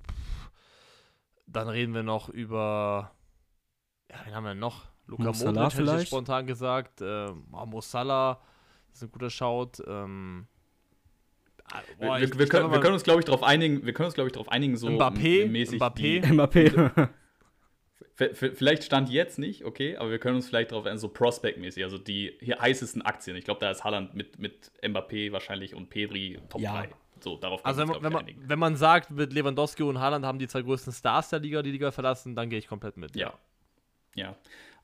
dann 1.47 1.69
reden 1.69 1.95
wir 1.95 2.03
noch 2.03 2.29
über, 2.29 3.13
ja, 4.11 4.17
wen 4.25 4.35
haben 4.35 4.45
wir 4.45 4.55
noch? 4.55 4.85
Luka 5.07 5.33
Modric 5.33 5.75
hätte 5.75 6.03
ich 6.03 6.09
spontan 6.09 6.47
gesagt. 6.47 7.01
Äh, 7.01 7.29
Mo 7.51 7.81
Salah 7.81 8.41
ist 8.93 9.03
ein 9.03 9.13
guter 9.13 9.31
Shout. 9.31 9.83
Ähm, 9.87 10.47
ah, 11.65 11.81
Boah, 11.99 12.19
wir, 12.19 12.25
ich, 12.25 12.35
wir, 12.35 12.45
ich 12.45 12.51
können, 12.51 12.71
wir, 12.71 12.81
können, 12.81 12.95
uns, 12.95 13.05
glaube 13.05 13.21
ich, 13.21 13.25
darauf 13.25 13.43
einigen, 13.43 13.85
wir 13.85 13.93
können 13.93 14.07
uns, 14.07 14.15
glaube 14.15 14.29
ich, 14.29 14.33
darauf 14.33 14.49
einigen, 14.49 14.77
so 14.77 14.89
Mbappé, 14.89 15.47
mäßig. 15.49 15.81
Mbappé. 15.81 16.25
Mbappé. 16.25 17.09
Vielleicht 18.17 18.83
stand 18.83 19.11
jetzt 19.11 19.39
nicht, 19.39 19.67
okay, 19.67 19.99
aber 19.99 20.11
wir 20.11 20.19
können 20.19 20.37
uns 20.37 20.49
vielleicht 20.49 20.73
darauf 20.73 20.87
so 20.99 21.09
Prospect-mäßig, 21.09 21.85
also 21.85 21.99
die 21.99 22.33
hier 22.41 22.59
heißesten 22.59 23.03
Aktien. 23.03 23.37
Ich 23.37 23.45
glaube, 23.45 23.61
da 23.61 23.71
ist 23.71 23.85
Haaland 23.85 24.15
mit, 24.15 24.39
mit 24.39 24.73
Mbappé 24.83 25.33
wahrscheinlich 25.33 25.75
und 25.75 25.91
Pedri 25.91 26.39
Top 26.49 26.63
ja. 26.63 26.81
3. 26.81 26.89
So, 27.21 27.37
darauf 27.37 27.65
also 27.65 27.83
wenn, 27.83 28.03
wenn, 28.03 28.13
man, 28.13 28.27
wenn 28.39 28.59
man 28.59 28.77
sagt, 28.77 29.11
mit 29.11 29.35
Lewandowski 29.35 29.83
und 29.83 30.01
Haaland 30.01 30.25
haben 30.25 30.39
die 30.39 30.49
zwei 30.49 30.63
größten 30.63 30.95
Stars 30.95 31.29
der 31.29 31.41
Liga 31.41 31.61
die 31.61 31.73
Liga 31.73 31.91
verlassen, 31.91 32.35
dann 32.35 32.49
gehe 32.49 32.59
ich 32.59 32.69
komplett 32.69 32.97
mit. 32.97 33.15
Ja. 33.17 33.35
Ja. 34.15 34.35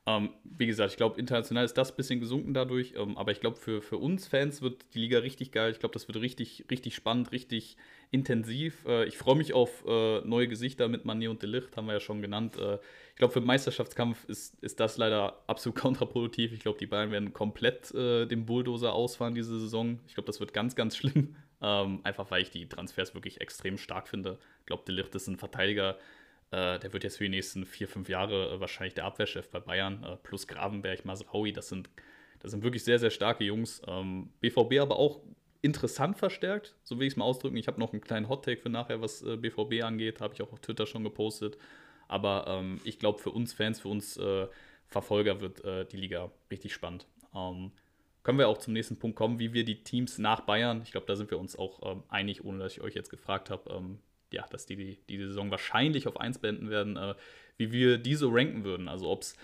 Ähm, 0.05 0.31
wie 0.43 0.67
gesagt, 0.67 0.91
ich 0.91 0.97
glaube, 0.97 1.17
international 1.17 1.63
ist 1.63 1.77
das 1.77 1.91
ein 1.91 1.95
bisschen 1.95 2.19
gesunken 2.19 2.53
dadurch, 2.53 2.93
ähm, 2.97 3.17
aber 3.17 3.31
ich 3.31 3.39
glaube, 3.39 3.55
für, 3.55 3.81
für 3.81 3.97
uns 3.97 4.27
Fans 4.27 4.61
wird 4.61 4.85
die 4.93 4.99
Liga 4.99 5.19
richtig 5.19 5.53
geil. 5.53 5.71
Ich 5.71 5.79
glaube, 5.79 5.93
das 5.93 6.09
wird 6.09 6.19
richtig, 6.19 6.65
richtig 6.69 6.93
spannend, 6.93 7.31
richtig 7.31 7.77
intensiv. 8.11 8.83
Äh, 8.85 9.05
ich 9.05 9.17
freue 9.17 9.37
mich 9.37 9.53
auf 9.53 9.85
äh, 9.87 10.19
neue 10.21 10.49
Gesichter 10.49 10.89
mit 10.89 11.05
Mané 11.05 11.29
und 11.29 11.41
Delicht, 11.41 11.77
haben 11.77 11.87
wir 11.87 11.93
ja 11.93 11.99
schon 12.01 12.21
genannt. 12.21 12.57
Äh, 12.57 12.79
ich 13.11 13.15
glaube, 13.15 13.31
für 13.31 13.39
den 13.39 13.47
Meisterschaftskampf 13.47 14.25
ist, 14.27 14.61
ist 14.61 14.81
das 14.81 14.97
leider 14.97 15.41
absolut 15.47 15.79
kontraproduktiv. 15.79 16.51
Ich 16.51 16.59
glaube, 16.59 16.79
die 16.79 16.87
Bayern 16.87 17.11
werden 17.11 17.31
komplett 17.31 17.93
äh, 17.95 18.25
den 18.25 18.45
Bulldozer 18.45 18.91
ausfahren 18.91 19.35
diese 19.35 19.57
Saison. 19.57 20.01
Ich 20.07 20.15
glaube, 20.15 20.27
das 20.27 20.41
wird 20.41 20.53
ganz, 20.53 20.75
ganz 20.75 20.97
schlimm. 20.97 21.35
Ähm, 21.65 22.01
einfach 22.03 22.29
weil 22.29 22.41
ich 22.41 22.51
die 22.51 22.67
Transfers 22.67 23.13
wirklich 23.13 23.39
extrem 23.39 23.77
stark 23.77 24.09
finde. 24.09 24.37
Ich 24.59 24.65
glaube, 24.65 24.83
Delicht 24.85 25.15
ist 25.15 25.29
ein 25.29 25.37
Verteidiger, 25.37 25.97
äh, 26.53 26.79
der 26.79 26.93
wird 26.93 27.03
jetzt 27.03 27.17
für 27.17 27.23
die 27.23 27.31
nächsten 27.31 27.65
vier, 27.65 27.87
fünf 27.87 28.09
Jahre 28.09 28.53
äh, 28.53 28.59
wahrscheinlich 28.59 28.93
der 28.93 29.05
Abwehrchef 29.05 29.49
bei 29.49 29.59
Bayern, 29.59 30.03
äh, 30.03 30.17
plus 30.17 30.47
Gravenberg, 30.47 31.03
Masraui, 31.03 31.51
das 31.51 31.67
sind, 31.67 31.89
das 32.39 32.51
sind 32.51 32.63
wirklich 32.63 32.83
sehr, 32.83 32.99
sehr 32.99 33.09
starke 33.09 33.43
Jungs. 33.43 33.81
Ähm, 33.87 34.29
BVB 34.39 34.79
aber 34.79 34.97
auch 34.97 35.21
interessant 35.63 36.17
verstärkt, 36.17 36.75
so 36.83 36.99
will 36.99 37.07
ich 37.07 37.13
es 37.13 37.17
mal 37.17 37.25
ausdrücken. 37.25 37.57
Ich 37.57 37.67
habe 37.67 37.79
noch 37.79 37.91
einen 37.91 38.01
kleinen 38.01 38.29
Hottake 38.29 38.61
für 38.61 38.69
nachher, 38.69 39.01
was 39.01 39.23
äh, 39.23 39.35
BVB 39.35 39.83
angeht, 39.83 40.21
habe 40.21 40.35
ich 40.35 40.43
auch 40.43 40.53
auf 40.53 40.59
Twitter 40.59 40.85
schon 40.85 41.03
gepostet. 41.03 41.57
Aber 42.07 42.45
ähm, 42.47 42.79
ich 42.83 42.99
glaube, 42.99 43.17
für 43.17 43.31
uns 43.31 43.53
Fans, 43.53 43.79
für 43.79 43.87
uns 43.87 44.17
äh, 44.17 44.47
Verfolger 44.87 45.41
wird 45.41 45.65
äh, 45.65 45.85
die 45.85 45.97
Liga 45.97 46.29
richtig 46.51 46.73
spannend. 46.73 47.07
Ähm, 47.33 47.71
können 48.21 48.37
wir 48.37 48.47
auch 48.47 48.59
zum 48.59 48.73
nächsten 48.73 48.99
Punkt 48.99 49.17
kommen, 49.17 49.39
wie 49.39 49.53
wir 49.53 49.65
die 49.65 49.83
Teams 49.83 50.19
nach 50.19 50.41
Bayern, 50.41 50.81
ich 50.83 50.91
glaube, 50.91 51.07
da 51.07 51.15
sind 51.15 51.31
wir 51.31 51.39
uns 51.39 51.57
auch 51.57 51.81
ähm, 51.91 52.03
einig, 52.09 52.45
ohne 52.45 52.59
dass 52.59 52.73
ich 52.73 52.81
euch 52.81 52.93
jetzt 52.93 53.09
gefragt 53.09 53.49
habe, 53.49 53.71
ähm, 53.71 53.99
ja, 54.33 54.45
dass 54.49 54.65
die, 54.65 54.75
die 54.75 54.97
die 55.07 55.17
Saison 55.17 55.51
wahrscheinlich 55.51 56.07
auf 56.07 56.19
1 56.19 56.39
beenden 56.39 56.69
werden, 56.69 56.97
äh, 56.97 57.15
wie 57.57 57.71
wir 57.71 57.97
die 57.97 58.15
so 58.15 58.29
ranken 58.29 58.63
würden. 58.63 58.87
Also 58.87 59.09
ob 59.09 59.21
es 59.21 59.37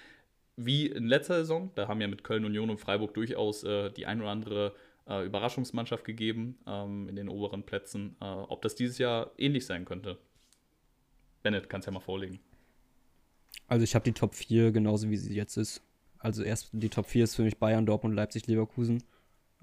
wie 0.55 0.87
in 0.87 1.07
letzter 1.07 1.35
Saison, 1.35 1.71
da 1.75 1.87
haben 1.87 2.01
ja 2.01 2.07
mit 2.07 2.23
Köln, 2.23 2.43
Union 2.43 2.69
und 2.69 2.79
Freiburg 2.79 3.13
durchaus 3.13 3.63
äh, 3.63 3.91
die 3.91 4.05
ein 4.05 4.19
oder 4.19 4.31
andere 4.31 4.75
äh, 5.07 5.25
Überraschungsmannschaft 5.25 6.03
gegeben 6.03 6.57
ähm, 6.67 7.07
in 7.07 7.15
den 7.15 7.29
oberen 7.29 7.63
Plätzen, 7.63 8.15
äh, 8.19 8.25
ob 8.25 8.61
das 8.61 8.75
dieses 8.75 8.97
Jahr 8.97 9.31
ähnlich 9.37 9.65
sein 9.65 9.85
könnte. 9.85 10.17
Bennett, 11.43 11.69
kannst 11.69 11.87
ja 11.87 11.93
mal 11.93 12.01
vorlegen. 12.01 12.39
Also 13.67 13.83
ich 13.83 13.95
habe 13.95 14.03
die 14.03 14.13
Top 14.13 14.35
4 14.35 14.71
genauso 14.71 15.09
wie 15.09 15.17
sie 15.17 15.33
jetzt 15.33 15.55
ist. 15.55 15.81
Also 16.17 16.43
erst 16.43 16.69
die 16.73 16.89
Top 16.89 17.05
4 17.05 17.23
ist 17.23 17.35
für 17.35 17.43
mich 17.43 17.57
Bayern, 17.57 17.85
Dortmund, 17.85 18.15
Leipzig, 18.15 18.45
Leverkusen. 18.47 19.03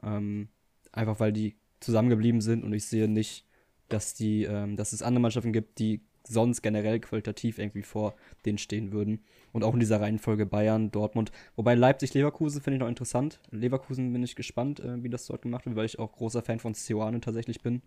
Ähm, 0.03 0.49
einfach 0.93 1.21
weil 1.21 1.33
die 1.33 1.57
zusammengeblieben 1.81 2.41
sind 2.41 2.65
und 2.65 2.73
ich 2.73 2.87
sehe 2.87 3.09
nicht, 3.09 3.45
dass, 3.89 4.15
die, 4.15 4.45
ähm, 4.45 4.77
dass 4.77 4.93
es 4.93 5.03
andere 5.03 5.21
Mannschaften 5.21 5.53
gibt, 5.53 5.79
die 5.79 6.01
sonst 6.29 6.63
generell 6.63 7.01
qualitativ 7.01 7.59
irgendwie 7.59 7.83
vor 7.83 8.17
denen 8.45 8.59
stehen 8.59 8.93
würden. 8.93 9.25
Und 9.53 9.65
auch 9.65 9.75
in 9.75 9.81
dieser 9.81 10.01
Reihenfolge 10.01 10.45
Bayern, 10.45 10.91
Dortmund. 10.91 11.33
Wobei 11.55 11.75
Leipzig, 11.75 12.15
Leverkusen 12.15 12.61
finde 12.61 12.77
ich 12.77 12.81
noch 12.81 12.89
interessant. 12.89 13.41
Leverkusen 13.51 14.13
bin 14.13 14.23
ich 14.23 14.37
gespannt, 14.37 14.81
äh, 14.81 15.03
wie 15.03 15.09
das 15.09 15.27
dort 15.27 15.43
gemacht 15.43 15.67
wird, 15.67 15.77
weil 15.77 15.87
ich 15.87 15.99
auch 15.99 16.13
großer 16.13 16.43
Fan 16.43 16.59
von 16.59 16.75
Sioane 16.75 17.21
tatsächlich 17.21 17.63
bin. 17.63 17.83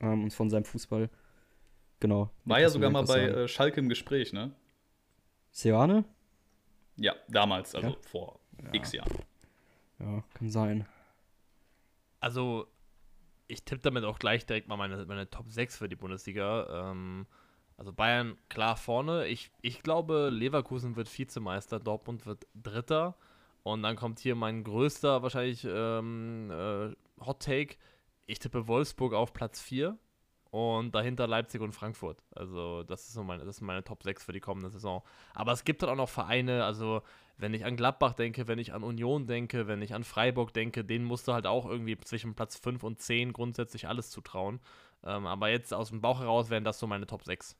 Ähm, 0.00 0.24
und 0.24 0.32
von 0.32 0.48
seinem 0.48 0.64
Fußball. 0.64 1.10
Genau. 2.00 2.30
War 2.44 2.60
ja 2.60 2.68
sogar 2.68 2.90
mal 2.90 3.04
bei 3.04 3.22
äh, 3.22 3.48
Schalke 3.48 3.80
im 3.80 3.88
Gespräch, 3.88 4.32
ne? 4.32 4.52
Sioane? 5.50 6.04
Ja, 6.96 7.14
damals, 7.28 7.74
also 7.74 7.88
ja? 7.88 7.96
vor 8.02 8.40
ja. 8.62 8.74
x 8.74 8.92
Jahren. 8.92 9.10
Ja, 9.98 10.22
kann 10.34 10.50
sein. 10.50 10.86
Also, 12.20 12.66
ich 13.48 13.64
tippe 13.64 13.82
damit 13.82 14.04
auch 14.04 14.18
gleich 14.18 14.46
direkt 14.46 14.68
mal 14.68 14.76
meine, 14.76 15.04
meine 15.06 15.28
Top 15.30 15.50
6 15.50 15.76
für 15.76 15.88
die 15.88 15.96
Bundesliga. 15.96 16.90
Ähm, 16.90 17.26
also 17.76 17.92
Bayern 17.92 18.36
klar 18.48 18.76
vorne. 18.76 19.26
Ich, 19.26 19.50
ich 19.62 19.82
glaube, 19.82 20.30
Leverkusen 20.30 20.96
wird 20.96 21.16
Vizemeister, 21.16 21.78
Dortmund 21.78 22.26
wird 22.26 22.46
Dritter. 22.54 23.16
Und 23.62 23.82
dann 23.82 23.96
kommt 23.96 24.20
hier 24.20 24.34
mein 24.34 24.64
größter 24.64 25.22
wahrscheinlich 25.22 25.66
ähm, 25.68 26.50
äh, 26.50 26.94
Hot 27.24 27.42
Take, 27.42 27.76
ich 28.26 28.38
tippe 28.38 28.68
Wolfsburg 28.68 29.12
auf 29.12 29.32
Platz 29.32 29.60
4 29.60 29.98
und 30.56 30.94
dahinter 30.94 31.26
Leipzig 31.26 31.60
und 31.60 31.72
Frankfurt. 31.72 32.22
Also 32.34 32.82
das 32.82 33.02
ist 33.02 33.12
so 33.12 33.22
meine, 33.22 33.44
das 33.44 33.56
sind 33.56 33.66
meine 33.66 33.84
Top 33.84 34.02
6 34.02 34.24
für 34.24 34.32
die 34.32 34.40
kommende 34.40 34.70
Saison. 34.70 35.02
Aber 35.34 35.52
es 35.52 35.64
gibt 35.64 35.82
dann 35.82 35.90
auch 35.90 35.96
noch 35.96 36.08
Vereine, 36.08 36.64
also 36.64 37.02
wenn 37.36 37.52
ich 37.52 37.66
an 37.66 37.76
Gladbach 37.76 38.14
denke, 38.14 38.48
wenn 38.48 38.58
ich 38.58 38.72
an 38.72 38.82
Union 38.82 39.26
denke, 39.26 39.66
wenn 39.66 39.82
ich 39.82 39.92
an 39.92 40.02
Freiburg 40.02 40.54
denke, 40.54 40.82
denen 40.82 41.04
musst 41.04 41.28
du 41.28 41.34
halt 41.34 41.46
auch 41.46 41.66
irgendwie 41.66 41.98
zwischen 41.98 42.34
Platz 42.34 42.56
5 42.56 42.82
und 42.84 43.02
10 43.02 43.34
grundsätzlich 43.34 43.86
alles 43.86 44.08
zutrauen. 44.08 44.60
Ähm, 45.04 45.26
aber 45.26 45.50
jetzt 45.50 45.74
aus 45.74 45.90
dem 45.90 46.00
Bauch 46.00 46.20
heraus 46.20 46.48
wären 46.48 46.64
das 46.64 46.78
so 46.78 46.86
meine 46.86 47.06
Top 47.06 47.24
6. 47.24 47.54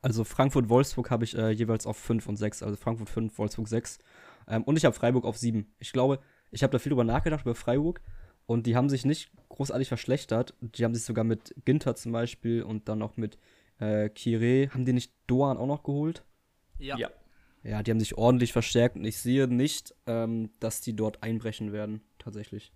Also 0.00 0.24
Frankfurt-Wolfsburg 0.24 1.12
habe 1.12 1.22
ich 1.22 1.38
äh, 1.38 1.50
jeweils 1.50 1.86
auf 1.86 1.96
5 1.96 2.26
und 2.26 2.36
6. 2.36 2.64
Also 2.64 2.76
Frankfurt 2.76 3.08
5, 3.08 3.38
Wolfsburg 3.38 3.68
6. 3.68 4.00
Ähm, 4.48 4.64
und 4.64 4.76
ich 4.76 4.84
habe 4.84 4.96
Freiburg 4.96 5.24
auf 5.24 5.36
7. 5.36 5.72
Ich 5.78 5.92
glaube, 5.92 6.18
ich 6.50 6.64
habe 6.64 6.72
da 6.72 6.80
viel 6.80 6.90
drüber 6.90 7.04
nachgedacht, 7.04 7.42
über 7.42 7.54
Freiburg. 7.54 8.00
Und 8.46 8.66
die 8.66 8.76
haben 8.76 8.88
sich 8.88 9.04
nicht 9.04 9.30
großartig 9.48 9.88
verschlechtert. 9.88 10.54
Die 10.60 10.84
haben 10.84 10.94
sich 10.94 11.04
sogar 11.04 11.24
mit 11.24 11.54
Ginter 11.64 11.94
zum 11.94 12.12
Beispiel 12.12 12.62
und 12.62 12.88
dann 12.88 12.98
noch 12.98 13.16
mit 13.16 13.38
äh, 13.78 14.08
Kire. 14.08 14.70
Haben 14.72 14.84
die 14.84 14.92
nicht 14.92 15.12
Doan 15.26 15.56
auch 15.56 15.66
noch 15.66 15.82
geholt? 15.82 16.24
Ja. 16.78 16.96
ja. 16.96 17.10
Ja, 17.64 17.82
die 17.82 17.92
haben 17.92 18.00
sich 18.00 18.18
ordentlich 18.18 18.52
verstärkt 18.52 18.96
und 18.96 19.04
ich 19.04 19.18
sehe 19.18 19.46
nicht, 19.46 19.94
ähm, 20.06 20.50
dass 20.58 20.80
die 20.80 20.96
dort 20.96 21.22
einbrechen 21.22 21.72
werden, 21.72 22.02
tatsächlich. 22.18 22.72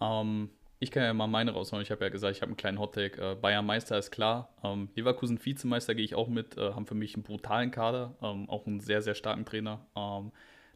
Ähm, 0.00 0.48
ich 0.78 0.90
kann 0.90 1.02
ja 1.02 1.12
mal 1.12 1.26
meine 1.26 1.52
raushauen. 1.52 1.82
Ich 1.82 1.90
habe 1.90 2.02
ja 2.04 2.10
gesagt, 2.10 2.34
ich 2.34 2.42
habe 2.42 2.48
einen 2.50 2.56
kleinen 2.56 2.78
Hottake. 2.78 3.20
Äh, 3.20 3.34
Bayern 3.34 3.66
Meister 3.66 3.98
ist 3.98 4.10
klar. 4.10 4.54
Ähm, 4.64 4.88
Leverkusen 4.96 5.38
Vizemeister 5.44 5.94
gehe 5.94 6.04
ich 6.04 6.14
auch 6.14 6.28
mit. 6.28 6.56
Äh, 6.56 6.72
haben 6.72 6.86
für 6.86 6.94
mich 6.94 7.14
einen 7.14 7.22
brutalen 7.22 7.70
Kader. 7.70 8.16
Ähm, 8.22 8.48
auch 8.48 8.66
einen 8.66 8.80
sehr, 8.80 9.02
sehr 9.02 9.14
starken 9.14 9.44
Trainer. 9.44 9.86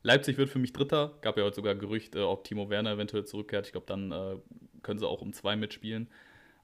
Leipzig 0.07 0.39
wird 0.39 0.49
für 0.49 0.61
mich 0.61 0.73
Dritter. 0.73 1.15
Gab 1.21 1.37
ja 1.37 1.43
heute 1.43 1.57
sogar 1.57 1.75
Gerüchte, 1.75 2.29
ob 2.29 2.45
Timo 2.45 2.71
Werner 2.71 2.93
eventuell 2.93 3.25
zurückkehrt. 3.25 3.67
Ich 3.67 3.73
glaube, 3.73 3.87
dann 3.89 4.13
äh, 4.13 4.37
können 4.83 5.01
sie 5.01 5.09
auch 5.09 5.21
um 5.21 5.33
zwei 5.33 5.57
mitspielen. 5.57 6.09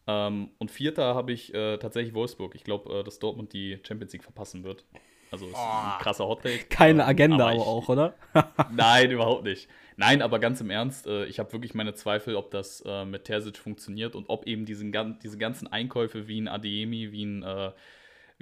Ähm, 0.06 0.50
und 0.58 0.70
Vierter 0.70 1.16
habe 1.16 1.32
ich 1.32 1.52
äh, 1.52 1.76
tatsächlich 1.78 2.14
Wolfsburg. 2.14 2.54
Ich 2.54 2.62
glaube, 2.62 3.00
äh, 3.00 3.02
dass 3.02 3.18
Dortmund 3.18 3.52
die 3.52 3.80
Champions 3.82 4.12
League 4.12 4.22
verpassen 4.22 4.62
wird. 4.62 4.84
Also 5.32 5.46
ist 5.46 5.54
oh. 5.54 5.58
ein 5.58 6.00
krasser 6.00 6.28
Hottake. 6.28 6.66
Keine 6.70 7.02
ähm, 7.02 7.08
Agenda 7.08 7.46
aber, 7.46 7.54
ich, 7.54 7.60
aber 7.60 7.68
auch, 7.68 7.88
oder? 7.88 8.14
nein, 8.70 9.10
überhaupt 9.10 9.42
nicht. 9.42 9.68
Nein, 9.96 10.22
aber 10.22 10.38
ganz 10.38 10.60
im 10.60 10.70
Ernst, 10.70 11.08
äh, 11.08 11.24
ich 11.24 11.40
habe 11.40 11.52
wirklich 11.52 11.74
meine 11.74 11.94
Zweifel, 11.94 12.36
ob 12.36 12.52
das 12.52 12.84
äh, 12.86 13.04
mit 13.04 13.24
Terzic 13.24 13.58
funktioniert 13.58 14.14
und 14.14 14.28
ob 14.28 14.46
eben 14.46 14.66
diesen, 14.66 14.92
diese 15.20 15.36
ganzen 15.36 15.66
Einkäufe 15.66 16.28
wie 16.28 16.40
ein 16.40 16.46
Adeyemi, 16.46 17.10
wie 17.10 17.24
ein 17.24 17.42
äh, 17.42 17.72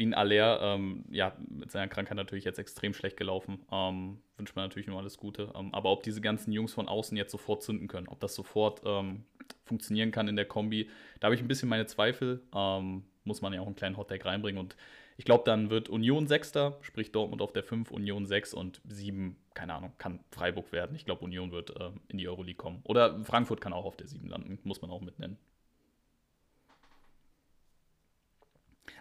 wie 0.00 0.06
ein 0.06 0.14
Aller, 0.14 0.62
ähm, 0.62 1.04
ja, 1.10 1.36
mit 1.46 1.70
seiner 1.70 1.86
Krankheit 1.86 2.16
natürlich 2.16 2.46
jetzt 2.46 2.58
extrem 2.58 2.94
schlecht 2.94 3.18
gelaufen. 3.18 3.60
Ähm, 3.70 4.22
wünscht 4.38 4.56
man 4.56 4.64
natürlich 4.64 4.88
nur 4.88 4.98
alles 4.98 5.18
Gute. 5.18 5.52
Ähm, 5.54 5.74
aber 5.74 5.90
ob 5.90 6.02
diese 6.02 6.22
ganzen 6.22 6.52
Jungs 6.52 6.72
von 6.72 6.88
außen 6.88 7.18
jetzt 7.18 7.30
sofort 7.30 7.62
zünden 7.62 7.86
können, 7.86 8.08
ob 8.08 8.18
das 8.18 8.34
sofort 8.34 8.80
ähm, 8.86 9.24
funktionieren 9.64 10.10
kann 10.10 10.26
in 10.26 10.36
der 10.36 10.46
Kombi, 10.46 10.88
da 11.20 11.26
habe 11.26 11.34
ich 11.34 11.42
ein 11.42 11.48
bisschen 11.48 11.68
meine 11.68 11.84
Zweifel. 11.84 12.40
Ähm, 12.54 13.04
muss 13.24 13.42
man 13.42 13.52
ja 13.52 13.60
auch 13.60 13.66
einen 13.66 13.76
kleinen 13.76 13.98
Hotdeck 13.98 14.24
reinbringen. 14.24 14.58
Und 14.58 14.74
ich 15.18 15.26
glaube, 15.26 15.44
dann 15.44 15.68
wird 15.68 15.90
Union 15.90 16.26
Sechster, 16.26 16.78
sprich 16.80 17.12
Dortmund 17.12 17.42
auf 17.42 17.52
der 17.52 17.62
5, 17.62 17.90
Union 17.90 18.24
6 18.24 18.54
und 18.54 18.80
7, 18.88 19.36
keine 19.52 19.74
Ahnung, 19.74 19.92
kann 19.98 20.20
Freiburg 20.30 20.72
werden. 20.72 20.96
Ich 20.96 21.04
glaube, 21.04 21.26
Union 21.26 21.52
wird 21.52 21.78
äh, 21.78 21.90
in 22.08 22.16
die 22.16 22.26
Euroleague 22.26 22.56
kommen. 22.56 22.80
Oder 22.84 23.22
Frankfurt 23.24 23.60
kann 23.60 23.74
auch 23.74 23.84
auf 23.84 23.98
der 23.98 24.08
7 24.08 24.26
landen, 24.26 24.58
muss 24.64 24.80
man 24.80 24.90
auch 24.90 25.02
mitnennen. 25.02 25.36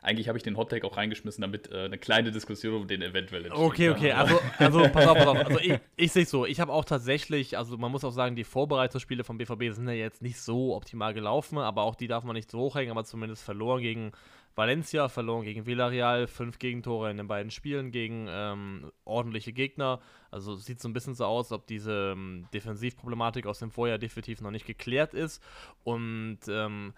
Eigentlich 0.02 0.28
habe 0.28 0.38
ich 0.38 0.44
den 0.44 0.58
Hottag 0.58 0.84
auch 0.86 0.98
reingeschmissen, 0.98 1.42
damit 1.42 1.72
äh, 1.72 1.86
eine 1.86 1.98
kleine 1.98 2.32
Diskussion 2.32 2.82
um 2.82 2.88
den 2.88 3.02
eventuell 3.02 3.46
entsteht. 3.46 3.64
Okay, 3.64 3.90
okay, 3.90 4.12
also, 4.12 4.40
also 4.58 4.82
pass 4.92 5.08
auf, 5.08 5.18
pass 5.18 5.28
auf. 5.28 5.38
Also 5.38 5.60
ich, 5.60 5.80
ich 5.96 6.12
sehe 6.12 6.24
es 6.24 6.30
so, 6.30 6.46
ich 6.46 6.60
habe 6.60 6.72
auch 6.72 6.86
tatsächlich, 6.86 7.58
also 7.58 7.78
man 7.78 7.92
muss 7.92 8.04
auch 8.04 8.12
sagen, 8.12 8.36
die 8.36 8.44
Vorbereitungsspiele 8.44 9.24
vom 9.24 9.38
BVB 9.38 9.74
sind 9.76 9.88
ja 9.88 9.94
jetzt 9.94 10.22
nicht 10.22 10.40
so 10.40 10.76
optimal 10.76 11.14
gelaufen, 11.14 11.58
aber 11.58 11.84
auch 11.84 11.96
die 11.96 12.08
darf 12.08 12.24
man 12.24 12.36
nicht 12.36 12.50
so 12.50 12.60
hochhängen, 12.60 12.92
aber 12.92 13.04
zumindest 13.04 13.44
verloren 13.44 13.82
gegen 13.82 14.12
Valencia, 14.56 15.08
verloren 15.08 15.46
gegen 15.46 15.66
Villarreal, 15.66 16.28
fünf 16.28 16.60
Gegentore 16.60 17.10
in 17.12 17.18
den 17.18 17.28
beiden 17.28 17.50
Spielen 17.50 17.92
gegen 17.92 18.28
ähm, 18.30 18.92
ordentliche 19.06 19.54
Gegner. 19.54 20.02
Also 20.32 20.56
sieht 20.56 20.82
so 20.82 20.90
ein 20.90 20.94
bisschen 20.94 21.16
so 21.16 21.26
aus, 21.26 21.52
ob 21.52 21.66
diese 21.68 22.12
ähm, 22.12 22.46
Defensivproblematik 22.54 23.46
aus 23.46 23.60
dem 23.60 23.72
Vorjahr 23.72 23.98
definitiv 23.98 24.42
noch 24.42 24.52
nicht 24.52 24.66
geklärt 24.66 25.14
ist. 25.14 25.42
Und 25.84 26.40
ähm, 26.50 26.94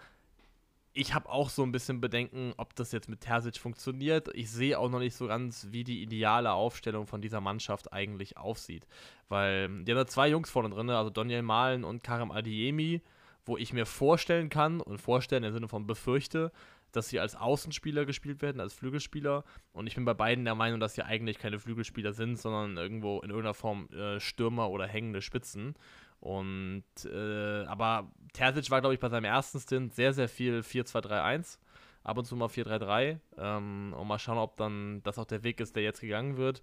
ich 0.94 1.14
habe 1.14 1.28
auch 1.30 1.48
so 1.48 1.62
ein 1.62 1.72
bisschen 1.72 2.00
Bedenken, 2.00 2.52
ob 2.56 2.74
das 2.74 2.92
jetzt 2.92 3.08
mit 3.08 3.20
Terzic 3.20 3.56
funktioniert. 3.56 4.28
Ich 4.34 4.50
sehe 4.50 4.78
auch 4.78 4.90
noch 4.90 4.98
nicht 4.98 5.14
so 5.14 5.26
ganz, 5.26 5.68
wie 5.70 5.84
die 5.84 6.02
ideale 6.02 6.52
Aufstellung 6.52 7.06
von 7.06 7.22
dieser 7.22 7.40
Mannschaft 7.40 7.92
eigentlich 7.92 8.36
aussieht. 8.36 8.86
Weil 9.28 9.68
die 9.84 9.92
haben 9.92 9.98
da 9.98 10.06
zwei 10.06 10.28
Jungs 10.28 10.50
vorne 10.50 10.70
drin, 10.70 10.90
also 10.90 11.10
Daniel 11.10 11.42
Mahlen 11.42 11.84
und 11.84 12.02
Karim 12.02 12.30
Adiemi, 12.30 13.00
wo 13.46 13.56
ich 13.56 13.72
mir 13.72 13.86
vorstellen 13.86 14.50
kann 14.50 14.80
und 14.80 15.00
vorstellen 15.00 15.44
im 15.44 15.52
Sinne 15.52 15.68
von 15.68 15.86
befürchte, 15.86 16.52
dass 16.92 17.08
sie 17.08 17.18
als 17.18 17.34
Außenspieler 17.36 18.04
gespielt 18.04 18.42
werden, 18.42 18.60
als 18.60 18.74
Flügelspieler. 18.74 19.44
Und 19.72 19.86
ich 19.86 19.94
bin 19.94 20.04
bei 20.04 20.14
beiden 20.14 20.44
der 20.44 20.54
Meinung, 20.54 20.78
dass 20.78 20.94
sie 20.94 21.02
eigentlich 21.02 21.38
keine 21.38 21.58
Flügelspieler 21.58 22.12
sind, 22.12 22.36
sondern 22.36 22.76
irgendwo 22.76 23.20
in 23.20 23.30
irgendeiner 23.30 23.54
Form 23.54 23.88
äh, 23.92 24.20
Stürmer 24.20 24.68
oder 24.68 24.86
hängende 24.86 25.22
Spitzen. 25.22 25.74
Und 26.22 26.84
äh, 27.04 27.64
aber 27.64 28.12
Terzic 28.32 28.70
war, 28.70 28.80
glaube 28.80 28.94
ich, 28.94 29.00
bei 29.00 29.08
seinem 29.08 29.24
ersten 29.24 29.58
Stint 29.58 29.92
sehr, 29.92 30.12
sehr 30.12 30.28
viel 30.28 30.60
4-2-3-1, 30.60 31.58
ab 32.04 32.16
und 32.16 32.24
zu 32.24 32.36
mal 32.36 32.46
4-3-3. 32.46 33.18
Ähm, 33.38 33.92
und 33.98 34.06
mal 34.06 34.20
schauen, 34.20 34.38
ob 34.38 34.56
dann 34.56 35.02
das 35.02 35.18
auch 35.18 35.24
der 35.24 35.42
Weg 35.42 35.58
ist, 35.58 35.74
der 35.74 35.82
jetzt 35.82 36.00
gegangen 36.00 36.36
wird. 36.36 36.62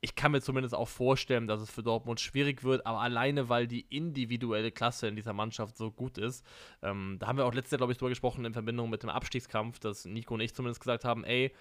Ich 0.00 0.14
kann 0.14 0.32
mir 0.32 0.40
zumindest 0.40 0.74
auch 0.74 0.88
vorstellen, 0.88 1.46
dass 1.46 1.60
es 1.60 1.70
für 1.70 1.82
Dortmund 1.82 2.18
schwierig 2.18 2.64
wird, 2.64 2.86
aber 2.86 3.00
alleine, 3.00 3.50
weil 3.50 3.66
die 3.66 3.82
individuelle 3.90 4.72
Klasse 4.72 5.06
in 5.06 5.16
dieser 5.16 5.34
Mannschaft 5.34 5.76
so 5.76 5.90
gut 5.90 6.16
ist. 6.16 6.42
Ähm, 6.82 7.18
da 7.20 7.26
haben 7.26 7.36
wir 7.36 7.44
auch 7.44 7.52
letztes 7.52 7.72
Jahr, 7.72 7.78
glaube 7.78 7.92
ich, 7.92 7.98
drüber 7.98 8.08
gesprochen 8.10 8.46
in 8.46 8.54
Verbindung 8.54 8.88
mit 8.88 9.02
dem 9.02 9.10
Abstiegskampf, 9.10 9.80
dass 9.80 10.06
Nico 10.06 10.32
und 10.32 10.40
ich 10.40 10.54
zumindest 10.54 10.80
gesagt 10.80 11.04
haben, 11.04 11.24
ey, 11.24 11.52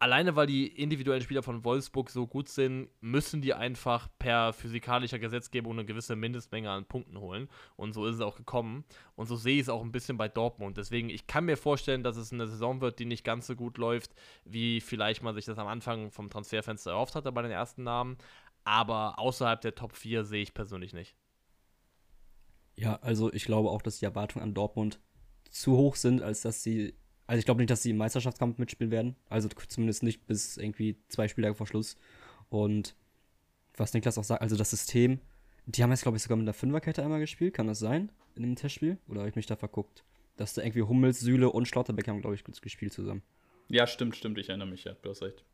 alleine 0.00 0.34
weil 0.34 0.46
die 0.46 0.66
individuellen 0.66 1.22
Spieler 1.22 1.42
von 1.42 1.62
Wolfsburg 1.62 2.08
so 2.10 2.26
gut 2.26 2.48
sind, 2.48 2.88
müssen 3.00 3.42
die 3.42 3.52
einfach 3.54 4.08
per 4.18 4.52
physikalischer 4.54 5.18
Gesetzgebung 5.18 5.74
eine 5.74 5.84
gewisse 5.84 6.16
Mindestmenge 6.16 6.70
an 6.70 6.86
Punkten 6.86 7.20
holen. 7.20 7.48
Und 7.76 7.92
so 7.92 8.06
ist 8.06 8.16
es 8.16 8.20
auch 8.22 8.34
gekommen. 8.34 8.84
Und 9.14 9.26
so 9.26 9.36
sehe 9.36 9.56
ich 9.56 9.62
es 9.62 9.68
auch 9.68 9.82
ein 9.82 9.92
bisschen 9.92 10.16
bei 10.16 10.26
Dortmund. 10.26 10.78
Deswegen, 10.78 11.10
ich 11.10 11.26
kann 11.26 11.44
mir 11.44 11.58
vorstellen, 11.58 12.02
dass 12.02 12.16
es 12.16 12.32
eine 12.32 12.48
Saison 12.48 12.80
wird, 12.80 12.98
die 12.98 13.04
nicht 13.04 13.24
ganz 13.24 13.46
so 13.46 13.54
gut 13.54 13.76
läuft, 13.76 14.14
wie 14.44 14.80
vielleicht 14.80 15.22
man 15.22 15.34
sich 15.34 15.44
das 15.44 15.58
am 15.58 15.68
Anfang 15.68 16.10
vom 16.10 16.30
Transferfenster 16.30 16.92
erhofft 16.92 17.14
hatte 17.14 17.30
bei 17.30 17.42
den 17.42 17.52
ersten 17.52 17.82
Namen. 17.82 18.16
Aber 18.64 19.18
außerhalb 19.18 19.60
der 19.60 19.74
Top 19.74 19.94
4 19.94 20.24
sehe 20.24 20.42
ich 20.42 20.54
persönlich 20.54 20.94
nicht. 20.94 21.14
Ja, 22.74 22.98
also 23.02 23.30
ich 23.30 23.44
glaube 23.44 23.68
auch, 23.68 23.82
dass 23.82 23.98
die 23.98 24.06
Erwartungen 24.06 24.44
an 24.44 24.54
Dortmund 24.54 24.98
zu 25.50 25.76
hoch 25.76 25.96
sind, 25.96 26.22
als 26.22 26.40
dass 26.40 26.62
sie 26.62 26.94
also 27.30 27.38
ich 27.38 27.44
glaube 27.44 27.60
nicht, 27.60 27.70
dass 27.70 27.84
sie 27.84 27.90
im 27.90 27.96
Meisterschaftskampf 27.96 28.58
mitspielen 28.58 28.90
werden. 28.90 29.14
Also 29.28 29.48
zumindest 29.48 30.02
nicht 30.02 30.26
bis 30.26 30.56
irgendwie 30.56 30.96
zwei 31.06 31.28
Spieltage 31.28 31.54
vor 31.54 31.68
Schluss. 31.68 31.96
Und 32.48 32.96
was 33.76 33.94
Niklas 33.94 34.18
auch 34.18 34.24
sagt, 34.24 34.42
also 34.42 34.56
das 34.56 34.70
System, 34.70 35.20
die 35.64 35.80
haben 35.84 35.90
jetzt, 35.90 36.02
glaube 36.02 36.16
ich, 36.16 36.24
sogar 36.24 36.36
mit 36.36 36.44
einer 36.44 36.54
Fünferkette 36.54 37.04
einmal 37.04 37.20
gespielt. 37.20 37.54
Kann 37.54 37.68
das 37.68 37.78
sein? 37.78 38.10
In 38.34 38.42
dem 38.42 38.56
Testspiel? 38.56 38.98
Oder 39.06 39.20
habe 39.20 39.28
ich 39.28 39.36
mich 39.36 39.46
da 39.46 39.54
verguckt? 39.54 40.02
Dass 40.38 40.54
da 40.54 40.62
irgendwie 40.62 40.82
Hummels, 40.82 41.20
Süle 41.20 41.50
und 41.50 41.68
Schlotterbeck 41.68 42.08
haben, 42.08 42.20
glaube 42.20 42.34
ich, 42.34 42.42
gespielt 42.42 42.92
zusammen. 42.92 43.22
Ja, 43.68 43.86
stimmt, 43.86 44.16
stimmt. 44.16 44.36
Ich 44.38 44.48
erinnere 44.48 44.66
mich, 44.66 44.82
ja. 44.82 44.96
Du 45.00 45.10
hast 45.10 45.22
recht. 45.22 45.44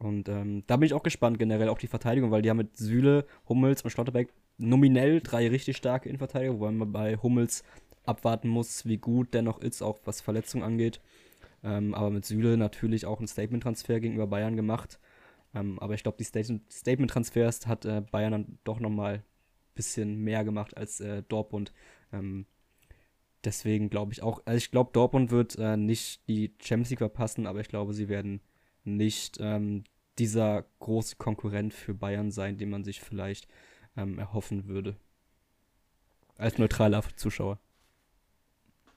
Und 0.00 0.28
ähm, 0.28 0.64
da 0.66 0.78
bin 0.78 0.86
ich 0.86 0.94
auch 0.94 1.04
gespannt, 1.04 1.38
generell 1.38 1.68
auch 1.68 1.78
die 1.78 1.86
Verteidigung, 1.86 2.32
weil 2.32 2.42
die 2.42 2.50
haben 2.50 2.56
mit 2.56 2.76
Süle, 2.76 3.24
Hummels 3.48 3.82
und 3.82 3.90
Schlotterbeck 3.90 4.32
nominell 4.58 5.20
drei 5.20 5.48
richtig 5.48 5.76
starke 5.76 6.08
Innenverteidiger, 6.08 6.54
wobei 6.54 6.72
man 6.72 6.90
bei 6.90 7.16
Hummels 7.18 7.62
abwarten 8.04 8.48
muss, 8.48 8.86
wie 8.86 8.98
gut 8.98 9.34
der 9.34 9.42
noch 9.42 9.60
ist, 9.60 9.82
auch 9.82 10.00
was 10.04 10.20
Verletzungen 10.20 10.64
angeht. 10.64 11.00
Ähm, 11.64 11.94
aber 11.94 12.10
mit 12.10 12.24
Süle 12.24 12.56
natürlich 12.56 13.06
auch 13.06 13.18
einen 13.18 13.28
Statement-Transfer 13.28 14.00
gegenüber 14.00 14.26
Bayern 14.26 14.56
gemacht. 14.56 14.98
Ähm, 15.54 15.78
aber 15.78 15.94
ich 15.94 16.02
glaube, 16.02 16.18
die 16.18 16.24
Statement-Transfers 16.24 17.66
hat 17.66 17.84
äh, 17.84 18.02
Bayern 18.10 18.32
dann 18.32 18.58
doch 18.64 18.80
nochmal 18.80 19.16
ein 19.16 19.24
bisschen 19.74 20.22
mehr 20.22 20.44
gemacht 20.44 20.76
als 20.76 21.00
äh, 21.00 21.22
Dortmund. 21.22 21.72
Ähm, 22.12 22.46
deswegen 23.44 23.90
glaube 23.90 24.12
ich 24.12 24.22
auch, 24.22 24.42
also 24.44 24.56
ich 24.56 24.70
glaube, 24.70 24.90
Dortmund 24.92 25.30
wird 25.30 25.56
äh, 25.58 25.76
nicht 25.76 26.26
die 26.28 26.54
Champions 26.60 26.90
League 26.90 26.98
verpassen, 26.98 27.46
aber 27.46 27.60
ich 27.60 27.68
glaube, 27.68 27.94
sie 27.94 28.08
werden 28.08 28.40
nicht 28.84 29.38
ähm, 29.40 29.84
dieser 30.18 30.64
große 30.80 31.16
Konkurrent 31.16 31.74
für 31.74 31.94
Bayern 31.94 32.30
sein, 32.30 32.58
den 32.58 32.70
man 32.70 32.84
sich 32.84 33.00
vielleicht 33.00 33.48
ähm, 33.96 34.18
erhoffen 34.18 34.66
würde. 34.66 34.96
Als 36.36 36.58
neutraler 36.58 37.02
Zuschauer. 37.16 37.58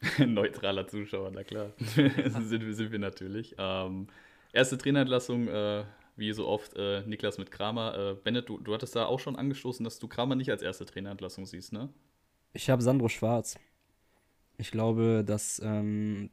Neutraler 0.26 0.88
Zuschauer, 0.88 1.32
na 1.32 1.44
klar. 1.44 1.72
sind, 1.78 2.74
sind 2.74 2.92
wir 2.92 3.00
natürlich. 3.00 3.56
Ähm, 3.58 4.08
erste 4.54 4.78
Trainerentlassung, 4.78 5.48
äh, 5.48 5.84
wie 6.16 6.32
so 6.34 6.48
oft, 6.48 6.76
äh, 6.76 7.02
Niklas 7.06 7.38
mit 7.38 7.52
Kramer. 7.52 7.98
Äh, 7.98 8.14
Bennett, 8.16 8.50
du, 8.50 8.60
du 8.60 8.74
hattest 8.74 8.96
da 8.96 9.06
auch 9.06 9.20
schon 9.20 9.36
angestoßen, 9.36 9.84
dass 9.84 10.00
du 10.00 10.08
Kramer 10.08 10.36
nicht 10.36 10.50
als 10.50 10.62
erste 10.62 10.86
Trainerentlassung 10.86 11.46
siehst, 11.46 11.74
ne? 11.74 11.90
Ich 12.54 12.70
habe 12.70 12.82
Sandro 12.82 13.10
Schwarz. 13.10 13.60
Ich 14.58 14.72
glaube, 14.72 15.24
dass 15.26 15.62
ähm, 15.64 16.30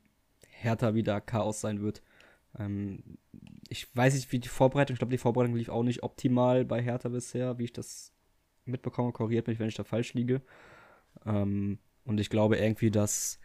Hertha 0.48 0.94
wieder 0.94 1.20
Chaos 1.20 1.60
sein 1.60 1.82
wird. 1.82 2.02
Ähm, 2.58 3.18
ich 3.68 3.94
weiß 3.96 4.14
nicht, 4.14 4.30
wie 4.32 4.38
die 4.38 4.48
Vorbereitung, 4.48 4.94
ich 4.94 4.98
glaube, 4.98 5.10
die 5.10 5.18
Vorbereitung 5.18 5.56
lief 5.56 5.68
auch 5.68 5.82
nicht 5.82 6.02
optimal 6.02 6.64
bei 6.64 6.80
Hertha 6.80 7.08
bisher, 7.08 7.58
wie 7.58 7.64
ich 7.64 7.72
das 7.72 8.12
mitbekomme. 8.64 9.12
Korrigiert 9.12 9.46
mich, 9.48 9.58
wenn 9.58 9.68
ich 9.68 9.74
da 9.74 9.84
falsch 9.84 10.14
liege. 10.14 10.42
Ähm, 11.26 11.78
und 12.04 12.20
ich 12.20 12.30
glaube 12.30 12.56
irgendwie, 12.56 12.90
dass, 12.90 13.38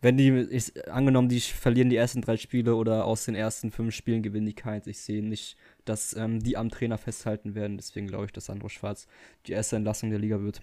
wenn 0.00 0.16
die, 0.16 0.30
ich, 0.50 0.88
angenommen, 0.90 1.28
die 1.28 1.40
verlieren 1.40 1.90
die 1.90 1.96
ersten 1.96 2.22
drei 2.22 2.36
Spiele 2.36 2.74
oder 2.74 3.04
aus 3.04 3.24
den 3.24 3.34
ersten 3.34 3.70
fünf 3.70 3.94
Spielen 3.94 4.22
gewinnen 4.22 4.46
die 4.46 4.54
keins, 4.54 4.86
ich 4.86 5.00
sehe 5.00 5.22
nicht, 5.22 5.56
dass 5.84 6.14
ähm, 6.14 6.40
die 6.42 6.56
am 6.56 6.70
Trainer 6.70 6.98
festhalten 6.98 7.54
werden. 7.54 7.76
Deswegen 7.76 8.06
glaube 8.06 8.26
ich, 8.26 8.32
dass 8.32 8.46
Sandro 8.46 8.68
Schwarz 8.68 9.06
die 9.46 9.52
erste 9.52 9.76
Entlassung 9.76 10.10
der 10.10 10.18
Liga 10.18 10.40
wird. 10.40 10.62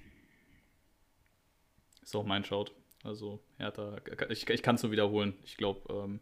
Ist 2.02 2.16
auch 2.16 2.26
mein 2.26 2.44
Shout. 2.44 2.72
Also 3.04 3.40
Hertha, 3.58 3.98
ich, 4.30 4.50
ich 4.50 4.64
kann 4.64 4.76
es 4.76 4.84
nur 4.84 4.92
wiederholen. 4.92 5.34
Ich 5.44 5.58
glaube, 5.58 5.82
ähm, 5.94 6.20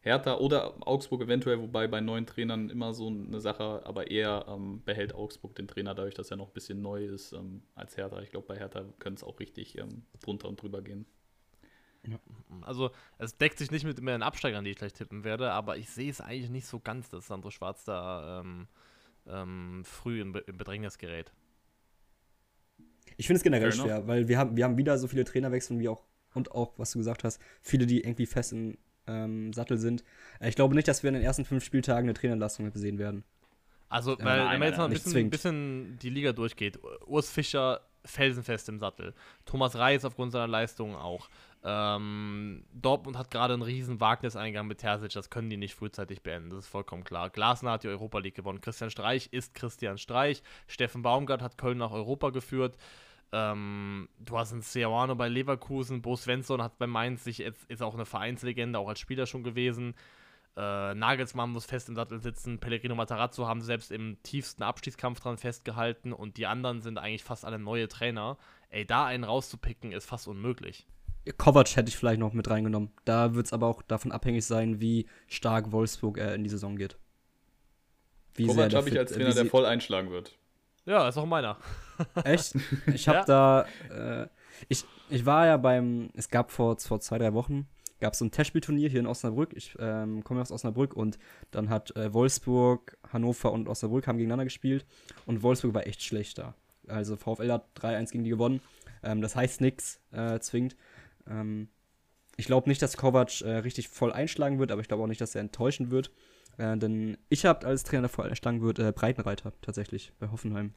Hertha 0.00 0.36
oder 0.36 0.74
Augsburg 0.86 1.22
eventuell, 1.22 1.60
wobei 1.60 1.88
bei 1.88 2.00
neuen 2.00 2.26
Trainern 2.26 2.68
immer 2.68 2.92
so 2.92 3.08
eine 3.08 3.40
Sache, 3.40 3.82
aber 3.84 4.10
eher 4.10 4.44
ähm, 4.48 4.82
behält 4.84 5.14
Augsburg 5.14 5.54
den 5.56 5.66
Trainer 5.66 5.94
dadurch, 5.94 6.14
dass 6.14 6.30
er 6.30 6.36
noch 6.36 6.48
ein 6.48 6.52
bisschen 6.52 6.82
neu 6.82 7.06
ist 7.06 7.32
ähm, 7.32 7.62
als 7.74 7.96
Hertha. 7.96 8.20
Ich 8.20 8.30
glaube, 8.30 8.46
bei 8.46 8.58
Hertha 8.58 8.84
könnte 8.98 9.20
es 9.20 9.24
auch 9.24 9.40
richtig 9.40 9.78
ähm, 9.78 10.04
drunter 10.20 10.48
und 10.48 10.60
drüber 10.60 10.82
gehen. 10.82 11.06
Also, 12.62 12.90
es 13.18 13.36
deckt 13.36 13.58
sich 13.58 13.70
nicht 13.70 13.84
mit 13.84 13.98
den 13.98 14.22
Absteigern, 14.22 14.64
die 14.64 14.70
ich 14.70 14.76
gleich 14.76 14.92
tippen 14.92 15.24
werde, 15.24 15.52
aber 15.52 15.76
ich 15.76 15.90
sehe 15.90 16.10
es 16.10 16.20
eigentlich 16.20 16.50
nicht 16.50 16.66
so 16.66 16.80
ganz, 16.80 17.08
dass 17.08 17.26
Sandro 17.26 17.50
Schwarz 17.50 17.84
da 17.84 18.40
ähm, 18.40 18.66
ähm, 19.26 19.82
früh 19.84 20.20
in, 20.20 20.32
Be 20.32 20.40
in 20.40 20.56
Bedrängnis 20.56 20.98
gerät. 20.98 21.32
Ich 23.16 23.26
finde 23.26 23.38
es 23.38 23.42
generell 23.42 23.72
Fair 23.72 23.84
schwer, 23.84 23.96
enough. 23.96 24.08
weil 24.08 24.28
wir 24.28 24.38
haben, 24.38 24.56
wir 24.56 24.64
haben 24.64 24.76
wieder 24.76 24.98
so 24.98 25.08
viele 25.08 25.24
Trainerwechsel 25.24 25.78
wie 25.78 25.88
auch, 25.88 26.04
und 26.34 26.52
auch, 26.52 26.72
was 26.78 26.92
du 26.92 26.98
gesagt 26.98 27.24
hast, 27.24 27.40
viele, 27.62 27.86
die 27.86 28.00
irgendwie 28.00 28.26
fest 28.26 28.52
im 28.52 28.76
ähm, 29.06 29.52
Sattel 29.52 29.78
sind. 29.78 30.02
Äh, 30.40 30.48
ich 30.48 30.56
glaube 30.56 30.74
nicht, 30.74 30.88
dass 30.88 31.02
wir 31.02 31.08
in 31.08 31.14
den 31.14 31.22
ersten 31.22 31.44
fünf 31.44 31.64
Spieltagen 31.64 32.08
eine 32.08 32.14
Trainerleistung 32.14 32.70
sehen 32.74 32.98
werden. 32.98 33.24
Also, 33.88 34.16
weil, 34.20 34.40
äh, 34.40 34.50
wenn 34.50 34.58
man 34.58 34.68
jetzt 34.68 34.78
noch 34.78 34.86
ein 34.86 34.90
bisschen, 34.90 35.30
bisschen, 35.30 35.98
die 36.00 36.10
Liga 36.10 36.32
durchgeht, 36.32 36.78
Urs 37.06 37.30
Fischer 37.30 37.80
felsenfest 38.04 38.68
im 38.68 38.78
Sattel. 38.78 39.14
Thomas 39.44 39.76
Reis 39.76 40.04
aufgrund 40.04 40.32
seiner 40.32 40.48
Leistung 40.48 40.94
auch. 40.94 41.28
Ähm, 41.66 42.66
Dortmund 42.74 43.16
hat 43.16 43.30
gerade 43.30 43.54
einen 43.54 43.62
riesen 43.62 43.98
Wagniseingang 43.98 44.66
mit 44.66 44.78
Terzic, 44.78 45.12
das 45.12 45.30
können 45.30 45.48
die 45.48 45.56
nicht 45.56 45.74
frühzeitig 45.74 46.22
beenden, 46.22 46.50
das 46.50 46.66
ist 46.66 46.68
vollkommen 46.68 47.04
klar. 47.04 47.30
Glasner 47.30 47.72
hat 47.72 47.84
die 47.84 47.88
Europa 47.88 48.18
League 48.18 48.34
gewonnen, 48.34 48.60
Christian 48.60 48.90
Streich 48.90 49.28
ist 49.32 49.54
Christian 49.54 49.96
Streich, 49.96 50.42
Steffen 50.66 51.00
Baumgart 51.00 51.40
hat 51.40 51.56
Köln 51.56 51.78
nach 51.78 51.92
Europa 51.92 52.30
geführt. 52.30 52.76
Ähm, 53.32 54.10
du 54.18 54.38
hast 54.38 54.52
einen 54.52 54.60
Seoane 54.60 55.16
bei 55.16 55.28
Leverkusen, 55.28 56.02
Bo 56.02 56.16
Svensson 56.16 56.62
hat 56.62 56.78
bei 56.78 56.86
Mainz 56.86 57.24
sich 57.24 57.38
jetzt, 57.38 57.64
ist 57.70 57.82
auch 57.82 57.94
eine 57.94 58.04
Vereinslegende, 58.04 58.78
auch 58.78 58.88
als 58.88 59.00
Spieler 59.00 59.24
schon 59.24 59.42
gewesen. 59.42 59.94
Äh, 60.56 60.94
Nagelsmann 60.94 61.50
muss 61.50 61.64
fest 61.64 61.88
im 61.88 61.96
Sattel 61.96 62.20
sitzen, 62.20 62.60
Pellegrino 62.60 62.94
Matarazzo 62.94 63.48
haben 63.48 63.62
selbst 63.62 63.90
im 63.90 64.22
tiefsten 64.22 64.62
Abstiegskampf 64.62 65.18
dran 65.20 65.38
festgehalten 65.38 66.12
und 66.12 66.36
die 66.36 66.46
anderen 66.46 66.82
sind 66.82 66.98
eigentlich 66.98 67.24
fast 67.24 67.46
alle 67.46 67.58
neue 67.58 67.88
Trainer. 67.88 68.36
Ey, 68.68 68.84
da 68.84 69.06
einen 69.06 69.24
rauszupicken 69.24 69.92
ist 69.92 70.06
fast 70.06 70.28
unmöglich. 70.28 70.86
Kovac 71.32 71.76
hätte 71.76 71.88
ich 71.88 71.96
vielleicht 71.96 72.20
noch 72.20 72.32
mit 72.32 72.48
reingenommen. 72.50 72.90
Da 73.04 73.34
wird 73.34 73.46
es 73.46 73.52
aber 73.52 73.66
auch 73.66 73.82
davon 73.82 74.12
abhängig 74.12 74.44
sein, 74.44 74.80
wie 74.80 75.06
stark 75.26 75.72
Wolfsburg 75.72 76.18
äh, 76.18 76.34
in 76.34 76.44
die 76.44 76.50
Saison 76.50 76.76
geht. 76.76 76.96
Wie 78.34 78.46
Kovac 78.46 78.74
habe 78.74 78.88
ich 78.88 78.98
als 78.98 79.12
Trainer, 79.12 79.32
der 79.32 79.46
voll 79.46 79.64
einschlagen 79.64 80.10
wird. 80.10 80.36
Ja, 80.86 81.08
ist 81.08 81.16
auch 81.16 81.26
meiner. 81.26 81.56
Echt? 82.24 82.54
Ich 82.92 83.08
habe 83.08 83.18
ja. 83.18 83.24
da. 83.24 84.22
Äh, 84.22 84.28
ich, 84.68 84.84
ich 85.08 85.24
war 85.24 85.46
ja 85.46 85.56
beim. 85.56 86.10
Es 86.14 86.28
gab 86.28 86.50
vor, 86.50 86.78
vor 86.78 87.00
zwei, 87.00 87.18
drei 87.18 87.32
Wochen 87.32 87.68
gab 88.04 88.12
es 88.12 88.18
so 88.18 88.26
ein 88.26 88.30
Testspielturnier 88.30 88.90
hier 88.90 89.00
in 89.00 89.06
Osnabrück. 89.06 89.54
Ich 89.54 89.74
ähm, 89.78 90.22
komme 90.24 90.42
aus 90.42 90.52
Osnabrück 90.52 90.94
und 90.94 91.18
dann 91.50 91.70
hat 91.70 91.96
äh, 91.96 92.12
Wolfsburg, 92.12 92.98
Hannover 93.10 93.50
und 93.50 93.66
Osnabrück 93.66 94.06
haben 94.06 94.18
gegeneinander 94.18 94.44
gespielt 94.44 94.84
und 95.24 95.42
Wolfsburg 95.42 95.72
war 95.72 95.86
echt 95.86 96.02
schlecht 96.02 96.36
da. 96.36 96.54
Also 96.86 97.16
VfL 97.16 97.50
hat 97.50 97.66
3-1 97.80 98.12
gegen 98.12 98.24
die 98.24 98.30
gewonnen. 98.30 98.60
Ähm, 99.02 99.22
das 99.22 99.34
heißt 99.34 99.62
nichts 99.62 100.00
äh, 100.12 100.38
zwingend. 100.40 100.76
Ähm, 101.28 101.68
ich 102.36 102.46
glaube 102.46 102.68
nicht, 102.68 102.82
dass 102.82 102.96
Kovac 102.96 103.40
äh, 103.42 103.56
richtig 103.58 103.88
voll 103.88 104.12
einschlagen 104.12 104.58
wird, 104.58 104.72
aber 104.72 104.80
ich 104.80 104.88
glaube 104.88 105.02
auch 105.02 105.08
nicht, 105.08 105.20
dass 105.20 105.34
er 105.34 105.40
enttäuschen 105.40 105.90
wird. 105.90 106.10
Äh, 106.58 106.76
denn 106.76 107.18
ich 107.28 107.44
habe 107.44 107.66
als 107.66 107.84
Trainer, 107.84 108.02
der 108.02 108.08
voll 108.08 108.28
einschlagen 108.28 108.62
wird, 108.62 108.78
äh, 108.78 108.92
Breitenreiter 108.92 109.52
tatsächlich 109.60 110.12
bei 110.18 110.30
Hoffenheim. 110.30 110.74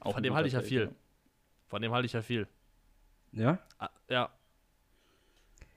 Auch 0.00 0.14
Von 0.14 0.22
dem 0.22 0.34
halte 0.34 0.48
ich 0.48 0.54
ja 0.54 0.62
viel. 0.62 0.94
Von 1.66 1.82
dem 1.82 1.92
halte 1.92 2.06
ich 2.06 2.12
ja 2.12 2.22
viel. 2.22 2.46
Ja? 3.32 3.58
Ah, 3.78 3.90
ja. 4.08 4.30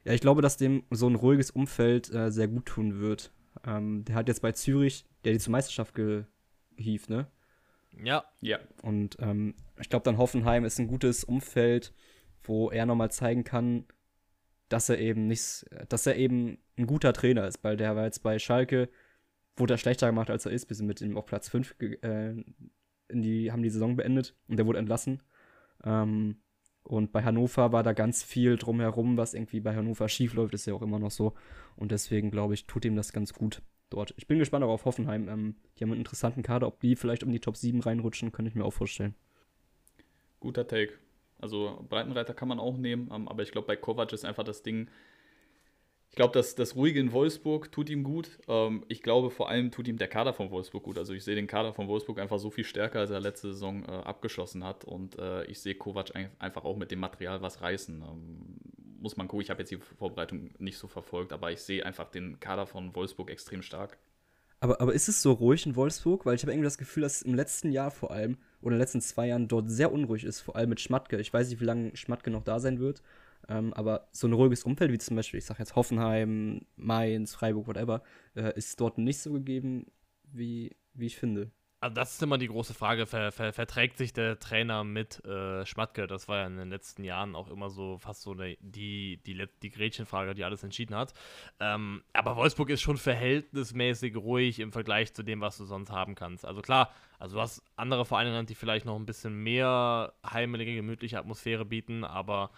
Ja, 0.04 0.14
ich 0.14 0.22
glaube, 0.22 0.42
dass 0.42 0.58
dem 0.58 0.84
so 0.92 1.08
ein 1.08 1.16
ruhiges 1.16 1.52
Umfeld 1.52 2.14
äh, 2.14 2.32
sehr 2.32 2.48
gut 2.48 2.66
tun 2.66 3.00
wird. 3.00 3.32
Ähm, 3.66 4.06
der 4.06 4.16
hat 4.16 4.28
jetzt 4.28 4.42
bei 4.42 4.52
Zürich, 4.52 5.06
der 5.24 5.34
die 5.34 5.40
zur 5.40 5.52
Meisterschaft 5.52 5.94
gehievt, 5.96 7.10
ne? 7.10 7.28
Ja. 8.02 8.24
Ja. 8.42 8.60
Und 8.82 9.18
ähm, 9.20 9.56
ich 9.80 9.90
glaube, 9.90 10.04
dann 10.04 10.18
Hoffenheim 10.18 10.64
ist 10.64 10.80
ein 10.80 10.88
gutes 10.88 11.24
Umfeld, 11.24 11.94
wo 12.44 12.70
er 12.70 12.86
nochmal 12.86 13.12
zeigen 13.12 13.44
kann, 13.44 13.86
dass 14.70 14.90
er 14.90 15.00
eben 15.00 15.28
nicht, 15.28 15.66
dass 15.90 16.06
er 16.06 16.16
eben 16.16 16.60
ein 16.78 16.88
guter 16.88 17.14
Trainer 17.14 17.48
ist, 17.48 17.64
weil 17.64 17.78
der 17.78 17.96
war 17.96 18.06
jetzt 18.06 18.24
bei 18.24 18.40
Schalke, 18.40 18.90
wurde 19.58 19.74
er 19.74 19.78
schlechter 19.78 20.08
gemacht, 20.08 20.30
als 20.30 20.46
er 20.46 20.52
ist, 20.52 20.68
bis 20.68 20.78
sie 20.78 20.86
mit 20.86 21.02
ihm 21.02 21.18
auf 21.18 21.26
Platz 21.26 21.50
5 21.50 21.76
äh, 21.80 22.36
in 23.10 23.22
die, 23.22 23.52
haben 23.52 23.64
die 23.64 23.70
Saison 23.70 23.96
beendet 23.96 24.36
und 24.48 24.58
der 24.58 24.66
wurde 24.66 24.80
entlassen. 24.80 25.22
Ähm, 25.84 26.38
und 26.84 27.12
bei 27.12 27.24
Hannover 27.24 27.72
war 27.72 27.84
da 27.84 27.94
ganz 27.94 28.24
viel 28.24 28.58
drumherum, 28.58 29.18
was 29.18 29.34
irgendwie 29.34 29.60
bei 29.60 29.76
Hannover 29.76 30.08
schief 30.08 30.34
läuft, 30.34 30.54
ist 30.54 30.66
ja 30.66 30.74
auch 30.74 30.82
immer 30.82 31.00
noch 31.00 31.12
so. 31.12 31.34
Und 31.76 31.92
deswegen 31.92 32.32
glaube 32.32 32.54
ich, 32.54 32.66
tut 32.66 32.86
ihm 32.86 32.96
das 32.96 33.12
ganz 33.12 33.34
gut 33.34 33.62
dort. 33.90 34.14
Ich 34.18 34.28
bin 34.28 34.40
gespannt 34.40 34.64
auch 34.64 34.70
auf 34.70 34.86
Hoffenheim. 34.86 35.28
Ähm, 35.28 35.56
die 35.78 35.84
haben 35.84 35.92
einen 35.92 36.02
interessanten 36.02 36.44
Kader. 36.44 36.68
Ob 36.68 36.80
die 36.80 36.96
vielleicht 36.96 37.24
um 37.24 37.32
die 37.32 37.40
Top 37.40 37.58
7 37.58 37.80
reinrutschen, 37.82 38.32
könnte 38.32 38.50
ich 38.50 38.56
mir 38.56 38.66
auch 38.66 38.74
vorstellen. 38.74 39.16
Guter 40.40 40.68
Take. 40.68 40.94
Also 41.40 41.86
Breitenreiter 41.90 42.34
kann 42.34 42.48
man 42.48 42.60
auch 42.60 42.78
nehmen, 42.78 43.10
ähm, 43.14 43.28
aber 43.28 43.44
ich 43.44 43.52
glaube, 43.52 43.68
bei 43.68 43.76
Kovac 43.76 44.12
ist 44.14 44.26
einfach 44.26 44.44
das 44.44 44.64
Ding. 44.64 44.90
Ich 46.10 46.16
glaube, 46.16 46.34
das, 46.34 46.56
das 46.56 46.76
Ruhige 46.76 47.00
in 47.00 47.12
Wolfsburg 47.12 47.72
tut 47.72 47.90
ihm 47.90 48.04
gut. 48.04 48.40
Ähm, 48.48 48.84
ich 48.88 49.04
glaube, 49.04 49.30
vor 49.30 49.50
allem 49.50 49.72
tut 49.72 49.88
ihm 49.88 49.98
der 49.98 50.08
Kader 50.08 50.34
von 50.34 50.50
Wolfsburg 50.50 50.84
gut. 50.84 50.98
Also 50.98 51.14
ich 51.14 51.24
sehe 51.24 51.36
den 51.36 51.48
Kader 51.48 51.72
von 51.72 51.88
Wolfsburg 51.88 52.20
einfach 52.20 52.40
so 52.40 52.50
viel 52.50 52.64
stärker, 52.64 53.00
als 53.00 53.12
er 53.12 53.20
letzte 53.20 53.54
Saison 53.54 53.84
äh, 53.84 53.92
abgeschlossen 53.92 54.64
hat. 54.64 54.86
Und 54.86 55.20
äh, 55.20 55.46
ich 55.46 55.60
sehe 55.62 55.76
Kovac 55.76 56.12
einfach 56.40 56.66
auch 56.66 56.78
mit 56.78 56.90
dem 56.90 57.00
Material 57.00 57.42
was 57.44 57.62
reißen. 57.62 58.02
Ähm, 58.02 58.58
muss 59.00 59.18
man 59.18 59.28
gucken. 59.28 59.44
Ich 59.44 59.50
habe 59.50 59.62
jetzt 59.62 59.72
die 59.72 59.78
Vorbereitung 59.78 60.50
nicht 60.58 60.78
so 60.78 60.88
verfolgt, 60.88 61.32
aber 61.32 61.52
ich 61.52 61.62
sehe 61.62 61.86
einfach 61.86 62.10
den 62.10 62.40
Kader 62.40 62.66
von 62.66 62.96
Wolfsburg 62.96 63.30
extrem 63.30 63.62
stark. 63.62 63.98
Aber, 64.60 64.82
aber 64.82 64.94
ist 64.94 65.08
es 65.08 65.22
so 65.22 65.32
ruhig 65.32 65.66
in 65.66 65.76
Wolfsburg? 65.76 66.26
Weil 66.26 66.36
ich 66.36 66.42
habe 66.42 66.52
irgendwie 66.52 66.66
das 66.66 66.78
Gefühl, 66.78 67.04
dass 67.04 67.22
im 67.22 67.34
letzten 67.34 67.72
Jahr 67.72 67.92
vor 67.92 68.12
allem 68.12 68.38
oder 68.62 68.72
in 68.72 68.76
den 68.76 68.80
letzten 68.80 69.02
zwei 69.02 69.28
Jahren 69.28 69.48
dort 69.48 69.70
sehr 69.70 69.92
unruhig 69.92 70.24
ist, 70.24 70.42
vor 70.42 70.56
allem 70.56 70.70
mit 70.70 70.80
Schmatke. 70.80 71.20
Ich 71.20 71.34
weiß 71.34 71.50
nicht, 71.50 71.62
wie 71.62 71.66
lange 71.66 71.96
Schmatke 71.96 72.30
noch 72.30 72.44
da 72.44 72.60
sein 72.60 72.80
wird, 72.80 73.02
ähm, 73.48 73.74
aber 73.74 74.08
so 74.12 74.28
ein 74.28 74.34
ruhiges 74.34 74.64
Umfeld 74.64 74.92
wie 74.92 74.98
zum 74.98 75.16
Beispiel, 75.16 75.40
ich 75.40 75.46
sage 75.46 75.60
jetzt 75.60 75.76
Hoffenheim, 75.76 76.62
Mainz, 76.76 77.36
Freiburg, 77.36 77.68
whatever, 77.68 78.04
äh, 78.36 78.56
ist 78.58 78.80
dort 78.80 78.98
nicht 78.98 79.20
so 79.20 79.32
gegeben, 79.34 79.88
wie, 80.32 80.76
wie 80.94 81.08
ich 81.08 81.18
finde. 81.18 81.52
Also 81.82 81.94
das 81.94 82.14
ist 82.14 82.22
immer 82.22 82.38
die 82.38 82.50
große 82.50 82.74
Frage, 82.74 83.06
ver, 83.06 83.32
ver, 83.32 83.54
verträgt 83.54 83.98
sich 83.98 84.12
der 84.12 84.38
Trainer 84.38 84.84
mit 84.84 85.24
äh, 85.24 85.66
Schmatke? 85.66 86.08
Das 86.08 86.28
war 86.28 86.40
ja 86.40 86.48
in 86.48 86.58
den 86.58 86.70
letzten 86.70 87.06
Jahren 87.06 87.38
auch 87.38 87.50
immer 87.50 87.70
so 87.70 87.98
fast 88.00 88.22
so 88.22 88.34
eine, 88.34 88.58
die, 88.60 89.22
die, 89.26 89.48
die 89.62 89.70
Gretchenfrage, 89.70 90.34
die 90.34 90.44
alles 90.44 90.62
entschieden 90.62 90.94
hat. 90.94 91.14
Ähm, 91.62 92.04
aber 92.12 92.36
Wolfsburg 92.36 92.70
ist 92.70 92.82
schon 92.82 92.98
verhältnismäßig 92.98 94.18
ruhig 94.18 94.60
im 94.60 94.74
Vergleich 94.74 95.14
zu 95.14 95.24
dem, 95.24 95.40
was 95.40 95.58
du 95.58 95.64
sonst 95.64 95.90
haben 95.90 96.16
kannst. 96.16 96.46
Also 96.46 96.62
klar, 96.62 96.92
also 97.18 97.38
du 97.38 97.42
hast 97.42 97.64
andere 97.78 98.04
Vereine, 98.04 98.44
die 98.44 98.56
vielleicht 98.56 98.86
noch 98.86 98.98
ein 98.98 99.06
bisschen 99.06 99.42
mehr 99.42 100.12
heimelige, 100.30 100.76
gemütliche 100.76 101.18
Atmosphäre 101.18 101.64
bieten, 101.64 102.04
aber 102.04 102.52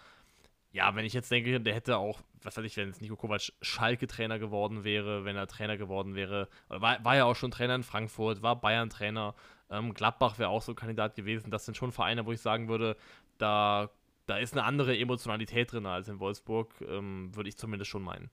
ja, 0.72 0.94
wenn 0.96 1.04
ich 1.04 1.12
jetzt 1.12 1.30
denke, 1.30 1.60
der 1.60 1.74
hätte 1.74 1.98
auch, 1.98 2.20
was 2.42 2.56
weiß 2.56 2.64
ich, 2.64 2.76
wenn 2.76 2.88
jetzt 2.88 3.02
Nico 3.02 3.16
Kovac 3.16 3.52
Schalke-Trainer 3.60 4.38
geworden 4.38 4.84
wäre, 4.84 5.24
wenn 5.24 5.36
er 5.36 5.46
Trainer 5.46 5.76
geworden 5.76 6.14
wäre, 6.14 6.48
war, 6.68 7.04
war 7.04 7.16
ja 7.16 7.24
auch 7.24 7.36
schon 7.36 7.50
Trainer 7.50 7.74
in 7.74 7.82
Frankfurt, 7.82 8.42
war 8.42 8.60
Bayern-Trainer, 8.60 9.34
ähm, 9.70 9.92
Gladbach 9.92 10.38
wäre 10.38 10.48
auch 10.48 10.62
so 10.62 10.72
ein 10.72 10.76
Kandidat 10.76 11.14
gewesen. 11.14 11.50
Das 11.50 11.66
sind 11.66 11.76
schon 11.76 11.92
Vereine, 11.92 12.24
wo 12.24 12.32
ich 12.32 12.40
sagen 12.40 12.68
würde, 12.68 12.96
da, 13.36 13.90
da 14.26 14.38
ist 14.38 14.54
eine 14.54 14.64
andere 14.64 14.96
Emotionalität 14.98 15.72
drin 15.72 15.84
als 15.84 16.08
in 16.08 16.20
Wolfsburg, 16.20 16.70
ähm, 16.88 17.34
würde 17.34 17.50
ich 17.50 17.58
zumindest 17.58 17.90
schon 17.90 18.02
meinen. 18.02 18.30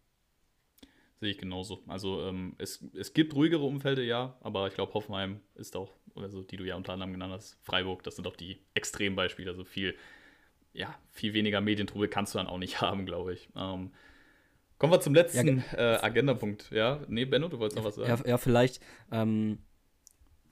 Sehe 1.20 1.32
ich 1.32 1.38
genauso. 1.38 1.84
Also 1.88 2.26
ähm, 2.26 2.56
es, 2.58 2.82
es 2.94 3.14
gibt 3.14 3.36
ruhigere 3.36 3.64
Umfelder, 3.64 4.04
ja, 4.04 4.38
aber 4.40 4.68
ich 4.68 4.76
glaube, 4.76 4.94
Hoffenheim 4.94 5.42
ist 5.56 5.76
auch, 5.76 5.92
also 6.16 6.42
die 6.42 6.56
du 6.56 6.64
ja 6.64 6.78
unter 6.78 6.94
anderem 6.94 7.12
genannt 7.12 7.34
hast, 7.34 7.58
Freiburg, 7.62 8.04
das 8.04 8.16
sind 8.16 8.26
auch 8.28 8.38
die 8.38 8.62
Extrembeispiele, 8.74 9.52
also 9.52 9.66
viel 9.66 9.98
ja, 10.74 10.96
viel 11.12 11.34
weniger 11.34 11.62
Medientrubel 11.62 12.08
kannst 12.08 12.34
du 12.34 12.38
dann 12.38 12.48
auch 12.48 12.58
nicht 12.58 12.82
haben, 12.82 13.06
glaube 13.06 13.34
ich. 13.34 13.50
Ähm, 13.56 13.92
kommen 14.78 14.94
wir 14.94 15.02
zum 15.02 15.14
letzten 15.14 15.64
ja, 15.72 15.96
äh, 15.96 16.02
Agendapunkt. 16.02 16.72
Ja, 16.72 17.02
nee, 17.08 17.26
Benno, 17.26 17.48
du 17.48 17.60
wolltest 17.60 17.78
noch 17.78 17.86
was 17.86 17.96
sagen. 17.96 18.10
Ja, 18.10 18.30
ja 18.32 18.38
vielleicht. 18.38 18.82
Ähm, 19.12 19.60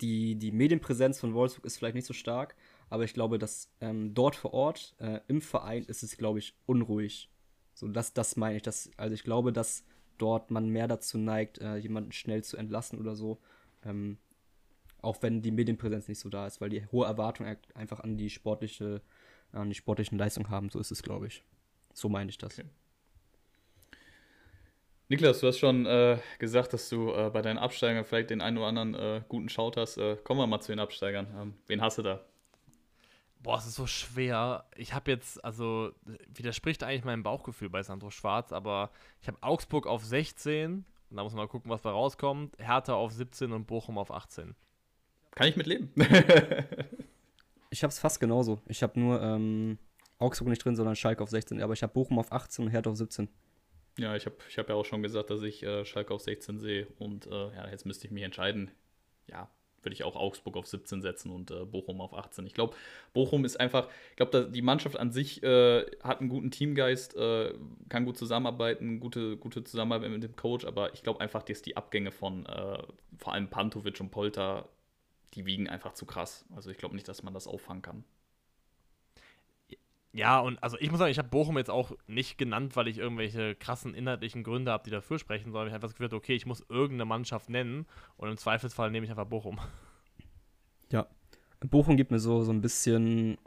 die, 0.02 0.36
die 0.36 0.52
Medienpräsenz 0.52 1.20
von 1.20 1.34
Wolfsburg 1.34 1.66
ist 1.66 1.78
vielleicht 1.78 1.96
nicht 1.96 2.06
so 2.06 2.14
stark, 2.14 2.56
aber 2.90 3.04
ich 3.04 3.14
glaube, 3.14 3.40
dass 3.40 3.72
ähm, 3.82 4.14
dort 4.14 4.36
vor 4.36 4.54
Ort 4.54 4.96
äh, 5.00 5.20
im 5.28 5.42
Verein 5.42 5.84
ist 5.86 6.04
es, 6.04 6.18
glaube 6.18 6.40
ich, 6.40 6.56
unruhig. 6.66 7.32
So, 7.74 7.88
das, 7.88 8.14
das 8.14 8.36
meine 8.36 8.58
ich. 8.58 8.64
Das, 8.64 8.92
also 8.98 9.14
ich 9.14 9.24
glaube, 9.24 9.52
dass 9.52 9.84
dort 10.18 10.52
man 10.52 10.70
mehr 10.70 10.88
dazu 10.88 11.18
neigt, 11.18 11.60
äh, 11.60 11.78
jemanden 11.78 12.12
schnell 12.12 12.44
zu 12.44 12.58
entlassen 12.58 13.00
oder 13.00 13.16
so. 13.16 13.40
Ähm, 13.84 14.18
auch 15.02 15.22
wenn 15.22 15.42
die 15.42 15.52
Medienpräsenz 15.52 16.08
nicht 16.08 16.20
so 16.20 16.30
da 16.30 16.48
ist, 16.48 16.60
weil 16.60 16.70
die 16.70 16.86
hohe 16.88 17.06
Erwartung 17.06 17.46
einfach 17.76 18.00
an 18.00 18.18
die 18.18 18.30
sportliche 18.30 19.02
an 19.52 19.70
die 19.70 19.76
sportlichen 19.76 20.18
Leistungen 20.18 20.50
haben. 20.50 20.70
So 20.70 20.80
ist 20.80 20.92
es, 20.92 21.04
glaube 21.04 21.28
ich. 21.28 21.44
So 21.94 22.10
meine 22.10 22.30
ich 22.30 22.38
das. 22.38 22.60
Okay. 22.60 22.68
Niklas, 25.10 25.40
du 25.40 25.48
hast 25.48 25.60
schon 25.60 25.86
äh, 25.86 26.20
gesagt, 26.38 26.74
dass 26.74 26.90
du 26.90 27.14
äh, 27.14 27.30
bei 27.30 27.42
deinen 27.42 27.58
Absteigern 27.58 28.04
vielleicht 28.04 28.30
den 28.30 28.42
einen 28.42 28.58
oder 28.58 28.68
anderen 28.68 28.94
äh, 28.94 29.22
guten 29.30 29.48
Schaut 29.48 29.78
hast. 29.78 29.98
Äh, 29.98 30.18
kommen 30.18 30.42
wir 30.42 30.48
mal 30.48 30.60
zu 30.60 30.74
den 30.74 30.80
Absteigern. 30.80 31.28
Ähm, 31.40 31.54
wen 31.68 31.82
hast 31.82 31.98
du 31.98 32.02
da? 32.02 32.26
Boah, 33.40 33.58
es 33.58 33.68
ist 33.68 33.76
so 33.76 33.88
schwer. 33.88 34.66
Ich 34.76 34.94
habe 34.94 35.10
jetzt, 35.12 35.44
also 35.46 35.92
widerspricht 36.28 36.84
eigentlich 36.84 37.06
meinem 37.06 37.24
Bauchgefühl 37.24 37.70
bei 37.70 37.84
Sandro 37.84 38.10
Schwarz, 38.10 38.52
aber 38.52 38.92
ich 39.22 39.30
habe 39.30 39.38
Augsburg 39.42 39.88
auf 39.88 40.04
16. 40.04 40.84
Und 41.10 41.16
da 41.16 41.24
muss 41.24 41.32
man 41.32 41.44
mal 41.44 41.48
gucken, 41.48 41.72
was 41.72 41.84
da 41.84 41.92
rauskommt. 41.92 42.58
Hertha 42.60 42.94
auf 42.94 43.14
17 43.14 43.54
und 43.54 43.66
Bochum 43.66 43.98
auf 43.98 44.12
18. 44.12 44.56
Kann 45.32 45.48
ich 45.48 45.56
mitleben. 45.56 45.94
ich 47.78 47.84
habe 47.84 47.92
es 47.92 48.00
fast 48.00 48.20
genauso. 48.20 48.60
Ich 48.68 48.82
habe 48.82 49.00
nur 49.00 49.22
ähm, 49.22 49.78
Augsburg 50.18 50.50
nicht 50.50 50.66
drin, 50.66 50.76
sondern 50.76 50.96
Schalke 50.96 51.22
auf 51.22 51.30
16. 51.30 51.62
Aber 51.62 51.74
ich 51.74 51.84
habe 51.84 51.94
Bochum 51.94 52.18
auf 52.18 52.32
18 52.32 52.66
und 52.66 52.72
Hertha 52.72 52.90
auf 52.90 52.98
17. 52.98 53.30
Ja, 54.00 54.16
ich 54.16 54.26
habe 54.26 54.36
ich 54.50 54.58
hab 54.58 54.68
ja 54.68 54.76
auch 54.76 54.86
schon 54.86 55.04
gesagt, 55.04 55.30
dass 55.30 55.44
ich 55.44 55.62
äh, 55.62 55.86
Schalke 55.86 56.14
auf 56.14 56.22
16 56.22 56.60
sehe. 56.60 56.88
Und 56.98 57.28
äh, 57.28 57.56
ja, 57.56 57.70
jetzt 57.70 57.86
müsste 57.86 58.08
ich 58.08 58.12
mich 58.12 58.24
entscheiden. 58.24 58.72
Ja, 59.28 59.48
würde 59.84 59.94
ich 59.94 60.04
auch 60.04 60.16
Augsburg 60.16 60.58
auf 60.58 60.66
17 60.66 61.04
setzen 61.04 61.30
und 61.30 61.52
äh, 61.52 61.66
Bochum 61.66 62.02
auf 62.02 62.16
18. 62.16 62.48
Ich 62.48 62.56
glaube, 62.56 62.76
Bochum 63.14 63.46
ist 63.46 63.60
einfach, 63.60 63.90
ich 64.10 64.16
glaube, 64.16 64.50
die 64.52 64.62
Mannschaft 64.64 64.98
an 64.98 65.12
sich 65.12 65.44
äh, 65.44 65.86
hat 66.02 66.20
einen 66.20 66.30
guten 66.30 66.50
Teamgeist, 66.50 67.16
äh, 67.16 67.54
kann 67.90 68.06
gut 68.06 68.18
zusammenarbeiten, 68.18 69.00
gute, 69.00 69.38
gute 69.38 69.64
Zusammenarbeit 69.64 70.10
mit 70.10 70.24
dem 70.24 70.36
Coach, 70.36 70.66
aber 70.66 70.96
ich 70.96 71.04
glaube 71.04 71.22
einfach, 71.22 71.44
dass 71.44 71.62
die 71.62 71.78
Abgänge 71.78 72.12
von 72.12 72.48
äh, 72.48 72.82
vor 73.18 73.34
allem 73.34 73.50
Pantovic 73.50 74.00
und 74.00 74.10
Polter, 74.10 74.68
die 75.34 75.46
wiegen 75.46 75.70
einfach 75.70 75.94
zu 75.94 76.06
krass. 76.06 76.46
Also 76.56 76.70
ich 76.70 76.78
glaube 76.78 76.96
nicht, 76.96 77.08
dass 77.08 77.24
man 77.24 77.34
das 77.34 77.48
auffangen 77.48 77.82
kann. 77.82 78.04
Ja, 80.18 80.40
und 80.40 80.62
also 80.64 80.78
ich 80.80 80.90
muss 80.90 80.98
sagen, 80.98 81.12
ich 81.12 81.20
habe 81.20 81.30
Bochum 81.30 81.60
jetzt 81.60 81.70
auch 81.70 81.92
nicht 82.08 82.40
genannt, 82.40 82.76
weil 82.76 82.88
ich 82.88 82.98
irgendwelche 82.98 83.54
krassen 83.54 83.94
inhaltlichen 83.94 84.44
Gründe 84.44 84.72
habe, 84.72 84.84
die 84.84 84.90
dafür 84.90 85.20
sprechen, 85.20 85.52
sondern 85.52 85.68
ich 85.68 85.74
habe 85.74 85.86
einfach 85.86 85.90
das 85.90 85.96
Gefühl, 85.96 86.18
okay, 86.18 86.34
ich 86.34 86.48
muss 86.48 86.66
irgendeine 86.70 87.06
Mannschaft 87.06 87.50
nennen 87.50 87.86
und 88.16 88.30
im 88.30 88.38
Zweifelsfall 88.38 88.90
nehme 88.90 89.06
ich 89.06 89.12
einfach 89.12 89.28
Bochum. 89.28 89.60
Ja, 90.90 91.06
Bochum 91.60 91.98
gibt 91.98 92.12
mir 92.12 92.20
so, 92.20 92.44
so 92.44 92.52
ein 92.54 92.62
bisschen, 92.62 93.38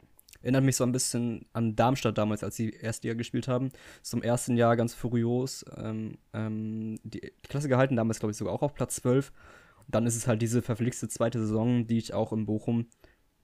erinnert 0.43 0.63
mich 0.63 0.75
so 0.75 0.83
ein 0.83 0.91
bisschen 0.91 1.47
an 1.53 1.75
Darmstadt 1.75 2.19
damals, 2.19 2.43
als 2.43 2.55
sie 2.55 2.69
Erstliga 2.69 3.15
gespielt 3.15 3.47
haben. 3.47 3.71
Zum 4.03 4.21
ersten 4.21 4.57
Jahr 4.57 4.75
ganz 4.75 4.93
furios. 4.93 5.65
Ähm, 5.75 6.19
ähm, 6.33 6.99
die, 7.03 7.21
die 7.21 7.47
Klasse 7.49 7.67
gehalten, 7.67 7.95
damals 7.95 8.19
glaube 8.19 8.29
ich 8.29 8.37
sogar 8.37 8.53
auch 8.53 8.61
auf 8.61 8.75
Platz 8.75 8.97
12. 8.97 9.33
Dann 9.87 10.05
ist 10.05 10.15
es 10.15 10.27
halt 10.27 10.41
diese 10.41 10.61
verflixte 10.61 11.07
zweite 11.07 11.39
Saison, 11.39 11.87
die 11.87 11.97
ich 11.97 12.13
auch 12.13 12.33
in 12.33 12.45
Bochum 12.45 12.87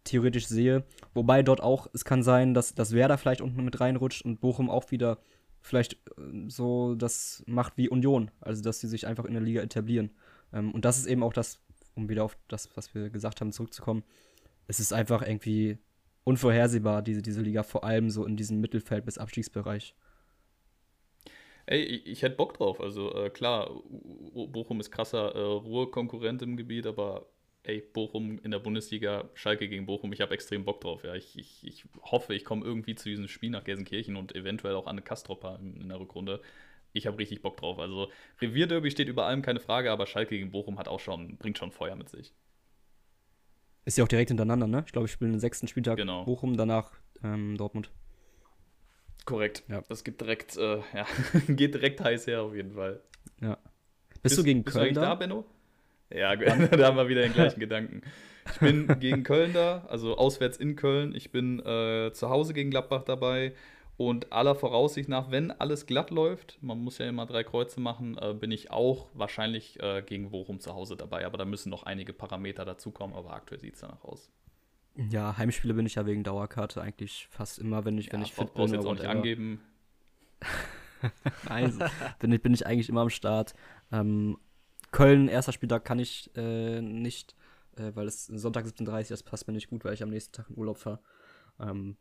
theoretisch 0.03 0.47
sehe. 0.47 0.85
Wobei 1.13 1.43
dort 1.43 1.61
auch, 1.61 1.87
es 1.93 2.05
kann 2.05 2.23
sein, 2.23 2.53
dass, 2.53 2.73
dass 2.73 2.93
Werder 2.93 3.17
vielleicht 3.17 3.41
unten 3.41 3.63
mit 3.63 3.79
reinrutscht 3.79 4.23
und 4.23 4.39
Bochum 4.39 4.69
auch 4.69 4.91
wieder 4.91 5.19
vielleicht 5.61 5.93
äh, 6.17 6.47
so 6.47 6.95
das 6.95 7.43
macht 7.45 7.77
wie 7.77 7.89
Union. 7.89 8.31
Also, 8.41 8.63
dass 8.63 8.79
sie 8.79 8.87
sich 8.87 9.05
einfach 9.05 9.25
in 9.25 9.33
der 9.33 9.43
Liga 9.43 9.61
etablieren. 9.61 10.11
Ähm, 10.53 10.71
und 10.71 10.85
das 10.85 10.97
ist 10.97 11.07
eben 11.07 11.23
auch 11.23 11.33
das, 11.33 11.59
um 11.95 12.09
wieder 12.09 12.23
auf 12.23 12.37
das, 12.47 12.69
was 12.75 12.95
wir 12.95 13.09
gesagt 13.09 13.41
haben, 13.41 13.51
zurückzukommen. 13.51 14.03
Es 14.67 14.79
ist 14.79 14.93
einfach 14.93 15.21
irgendwie 15.21 15.77
unvorhersehbar, 16.23 17.01
diese, 17.01 17.21
diese 17.21 17.41
Liga, 17.41 17.63
vor 17.63 17.83
allem 17.83 18.09
so 18.09 18.25
in 18.25 18.35
diesem 18.35 18.59
Mittelfeld- 18.59 19.05
bis 19.05 19.17
Abstiegsbereich. 19.17 19.95
Ey, 21.67 21.83
ich, 21.83 22.21
hätte 22.21 22.37
Bock 22.37 22.53
drauf. 22.53 22.79
Also 22.79 23.13
äh, 23.13 23.29
klar, 23.29 23.69
Bochum 23.89 24.79
ist 24.79 24.89
krasser 24.89 25.35
äh, 25.35 25.39
Ruhrkonkurrent 25.39 26.41
im 26.41 26.55
Gebiet, 26.55 26.87
aber 26.87 27.27
ey, 27.63 27.81
Bochum 27.81 28.39
in 28.39 28.51
der 28.51 28.59
Bundesliga, 28.59 29.29
Schalke 29.33 29.67
gegen 29.67 29.85
Bochum, 29.85 30.13
ich 30.13 30.21
habe 30.21 30.33
extrem 30.33 30.63
Bock 30.63 30.79
drauf. 30.79 31.03
Ja. 31.03 31.13
Ich, 31.15 31.37
ich, 31.37 31.67
ich 31.67 31.85
hoffe, 32.01 32.33
ich 32.33 32.45
komme 32.45 32.65
irgendwie 32.65 32.95
zu 32.95 33.09
diesem 33.09 33.27
Spiel 33.27 33.49
nach 33.49 33.65
Gelsenkirchen 33.65 34.15
und 34.15 34.33
eventuell 34.33 34.75
auch 34.75 34.85
an 34.85 34.91
eine 34.91 35.01
Kastropper 35.01 35.59
in, 35.61 35.81
in 35.81 35.89
der 35.89 35.99
Rückrunde. 35.99 36.41
Ich 36.93 37.05
habe 37.05 37.19
richtig 37.19 37.41
Bock 37.41 37.57
drauf. 37.57 37.79
Also 37.79 38.09
Revierderby 38.41 38.89
steht 38.89 39.09
über 39.09 39.25
allem, 39.25 39.41
keine 39.41 39.59
Frage, 39.59 39.91
aber 39.91 40.07
Schalke 40.07 40.37
gegen 40.37 40.51
Bochum 40.51 40.79
hat 40.79 40.87
auch 40.87 41.01
schon, 41.01 41.35
bringt 41.37 41.57
schon 41.57 41.73
Feuer 41.73 41.97
mit 41.97 42.07
sich. 42.07 42.33
Ist 43.83 43.97
ja 43.97 44.05
auch 44.05 44.09
direkt 44.09 44.29
hintereinander, 44.29 44.67
ne? 44.67 44.83
Ich 44.85 44.93
glaube, 44.93 45.07
ich 45.07 45.11
spiele 45.11 45.31
den 45.31 45.39
sechsten 45.39 45.67
Spieltag 45.67 45.97
genau. 45.97 46.23
Bochum, 46.23 46.55
danach 46.55 46.91
ähm, 47.23 47.57
Dortmund. 47.57 47.91
Korrekt. 49.25 49.63
Ja. 49.67 49.81
Das 49.89 50.03
gibt 50.03 50.21
direkt, 50.21 50.57
äh, 50.57 50.77
ja, 50.93 51.05
geht 51.47 51.73
direkt 51.73 52.01
heiß 52.01 52.27
her 52.27 52.43
auf 52.43 52.55
jeden 52.55 52.71
Fall. 52.71 53.01
Ja. 53.41 53.57
Bist, 54.09 54.23
bist 54.23 54.37
du 54.37 54.43
gegen 54.43 54.63
bist 54.63 54.77
Köln 54.77 54.93
du 54.93 55.01
da, 55.01 55.15
Benno? 55.15 55.45
Ja, 56.09 56.35
da 56.35 56.87
haben 56.87 56.97
wir 56.97 57.09
wieder 57.09 57.21
den 57.21 57.33
gleichen 57.33 57.59
Gedanken. 57.59 58.01
Ich 58.53 58.59
bin 58.59 58.87
gegen 58.99 59.23
Köln 59.23 59.53
da, 59.53 59.85
also 59.89 60.17
auswärts 60.17 60.57
in 60.57 60.75
Köln. 60.75 61.13
Ich 61.13 61.31
bin 61.31 61.59
äh, 61.59 62.11
zu 62.13 62.29
Hause 62.29 62.53
gegen 62.53 62.69
Gladbach 62.69 63.03
dabei. 63.03 63.53
Und 63.97 64.31
aller 64.31 64.53
Voraussicht 64.53 65.09
nach, 65.09 65.31
wenn 65.31 65.49
alles 65.49 65.87
glatt 65.87 66.11
läuft, 66.11 66.59
man 66.61 66.77
muss 66.77 66.99
ja 66.99 67.09
immer 67.09 67.25
drei 67.25 67.43
Kreuze 67.43 67.79
machen, 67.79 68.15
äh, 68.21 68.35
bin 68.35 68.51
ich 68.51 68.69
auch 68.69 69.09
wahrscheinlich 69.15 69.81
äh, 69.81 70.03
gegen 70.03 70.29
Bochum 70.29 70.59
zu 70.59 70.75
Hause 70.75 70.95
dabei. 70.95 71.25
Aber 71.25 71.39
da 71.39 71.45
müssen 71.45 71.71
noch 71.71 71.83
einige 71.83 72.13
Parameter 72.13 72.63
dazukommen, 72.63 73.15
aber 73.15 73.33
aktuell 73.33 73.59
sieht 73.59 73.73
es 73.73 73.81
danach 73.81 74.03
aus. 74.03 74.31
Ja, 75.09 75.37
Heimspiele 75.37 75.73
bin 75.73 75.85
ich 75.85 75.95
ja 75.95 76.05
wegen 76.05 76.23
Dauerkarte 76.23 76.81
eigentlich 76.81 77.27
fast 77.29 77.59
immer, 77.59 77.85
wenn 77.85 77.97
ich, 77.97 78.07
ja, 78.07 78.13
wenn 78.13 78.21
ich 78.23 78.33
fit 78.33 78.53
bin. 78.53 78.73
jetzt 78.73 78.85
auch 78.85 78.93
nicht 78.93 79.05
angeben. 79.05 79.61
Nein, 81.49 81.79
bin, 82.19 82.31
ich, 82.31 82.41
bin 82.41 82.53
ich 82.53 82.65
eigentlich 82.65 82.89
immer 82.89 83.01
am 83.01 83.09
Start. 83.09 83.53
Ähm, 83.91 84.37
Köln, 84.91 85.27
erster 85.27 85.51
Spieltag 85.51 85.85
kann 85.85 85.99
ich 85.99 86.31
äh, 86.35 86.81
nicht, 86.81 87.35
äh, 87.75 87.91
weil 87.93 88.07
es 88.07 88.25
Sonntag 88.25 88.65
17.30 88.65 89.09
das 89.09 89.23
passt 89.23 89.47
mir 89.47 89.53
nicht 89.53 89.69
gut, 89.69 89.83
weil 89.83 89.93
ich 89.93 90.03
am 90.03 90.09
nächsten 90.09 90.33
Tag 90.33 90.49
in 90.49 90.57
Urlaub 90.57 90.77
fahre. 90.77 90.99
Ähm, 91.59 91.97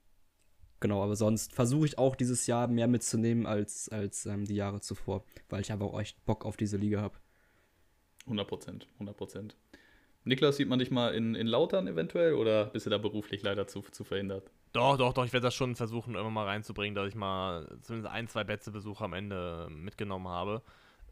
genau, 0.81 1.03
aber 1.03 1.17
sonst 1.17 1.53
versuche 1.53 1.87
ich 1.87 1.99
auch 1.99 2.17
dieses 2.17 2.47
Jahr 2.47 2.69
mehr 2.69 2.89
mitzunehmen 2.89 3.47
als, 3.47 3.89
als 3.89 4.27
ähm, 4.27 4.45
die 4.45 4.57
Jahre 4.57 4.81
zuvor, 4.81 5.25
weil 5.49 5.61
ich 5.61 5.73
einfach 5.73 5.93
echt 5.99 6.25
Bock 6.25 6.45
auf 6.45 6.57
diese 6.57 6.77
Liga 6.77 7.01
habe. 7.01 7.17
100 8.25 8.49
Prozent, 8.49 8.89
100 8.95 9.17
Prozent. 9.17 9.57
Niklas, 10.27 10.57
sieht 10.57 10.69
man 10.69 10.79
dich 10.79 10.91
mal 10.91 11.15
in, 11.15 11.35
in 11.35 11.47
Lautern 11.47 11.87
eventuell 11.87 12.35
oder 12.35 12.67
bist 12.67 12.87
du 12.87 12.91
da 12.91 12.99
beruflich 12.99 13.43
leider 13.43 13.67
zu, 13.67 13.81
zu 13.81 14.05
verhindert? 14.05 14.51
Doch, 14.73 14.99
doch, 14.99 15.13
doch. 15.13 15.25
Ich 15.25 15.33
werde 15.33 15.45
das 15.45 15.55
schon 15.55 15.77
versuchen, 15.77 16.15
irgendwann 16.15 16.35
mal 16.35 16.47
reinzubringen, 16.47 16.95
dass 16.95 17.09
ich 17.09 17.15
mal 17.15 17.67
zumindest 17.83 18.13
ein, 18.13 18.29
zwei 18.29 18.45
Betzebesuche 18.45 19.05
am 19.05 19.13
Ende 19.15 19.69
mitgenommen 19.71 20.29
habe 20.29 20.63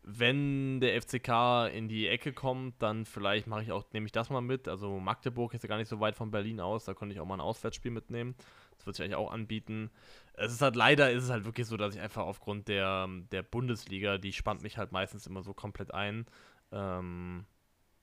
wenn 0.07 0.81
der 0.81 1.01
FCK 1.01 1.75
in 1.75 1.89
die 1.89 2.07
Ecke 2.09 2.35
kommt, 2.35 2.81
dann 2.83 3.07
vielleicht 3.07 3.47
mache 3.47 3.63
ich 3.63 3.73
auch, 3.73 3.85
nehme 3.93 4.05
ich 4.05 4.13
das 4.13 4.29
mal 4.29 4.43
mit. 4.43 4.69
Also 4.69 5.01
Magdeburg 5.01 5.55
ist 5.55 5.63
ja 5.63 5.69
gar 5.69 5.79
nicht 5.79 5.89
so 5.89 5.99
weit 5.99 6.15
von 6.15 6.31
Berlin 6.31 6.61
aus, 6.61 6.85
da 6.85 6.93
könnte 6.93 7.15
ich 7.15 7.21
auch 7.21 7.27
mal 7.27 7.37
ein 7.37 7.41
Auswärtsspiel 7.41 7.91
mitnehmen. 7.91 8.35
Das 8.77 8.87
wird 8.87 8.97
sich 8.97 9.05
eigentlich 9.05 9.17
auch 9.17 9.33
anbieten. 9.33 9.91
Es 10.35 10.53
ist 10.53 10.61
halt 10.61 10.77
leider 10.77 11.11
ist 11.11 11.25
es 11.25 11.31
halt 11.31 11.47
wirklich 11.47 11.67
so, 11.67 11.79
dass 11.79 11.95
ich 11.95 12.01
einfach 12.03 12.25
aufgrund 12.25 12.69
der, 12.69 13.09
der 13.33 13.43
Bundesliga, 13.43 14.19
die 14.19 14.35
spannt 14.35 14.63
mich 14.63 14.77
halt 14.77 14.93
meistens 14.93 15.27
immer 15.27 15.43
so 15.43 15.55
komplett 15.55 15.95
ein. 15.95 16.27
Ähm, 16.71 17.47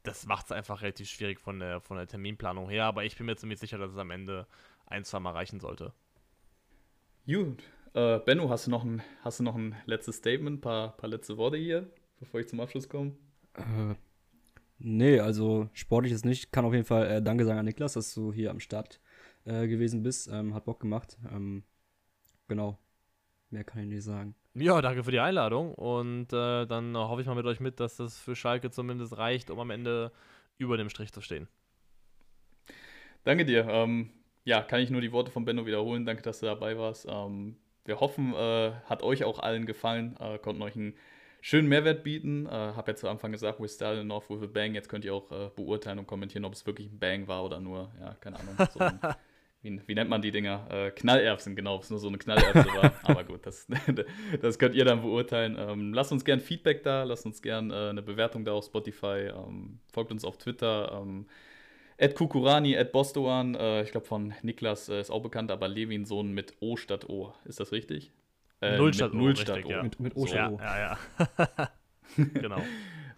das 0.03 0.26
macht 0.26 0.45
es 0.45 0.52
einfach 0.52 0.82
relativ 0.82 1.10
schwierig 1.10 1.40
von 1.40 1.60
der, 1.60 1.80
von 1.82 1.98
der 1.98 2.07
Terminplanung 2.07 2.69
her, 2.69 2.86
aber 2.86 3.03
ich 3.03 3.18
bin 3.18 3.26
mir 3.26 3.36
ziemlich 3.36 3.60
sicher, 3.60 3.78
dass 3.78 3.91
es 3.91 3.98
am 3.98 4.11
Ende 4.11 4.48
ein, 4.86 5.03
zwei 5.03 5.19
Mal 5.19 5.32
reichen 5.32 5.60
sollte. 5.60 5.94
Gut, 7.26 7.64
äh, 7.94 8.19
Benno, 8.19 8.49
hast 8.49 8.68
du 8.68 8.72
noch 8.72 8.84
ein, 8.84 9.02
hast 9.22 9.40
du 9.40 9.44
noch 9.44 9.56
ein 9.56 9.76
letztes 9.86 10.18
Statement, 10.18 10.57
ein 10.57 10.61
paar, 10.61 10.98
paar 10.98 11.10
letzte 11.10 11.38
Worte 11.38 11.57
hier, 11.57 11.90
bevor 12.19 12.40
ich 12.40 12.48
zum 12.48 12.60
Abschluss 12.60 12.90
komme? 12.90 13.15
Äh, 13.53 13.95
nee, 14.80 15.19
also 15.19 15.69
sportlich 15.73 16.14
ist 16.14 16.26
nicht. 16.26 16.52
Kann 16.52 16.65
auf 16.65 16.73
jeden 16.73 16.86
Fall 16.86 17.07
äh, 17.07 17.22
Danke 17.22 17.45
sagen 17.45 17.60
an 17.60 17.65
Niklas, 17.65 17.94
dass 17.94 18.14
du 18.14 18.34
hier 18.34 18.49
am 18.49 18.60
Start 18.60 18.99
äh, 19.45 19.68
gewesen 19.68 20.03
bist. 20.03 20.30
Ähm, 20.32 20.53
hat 20.53 20.65
Bock 20.65 20.80
gemacht. 20.80 21.18
Ähm, 21.32 21.64
genau. 22.48 22.80
Mehr 23.49 23.64
kann 23.64 23.82
ich 23.82 23.88
nicht 23.88 24.03
sagen. 24.03 24.36
Ja, 24.53 24.82
danke 24.82 25.03
für 25.03 25.11
die 25.11 25.19
Einladung 25.19 25.73
und 25.76 26.34
äh, 26.34 26.65
dann 26.65 26.98
hoffe 26.98 27.22
ich 27.22 27.28
mal 27.28 27.36
mit 27.36 27.45
euch 27.45 27.61
mit, 27.61 27.80
dass 27.80 27.95
das 27.95 28.19
für 28.19 28.36
Schalke 28.36 28.69
zumindest 28.69 29.18
reicht, 29.18 29.49
um 29.49 29.60
am 29.60 29.69
Ende 29.69 30.11
über 30.57 30.76
dem 30.76 30.90
Strich 30.90 31.14
zu 31.14 31.22
stehen. 31.22 31.48
Danke 33.23 33.45
dir. 33.45 33.65
Ähm, 33.69 34.10
ja, 34.44 34.61
kann 34.61 34.82
ich 34.82 34.90
nur 34.90 35.02
die 35.02 35.11
Worte 35.11 35.32
von 35.32 35.45
Benno 35.45 35.65
wiederholen. 35.65 36.06
Danke, 36.06 36.22
dass 36.22 36.40
du 36.40 36.48
dabei 36.48 36.78
warst. 36.78 37.07
Ähm, 37.10 37.56
wir 37.86 37.99
hoffen, 37.99 38.34
äh, 38.34 38.72
hat 38.86 39.03
euch 39.03 39.23
auch 39.23 39.40
allen 39.40 39.65
gefallen, 39.65 40.18
äh, 40.19 40.38
konnten 40.38 40.61
euch 40.61 40.76
einen 40.76 40.95
schönen 41.41 41.68
Mehrwert 41.68 42.03
bieten. 42.03 42.45
Äh, 42.48 42.49
habe 42.49 42.91
ja 42.91 42.95
zu 42.95 43.07
Anfang 43.07 43.32
gesagt, 43.32 43.60
we 43.60 43.68
started 43.69 44.10
off 44.11 44.30
with 44.30 44.41
a 44.41 44.48
bang. 44.48 44.76
Jetzt 44.76 44.90
könnt 44.90 45.06
ihr 45.06 45.14
auch 45.14 45.32
äh, 45.32 45.49
beurteilen 45.56 45.99
und 45.99 46.07
kommentieren, 46.07 46.45
ob 46.45 46.53
es 46.53 46.65
wirklich 46.65 46.91
ein 46.91 46.99
Bang 46.99 47.28
war 47.28 47.45
oder 47.45 47.60
nur, 47.60 47.91
ja, 47.99 48.15
keine 48.15 48.40
Ahnung. 48.40 48.56
So 48.72 48.80
ein, 48.80 48.99
wie, 49.61 49.81
wie, 49.85 49.95
nennt 49.95 50.09
man 50.09 50.21
die 50.21 50.31
Dinger? 50.31 50.67
Äh, 50.69 50.91
Knallerbsen, 50.91 51.55
genau, 51.55 51.75
ob 51.75 51.83
es 51.83 51.89
nur 51.89 51.99
so 51.99 52.07
eine 52.07 52.17
Knallerbse 52.17 52.65
war. 52.73 52.93
Aber 53.03 53.23
gut, 53.23 53.45
das, 53.45 53.67
das 54.41 54.57
könnt 54.57 54.75
ihr 54.75 54.85
dann 54.85 55.01
beurteilen. 55.01 55.55
Ähm, 55.59 55.93
lasst 55.93 56.11
uns 56.11 56.25
gern 56.25 56.39
Feedback 56.39 56.83
da, 56.83 57.03
lasst 57.03 57.25
uns 57.25 57.41
gern 57.41 57.71
äh, 57.71 57.89
eine 57.89 58.01
Bewertung 58.01 58.43
da 58.43 58.53
auf 58.53 58.65
Spotify. 58.65 59.31
Ähm, 59.35 59.79
folgt 59.91 60.11
uns 60.11 60.25
auf 60.25 60.38
Twitter. 60.38 60.99
Ähm, 61.01 61.27
Ed 61.97 62.15
Kukurani, 62.15 62.73
Ed 62.73 62.91
Bostoan, 62.91 63.53
äh, 63.53 63.83
ich 63.83 63.91
glaube 63.91 64.07
von 64.07 64.33
Niklas 64.41 64.89
äh, 64.89 64.99
ist 64.99 65.11
auch 65.11 65.21
bekannt, 65.21 65.51
aber 65.51 65.67
Levin 65.67 66.05
Sohn 66.05 66.31
mit 66.31 66.55
O 66.59 66.75
statt 66.75 67.07
O. 67.07 67.31
Ist 67.45 67.59
das 67.59 67.71
richtig? 67.71 68.11
Äh, 68.61 68.77
Null 68.77 68.93
statt 68.93 69.13
Null 69.13 69.35
statt 69.35 69.57
richtig, 69.57 69.71
O. 69.71 69.77
Ja. 69.77 69.83
Mit, 69.83 69.99
mit 69.99 70.15
O 70.15 70.25
statt 70.25 70.51
O. 70.51 70.57
Ja, 70.59 70.79
ja, 70.79 70.99
ja. 71.38 71.71
genau. 72.33 72.61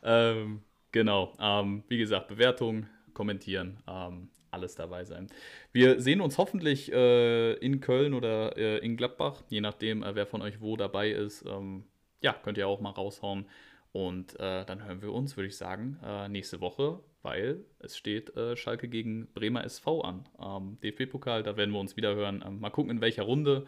ähm, 0.03 0.63
genau. 0.91 1.33
Ähm, 1.39 1.83
wie 1.87 1.97
gesagt, 1.97 2.27
Bewertung, 2.27 2.87
kommentieren. 3.13 3.81
Ähm, 3.87 4.29
alles 4.53 4.75
dabei 4.75 5.03
sein. 5.03 5.27
Wir 5.71 5.99
sehen 5.99 6.21
uns 6.21 6.37
hoffentlich 6.37 6.91
äh, 6.91 7.53
in 7.53 7.81
Köln 7.81 8.13
oder 8.13 8.57
äh, 8.57 8.77
in 8.79 8.97
Gladbach, 8.97 9.43
je 9.49 9.61
nachdem, 9.61 10.03
äh, 10.03 10.15
wer 10.15 10.25
von 10.25 10.41
euch 10.41 10.61
wo 10.61 10.77
dabei 10.77 11.09
ist. 11.09 11.45
Ähm, 11.45 11.83
ja, 12.21 12.33
könnt 12.33 12.57
ihr 12.57 12.67
auch 12.67 12.81
mal 12.81 12.91
raushauen. 12.91 13.45
Und 13.91 14.39
äh, 14.39 14.65
dann 14.65 14.83
hören 14.83 15.01
wir 15.01 15.13
uns, 15.13 15.37
würde 15.37 15.47
ich 15.47 15.57
sagen, 15.57 15.99
äh, 16.03 16.27
nächste 16.27 16.61
Woche, 16.61 16.99
weil 17.21 17.63
es 17.79 17.95
steht 17.95 18.35
äh, 18.35 18.55
Schalke 18.55 18.87
gegen 18.87 19.27
Bremer 19.33 19.63
SV 19.63 20.01
an. 20.01 20.25
Ähm, 20.41 20.77
DFB-Pokal, 20.81 21.43
da 21.43 21.57
werden 21.57 21.71
wir 21.71 21.79
uns 21.79 21.95
wieder 21.95 22.15
hören. 22.15 22.43
Ähm, 22.45 22.59
mal 22.59 22.71
gucken, 22.71 22.91
in 22.91 23.01
welcher 23.01 23.23
Runde. 23.23 23.67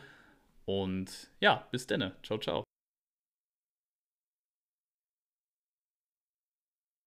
Und 0.65 1.29
ja, 1.39 1.67
bis 1.71 1.85
denne. 1.85 2.13
Ciao, 2.23 2.39
ciao. 2.39 2.74